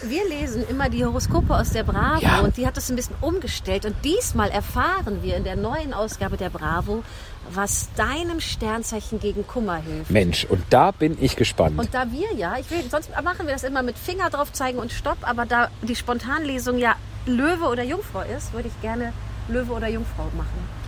Lesen 0.04 0.64
immer 0.70 0.90
die 0.90 1.04
Horoskope 1.06 1.56
aus 1.56 1.72
der 1.72 1.84
Bravo 1.84 2.22
Ja. 2.22 2.40
und 2.40 2.58
die 2.58 2.66
hat 2.66 2.78
das 2.78 2.90
ein 2.90 2.96
bisschen 2.96 3.16
umgestellt. 3.22 3.86
Und 3.86 3.96
diesmal 4.04 4.50
erfahren 4.50 5.22
wir 5.22 5.36
in 5.36 5.44
der 5.44 5.56
neuen 5.56 5.94
Ausgabe 5.94 6.38
der 6.38 6.50
Bravo, 6.50 7.04
was 7.52 7.90
deinem 7.96 8.40
Sternzeichen 8.40 9.20
gegen 9.20 9.46
Kummer 9.48 9.78
hilft. 9.78 10.12
Mensch, 10.12 10.46
und 10.46 10.64
da 10.70 10.92
bin 10.92 11.18
ich 11.20 11.36
gespannt. 11.36 11.80
Und 11.80 11.94
da 11.94 12.12
wir 12.12 12.34
ja, 12.36 12.58
ich 12.60 12.70
will, 12.72 12.84
sonst 12.90 13.10
machen 13.24 13.46
wir 13.48 13.54
das 13.54 13.64
immer 13.64 13.82
mit 13.84 13.98
Finger 13.98 14.30
drauf 14.30 14.54
zeigen 14.54 14.78
und 14.80 14.92
Stopp, 14.92 15.18
aber 15.22 15.46
da 15.46 15.70
die 15.82 15.96
Spontanlesung 15.96 16.78
ja 16.78 16.96
Löwe 17.26 17.66
oder 17.66 17.84
Jungfrau 17.84 18.22
ist, 18.22 18.54
würde 18.54 18.68
ich 18.70 18.82
gerne 18.82 19.14
Löwe 19.48 19.74
oder 19.74 19.88
Jungfrau 19.88 20.26
machen. 20.38 20.79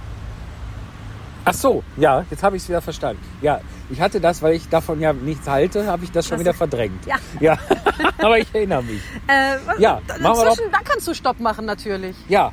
Ach 1.44 1.54
so, 1.54 1.84
ja, 1.98 2.24
jetzt 2.30 2.44
habe 2.44 2.56
ich 2.56 2.64
es 2.64 2.70
wieder 2.70 2.82
verstanden. 2.82 3.22
Ja, 3.42 3.62
ich 3.90 4.00
hatte 4.00 4.22
das, 4.22 4.42
weil 4.42 4.54
ich 4.54 4.70
davon 4.70 5.00
ja 5.02 5.12
nichts 5.12 5.48
halte, 5.48 5.88
habe 5.88 6.04
ich 6.04 6.12
das 6.12 6.26
schon 6.28 6.38
Das 6.38 6.42
wieder 6.42 6.54
verdrängt. 6.54 7.06
Ja. 7.06 7.16
ja. 7.40 7.58
Aber 8.20 8.38
ich 8.38 8.48
erinnere 8.54 8.84
mich. 8.84 9.02
Äh, 9.28 9.58
Ja, 9.82 10.00
wir 10.08 10.20
doch. 10.20 10.56
da 10.72 10.80
kannst 10.84 11.08
du 11.08 11.14
Stopp 11.14 11.40
machen 11.40 11.66
natürlich. 11.66 12.16
Ja. 12.28 12.52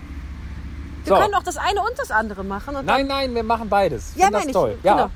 Wir 1.04 1.14
So. 1.16 1.20
können 1.22 1.34
auch 1.34 1.42
das 1.42 1.56
eine 1.58 1.80
und 1.80 1.98
das 1.98 2.10
andere 2.10 2.44
machen. 2.44 2.76
Nein, 2.84 3.06
nein, 3.06 3.34
wir 3.34 3.42
machen 3.42 3.68
beides. 3.68 4.12
Ja, 4.16 4.24
Find 4.26 4.36
das 4.36 4.46
ich. 4.46 4.52
toll. 4.52 4.78
Ja. 4.82 4.92
Genau. 4.94 5.10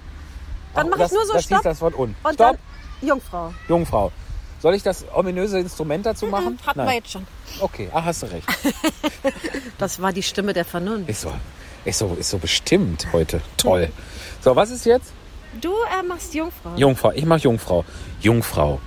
Dann 0.74 0.88
mache 0.90 0.98
ich 1.00 1.04
das- 1.04 1.12
nur 1.12 1.26
so 1.26 1.32
das 1.32 1.44
Stopp 1.44 1.62
das 1.62 1.80
Wort 1.80 1.94
und. 1.94 2.14
und 2.22 2.34
Stopp, 2.34 2.58
dann 3.00 3.08
Jungfrau. 3.08 3.52
Jungfrau. 3.68 4.12
Soll 4.60 4.74
ich 4.74 4.82
das 4.82 5.04
ominöse 5.12 5.58
Instrument 5.58 6.06
dazu 6.06 6.26
machen? 6.26 6.56
Hatten 6.64 6.78
wir 6.80 6.84
Nein. 6.84 6.94
jetzt 6.98 7.10
schon. 7.10 7.26
Okay, 7.60 7.88
ah, 7.92 8.04
hast 8.04 8.22
du 8.22 8.26
recht. 8.26 8.46
Das 9.78 10.00
war 10.00 10.12
die 10.12 10.22
Stimme 10.22 10.52
der 10.52 10.64
Vernunft. 10.64 11.08
Ist 11.10 11.22
so, 11.22 11.32
ist 11.84 11.98
so, 11.98 12.16
ist 12.18 12.30
so 12.30 12.38
bestimmt 12.38 13.06
heute. 13.12 13.40
Toll. 13.56 13.88
So, 14.40 14.56
was 14.56 14.70
ist 14.70 14.86
jetzt? 14.86 15.12
Du 15.60 15.70
äh, 15.70 16.02
machst 16.06 16.34
Jungfrau. 16.34 16.74
Jungfrau. 16.76 17.12
Ich 17.12 17.24
mach 17.24 17.38
Jungfrau. 17.38 17.84
Jungfrau. 18.20 18.80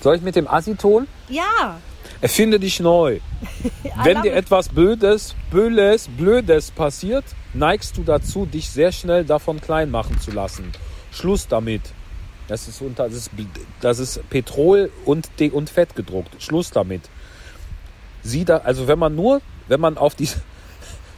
Soll 0.00 0.16
ich 0.16 0.22
mit 0.22 0.34
dem 0.34 0.48
Assi-Ton? 0.48 1.06
Ja. 1.28 1.78
Erfinde 2.20 2.58
dich 2.58 2.80
neu. 2.80 3.20
Wenn 4.04 4.22
dir 4.22 4.34
etwas 4.34 4.68
Blödes, 4.68 5.34
Böles, 5.50 6.08
Blödes 6.08 6.70
passiert, 6.70 7.24
neigst 7.54 7.96
du 7.96 8.02
dazu, 8.02 8.46
dich 8.46 8.68
sehr 8.70 8.92
schnell 8.92 9.24
davon 9.24 9.60
klein 9.60 9.90
machen 9.90 10.18
zu 10.20 10.30
lassen. 10.30 10.72
Schluss 11.12 11.48
damit. 11.48 11.82
Das 12.48 12.66
ist, 12.66 12.82
unter, 12.82 13.04
das 13.04 13.14
ist, 13.14 13.30
das 13.80 13.98
ist 14.00 14.28
Petrol 14.28 14.90
und, 15.04 15.28
und 15.52 15.70
Fett 15.70 15.94
gedruckt. 15.94 16.42
Schluss 16.42 16.70
damit. 16.72 17.02
Sie 18.22 18.44
da, 18.44 18.58
also 18.58 18.88
wenn 18.88 18.98
man 18.98 19.14
nur, 19.14 19.40
wenn 19.68 19.80
man 19.80 19.96
auf 19.96 20.14
die, 20.14 20.28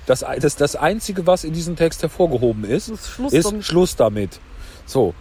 das, 0.07 0.25
das, 0.41 0.57
das 0.57 0.77
Einzige, 0.77 1.27
was 1.27 1.45
in 1.45 1.53
diesem 1.53 1.77
Text 1.77 2.03
hervorgehoben 2.03 2.65
ist, 2.65 2.89
Ist 2.89 3.09
Schluss 3.09 3.33
ist 3.33 3.47
damit. 3.47 3.65
Schluss 3.65 3.97
damit. 3.97 4.41
So. 4.87 5.15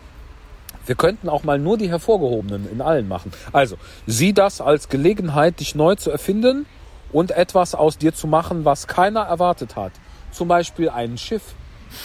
Wir 0.86 0.96
könnten 0.96 1.30
auch 1.30 1.44
mal 1.44 1.60
nur 1.60 1.78
die 1.78 1.90
hervorgehobenen 1.90 2.68
in 2.72 2.82
allen 2.82 3.08
machen. 3.08 3.32
Also, 3.54 3.78
sieh 4.08 4.34
das 4.34 4.62
als 4.62 4.90
Gelegenheit, 4.90 5.60
dich 5.60 5.76
neu 5.76 5.96
zu 5.96 6.10
erfinden 6.10 6.66
und 7.12 7.32
etwas 7.32 7.76
aus 7.76 8.00
dir 8.00 8.14
zu 8.16 8.26
machen, 8.26 8.66
was 8.66 8.88
keiner 8.88 9.22
erwartet 9.22 9.76
hat. 9.76 9.92
Zum 10.32 10.48
Beispiel 10.48 10.90
ein 10.90 11.18
Schiff. 11.18 11.44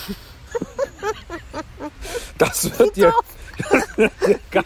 Das 2.38 2.78
wird 2.78 2.96
dir, 2.96 3.14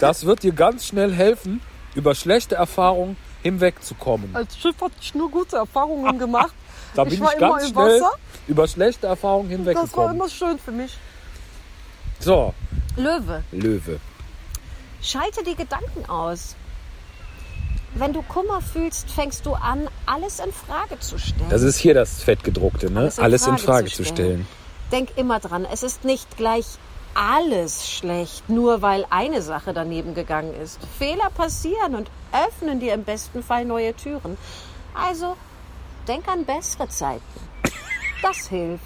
das 0.00 0.24
wird 0.24 0.42
dir 0.42 0.52
ganz 0.52 0.86
schnell 0.86 1.12
helfen, 1.12 1.60
über 1.94 2.14
schlechte 2.14 2.54
Erfahrungen 2.54 3.16
hinwegzukommen. 3.42 4.34
Als 4.34 4.56
Schiff 4.56 4.80
hatte 4.80 4.94
ich 5.00 5.14
nur 5.14 5.30
gute 5.30 5.56
Erfahrungen 5.56 6.18
gemacht. 6.18 6.52
Da 6.98 7.04
ich 7.04 7.10
bin 7.10 7.22
ich 7.22 7.32
immer 7.32 7.48
ganz 7.52 7.68
schnell 7.68 8.00
Wasser. 8.00 8.10
über 8.48 8.66
schlechte 8.66 9.06
Erfahrungen 9.06 9.48
Das 9.50 9.58
war 9.58 9.72
hinweggekommen. 9.74 10.16
immer 10.16 10.28
schön 10.28 10.58
für 10.58 10.72
mich. 10.72 10.98
So, 12.18 12.52
Löwe, 12.96 13.44
Löwe. 13.52 14.00
schalte 15.00 15.44
die 15.44 15.54
Gedanken 15.54 16.10
aus. 16.10 16.56
Wenn 17.94 18.12
du 18.12 18.22
Kummer 18.22 18.60
fühlst, 18.60 19.08
fängst 19.12 19.46
du 19.46 19.54
an, 19.54 19.86
alles 20.06 20.40
in 20.40 20.52
Frage 20.52 20.98
zu 20.98 21.18
stellen. 21.20 21.48
Das 21.50 21.62
ist 21.62 21.76
hier 21.78 21.94
das 21.94 22.20
Fettgedruckte, 22.24 22.90
ne? 22.90 22.98
Alles 23.02 23.18
Alles 23.20 23.46
in 23.46 23.52
in, 23.52 23.58
Frage 23.58 23.64
Frage 23.72 23.86
zu 23.90 23.96
zu 23.98 24.04
stellen. 24.04 24.44
stellen. 24.44 24.46
Denk 24.90 25.16
immer 25.16 25.38
dran, 25.38 25.66
es 25.72 25.84
ist 25.84 26.02
nicht 26.04 26.36
gleich 26.36 26.66
alles 27.14 27.88
schlecht, 27.88 28.48
nur 28.50 28.82
weil 28.82 29.06
eine 29.10 29.40
Sache 29.42 29.72
daneben 29.72 30.14
gegangen 30.14 30.52
ist. 30.60 30.80
Fehler 30.98 31.30
passieren 31.30 31.94
und 31.94 32.10
öffnen 32.32 32.80
dir 32.80 32.94
im 32.94 33.04
besten 33.04 33.44
Fall 33.44 33.64
neue 33.64 33.94
Türen. 33.94 34.36
Also, 34.94 35.36
denk 36.08 36.26
an 36.28 36.44
bessere 36.44 36.88
Zeiten. 36.88 37.22
Das 38.22 38.48
hilft. 38.48 38.82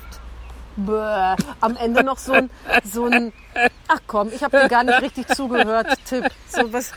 Bäh, 0.77 1.37
am 1.61 1.77
Ende 1.77 2.03
noch 2.03 2.16
so 2.18 2.33
ein, 2.33 2.51
so 2.83 3.05
ein, 3.05 3.33
ach 3.89 4.01
komm, 4.07 4.31
ich 4.35 4.43
habe 4.43 4.59
dir 4.59 4.68
gar 4.68 4.83
nicht 4.85 5.03
richtig 5.03 5.29
zugehört, 5.29 5.87
Tipp. 6.09 6.25
So 6.49 6.73
was, 6.73 6.93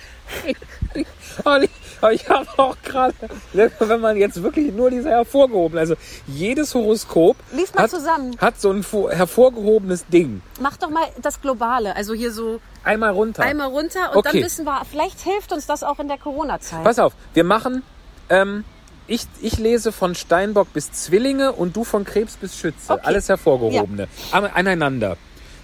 Aber 1.44 1.62
ich, 1.64 1.70
ich 2.12 2.30
habe 2.30 2.48
auch 2.58 2.78
gerade, 2.84 3.14
wenn 3.52 4.00
man 4.00 4.16
jetzt 4.16 4.42
wirklich 4.42 4.72
nur 4.74 4.90
diese 4.92 5.10
hervorgehoben, 5.10 5.78
also 5.78 5.96
jedes 6.26 6.74
Horoskop 6.74 7.36
Lies 7.52 7.74
mal 7.74 7.84
hat, 7.84 7.90
zusammen. 7.90 8.38
hat 8.40 8.62
so 8.62 8.72
ein 8.72 8.82
vo- 8.82 9.12
hervorgehobenes 9.12 10.06
Ding. 10.08 10.42
mach 10.62 10.78
doch 10.78 10.90
mal 10.90 11.06
das 11.22 11.42
Globale, 11.42 11.96
also 11.98 12.14
hier 12.14 12.32
so 12.32 12.62
Einmal 12.86 13.12
runter. 13.12 13.44
einmal 13.44 13.68
runter 13.68 14.16
und 14.16 14.26
dann 14.26 14.32
Okay. 14.36 14.44
wissen 14.44 14.64
wir, 14.66 14.84
vielleicht 14.90 15.20
hilft 15.20 15.52
uns 15.52 15.66
das 15.66 15.84
auch 15.84 16.00
in 16.00 16.08
der 16.08 16.18
Corona-Zeit. 16.18 16.84
Pass 16.86 16.98
auf, 17.00 17.12
wir 17.34 17.44
machen, 17.44 17.84
ähm, 18.30 18.64
ich, 19.08 19.26
ich 19.42 19.58
lese 19.58 19.92
von 19.92 20.16
Steinbock 20.16 20.74
bis 20.74 20.92
Zwillinge 20.92 21.52
und 21.52 21.76
du 21.76 21.84
von 21.84 22.04
Krebs 22.06 22.36
bis 22.38 22.58
Schütze. 22.58 22.94
Okay. 22.94 23.02
Alles 23.04 23.30
hervorgehobene. 23.30 24.08
An- 24.32 24.46
Aneinander. 24.46 25.18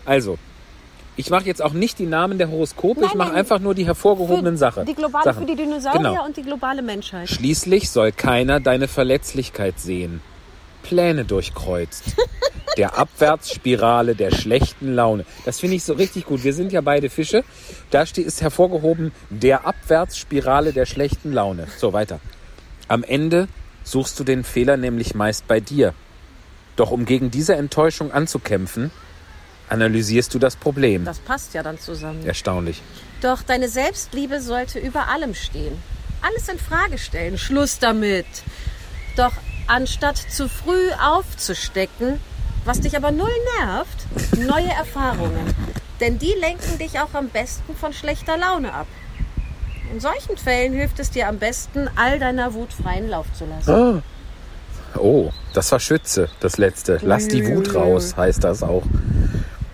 Also, 0.06 0.38
ich 1.18 1.30
mache 1.30 1.46
jetzt 1.46 1.62
auch 1.62 1.74
nicht 1.74 2.00
die 2.00 2.06
Namen 2.06 2.38
der 2.38 2.50
Horoskope, 2.50 3.02
Nein, 3.02 3.10
ich 3.10 3.16
mache 3.16 3.34
einfach 3.34 3.60
nur 3.60 3.76
die 3.76 3.86
hervorgehobenen 3.86 4.58
Sachen. 4.58 4.86
Die 4.86 4.94
globale 4.96 5.24
Sachen. 5.26 5.42
für 5.42 5.46
die 5.46 5.56
Dinosaurier 5.56 6.10
Genau. 6.10 6.26
und 6.26 6.38
die 6.38 6.42
globale 6.44 6.82
Menschheit. 6.82 7.30
Schließlich 7.30 7.90
soll 7.90 8.12
keiner 8.12 8.60
deine 8.60 8.88
Verletzlichkeit 8.88 9.80
sehen. 9.80 10.22
Pläne 10.84 11.26
durchkreuzt. 11.26 12.04
Der 12.78 12.98
Abwärtsspirale 12.98 14.16
der 14.16 14.32
schlechten 14.32 14.94
Laune. 14.96 15.26
Das 15.44 15.60
finde 15.60 15.76
ich 15.76 15.84
so 15.84 15.92
richtig 15.92 16.26
gut. 16.26 16.46
Wir 16.46 16.54
sind 16.54 16.72
ja 16.72 16.80
beide 16.80 17.10
Fische. 17.10 17.44
Da 17.90 18.06
steht, 18.06 18.26
ist 18.26 18.42
hervorgehoben, 18.42 19.12
der 19.30 19.68
Abwärtsspirale 19.68 20.72
der 20.72 20.86
schlechten 20.86 21.34
Laune. 21.34 21.68
So, 21.78 21.92
weiter. 21.92 22.22
Am 22.92 23.06
Ende 23.06 23.48
suchst 23.86 24.20
du 24.20 24.26
den 24.26 24.44
Fehler 24.44 24.76
nämlich 24.76 25.16
meist 25.16 25.48
bei 25.48 25.62
dir. 25.62 25.94
Doch 26.76 26.92
um 26.92 27.06
gegen 27.06 27.32
diese 27.32 27.56
Enttäuschung 27.56 28.12
anzukämpfen, 28.12 28.92
analysierst 29.70 30.34
du 30.34 30.40
das 30.40 30.58
Problem. 30.58 31.06
Das 31.06 31.20
passt 31.20 31.54
ja 31.54 31.64
dann 31.64 31.80
zusammen. 31.80 32.26
Erstaunlich. 32.26 32.82
Doch 33.22 33.44
deine 33.44 33.70
Selbstliebe 33.70 34.42
sollte 34.42 34.80
über 34.80 35.08
allem 35.08 35.36
stehen. 35.36 35.82
Alles 36.22 36.50
in 36.50 36.60
Frage 36.60 36.98
stellen. 36.98 37.38
Schluss 37.38 37.80
damit. 37.80 38.26
Doch 39.16 39.32
anstatt 39.68 40.18
zu 40.18 40.50
früh 40.50 40.92
aufzustecken, 41.02 42.20
was 42.66 42.82
dich 42.82 42.98
aber 42.98 43.12
null 43.12 43.32
nervt, 43.62 44.06
neue 44.38 44.68
Erfahrungen. 44.68 45.56
Denn 46.02 46.20
die 46.20 46.34
lenken 46.38 46.78
dich 46.78 47.00
auch 47.00 47.14
am 47.14 47.30
besten 47.30 47.74
von 47.74 47.94
schlechter 47.94 48.36
Laune 48.36 48.74
ab. 48.74 48.88
In 49.92 50.00
solchen 50.00 50.38
Fällen 50.38 50.74
hilft 50.74 51.00
es 51.00 51.12
dir 51.12 51.28
am 51.28 51.38
besten, 51.38 51.90
all 51.98 52.18
deiner 52.18 52.54
Wut 52.54 52.72
freien 52.72 53.10
Lauf 53.10 53.26
zu 53.34 53.46
lassen. 53.46 54.02
Oh, 54.98 55.32
das 55.54 55.72
war 55.72 55.80
Schütze, 55.80 56.30
das 56.40 56.58
letzte. 56.58 57.00
Lass 57.02 57.28
die 57.28 57.46
Wut 57.48 57.76
raus, 57.76 58.16
heißt 58.16 58.44
das 58.44 58.64
auch. 58.64 58.84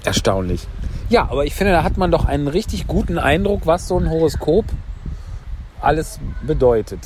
Erstaunlich. 0.04 0.68
Ja, 1.10 1.24
aber 1.30 1.46
ich 1.46 1.54
finde, 1.54 1.74
da 1.74 1.84
hat 1.84 1.98
man 1.98 2.12
doch 2.12 2.26
einen 2.26 2.48
richtig 2.48 2.88
guten 2.88 3.20
Eindruck, 3.20 3.62
was 3.66 3.88
so 3.88 4.00
ein 4.00 4.10
Horoskop 4.10 4.66
alles 5.82 6.20
bedeutet. 6.42 7.00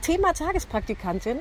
Thema 0.00 0.32
Tagespraktikantin. 0.32 1.38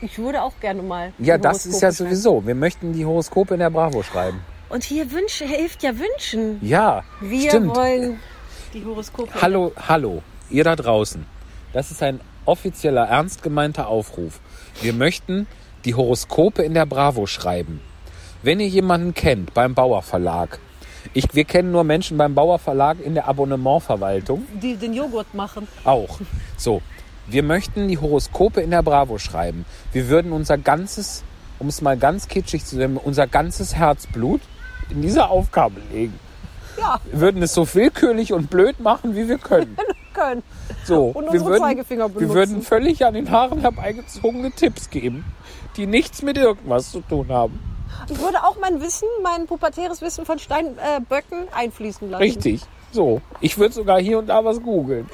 Ich 0.00 0.18
würde 0.18 0.42
auch 0.42 0.52
gerne 0.60 0.82
mal. 0.82 1.12
Ja, 1.18 1.38
das 1.38 1.64
ist 1.64 1.80
ja 1.80 1.92
schreiben. 1.92 2.10
sowieso. 2.10 2.46
Wir 2.46 2.54
möchten 2.56 2.92
die 2.92 3.06
Horoskope 3.06 3.54
in 3.54 3.60
der 3.60 3.70
Bravo 3.70 4.02
schreiben. 4.02 4.40
Und 4.68 4.82
hier 4.82 5.10
Wünsche 5.12 5.44
hilft 5.44 5.82
ja 5.84 5.92
Wünschen. 5.96 6.58
Ja, 6.60 7.04
Wir 7.20 7.50
stimmt. 7.50 7.74
wollen 7.76 8.18
die 8.74 8.84
Horoskope. 8.84 9.30
Hallo, 9.40 9.72
hallo, 9.88 10.22
ihr 10.50 10.64
da 10.64 10.76
draußen. 10.76 11.24
Das 11.72 11.90
ist 11.90 12.02
ein 12.02 12.20
offizieller, 12.44 13.04
ernst 13.04 13.42
gemeinter 13.42 13.88
Aufruf. 13.88 14.40
Wir 14.82 14.92
möchten 14.92 15.46
die 15.84 15.94
Horoskope 15.94 16.62
in 16.62 16.74
der 16.74 16.86
Bravo 16.86 17.26
schreiben. 17.26 17.80
Wenn 18.42 18.60
ihr 18.60 18.68
jemanden 18.68 19.14
kennt 19.14 19.54
beim 19.54 19.74
Bauer 19.74 20.02
Verlag, 20.02 20.58
ich, 21.12 21.34
wir 21.34 21.44
kennen 21.44 21.70
nur 21.70 21.84
Menschen 21.84 22.16
beim 22.16 22.34
Bauer 22.34 22.58
Verlag 22.58 22.98
in 23.02 23.14
der 23.14 23.28
Abonnementverwaltung 23.28 24.46
Die 24.60 24.76
den 24.76 24.92
Joghurt 24.92 25.32
machen. 25.34 25.68
auch. 25.84 26.18
So, 26.56 26.82
wir 27.26 27.42
möchten 27.42 27.88
die 27.88 27.98
Horoskope 27.98 28.60
in 28.60 28.70
der 28.70 28.82
Bravo 28.82 29.18
schreiben. 29.18 29.64
Wir 29.92 30.08
würden 30.08 30.32
unser 30.32 30.58
ganzes, 30.58 31.22
um 31.58 31.68
es 31.68 31.80
mal 31.80 31.96
ganz 31.96 32.28
kitschig 32.28 32.64
zu 32.64 32.76
sagen, 32.76 32.96
unser 32.96 33.26
ganzes 33.26 33.74
Herzblut 33.74 34.40
in 34.90 35.02
diese 35.02 35.28
Aufgabe 35.28 35.80
legen. 35.92 36.18
Ja, 36.78 37.00
Wir 37.10 37.20
würden 37.20 37.42
es 37.42 37.54
so 37.54 37.66
willkürlich 37.74 38.32
und 38.32 38.50
blöd 38.50 38.80
machen, 38.80 39.14
wie 39.14 39.28
wir 39.28 39.38
können. 39.38 39.76
können. 40.14 40.42
So, 40.84 41.06
Und 41.06 41.24
wir 41.24 41.32
unsere 41.32 41.50
würden, 41.50 41.62
Zeigefinger 41.62 42.08
wir 42.08 42.14
benutzen. 42.14 42.34
würden 42.34 42.62
völlig 42.62 43.04
an 43.04 43.14
den 43.14 43.30
Haaren 43.30 43.60
herbeigezogene 43.60 44.50
Tipps 44.52 44.90
geben, 44.90 45.24
die 45.76 45.86
nichts 45.86 46.22
mit 46.22 46.36
irgendwas 46.38 46.92
zu 46.92 47.00
tun 47.00 47.28
haben. 47.30 47.58
Ich 48.10 48.18
würde 48.20 48.42
auch 48.44 48.56
mein 48.60 48.80
Wissen, 48.80 49.08
mein 49.22 49.46
pubertäres 49.46 50.02
Wissen 50.02 50.24
von 50.26 50.38
Steinböcken 50.38 51.44
äh, 51.48 51.54
einfließen 51.56 52.10
lassen. 52.10 52.22
Richtig. 52.22 52.62
So, 52.92 53.20
ich 53.40 53.58
würde 53.58 53.74
sogar 53.74 54.00
hier 54.00 54.18
und 54.18 54.26
da 54.28 54.44
was 54.44 54.62
googeln. 54.62 55.08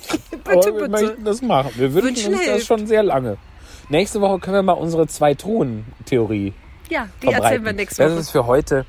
Aber 0.44 0.64
wir 0.64 0.88
möchten 0.88 1.24
das 1.24 1.42
machen. 1.42 1.70
Wir 1.76 1.92
wünschen 1.94 2.34
uns 2.34 2.46
das 2.46 2.64
schon 2.64 2.86
sehr 2.86 3.02
lange. 3.02 3.38
Nächste 3.88 4.20
Woche 4.20 4.38
können 4.38 4.56
wir 4.56 4.62
mal 4.62 4.72
unsere 4.74 5.06
Zwei-Truhen-Theorie 5.08 6.52
Ja, 6.90 7.08
die 7.22 7.26
verbreiten. 7.26 7.44
erzählen 7.44 7.64
wir 7.64 7.72
nächste 7.72 8.02
Das 8.04 8.12
Woche. 8.12 8.20
ist 8.20 8.30
für 8.30 8.46
heute. 8.46 8.86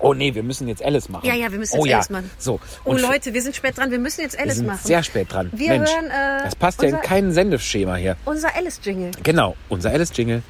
Oh 0.00 0.14
nee, 0.14 0.34
wir 0.34 0.42
müssen 0.42 0.68
jetzt 0.68 0.84
Alice 0.84 1.08
machen. 1.08 1.26
Ja, 1.26 1.34
ja, 1.34 1.50
wir 1.50 1.58
müssen 1.58 1.78
oh, 1.78 1.84
jetzt 1.84 1.90
ja. 1.90 1.96
Alice 1.98 2.10
machen. 2.10 2.30
So. 2.38 2.60
Oh 2.84 2.90
und 2.90 3.00
Leute, 3.00 3.34
wir 3.34 3.42
sind 3.42 3.56
spät 3.56 3.76
dran. 3.78 3.90
Wir 3.90 3.98
müssen 3.98 4.20
jetzt 4.20 4.34
wir 4.36 4.42
Alice 4.42 4.56
sind 4.56 4.66
machen. 4.66 4.80
sehr 4.82 5.02
spät 5.02 5.32
dran. 5.32 5.50
Wir 5.52 5.70
Mensch, 5.70 5.90
hören, 5.90 6.06
äh, 6.06 6.44
das 6.44 6.56
passt 6.56 6.82
ja 6.82 6.88
in 6.88 6.94
unser- 6.94 7.06
kein 7.08 7.32
Sendeschema 7.32 7.96
hier. 7.96 8.16
Unser 8.24 8.54
Alice-Jingle. 8.54 9.10
Genau, 9.22 9.56
unser 9.68 9.90
Alice-Jingle. 9.90 10.42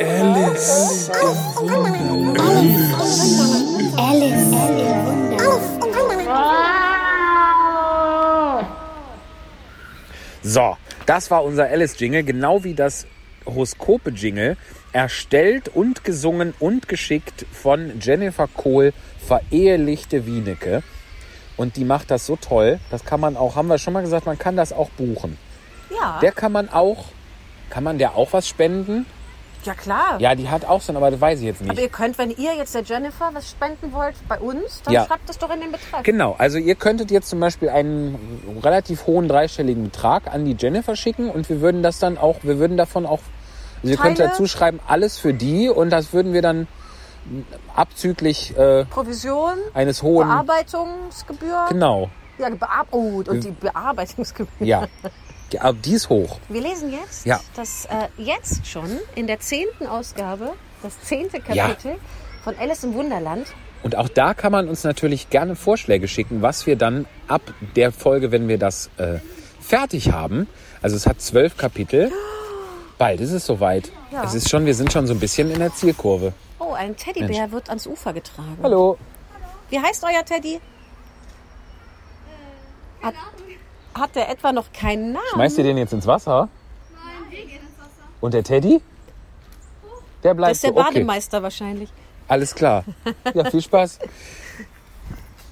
Alice 0.00 1.10
im 1.10 1.56
Wunderland. 1.56 2.78
So, 10.42 10.76
das 11.06 11.30
war 11.30 11.44
unser 11.44 11.66
Alice-Jingle, 11.68 12.24
genau 12.24 12.62
wie 12.64 12.74
das 12.74 13.06
Horoskope-Jingle, 13.48 14.56
erstellt 14.92 15.68
und 15.68 16.04
gesungen 16.04 16.54
und 16.58 16.88
geschickt 16.88 17.46
von 17.52 17.98
Jennifer 18.00 18.46
Kohl, 18.48 18.92
verehelichte 19.26 20.26
Wienecke. 20.26 20.82
Und 21.56 21.76
die 21.76 21.84
macht 21.84 22.10
das 22.10 22.24
so 22.26 22.36
toll, 22.36 22.78
das 22.90 23.04
kann 23.04 23.20
man 23.20 23.36
auch, 23.36 23.56
haben 23.56 23.66
wir 23.68 23.78
schon 23.78 23.92
mal 23.92 24.02
gesagt, 24.02 24.26
man 24.26 24.38
kann 24.38 24.56
das 24.56 24.72
auch 24.72 24.90
buchen. 24.90 25.36
Ja, 25.90 26.18
Der 26.22 26.32
kann 26.32 26.52
man 26.52 26.68
auch, 26.68 27.06
kann 27.70 27.82
man 27.84 27.98
der 27.98 28.14
auch 28.14 28.32
was 28.32 28.46
spenden? 28.48 29.06
ja 29.64 29.74
klar. 29.74 30.18
Ja, 30.20 30.34
die 30.36 30.48
hat 30.48 30.64
auch 30.64 30.80
so, 30.80 30.94
aber 30.94 31.10
das 31.10 31.20
weiß 31.20 31.40
ich 31.40 31.46
jetzt 31.46 31.60
Aber 31.60 31.70
nicht. 31.72 31.82
ihr 31.82 31.88
könnt, 31.88 32.16
wenn 32.16 32.30
ihr 32.30 32.54
jetzt 32.54 32.74
der 32.76 32.82
Jennifer 32.84 33.30
was 33.34 33.50
spenden 33.50 33.92
wollt 33.92 34.14
bei 34.28 34.38
uns, 34.38 34.80
dann 34.84 34.94
Ja. 34.94 35.04
schreibt 35.04 35.28
das 35.28 35.36
doch 35.36 35.50
in 35.52 35.60
den 35.60 35.72
Betrag. 35.72 36.04
Genau, 36.04 36.36
also 36.38 36.58
ihr 36.58 36.76
könntet 36.76 37.10
jetzt 37.10 37.28
zum 37.28 37.40
Beispiel 37.40 37.68
einen 37.68 38.60
relativ 38.62 39.06
hohen 39.06 39.26
dreistelligen 39.28 39.84
Betrag 39.84 40.32
an 40.32 40.44
die 40.44 40.56
Jennifer 40.58 40.94
schicken 40.94 41.28
und 41.28 41.48
wir 41.50 41.60
würden 41.60 41.82
das 41.82 41.98
dann 41.98 42.16
auch, 42.18 42.36
wir 42.44 42.58
würden 42.60 42.76
davon 42.76 43.04
auch, 43.04 43.18
also 43.82 43.88
ihr 43.92 43.96
könnt 43.96 44.18
dazu 44.18 44.46
schreiben, 44.46 44.80
alles 44.86 45.18
für 45.18 45.34
die 45.34 45.68
und 45.68 45.90
das 45.90 46.12
würden 46.12 46.32
wir 46.32 46.42
dann 46.42 46.66
abzüglich 47.74 48.56
äh, 48.56 48.84
Provision, 48.86 49.54
eines 49.74 50.02
hohen, 50.02 50.26
Bearbeitungsgebühr. 50.28 51.66
genau, 51.68 52.10
Ja, 52.38 52.48
Bear 52.50 52.86
oh, 52.90 53.22
und 53.26 53.44
die 53.44 53.50
Bearbeitungsgebühr. 53.50 54.66
ja, 54.66 54.86
ja, 55.52 55.72
die 55.72 55.92
ist 55.94 56.08
hoch. 56.08 56.38
Wir 56.48 56.60
lesen 56.62 56.92
jetzt, 56.92 57.26
Ja. 57.26 57.40
dass 57.56 57.86
äh, 57.86 58.08
jetzt 58.22 58.66
schon 58.66 58.88
in 59.14 59.26
der 59.26 59.40
zehnten 59.40 59.86
Ausgabe, 59.86 60.52
das 60.82 61.00
zehnte 61.02 61.40
Kapitel 61.40 61.96
von 62.44 62.54
Alice 62.58 62.84
im 62.84 62.94
Wunderland, 62.94 63.46
Und 63.82 63.96
auch 63.96 64.08
da 64.08 64.34
kann 64.34 64.52
man 64.52 64.68
uns 64.68 64.84
natürlich 64.84 65.30
gerne 65.30 65.54
Vorschläge 65.54 66.08
schicken, 66.08 66.42
was 66.42 66.66
wir 66.66 66.76
dann 66.76 67.06
ab 67.28 67.42
der 67.76 67.92
Folge, 67.92 68.32
wenn 68.32 68.48
wir 68.48 68.58
das 68.58 68.90
äh, 68.96 69.18
fertig 69.60 70.12
haben, 70.12 70.48
also 70.82 70.96
es 70.96 71.06
hat 71.06 71.20
zwölf 71.20 71.56
Kapitel, 71.56 72.10
bald 72.98 73.20
ist 73.20 73.32
es 73.32 73.46
soweit. 73.46 73.90
Ja. 74.10 74.24
Es 74.24 74.34
ist 74.34 74.50
schon, 74.50 74.66
wir 74.66 74.74
sind 74.74 74.92
schon 74.92 75.06
so 75.06 75.14
ein 75.14 75.20
bisschen 75.20 75.50
in 75.50 75.58
der 75.60 75.72
Zielkurve. 75.72 76.32
oh, 76.58 76.72
ein 76.72 76.96
Teddybär 76.96 77.50
wird 77.52 77.68
ans 77.68 77.86
Ufer 77.86 78.12
getragen. 78.12 78.58
Hallo. 78.62 78.98
Wie 79.70 79.78
heißt 79.78 80.04
euer 80.04 80.24
Teddy? 80.24 80.60
Hat, 83.02 83.14
hat 83.94 84.16
der 84.16 84.28
etwa 84.28 84.52
noch 84.52 84.72
keinen 84.72 85.12
Namen? 85.12 85.24
Schmeißt 85.32 85.58
ihr 85.58 85.64
den 85.64 85.78
jetzt 85.78 85.92
ins 85.92 86.06
Wasser? 86.06 86.48
Nein, 86.92 87.02
wir 87.30 87.38
gehen 87.38 87.60
ins 87.60 87.78
Wasser. 87.78 88.08
Und 88.20 88.34
der 88.34 88.42
Teddy? 88.42 88.80
Der 90.24 90.34
bleibt 90.34 90.50
das 90.50 90.58
ist 90.58 90.64
der 90.64 90.70
so. 90.72 90.80
Okay, 90.80 90.84
Bademeister 90.94 91.42
wahrscheinlich. 91.42 91.90
alles 92.26 92.54
klar. 92.54 92.84
Ja, 93.34 93.48
viel 93.50 93.62
Spaß. 93.62 94.00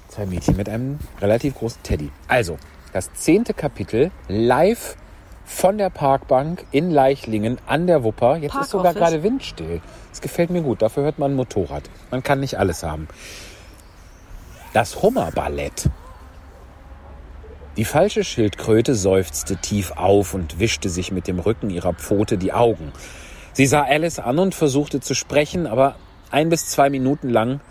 Zwei 0.09 0.25
Mädchen 0.25 0.57
mit 0.57 0.67
einem 0.67 0.99
relativ 1.21 1.55
großen 1.55 1.81
Teddy. 1.83 2.11
Also, 2.27 2.57
das 2.91 3.13
zehnte 3.13 3.53
Kapitel 3.53 4.11
live 4.27 4.97
von 5.47 5.77
der 5.77 5.89
Parkbank 5.89 6.65
in 6.71 6.91
Leichlingen 6.91 7.57
an 7.65 7.87
der 7.87 8.03
Wupper. 8.03 8.35
Jetzt 8.35 8.53
ist 8.55 8.69
sogar 8.69 8.93
Parkoffice. 8.93 9.11
gerade 9.11 9.23
windstill. 9.23 9.81
Das 10.11 10.21
gefällt 10.21 10.49
mir 10.49 10.61
gut. 10.61 10.81
Dafür 10.81 11.03
hört 11.03 11.19
man 11.19 11.31
ein 11.31 11.35
Motorrad. 11.35 11.89
Man 12.11 12.21
kann 12.21 12.41
nicht 12.41 12.59
alles 12.59 12.83
haben. 12.83 13.07
Das 14.73 15.01
Hummerballett. 15.01 15.89
Die 17.77 17.85
falsche 17.85 18.23
Schildkröte 18.25 18.93
seufzte 18.93 19.55
tief 19.55 19.91
auf 19.91 20.33
und 20.33 20.59
wischte 20.59 20.89
sich 20.89 21.11
mit 21.11 21.27
dem 21.27 21.39
Rücken 21.39 21.69
ihrer 21.69 21.93
Pfote 21.93 22.37
die 22.37 22.51
Augen. 22.51 22.91
Sie 23.53 23.67
sah 23.67 23.83
Alice 23.83 24.19
an 24.19 24.39
und 24.39 24.53
versuchte 24.53 24.99
zu 24.99 25.15
sprechen, 25.15 25.65
aber 25.65 25.95
ein 26.29 26.49
bis 26.49 26.67
zwei 26.67 26.89
Minuten 26.89 27.29
lang 27.29 27.61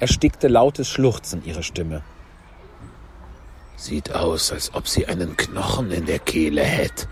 erstickte 0.00 0.48
lautes 0.48 0.88
Schluchzen 0.88 1.44
ihre 1.44 1.62
Stimme. 1.62 2.02
Sieht 3.84 4.14
aus, 4.14 4.50
als 4.50 4.72
ob 4.72 4.88
sie 4.88 5.04
einen 5.08 5.36
Knochen 5.36 5.90
in 5.90 6.06
der 6.06 6.18
Kehle 6.18 6.62
hätte, 6.62 7.06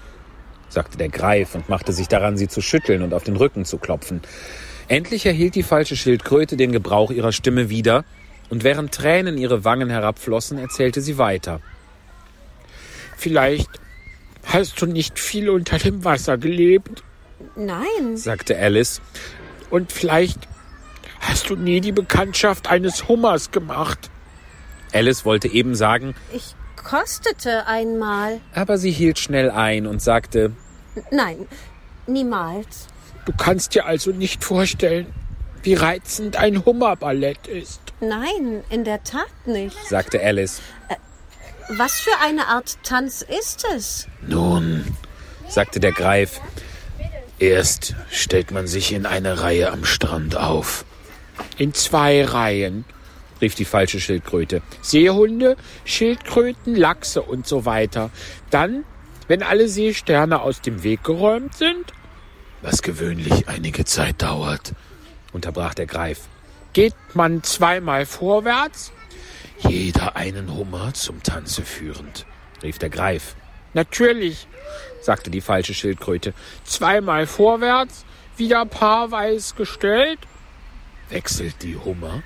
sagte 0.70 0.96
der 0.96 1.10
Greif 1.10 1.54
und 1.54 1.68
machte 1.68 1.92
sich 1.92 2.08
daran, 2.08 2.38
sie 2.38 2.48
zu 2.48 2.62
schütteln 2.62 3.02
und 3.02 3.12
auf 3.12 3.24
den 3.24 3.36
Rücken 3.36 3.66
zu 3.66 3.76
klopfen. 3.76 4.22
Endlich 4.88 5.26
erhielt 5.26 5.54
die 5.54 5.64
falsche 5.64 5.96
Schildkröte 5.96 6.56
den 6.56 6.72
Gebrauch 6.72 7.10
ihrer 7.10 7.32
Stimme 7.32 7.68
wieder, 7.68 8.06
und 8.48 8.64
während 8.64 8.94
Tränen 8.94 9.36
ihre 9.36 9.66
Wangen 9.66 9.90
herabflossen, 9.90 10.56
erzählte 10.56 11.02
sie 11.02 11.18
weiter. 11.18 11.60
Vielleicht 13.18 13.68
hast 14.42 14.80
du 14.80 14.86
nicht 14.86 15.18
viel 15.18 15.50
unter 15.50 15.76
dem 15.76 16.04
Wasser 16.04 16.38
gelebt, 16.38 17.04
Nein. 17.54 18.16
sagte 18.16 18.56
Alice. 18.56 19.02
Und 19.68 19.92
vielleicht 19.92 20.48
hast 21.20 21.50
du 21.50 21.54
nie 21.56 21.82
die 21.82 21.92
Bekanntschaft 21.92 22.70
eines 22.70 23.08
Hummers 23.08 23.50
gemacht. 23.50 24.08
Alice 24.94 25.26
wollte 25.26 25.48
eben 25.48 25.74
sagen, 25.74 26.14
Ich 26.32 26.54
kostete 26.84 27.66
einmal. 27.66 28.40
aber 28.54 28.78
sie 28.78 28.90
hielt 28.90 29.18
schnell 29.18 29.50
ein 29.50 29.86
und 29.86 30.02
sagte, 30.02 30.52
Nein, 31.10 31.46
niemals. 32.06 32.86
du 33.24 33.32
kannst 33.36 33.74
dir 33.74 33.86
also 33.86 34.10
nicht 34.10 34.44
vorstellen, 34.44 35.06
wie 35.62 35.74
reizend 35.74 36.36
ein 36.36 36.64
Hummerballett 36.64 37.46
ist, 37.46 37.80
Nein, 38.00 38.64
in 38.70 38.84
der 38.84 39.02
Tat 39.04 39.28
nicht. 39.46 39.76
sagte 39.88 40.20
Alice. 40.22 40.60
Was 41.68 42.00
für 42.00 42.18
eine 42.20 42.48
Art 42.48 42.76
Tanz 42.82 43.22
ist 43.22 43.64
es? 43.74 44.08
Nun, 44.20 44.84
sagte 45.48 45.78
der 45.80 45.92
Greif, 45.92 46.40
erst 47.38 47.94
stellt 48.10 48.50
man 48.50 48.66
sich 48.66 48.92
in 48.92 49.06
eine 49.06 49.40
Reihe 49.40 49.70
am 49.70 49.84
Strand 49.84 50.36
auf. 50.36 50.84
In 51.58 51.72
zwei 51.74 52.24
Reihen, 52.24 52.84
rief 53.42 53.54
die 53.54 53.64
falsche 53.66 54.00
Schildkröte. 54.00 54.62
Seehunde, 54.80 55.56
Schildkröten, 55.84 56.74
Lachse 56.74 57.20
und 57.22 57.46
so 57.46 57.66
weiter. 57.66 58.10
Dann, 58.50 58.84
wenn 59.28 59.42
alle 59.42 59.68
Seesterne 59.68 60.40
aus 60.40 60.62
dem 60.62 60.82
Weg 60.82 61.04
geräumt 61.04 61.54
sind, 61.54 61.92
was 62.62 62.82
gewöhnlich 62.82 63.48
einige 63.48 63.84
Zeit 63.84 64.22
dauert, 64.22 64.72
unterbrach 65.32 65.74
der 65.74 65.86
Greif, 65.86 66.20
geht 66.72 66.94
man 67.12 67.42
zweimal 67.42 68.06
vorwärts, 68.06 68.92
jeder 69.68 70.16
einen 70.16 70.54
Hummer 70.54 70.94
zum 70.94 71.22
Tanze 71.22 71.62
führend, 71.62 72.24
rief 72.62 72.78
der 72.78 72.90
Greif. 72.90 73.34
Natürlich, 73.74 74.46
sagte 75.00 75.30
die 75.30 75.40
falsche 75.40 75.74
Schildkröte. 75.74 76.34
Zweimal 76.64 77.26
vorwärts, 77.26 78.04
wieder 78.36 78.66
paarweis 78.66 79.56
gestellt. 79.56 80.18
Wechselt 81.08 81.62
die 81.62 81.76
Hummer 81.76 82.22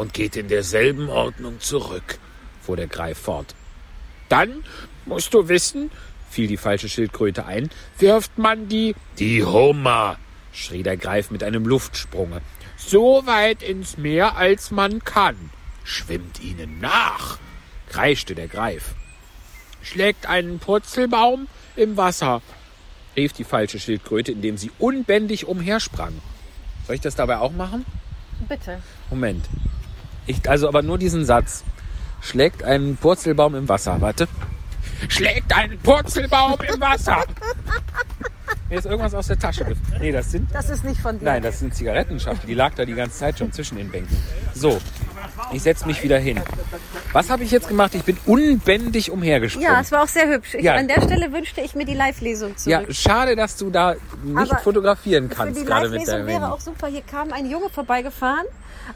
und 0.00 0.14
geht 0.14 0.34
in 0.34 0.48
derselben 0.48 1.10
Ordnung 1.10 1.60
zurück, 1.60 2.18
fuhr 2.62 2.74
der 2.74 2.86
Greif 2.86 3.18
fort. 3.18 3.54
Dann 4.30 4.64
musst 5.04 5.34
du 5.34 5.48
wissen, 5.48 5.90
fiel 6.30 6.46
die 6.46 6.56
falsche 6.56 6.88
Schildkröte 6.88 7.44
ein, 7.44 7.68
wirft 7.98 8.38
man 8.38 8.66
die. 8.66 8.94
Die 9.18 9.44
Hummer, 9.44 10.16
schrie 10.54 10.82
der 10.82 10.96
Greif 10.96 11.30
mit 11.30 11.44
einem 11.44 11.66
Luftsprunge. 11.66 12.40
So 12.78 13.26
weit 13.26 13.62
ins 13.62 13.98
Meer, 13.98 14.38
als 14.38 14.70
man 14.70 15.04
kann. 15.04 15.36
Schwimmt 15.84 16.40
ihnen 16.40 16.80
nach, 16.80 17.38
kreischte 17.90 18.34
der 18.34 18.48
Greif. 18.48 18.94
Schlägt 19.82 20.24
einen 20.24 20.60
Purzelbaum 20.60 21.46
im 21.76 21.98
Wasser, 21.98 22.40
rief 23.16 23.34
die 23.34 23.44
falsche 23.44 23.78
Schildkröte, 23.78 24.32
indem 24.32 24.56
sie 24.56 24.70
unbändig 24.78 25.46
umhersprang. 25.46 26.22
Soll 26.86 26.94
ich 26.94 27.02
das 27.02 27.16
dabei 27.16 27.36
auch 27.36 27.52
machen? 27.52 27.84
Bitte. 28.48 28.82
Moment. 29.10 29.44
Ich, 30.26 30.48
also 30.48 30.68
aber 30.68 30.82
nur 30.82 30.98
diesen 30.98 31.24
Satz. 31.24 31.64
Schlägt 32.22 32.62
einen 32.62 32.96
Purzelbaum 32.96 33.54
im 33.54 33.68
Wasser. 33.68 34.00
Warte. 34.00 34.28
Schlägt 35.08 35.54
einen 35.56 35.78
Purzelbaum 35.78 36.58
im 36.60 36.80
Wasser. 36.80 37.24
Mir 38.68 38.78
ist 38.78 38.84
irgendwas 38.84 39.14
aus 39.14 39.26
der 39.26 39.38
Tasche. 39.38 39.66
Nee, 39.98 40.12
das 40.12 40.30
sind. 40.30 40.54
Das 40.54 40.70
ist 40.70 40.84
nicht 40.84 41.00
von 41.00 41.18
dir. 41.18 41.24
Nein, 41.24 41.42
das 41.42 41.58
sind 41.58 41.74
Zigarettenschachtel. 41.74 42.46
Die 42.46 42.54
lag 42.54 42.74
da 42.74 42.84
die 42.84 42.94
ganze 42.94 43.18
Zeit 43.18 43.38
schon 43.38 43.50
zwischen 43.50 43.78
den 43.78 43.90
Bänken. 43.90 44.16
So. 44.54 44.78
Ich 45.52 45.62
setze 45.62 45.86
mich 45.86 46.02
wieder 46.02 46.18
hin. 46.18 46.40
Was 47.12 47.28
habe 47.30 47.42
ich 47.42 47.50
jetzt 47.50 47.68
gemacht? 47.68 47.94
Ich 47.94 48.04
bin 48.04 48.16
unbändig 48.26 49.10
umhergesprungen. 49.10 49.68
Ja, 49.68 49.80
es 49.80 49.90
war 49.90 50.02
auch 50.02 50.08
sehr 50.08 50.28
hübsch. 50.28 50.54
Ich, 50.54 50.64
Ja. 50.64 50.74
An 50.74 50.86
der 50.86 51.02
Stelle 51.02 51.32
wünschte 51.32 51.60
ich 51.60 51.74
mir 51.74 51.84
die 51.84 51.94
Live-Lesung 51.94 52.56
zurück. 52.56 52.86
Ja, 52.88 52.94
schade, 52.94 53.34
dass 53.34 53.56
du 53.56 53.70
da 53.70 53.94
nicht 54.22 54.52
Aber 54.52 54.60
fotografieren 54.60 55.28
Für 55.28 55.34
kannst, 55.34 55.60
die 55.60 55.64
gerade 55.64 55.88
mit 55.88 56.06
Live-Lesung 56.06 56.26
wäre 56.26 56.52
auch 56.52 56.60
super. 56.60 56.86
Hier 56.86 57.02
kam 57.02 57.32
ein 57.32 57.50
Junge 57.50 57.68
vorbeigefahren 57.68 58.46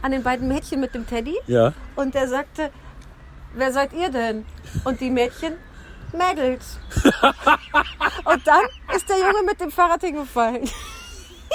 an 0.03 0.13
den 0.13 0.23
beiden 0.23 0.49
Mädchen 0.49 0.81
mit 0.81 0.95
dem 0.95 1.07
Teddy. 1.07 1.37
Ja. 1.47 1.73
Und 1.97 2.15
der 2.15 2.29
sagte, 2.29 2.71
wer 3.55 3.73
seid 3.73 3.93
ihr 3.93 4.11
denn? 4.11 4.45
Und 4.85 5.01
die 5.01 5.11
Mädchen, 5.11 5.55
Mädels. 6.13 6.79
und 8.25 8.47
dann 8.47 8.63
ist 8.95 9.09
der 9.09 9.19
Junge 9.19 9.43
mit 9.45 9.61
dem 9.61 9.71
Fahrrad 9.71 10.01
hingefallen. 10.01 10.69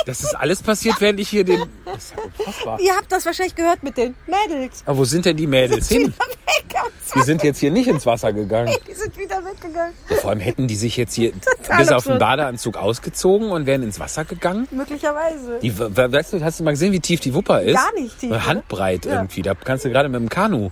Das 0.05 0.21
ist 0.21 0.33
alles 0.35 0.63
passiert, 0.63 0.95
während 0.99 1.19
ich 1.19 1.29
hier 1.29 1.43
den. 1.43 1.63
Das 1.85 1.95
ist 1.97 2.13
ja 2.15 2.23
unfassbar. 2.23 2.79
Ihr 2.79 2.95
habt 2.95 3.11
das 3.11 3.25
wahrscheinlich 3.25 3.55
gehört 3.55 3.83
mit 3.83 3.97
den 3.97 4.15
Mädels. 4.27 4.81
Aber 4.85 4.97
wo 4.99 5.05
sind 5.05 5.25
denn 5.25 5.37
die 5.37 5.45
Mädels 5.47 5.87
hin? 5.89 6.07
Weg 6.07 6.75
am 6.79 6.87
Die 7.15 7.21
sind 7.21 7.43
jetzt 7.43 7.59
hier 7.59 7.69
nicht 7.71 7.87
ins 7.87 8.05
Wasser 8.05 8.31
gegangen. 8.33 8.73
Die 8.87 8.93
sind 8.93 9.17
wieder 9.17 9.43
weggegangen. 9.45 9.93
Vor 10.21 10.29
allem 10.31 10.39
hätten 10.39 10.67
die 10.67 10.75
sich 10.75 10.97
jetzt 10.97 11.13
hier 11.13 11.31
Total 11.33 11.77
bis 11.77 11.89
auf 11.91 12.03
den 12.03 12.13
absurd. 12.13 12.19
Badeanzug 12.19 12.77
ausgezogen 12.77 13.51
und 13.51 13.65
wären 13.65 13.83
ins 13.83 13.99
Wasser 13.99 14.25
gegangen. 14.25 14.67
Möglicherweise. 14.71 15.59
Die, 15.61 15.77
we- 15.77 15.93
weißt 16.11 16.33
du, 16.33 16.43
hast 16.43 16.59
du 16.59 16.63
mal 16.63 16.71
gesehen, 16.71 16.91
wie 16.93 16.99
tief 17.01 17.19
die 17.19 17.33
Wupper 17.33 17.61
ist? 17.61 17.75
Gar 17.75 17.93
nicht 17.93 18.17
tief, 18.19 18.31
oder? 18.31 18.45
Handbreit 18.45 19.05
Ja. 19.05 19.13
irgendwie. 19.15 19.41
Da 19.41 19.53
kannst 19.55 19.85
du 19.85 19.89
gerade 19.89 20.09
mit 20.09 20.19
dem 20.21 20.29
Kanu. 20.29 20.69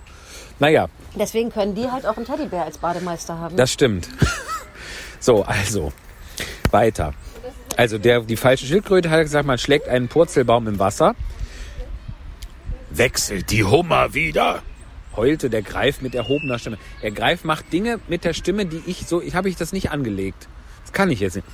Naja, 0.58 0.88
Deswegen 1.14 1.50
können 1.50 1.74
die 1.74 1.88
halt 1.90 2.06
auch 2.06 2.16
einen 2.16 2.26
Teddybär 2.26 2.64
als 2.64 2.78
Bademeister 2.78 3.38
haben. 3.38 3.56
das 3.56 3.70
stimmt. 3.72 4.08
So, 5.20 5.42
also, 5.42 5.92
weiter. 6.70 7.12
Also, 7.78 7.96
der, 7.96 8.22
die 8.22 8.34
falsche 8.34 8.66
Schildkröte 8.66 9.08
hat 9.08 9.22
gesagt, 9.22 9.46
man 9.46 9.56
schlägt 9.56 9.86
einen 9.86 10.08
Purzelbaum 10.08 10.66
im 10.66 10.80
Wasser. 10.80 11.14
Wechselt 12.90 13.52
die 13.52 13.62
Hummer 13.62 14.14
wieder, 14.14 14.62
heulte 15.14 15.48
der 15.48 15.62
Greif 15.62 16.00
mit 16.00 16.12
erhobener 16.16 16.58
Stimme. 16.58 16.76
Der 17.02 17.12
Greif 17.12 17.44
macht 17.44 17.72
Dinge 17.72 18.00
mit 18.08 18.24
der 18.24 18.32
Stimme, 18.32 18.66
die 18.66 18.82
ich 18.86 19.06
so, 19.06 19.22
ich 19.22 19.36
habe 19.36 19.48
ich 19.48 19.54
das 19.54 19.72
nicht 19.72 19.92
angelegt. 19.92 20.48
Das 20.82 20.92
kann 20.92 21.08
ich 21.08 21.20
jetzt 21.20 21.36
nicht. 21.36 21.46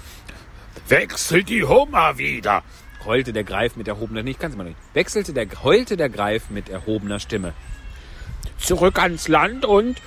Wechselt 0.88 1.50
die 1.50 1.62
Hummer 1.62 2.16
wieder, 2.16 2.62
heulte 3.04 3.34
der 3.34 3.44
Greif 3.44 3.76
mit 3.76 3.86
erhobener 3.86 4.20
Stimme. 4.20 4.30
Ich 4.30 4.38
kann 4.38 4.50
es 4.50 4.56
mal 4.56 4.64
nicht. 4.64 4.78
Wechselte 4.94 5.34
der, 5.34 5.46
heulte 5.62 5.98
der 5.98 6.08
Greif 6.08 6.48
mit 6.48 6.70
erhobener 6.70 7.20
Stimme. 7.20 7.52
Zurück 8.56 8.98
ans 8.98 9.28
Land 9.28 9.66
und 9.66 10.00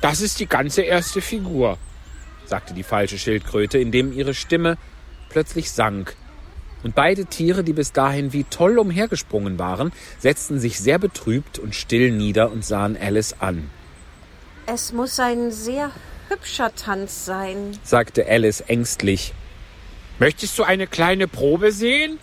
das 0.00 0.20
ist 0.20 0.38
die 0.38 0.46
ganze 0.46 0.82
erste 0.82 1.20
Figur, 1.20 1.78
sagte 2.44 2.74
die 2.74 2.84
falsche 2.84 3.18
Schildkröte, 3.18 3.78
indem 3.78 4.12
ihre 4.12 4.34
Stimme 4.34 4.78
plötzlich 5.32 5.70
sank. 5.72 6.14
Und 6.82 6.94
beide 6.94 7.26
Tiere, 7.26 7.62
die 7.64 7.72
bis 7.72 7.92
dahin 7.92 8.32
wie 8.32 8.44
toll 8.44 8.78
umhergesprungen 8.78 9.58
waren, 9.58 9.92
setzten 10.18 10.58
sich 10.58 10.78
sehr 10.80 10.98
betrübt 10.98 11.58
und 11.58 11.74
still 11.74 12.10
nieder 12.10 12.50
und 12.50 12.64
sahen 12.64 12.96
Alice 13.00 13.34
an. 13.38 13.70
Es 14.66 14.92
muss 14.92 15.18
ein 15.20 15.50
sehr 15.50 15.90
hübscher 16.28 16.74
Tanz 16.74 17.24
sein. 17.24 17.78
sagte 17.82 18.26
Alice 18.28 18.60
ängstlich. 18.60 19.32
Möchtest 20.18 20.58
du 20.58 20.64
eine 20.64 20.86
kleine 20.86 21.28
Probe 21.28 21.72
sehen? 21.72 22.18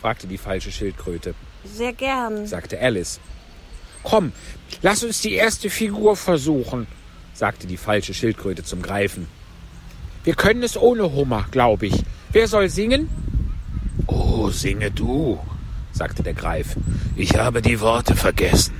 fragte 0.00 0.26
die 0.26 0.38
falsche 0.38 0.70
Schildkröte, 0.70 1.34
Sehr 1.64 1.92
gern. 1.92 2.46
sagte 2.46 2.80
Alice. 2.80 3.20
Komm, 4.02 4.32
lass 4.82 5.02
uns 5.02 5.20
die 5.20 5.32
erste 5.32 5.70
Figur 5.70 6.14
versuchen, 6.16 6.86
sagte 7.32 7.66
die 7.66 7.78
falsche 7.78 8.12
Schildkröte 8.12 8.62
zum 8.64 8.82
Greifen. 8.82 9.28
Wir 10.24 10.34
können 10.34 10.62
es 10.62 10.76
ohne 10.76 11.12
Hummer, 11.12 11.46
glaube 11.50 11.86
ich. 11.86 12.02
Wer 12.34 12.48
soll 12.48 12.68
singen? 12.68 13.08
Oh, 14.08 14.50
singe 14.50 14.90
du, 14.90 15.38
sagte 15.92 16.24
der 16.24 16.34
Greif. 16.34 16.74
Ich 17.14 17.36
habe 17.36 17.62
die 17.62 17.78
Worte 17.78 18.16
vergessen. 18.16 18.74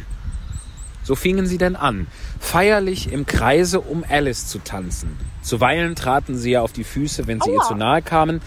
So 1.04 1.14
fingen 1.14 1.46
sie 1.46 1.56
denn 1.56 1.76
an, 1.76 2.08
feierlich 2.40 3.12
im 3.12 3.26
Kreise 3.26 3.80
um 3.80 4.04
Alice 4.08 4.48
zu 4.48 4.58
tanzen. 4.58 5.16
Zuweilen 5.40 5.94
traten 5.94 6.36
sie 6.36 6.50
ihr 6.50 6.64
auf 6.64 6.72
die 6.72 6.82
Füße, 6.82 7.28
wenn 7.28 7.40
sie 7.40 7.50
ihr 7.50 7.60
Aua. 7.60 7.68
zu 7.68 7.74
nahe 7.76 8.02
kamen. 8.02 8.40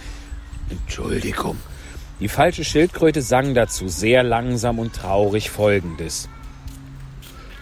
Entschuldigung. 0.70 1.56
Die 2.20 2.28
falsche 2.28 2.66
Schildkröte 2.66 3.22
sang 3.22 3.54
dazu 3.54 3.88
sehr 3.88 4.24
langsam 4.24 4.78
und 4.78 4.94
traurig 4.94 5.50
folgendes. 5.50 6.28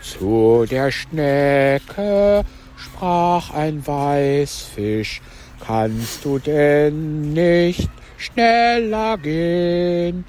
Zu 0.02 0.66
der 0.68 0.90
Schnecke 0.90 2.44
sprach 2.76 3.52
ein 3.52 3.86
Weißfisch, 3.86 5.22
kannst 5.60 6.26
du 6.26 6.40
denn 6.40 7.34
nicht 7.34 7.90
schneller 8.18 9.18
gehen? 9.18 10.26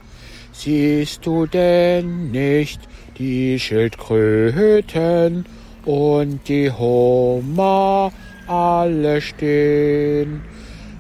Siehst 0.53 1.25
du 1.27 1.47
denn 1.47 2.31
nicht 2.31 2.81
die 3.19 3.59
Schildkröten 3.59 5.45
und 5.85 6.49
die 6.49 6.71
Hummer 6.71 8.13
alle 8.47 9.21
stehen? 9.21 10.43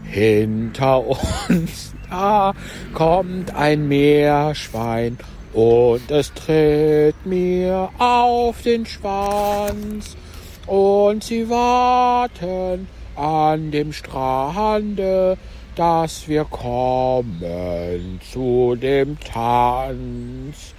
Hinter 0.04 1.04
uns 1.06 1.94
da 2.10 2.54
kommt 2.94 3.54
ein 3.54 3.88
Meerschwein 3.88 5.18
und 5.52 6.10
es 6.10 6.32
tritt 6.34 7.26
mir 7.26 7.88
auf 7.98 8.62
den 8.62 8.86
Schwanz. 8.86 10.16
Und 10.66 11.22
sie 11.22 11.48
warten 11.48 12.88
an 13.16 13.70
dem 13.70 13.92
Strande, 13.92 15.36
dass 15.74 16.26
wir 16.28 16.44
kommen 16.44 18.20
zu 18.32 18.76
dem 18.76 19.18
Tanz. 19.20 20.74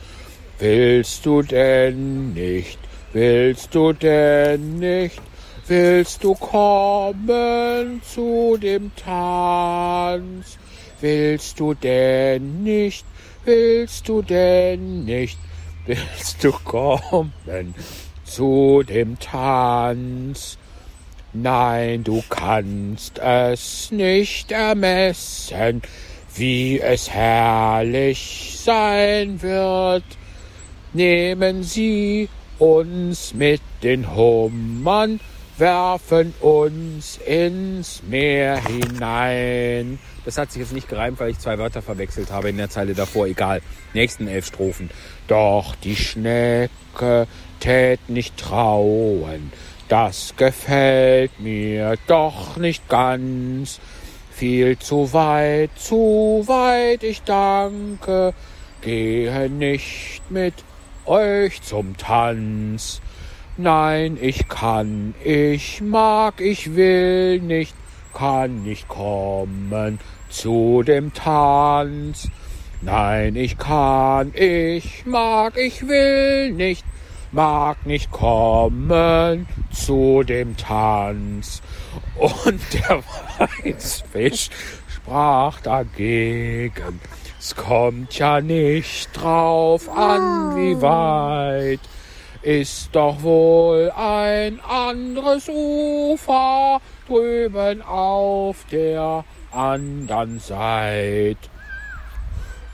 Willst 0.60 1.26
du 1.26 1.44
denn 1.44 2.34
nicht, 2.34 2.80
willst 3.14 3.76
du 3.76 3.94
denn 3.94 4.80
nicht, 4.80 5.22
willst 5.68 6.24
du 6.24 6.34
kommen 6.34 8.02
zu 8.04 8.58
dem 8.60 8.92
Tanz? 8.96 10.58
Willst 11.00 11.60
du 11.60 11.76
denn 11.76 12.64
nicht, 12.64 13.06
willst 13.46 14.10
du 14.10 14.24
denn 14.24 15.06
nicht, 15.06 15.38
willst 15.86 16.44
du 16.44 16.52
kommen 16.52 17.76
zu 18.24 18.82
dem 18.82 19.20
Tanz? 19.20 20.58
Nein, 21.34 22.06
du 22.06 22.24
kannst 22.30 23.20
es 23.20 23.92
nicht 23.92 24.52
ermessen, 24.52 25.82
wie 26.36 26.80
es 26.80 27.10
herrlich 27.10 28.58
sein 28.58 29.42
wird. 29.42 30.06
Nehmen 30.94 31.64
Sie 31.64 32.30
uns 32.60 33.34
mit 33.34 33.62
den 33.84 34.16
Hummern, 34.16 35.20
werfen 35.58 36.34
uns 36.40 37.18
ins 37.18 38.02
Meer 38.08 38.62
hinein. 38.66 40.00
Das 40.24 40.38
hat 40.38 40.52
sich 40.52 40.62
jetzt 40.62 40.74
nicht 40.74 40.88
gereimt, 40.88 41.20
weil 41.20 41.32
ich 41.32 41.40
zwei 41.40 41.58
Wörter 41.58 41.82
verwechselt 41.82 42.32
habe 42.32 42.50
in 42.50 42.58
der 42.58 42.70
Zeile 42.70 42.94
davor. 42.94 43.28
Egal. 43.28 43.62
Nächsten 43.94 44.28
elf 44.28 44.46
Strophen. 44.46 44.90
Doch 45.28 45.76
die 45.76 45.96
Schnecke 45.96 47.28
tät 47.60 48.10
nicht 48.10 48.38
trauen. 48.38 49.52
Das 49.88 50.34
gefällt 50.36 51.40
mir 51.40 51.96
doch 52.08 52.58
nicht 52.58 52.90
ganz. 52.90 53.80
Viel 54.32 54.78
zu 54.78 55.14
weit, 55.14 55.72
zu 55.78 56.44
weit, 56.46 57.04
ich 57.04 57.24
danke. 57.24 58.34
Gehe 58.82 59.50
nicht 59.50 60.22
mit 60.30 60.54
euch 61.06 61.62
zum 61.62 61.96
Tanz. 61.96 63.02
Nein, 63.56 64.18
ich 64.22 64.48
kann, 64.50 65.16
ich 65.24 65.82
mag, 65.82 66.42
ich 66.42 66.76
will 66.76 67.40
nicht, 67.40 67.74
kann 68.14 68.64
nicht 68.64 68.88
kommen 68.88 70.00
zu 70.30 70.84
dem 70.84 71.14
Tanz. 71.14 72.30
Nein, 72.82 73.36
ich 73.36 73.58
kann, 73.58 74.32
ich 74.36 75.06
mag, 75.06 75.58
ich 75.58 75.88
will 75.88 76.52
nicht, 76.52 76.86
mag 77.32 77.86
nicht 77.86 78.12
kommen 78.12 79.48
zu 79.72 80.24
dem 80.24 80.56
Tanz. 80.58 81.62
Und 82.16 82.62
der 82.74 83.04
Weißfisch 83.64 84.50
sprach 84.88 85.62
dagegen. 85.62 87.00
Es 87.40 87.56
kommt 87.56 88.18
ja 88.18 88.42
nicht 88.42 89.10
drauf 89.14 89.88
an, 89.90 90.56
wie 90.56 90.82
weit. 90.82 91.80
Ist 92.42 92.90
doch 92.94 93.22
wohl 93.24 93.92
ein 93.96 94.60
anderes 94.62 95.50
Ufer 95.50 96.80
drüben 97.08 97.82
auf 97.82 98.66
der 98.72 99.24
andern 99.52 100.40
Seite 100.40 101.50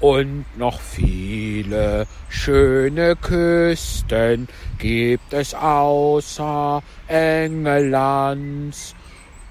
und 0.03 0.45
noch 0.57 0.79
viele 0.81 2.05
schöne 2.27 3.15
Küsten 3.15 4.49
gibt 4.77 5.31
es 5.31 5.55
außer 5.55 6.83
Engelands. 7.07 8.95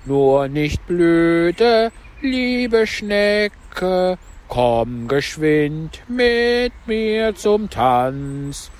Nur 0.04 0.48
nicht 0.48 0.86
blöde, 0.86 1.90
liebe 2.20 2.86
Schnecke, 2.86 4.18
komm 4.48 5.08
geschwind 5.08 6.02
mit 6.06 6.74
mir 6.84 7.34
zum 7.34 7.70
Tanz. 7.70 8.70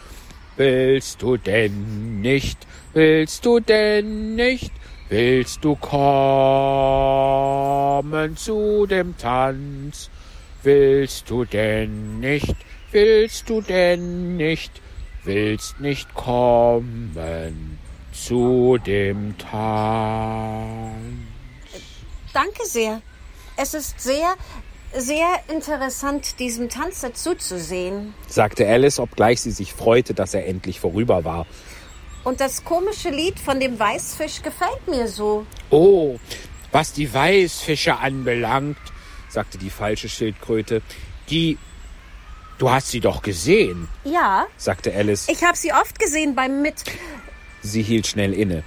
willst 0.58 1.22
du 1.22 1.38
denn 1.38 2.20
nicht, 2.20 2.66
willst 2.92 3.46
du 3.46 3.60
denn 3.60 4.34
nicht, 4.34 4.72
willst 5.08 5.64
du 5.64 5.76
kommen 5.76 5.96
zu 8.36 8.84
dem 8.84 9.16
Tanz? 9.16 10.10
Willst 10.64 11.28
du 11.28 11.44
denn 11.44 12.20
nicht, 12.20 12.54
willst 12.92 13.50
du 13.50 13.62
denn 13.62 14.36
nicht, 14.36 14.70
willst 15.24 15.80
nicht 15.80 16.14
kommen 16.14 17.78
zu 18.12 18.78
dem 18.78 19.36
Tanz? 19.38 20.92
Danke 22.32 22.64
sehr. 22.64 23.02
Es 23.56 23.74
ist 23.74 24.00
sehr, 24.00 24.34
sehr 24.96 25.40
interessant, 25.52 26.38
diesem 26.38 26.68
Tanzer 26.68 27.12
zuzusehen. 27.12 28.14
sagte 28.28 28.68
Alice, 28.68 29.00
obgleich 29.00 29.40
sie 29.40 29.50
sich 29.50 29.72
freute, 29.72 30.14
dass 30.14 30.32
er 30.32 30.46
endlich 30.46 30.78
vorüber 30.78 31.24
war. 31.24 31.44
Und 32.22 32.40
das 32.40 32.64
komische 32.64 33.10
Lied 33.10 33.40
von 33.40 33.58
dem 33.58 33.80
Weißfisch 33.80 34.42
gefällt 34.42 34.86
mir 34.86 35.08
so. 35.08 35.44
Oh, 35.70 36.20
was 36.70 36.92
die 36.92 37.12
Weißfische 37.12 37.98
anbelangt, 37.98 38.78
sagte 39.32 39.58
die 39.58 39.70
falsche 39.70 40.08
Schildkröte, 40.08 40.82
die. 41.30 41.58
Du 42.58 42.70
hast 42.70 42.90
sie 42.90 43.00
doch 43.00 43.22
gesehen, 43.22 43.88
Ja, 44.04 44.46
sagte 44.56 44.94
Alice. 44.94 45.26
ich 45.28 45.42
habe 45.42 45.56
sie 45.56 45.72
oft 45.72 45.98
gesehen 45.98 46.36
beim 46.36 46.62
Mit. 46.62 46.84
Sie 47.62 47.82
hielt 47.82 48.06
schnell 48.06 48.32
inne. 48.34 48.62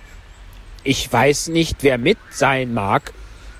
Ich 0.83 1.11
weiß 1.11 1.47
nicht, 1.49 1.77
wer 1.81 1.97
mit 1.97 2.17
sein 2.29 2.73
mag, 2.73 3.13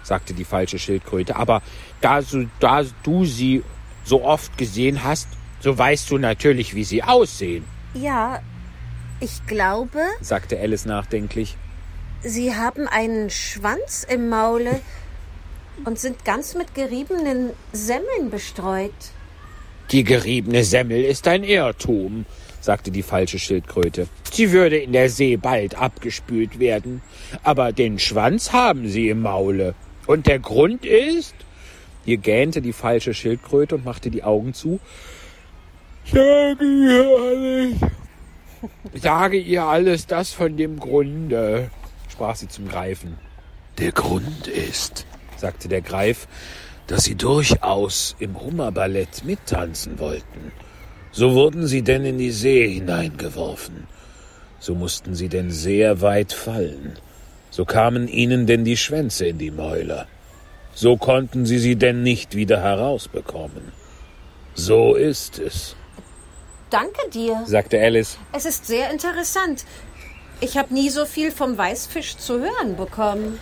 sagte 0.03 0.33
die 0.33 0.43
falsche 0.43 0.77
Schildkröte, 0.77 1.35
aber 1.37 1.61
da, 2.01 2.21
so, 2.21 2.43
da 2.59 2.83
du 3.03 3.23
sie 3.25 3.63
so 4.03 4.25
oft 4.25 4.57
gesehen 4.57 5.03
hast, 5.03 5.27
so 5.61 5.77
weißt 5.77 6.09
du 6.11 6.17
natürlich, 6.17 6.75
wie 6.75 6.83
sie 6.83 7.01
aussehen, 7.03 7.63
Ja, 7.93 8.41
ich 9.21 9.45
glaube, 9.47 10.01
sagte 10.21 10.59
Alice 10.59 10.85
nachdenklich. 10.85 11.55
sie 12.23 12.55
haben 12.55 12.87
einen 12.89 13.29
Schwanz 13.29 14.05
im 14.09 14.27
Maule 14.29 14.81
und 15.83 15.99
sind 15.99 16.23
ganz 16.25 16.55
mit 16.55 16.73
geriebenen 16.73 17.51
Semmeln 17.73 18.29
bestreut. 18.29 18.93
Die 19.91 20.03
geriebene 20.03 20.63
Semmel 20.63 21.03
ist 21.03 21.27
ein 21.27 21.43
Irrtum, 21.43 22.25
sagte 22.61 22.91
die 22.91 23.03
falsche 23.03 23.37
Schildkröte. 23.37 24.07
Sie 24.31 24.51
würde 24.51 24.77
in 24.77 24.93
der 24.93 25.09
See 25.09 25.37
bald 25.37 25.75
abgespült 25.75 26.59
werden, 26.59 27.01
aber 27.43 27.71
den 27.71 27.99
Schwanz 27.99 28.51
haben 28.51 28.87
sie 28.89 29.09
im 29.09 29.21
Maule. 29.21 29.75
Und 30.07 30.27
der 30.27 30.39
Grund 30.39 30.85
ist? 30.85 31.35
Hier 32.05 32.17
gähnte 32.17 32.61
die 32.61 32.73
falsche 32.73 33.13
Schildkröte 33.13 33.75
und 33.75 33.85
machte 33.85 34.09
die 34.09 34.23
Augen 34.23 34.53
zu. 34.53 34.79
Sage 36.11 36.63
ihr 36.63 37.17
alles. 37.17 37.75
Sage 38.93 39.37
ihr 39.37 39.63
alles 39.63 40.07
das 40.07 40.31
von 40.31 40.57
dem 40.57 40.79
Grunde, 40.79 41.69
sprach 42.09 42.35
sie 42.35 42.47
zum 42.47 42.67
Greifen. 42.67 43.17
Der 43.77 43.91
Grund 43.91 44.47
ist, 44.47 45.05
sagte 45.37 45.67
der 45.67 45.81
Greif, 45.81 46.27
dass 46.87 47.03
sie 47.03 47.15
durchaus 47.15 48.15
im 48.19 48.39
Hummerballett 48.39 49.23
mittanzen 49.25 49.99
wollten. 49.99 50.51
So 51.11 51.33
wurden 51.33 51.65
sie 51.65 51.81
denn 51.81 52.05
in 52.05 52.17
die 52.17 52.31
See 52.31 52.67
hineingeworfen. 52.67 53.87
So 54.59 54.75
mussten 54.75 55.15
sie 55.15 55.29
denn 55.29 55.51
sehr 55.51 56.01
weit 56.01 56.33
fallen. 56.33 56.97
So 57.49 57.65
kamen 57.65 58.07
ihnen 58.07 58.47
denn 58.47 58.65
die 58.65 58.77
Schwänze 58.77 59.27
in 59.27 59.37
die 59.37 59.51
Mäuler. 59.51 60.07
So 60.73 60.97
konnten 60.97 61.45
sie 61.45 61.59
sie 61.59 61.77
denn 61.77 62.03
nicht 62.03 62.35
wieder 62.35 62.61
herausbekommen. 62.61 63.71
So 64.55 64.95
ist 64.95 65.39
es. 65.39 65.75
Danke 66.69 67.09
dir. 67.13 67.43
sagte 67.45 67.79
Alice. 67.79 68.17
Es 68.33 68.45
ist 68.45 68.65
sehr 68.65 68.91
interessant. 68.91 69.63
Ich 70.41 70.57
habe 70.57 70.73
nie 70.73 70.89
so 70.89 71.05
viel 71.05 71.31
vom 71.31 71.57
Weißfisch 71.57 72.17
zu 72.17 72.39
hören 72.39 72.75
bekommen. 72.75 73.39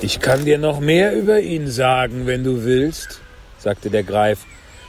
Ich 0.00 0.20
kann 0.20 0.44
dir 0.44 0.58
noch 0.58 0.80
mehr 0.80 1.14
über 1.14 1.40
ihn 1.40 1.68
sagen, 1.68 2.26
wenn 2.26 2.44
du 2.44 2.64
willst, 2.64 3.20
sagte 3.58 3.90
der 3.90 4.02
Greif. 4.04 4.46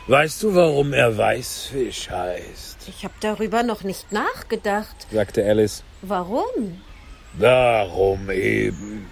Weißt 0.07 0.41
du, 0.43 0.55
warum 0.55 0.93
er 0.93 1.17
Weißfisch 1.17 2.09
heißt? 2.09 2.77
Ich 2.87 3.03
habe 3.03 3.13
darüber 3.19 3.63
noch 3.63 3.83
nicht 3.83 4.11
nachgedacht. 4.11 4.95
sagte 5.11 5.43
Alice, 5.45 5.83
Warum? 6.01 6.81
Darum 7.37 8.29
eben, 8.31 9.07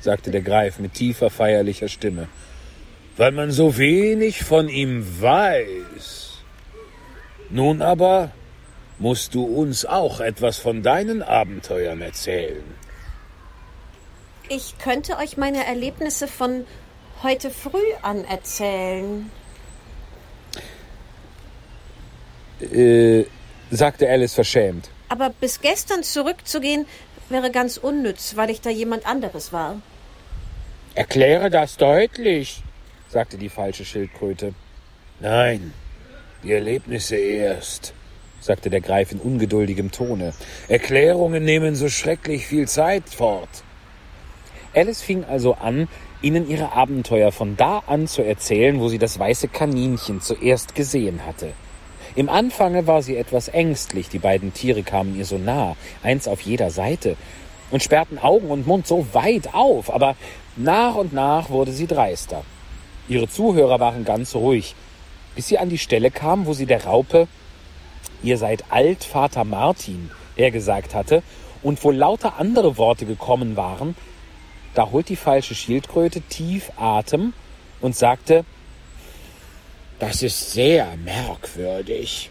sagte 0.00 0.30
der 0.30 0.42
Greif 0.42 0.78
mit 0.78 0.94
tiefer, 0.94 1.30
feierlicher 1.30 1.88
Stimme. 1.88 2.28
weil 3.16 3.32
man 3.32 3.50
so 3.50 3.76
wenig 3.76 4.44
von 4.44 4.68
ihm 4.68 5.04
weiß. 5.20 6.34
Nun 7.50 7.82
aber 7.82 8.30
musst 8.98 9.34
du 9.34 9.44
uns 9.44 9.84
auch 9.84 10.20
etwas 10.20 10.58
von 10.58 10.82
deinen 10.82 11.22
Abenteuern 11.22 12.00
erzählen. 12.00 12.64
Ich 14.48 14.78
könnte 14.78 15.18
euch 15.18 15.36
meine 15.36 15.66
Erlebnisse 15.66 16.26
von 16.26 16.64
heute 17.22 17.50
früh 17.50 17.92
an 18.02 18.24
erzählen. 18.24 19.30
Äh, 22.60 23.24
sagte 23.70 24.08
Alice 24.08 24.34
verschämt. 24.34 24.88
Aber 25.08 25.30
bis 25.30 25.60
gestern 25.60 26.02
zurückzugehen 26.02 26.86
wäre 27.28 27.50
ganz 27.50 27.76
unnütz, 27.76 28.36
weil 28.36 28.50
ich 28.50 28.60
da 28.60 28.70
jemand 28.70 29.06
anderes 29.06 29.52
war. 29.52 29.80
Erkläre 30.94 31.50
das 31.50 31.76
deutlich, 31.76 32.62
sagte 33.08 33.36
die 33.36 33.48
falsche 33.48 33.84
Schildkröte, 33.84 34.54
Nein, 35.20 35.72
die 36.42 36.52
Erlebnisse 36.52 37.16
erst. 37.16 37.92
Sagte 38.40 38.70
der 38.70 38.80
Greif 38.80 39.12
in 39.12 39.18
ungeduldigem 39.18 39.90
Tone. 39.90 40.32
Erklärungen 40.68 41.44
nehmen 41.44 41.74
so 41.74 41.88
schrecklich 41.88 42.46
viel 42.46 42.68
Zeit 42.68 43.08
fort. 43.08 43.48
Alice 44.74 45.02
fing 45.02 45.24
also 45.24 45.54
an, 45.54 45.88
ihnen 46.22 46.48
ihre 46.48 46.72
Abenteuer 46.72 47.32
von 47.32 47.56
da 47.56 47.82
an 47.86 48.06
zu 48.06 48.22
erzählen, 48.22 48.80
wo 48.80 48.88
sie 48.88 48.98
das 48.98 49.18
weiße 49.18 49.48
Kaninchen 49.48 50.20
zuerst 50.20 50.74
gesehen 50.74 51.24
hatte. 51.26 51.52
Im 52.14 52.28
Anfange 52.28 52.86
war 52.86 53.02
sie 53.02 53.16
etwas 53.16 53.48
ängstlich, 53.48 54.08
die 54.08 54.18
beiden 54.18 54.52
Tiere 54.52 54.82
kamen 54.82 55.16
ihr 55.16 55.24
so 55.24 55.38
nah, 55.38 55.76
eins 56.02 56.26
auf 56.26 56.40
jeder 56.40 56.70
Seite, 56.70 57.16
und 57.70 57.82
sperrten 57.82 58.18
Augen 58.18 58.50
und 58.50 58.66
Mund 58.66 58.86
so 58.86 59.06
weit 59.12 59.54
auf, 59.54 59.92
aber 59.92 60.16
nach 60.56 60.94
und 60.94 61.12
nach 61.12 61.50
wurde 61.50 61.72
sie 61.72 61.86
dreister. 61.86 62.42
Ihre 63.08 63.28
Zuhörer 63.28 63.78
waren 63.78 64.04
ganz 64.04 64.34
ruhig, 64.34 64.74
bis 65.34 65.48
sie 65.48 65.58
an 65.58 65.68
die 65.68 65.78
Stelle 65.78 66.10
kam, 66.10 66.46
wo 66.46 66.54
sie 66.54 66.66
der 66.66 66.84
Raupe 66.84 67.28
Ihr 68.22 68.38
seid 68.38 68.64
alt, 68.70 69.04
Vater 69.04 69.44
Martin, 69.44 70.10
hergesagt 70.36 70.94
hatte, 70.94 71.22
und 71.62 71.82
wo 71.82 71.90
lauter 71.90 72.38
andere 72.38 72.76
Worte 72.76 73.06
gekommen 73.06 73.56
waren, 73.56 73.96
da 74.74 74.90
holt 74.90 75.08
die 75.08 75.16
falsche 75.16 75.54
Schildkröte 75.54 76.20
tief 76.20 76.70
Atem 76.76 77.32
und 77.80 77.96
sagte, 77.96 78.44
Das 79.98 80.22
ist 80.22 80.52
sehr 80.52 80.96
merkwürdig. 81.04 82.30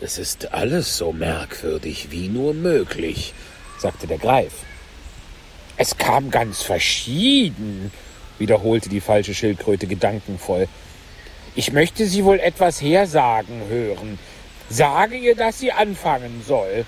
Es 0.00 0.18
ist 0.18 0.52
alles 0.52 0.96
so 0.96 1.12
merkwürdig 1.12 2.10
wie 2.10 2.28
nur 2.28 2.54
möglich. 2.54 3.32
sagte 3.78 4.06
der 4.06 4.18
Greif. 4.18 4.52
Es 5.76 5.96
kam 5.96 6.30
ganz 6.30 6.62
verschieden, 6.62 7.90
wiederholte 8.38 8.88
die 8.88 9.00
falsche 9.00 9.34
Schildkröte 9.34 9.86
gedankenvoll. 9.86 10.68
Ich 11.56 11.72
möchte 11.72 12.06
sie 12.06 12.24
wohl 12.24 12.38
etwas 12.38 12.80
hersagen 12.80 13.66
hören. 13.68 14.18
Sage 14.68 15.16
ihr, 15.16 15.36
dass 15.36 15.58
sie 15.58 15.72
anfangen 15.72 16.42
soll. 16.46 16.84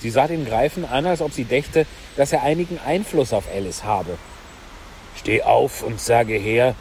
Sie 0.00 0.10
sah 0.10 0.26
den 0.26 0.44
Greifen 0.44 0.84
an, 0.84 1.06
als 1.06 1.20
ob 1.20 1.32
sie 1.32 1.44
dächte, 1.44 1.86
dass 2.16 2.32
er 2.32 2.42
einigen 2.42 2.78
Einfluss 2.84 3.32
auf 3.32 3.44
Alice 3.54 3.84
habe. 3.84 4.18
Steh 5.16 5.42
auf 5.42 5.82
und 5.82 6.00
sage 6.00 6.34
her, 6.34 6.74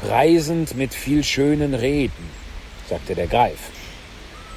Preisend 0.00 0.76
mit 0.76 0.94
viel 0.94 1.24
schönen 1.24 1.74
Reden, 1.74 2.30
sagte 2.88 3.16
der 3.16 3.26
Greif. 3.26 3.58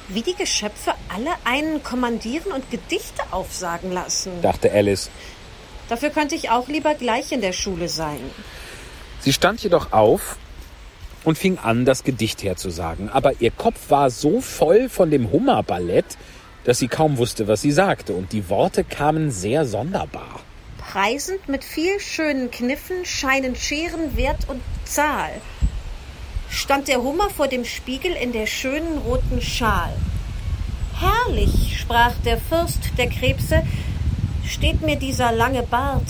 Wie 0.06 0.22
die 0.22 0.36
Geschöpfe 0.36 0.94
alle 1.12 1.32
einen 1.44 1.82
kommandieren 1.82 2.52
und 2.52 2.70
Gedichte 2.70 3.22
aufsagen 3.32 3.90
lassen. 3.90 4.40
dachte 4.40 4.70
Alice. 4.70 5.10
Dafür 5.88 6.10
könnte 6.10 6.36
ich 6.36 6.50
auch 6.50 6.68
lieber 6.68 6.94
gleich 6.94 7.32
in 7.32 7.40
der 7.40 7.52
Schule 7.52 7.88
sein. 7.88 8.20
Sie 9.20 9.32
stand 9.32 9.62
jedoch 9.62 9.92
auf 9.92 10.36
und 11.24 11.38
fing 11.38 11.58
an, 11.58 11.84
das 11.84 12.04
Gedicht 12.04 12.42
herzusagen. 12.42 13.08
Aber 13.08 13.40
ihr 13.40 13.50
Kopf 13.50 13.90
war 13.90 14.10
so 14.10 14.40
voll 14.40 14.88
von 14.88 15.10
dem 15.10 15.30
Hummerballett, 15.30 16.16
dass 16.64 16.78
sie 16.78 16.88
kaum 16.88 17.18
wusste, 17.18 17.48
was 17.48 17.62
sie 17.62 17.72
sagte. 17.72 18.12
Und 18.12 18.32
die 18.32 18.48
Worte 18.48 18.84
kamen 18.84 19.30
sehr 19.30 19.66
sonderbar. 19.66 20.40
Preisend 20.78 21.48
mit 21.48 21.64
viel 21.64 22.00
schönen 22.00 22.50
Kniffen 22.50 23.04
scheinen 23.04 23.56
Scheren 23.56 24.16
Wert 24.16 24.48
und 24.48 24.60
Zahl. 24.84 25.30
Stand 26.50 26.88
der 26.88 27.02
Hummer 27.02 27.30
vor 27.30 27.48
dem 27.48 27.64
Spiegel 27.64 28.12
in 28.12 28.32
der 28.32 28.46
schönen 28.46 28.98
roten 28.98 29.40
Schal. 29.40 29.94
Herrlich, 31.00 31.78
sprach 31.80 32.12
der 32.24 32.36
Fürst 32.36 32.78
der 32.98 33.08
Krebse, 33.08 33.62
steht 34.46 34.82
mir 34.82 34.96
dieser 34.96 35.32
lange 35.32 35.62
Bart, 35.62 36.04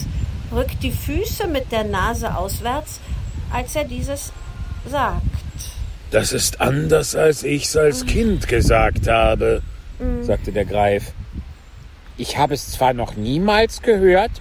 rückt 0.52 0.82
die 0.82 0.90
Füße 0.90 1.46
mit 1.46 1.70
der 1.70 1.84
Nase 1.84 2.34
auswärts, 2.36 2.98
als 3.52 3.76
er 3.76 3.84
dieses 3.84 4.32
sagt. 4.88 5.22
das 6.10 6.32
ist 6.32 6.60
anders, 6.60 7.14
als 7.16 7.42
ich's 7.42 7.76
als 7.76 8.04
Kind 8.06 8.48
gesagt 8.48 9.08
habe. 9.08 9.62
sagte 10.22 10.52
der 10.52 10.64
Greif. 10.64 11.12
Ich 12.16 12.36
habe 12.36 12.54
es 12.54 12.70
zwar 12.72 12.92
noch 12.92 13.16
niemals 13.16 13.82
gehört, 13.82 14.32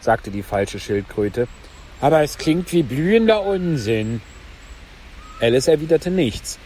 sagte 0.00 0.30
die 0.30 0.42
falsche 0.42 0.78
Schildkröte, 0.78 1.48
aber 2.00 2.22
es 2.22 2.38
klingt 2.38 2.72
wie 2.72 2.82
blühender 2.82 3.42
Unsinn. 3.42 4.20
Alice 5.40 5.68
erwiderte 5.68 6.10
nichts. 6.10 6.58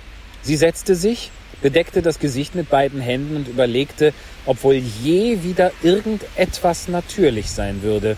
Sie 0.43 0.57
setzte 0.57 0.95
sich, 0.95 1.31
bedeckte 1.63 2.03
das 2.03 2.19
Gesicht 2.19 2.55
mit 2.55 2.69
beiden 2.69 3.01
Händen 3.01 3.37
und 3.37 3.49
überlegte, 3.49 4.13
ob 4.47 4.63
wohl 4.63 4.75
je 4.75 5.43
wieder 5.43 5.73
irgendetwas 5.83 6.89
natürlich 6.89 7.51
sein 7.51 7.83
würde. 7.83 8.17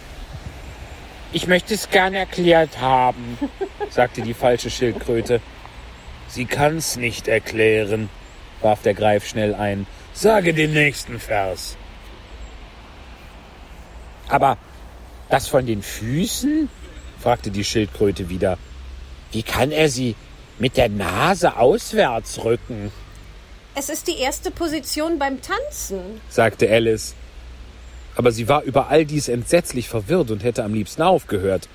Ich 1.37 1.47
möchte 1.47 1.75
es 1.75 1.91
gern 1.91 2.15
erklärt 2.15 2.81
haben, 2.81 3.37
sagte 3.91 4.23
die 4.23 4.33
falsche 4.33 4.71
Schildkröte. 4.71 5.43
Sie 6.29 6.47
kann's 6.47 6.97
nicht 6.97 7.29
erklären, 7.29 8.09
warf 8.63 8.81
der 8.81 8.95
Greif 8.95 9.29
schnell 9.29 9.55
ein. 9.55 9.87
Sage 10.15 10.55
den 10.55 10.73
nächsten 10.73 11.21
Vers. 11.21 11.77
Aber 14.29 14.57
das 15.29 15.47
von 15.47 15.67
den 15.67 15.83
Füßen? 15.83 16.71
fragte 17.21 17.51
die 17.51 17.65
Schildkröte 17.65 18.31
wieder. 18.31 18.57
Wie 19.31 19.43
kann 19.43 19.73
er 19.73 19.91
sie 19.91 20.15
mit 20.59 20.79
der 20.79 20.89
Nase 20.89 21.59
auswärts 21.59 22.45
rücken? 22.45 22.91
Es 23.75 23.91
ist 23.91 24.09
die 24.09 24.21
erste 24.21 24.51
Position 24.51 25.19
beim 25.19 25.43
Tanzen. 25.43 26.19
sagte 26.31 26.71
Alice. 26.71 27.15
Aber 28.17 28.33
sie 28.33 28.49
war 28.49 28.63
über 28.63 28.89
all 28.89 29.05
dies 29.05 29.29
entsetzlich 29.29 29.89
verwirrt 29.89 30.31
und 30.31 30.43
hätte 30.43 30.65
am 30.65 30.75
liebsten 30.75 31.03
aufgehört. 31.03 31.69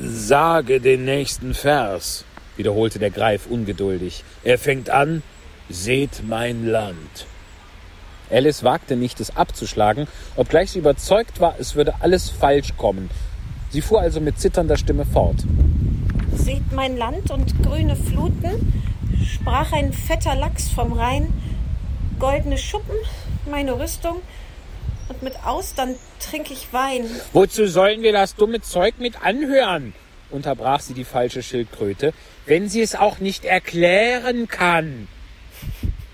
Sage 0.00 0.80
den 0.80 1.04
nächsten 1.04 1.54
Vers, 1.54 2.24
wiederholte 2.56 2.98
der 2.98 3.10
Greif 3.10 3.46
ungeduldig. 3.46 4.24
Er 4.42 4.58
fängt 4.58 4.90
an, 4.90 5.22
seht 5.68 6.22
mein 6.26 6.66
Land. 6.66 7.26
Alice 8.30 8.64
wagte 8.64 8.96
nicht, 8.96 9.20
es 9.20 9.36
abzuschlagen, 9.36 10.08
obgleich 10.36 10.72
sie 10.72 10.78
überzeugt 10.78 11.40
war, 11.40 11.56
es 11.58 11.74
würde 11.74 11.94
alles 12.00 12.30
falsch 12.30 12.76
kommen. 12.76 13.10
Sie 13.70 13.82
fuhr 13.82 14.00
also 14.00 14.20
mit 14.20 14.40
zitternder 14.40 14.76
Stimme 14.76 15.04
fort. 15.04 15.36
Seht 16.32 16.72
mein 16.72 16.96
Land 16.96 17.30
und 17.30 17.62
grüne 17.62 17.96
Fluten, 17.96 18.72
sprach 19.24 19.72
ein 19.72 19.92
fetter 19.92 20.34
Lachs 20.34 20.68
vom 20.70 20.92
Rhein, 20.92 21.28
goldene 22.24 22.56
Schuppen, 22.56 22.96
meine 23.50 23.78
Rüstung, 23.78 24.22
und 25.10 25.22
mit 25.22 25.34
Austern 25.44 25.94
trink 26.18 26.50
ich 26.50 26.72
Wein. 26.72 27.04
Wozu 27.34 27.66
sollen 27.66 28.00
wir 28.00 28.14
das 28.14 28.34
dumme 28.34 28.62
Zeug 28.62 28.94
mit 28.98 29.22
anhören? 29.22 29.92
unterbrach 30.30 30.80
sie 30.80 30.94
die 30.94 31.04
falsche 31.04 31.42
Schildkröte, 31.42 32.14
wenn 32.46 32.70
sie 32.70 32.80
es 32.80 32.94
auch 32.94 33.18
nicht 33.18 33.44
erklären 33.44 34.48
kann. 34.48 35.06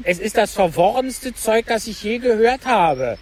Es 0.03 0.19
ist 0.19 0.37
das 0.37 0.53
verworrenste 0.53 1.33
Zeug, 1.33 1.67
das 1.69 1.87
ich 1.87 2.03
je 2.03 2.19
gehört 2.19 2.67
habe. 2.67 3.17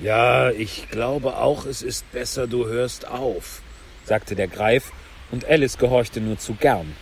Ja, 0.00 0.52
ich 0.52 0.88
glaube 0.90 1.38
auch, 1.38 1.66
es 1.66 1.82
ist 1.82 2.10
besser, 2.12 2.46
du 2.46 2.66
hörst 2.66 3.08
auf, 3.08 3.62
sagte 4.04 4.36
der 4.36 4.46
Greif, 4.46 4.92
und 5.32 5.44
Alice 5.44 5.76
gehorchte 5.76 6.20
nur 6.20 6.38
zu 6.38 6.54
gern. 6.54 6.94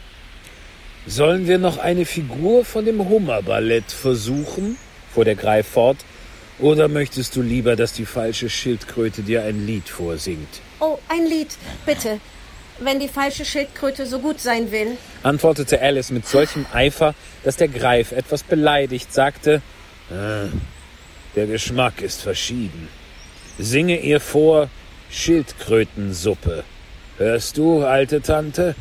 Sollen 1.08 1.46
wir 1.48 1.56
noch 1.56 1.78
eine 1.78 2.04
Figur 2.04 2.66
von 2.66 2.84
dem 2.84 3.08
Hummerballett 3.08 3.90
versuchen? 3.90 4.76
fuhr 5.14 5.24
der 5.24 5.36
Greif 5.36 5.66
fort. 5.66 5.96
Oder 6.58 6.88
möchtest 6.88 7.34
du 7.34 7.40
lieber, 7.40 7.76
dass 7.76 7.94
die 7.94 8.04
falsche 8.04 8.50
Schildkröte 8.50 9.22
dir 9.22 9.42
ein 9.44 9.66
Lied 9.66 9.88
vorsingt? 9.88 10.60
Oh, 10.80 10.98
ein 11.08 11.24
Lied, 11.24 11.48
bitte. 11.86 12.20
Wenn 12.78 13.00
die 13.00 13.08
falsche 13.08 13.46
Schildkröte 13.46 14.04
so 14.04 14.18
gut 14.18 14.38
sein 14.38 14.70
will. 14.70 14.98
antwortete 15.22 15.80
Alice 15.80 16.10
mit 16.10 16.26
solchem 16.26 16.66
Eifer, 16.74 17.14
dass 17.42 17.56
der 17.56 17.68
Greif 17.68 18.12
etwas 18.12 18.42
beleidigt 18.42 19.12
sagte, 19.12 19.62
Ah, 20.10 20.48
der 21.36 21.46
Geschmack 21.46 22.02
ist 22.02 22.20
verschieden. 22.20 22.88
Singe 23.58 23.98
ihr 24.00 24.20
vor 24.20 24.68
Schildkrötensuppe. 25.10 26.64
Hörst 27.16 27.56
du, 27.56 27.82
alte 27.82 28.20
Tante? 28.20 28.74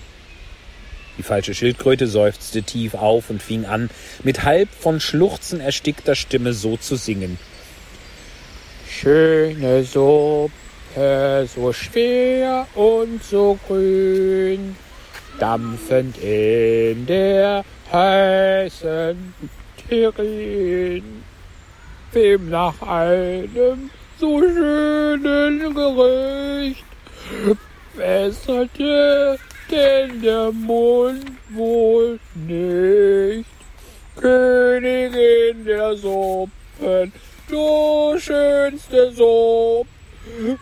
Die 1.18 1.23
falsche 1.23 1.56
Schildkröte 1.56 2.07
seufzte 2.07 2.61
tief 2.61 2.94
auf 2.94 3.30
und 3.30 3.41
fing 3.41 3.65
an, 3.65 3.89
mit 4.23 4.44
halb 4.44 4.69
von 4.69 4.99
Schluchzen 4.99 5.60
erstickter 5.60 6.15
Stimme 6.15 6.53
so 6.53 6.77
zu 6.77 6.95
singen. 6.95 7.39
Schöne 8.88 9.84
Suppe, 9.84 11.48
so 11.53 11.73
schwer 11.73 12.68
und 12.76 13.23
so 13.23 13.57
grün, 13.68 14.76
dampfend 15.39 16.18
in 16.19 17.06
der 17.07 17.65
heißen 17.91 19.34
Terrin. 19.89 21.23
Wem 22.11 22.49
nach 22.49 22.81
einem 22.81 23.89
so 24.19 24.39
schönen 24.39 25.73
Gericht 25.73 26.85
wässerte 27.95 29.38
denn 29.72 30.22
der 30.22 30.52
Mund 30.52 31.31
wohl 31.49 32.19
nicht. 32.35 33.49
Königin 34.15 35.65
der 35.65 35.95
Suppen, 35.95 37.11
du 37.48 38.19
schönste 38.19 39.11
Suppe, 39.11 39.88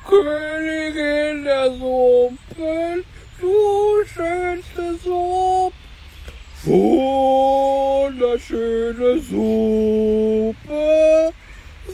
Königin 0.08 1.44
der 1.46 1.72
Suppen, 1.72 3.04
du 3.40 4.06
schönste 4.06 4.96
Suppe, 5.04 5.74
wunderschöne 8.16 9.20
Suppe, 9.20 11.34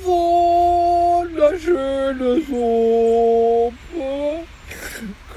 wunderschöne 0.03 2.41
Suppe, 2.41 3.73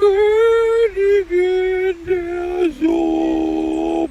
Königin 0.04 1.96
der 2.06 2.70
Suppen, 2.78 4.10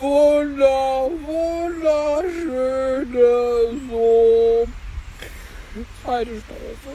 wunder, 0.00 1.10
wunderschöne 1.24 3.78
Suppe. 3.88 4.72
Zweite 6.02 6.34
Strophe. 6.40 6.92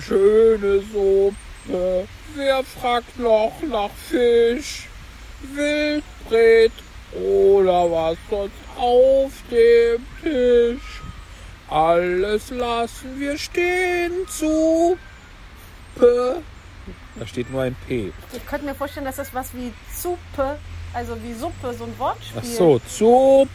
Schöne 0.00 0.74
Suppe, 0.92 1.84
wer 2.34 2.64
fragt 2.64 3.18
noch 3.18 3.54
nach 3.68 3.90
Fisch, 4.08 4.88
Wildbret 5.54 6.72
oder 7.12 7.90
was 7.90 8.16
sonst 8.30 8.52
auf 8.76 9.32
dem 9.50 10.06
Tisch? 10.22 11.02
Alles 11.68 12.50
lassen 12.50 13.18
wir 13.18 13.36
stehen 13.38 14.28
zu 14.28 14.96
P. 15.94 16.04
Da 17.16 17.26
steht 17.26 17.50
nur 17.50 17.62
ein 17.62 17.76
P. 17.86 18.12
Ich 18.32 18.46
könnte 18.46 18.66
mir 18.66 18.74
vorstellen, 18.74 19.06
dass 19.06 19.16
das 19.16 19.32
was 19.32 19.54
wie 19.54 19.72
Suppe, 19.92 20.58
also 20.92 21.16
wie 21.22 21.32
Suppe, 21.34 21.72
so 21.72 21.84
ein 21.84 21.98
Wortspiel. 21.98 22.40
Ach 22.40 22.44
so, 22.44 22.78
Zup. 22.80 23.48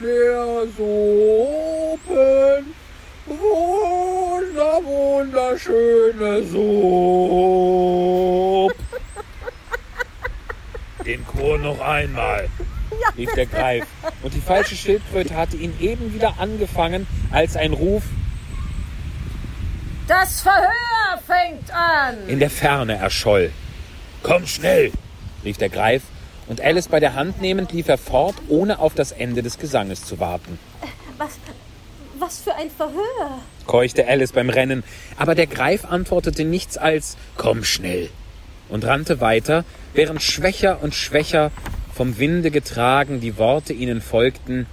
der 0.03 0.67
Suppen. 0.79 2.63
Wunder, 3.27 4.77
wunderschöne 4.83 6.33
Suppe. 6.45 6.71
Den 11.05 11.23
Chor 11.27 11.59
noch 11.59 11.81
einmal. 11.81 12.49
Rief 13.21 13.33
der 13.35 13.47
Greif. 13.47 13.85
Und 14.23 14.35
die 14.35 14.41
falsche 14.41 14.75
Schildkröte 14.75 15.37
hatte 15.37 15.57
ihn 15.57 15.75
eben 15.81 16.15
wieder 16.15 16.35
angefangen, 16.39 17.07
als 17.31 17.57
ein 17.57 17.73
Ruf 17.73 18.03
Das 20.09 20.41
Verhör 20.41 21.19
fängt 21.27 21.71
an. 21.73 22.29
in 22.29 22.39
der 22.41 22.51
Ferne 22.51 22.97
erscholl. 22.97 23.53
Komm 24.23 24.47
schnell! 24.47 24.91
rief 25.45 25.57
der 25.59 25.69
Greif, 25.69 26.03
und 26.49 26.61
Alice 26.61 26.89
bei 26.89 26.99
der 27.01 27.15
Hand 27.15 27.41
nehmend 27.41 27.73
lief 27.73 27.89
er 27.89 27.99
fort, 27.99 28.35
ohne 28.49 28.79
auf 28.81 28.95
das 28.95 29.13
Ende 29.13 29.43
des 29.43 29.59
Gesanges 29.59 30.05
zu 30.05 30.19
warten. 30.19 30.59
Was, 31.17 31.39
was 32.19 32.41
für 32.41 32.55
ein 32.55 32.71
Verhör. 32.71 33.39
keuchte 33.67 34.07
Alice 34.09 34.33
beim 34.33 34.51
Rennen, 34.51 34.83
aber 35.17 35.35
der 35.35 35.47
Greif 35.47 35.85
antwortete 35.85 36.45
nichts 36.45 36.77
als 36.77 37.17
Komm 37.37 37.65
schnell! 37.65 38.09
und 38.69 38.85
rannte 38.85 39.21
weiter, 39.21 39.65
während 39.95 40.23
schwächer 40.23 40.81
und 40.83 40.95
schwächer 40.95 41.51
vom 42.01 42.17
Winde 42.17 42.51
getragen 42.51 43.21
die 43.21 43.37
Worte 43.37 43.75
ihnen 43.75 44.01
folgten. 44.01 44.67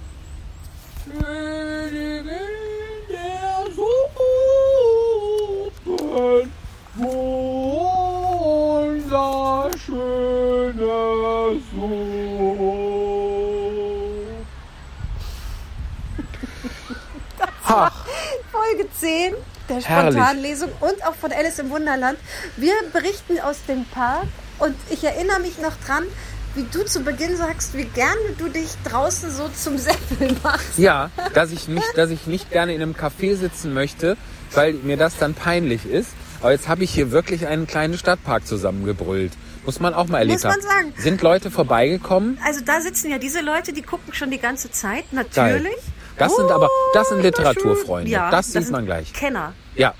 Folge 18.50 18.88
10 18.98 19.34
der 19.68 19.82
Herrlich. 19.82 20.14
Spontanlesung 20.14 20.70
und 20.80 21.06
auch 21.06 21.14
von 21.14 21.30
Alice 21.32 21.58
im 21.58 21.68
Wunderland. 21.68 22.18
Wir 22.56 22.72
berichten 22.90 23.38
aus 23.40 23.58
dem 23.68 23.84
Park 23.84 24.28
und 24.60 24.74
ich 24.88 25.04
erinnere 25.04 25.40
mich 25.40 25.58
noch 25.58 25.76
dran, 25.84 26.04
wie 26.54 26.64
du 26.72 26.84
zu 26.84 27.00
Beginn 27.00 27.36
sagst, 27.36 27.74
wie 27.76 27.84
gerne 27.84 28.18
du 28.38 28.48
dich 28.48 28.68
draußen 28.84 29.30
so 29.30 29.48
zum 29.48 29.78
Seppeln 29.78 30.36
machst. 30.42 30.78
ja, 30.78 31.10
dass 31.34 31.52
ich, 31.52 31.68
nicht, 31.68 31.86
dass 31.96 32.10
ich 32.10 32.26
nicht 32.26 32.50
gerne 32.50 32.74
in 32.74 32.82
einem 32.82 32.94
Café 32.94 33.36
sitzen 33.36 33.74
möchte, 33.74 34.16
weil 34.52 34.74
mir 34.74 34.96
das 34.96 35.16
dann 35.18 35.34
peinlich 35.34 35.86
ist. 35.86 36.10
Aber 36.40 36.52
jetzt 36.52 36.68
habe 36.68 36.84
ich 36.84 36.90
hier 36.92 37.10
wirklich 37.10 37.46
einen 37.46 37.66
kleinen 37.66 37.98
Stadtpark 37.98 38.46
zusammengebrüllt. 38.46 39.32
Muss 39.66 39.80
man 39.80 39.92
auch 39.92 40.06
mal 40.06 40.18
erlebt 40.18 40.44
Muss 40.44 40.44
man 40.44 40.52
haben. 40.54 40.62
sagen. 40.62 40.94
Sind 40.96 41.20
Leute 41.20 41.50
vorbeigekommen? 41.50 42.38
Also 42.44 42.60
da 42.64 42.80
sitzen 42.80 43.10
ja 43.10 43.18
diese 43.18 43.40
Leute, 43.40 43.72
die 43.72 43.82
gucken 43.82 44.14
schon 44.14 44.30
die 44.30 44.38
ganze 44.38 44.70
Zeit, 44.70 45.04
Geil. 45.10 45.24
natürlich. 45.54 45.76
Das 46.16 46.34
sind 46.34 46.50
aber, 46.50 46.68
das 46.94 47.08
sind 47.08 47.18
Oh, 47.18 47.22
Literaturfreunde. 47.22 48.10
Ja, 48.10 48.30
das 48.30 48.46
sieht 48.52 48.62
sind 48.64 48.72
man 48.72 48.86
gleich. 48.86 49.12
Kenner. 49.12 49.52
Ja, 49.76 49.94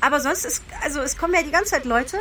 Aber 0.00 0.20
sonst 0.20 0.44
ist, 0.44 0.62
also 0.82 1.00
es 1.00 1.16
kommen 1.16 1.34
ja 1.34 1.42
die 1.42 1.50
ganze 1.50 1.72
Zeit 1.72 1.84
Leute. 1.84 2.16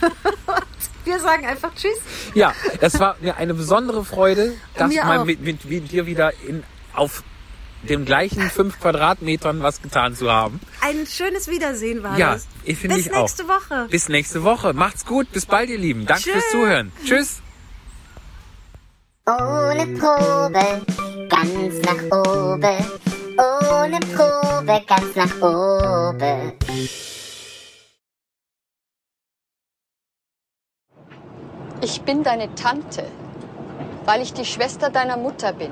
Wir 1.08 1.20
sagen 1.20 1.46
einfach 1.46 1.74
Tschüss. 1.74 1.98
ja, 2.34 2.52
es 2.80 3.00
war 3.00 3.16
mir 3.20 3.36
eine 3.36 3.54
besondere 3.54 4.04
Freude, 4.04 4.54
dass 4.74 4.88
Mir 4.92 5.04
mal 5.04 5.24
mit, 5.24 5.40
mit, 5.40 5.64
mit 5.64 5.90
dir 5.90 6.04
wieder 6.06 6.32
in, 6.46 6.62
auf 6.94 7.22
dem 7.82 8.04
gleichen 8.04 8.42
fünf 8.50 8.78
Quadratmetern 8.80 9.62
was 9.62 9.80
getan 9.80 10.14
zu 10.16 10.30
haben. 10.30 10.60
Ein 10.82 11.06
schönes 11.06 11.48
Wiedersehen 11.48 12.02
war 12.02 12.18
Ja, 12.18 12.34
das. 12.34 12.46
ich 12.64 12.76
finde 12.78 12.96
Bis 12.96 13.06
ich 13.06 13.12
auch. 13.14 13.20
nächste 13.22 13.48
Woche. 13.48 13.86
Bis 13.90 14.08
nächste 14.08 14.42
Woche. 14.44 14.72
Macht's 14.74 15.06
gut. 15.06 15.30
Bis 15.32 15.46
bald, 15.46 15.70
ihr 15.70 15.78
Lieben. 15.78 16.04
Danke 16.04 16.30
fürs. 16.30 16.50
Zuhören. 16.50 16.92
Tschüss. 17.04 17.40
Ohne 19.26 19.86
Probe, 19.98 20.82
ganz 21.28 21.74
nach 21.84 22.18
oben. 22.26 22.84
Ohne 23.38 24.00
Probe, 24.00 24.82
ganz 24.86 25.14
nach 25.14 25.42
oben. 25.42 26.52
Ich 31.80 32.02
bin 32.02 32.24
deine 32.24 32.52
Tante, 32.56 33.04
weil 34.04 34.20
ich 34.20 34.32
die 34.32 34.44
Schwester 34.44 34.90
deiner 34.90 35.16
Mutter 35.16 35.52
bin. 35.52 35.70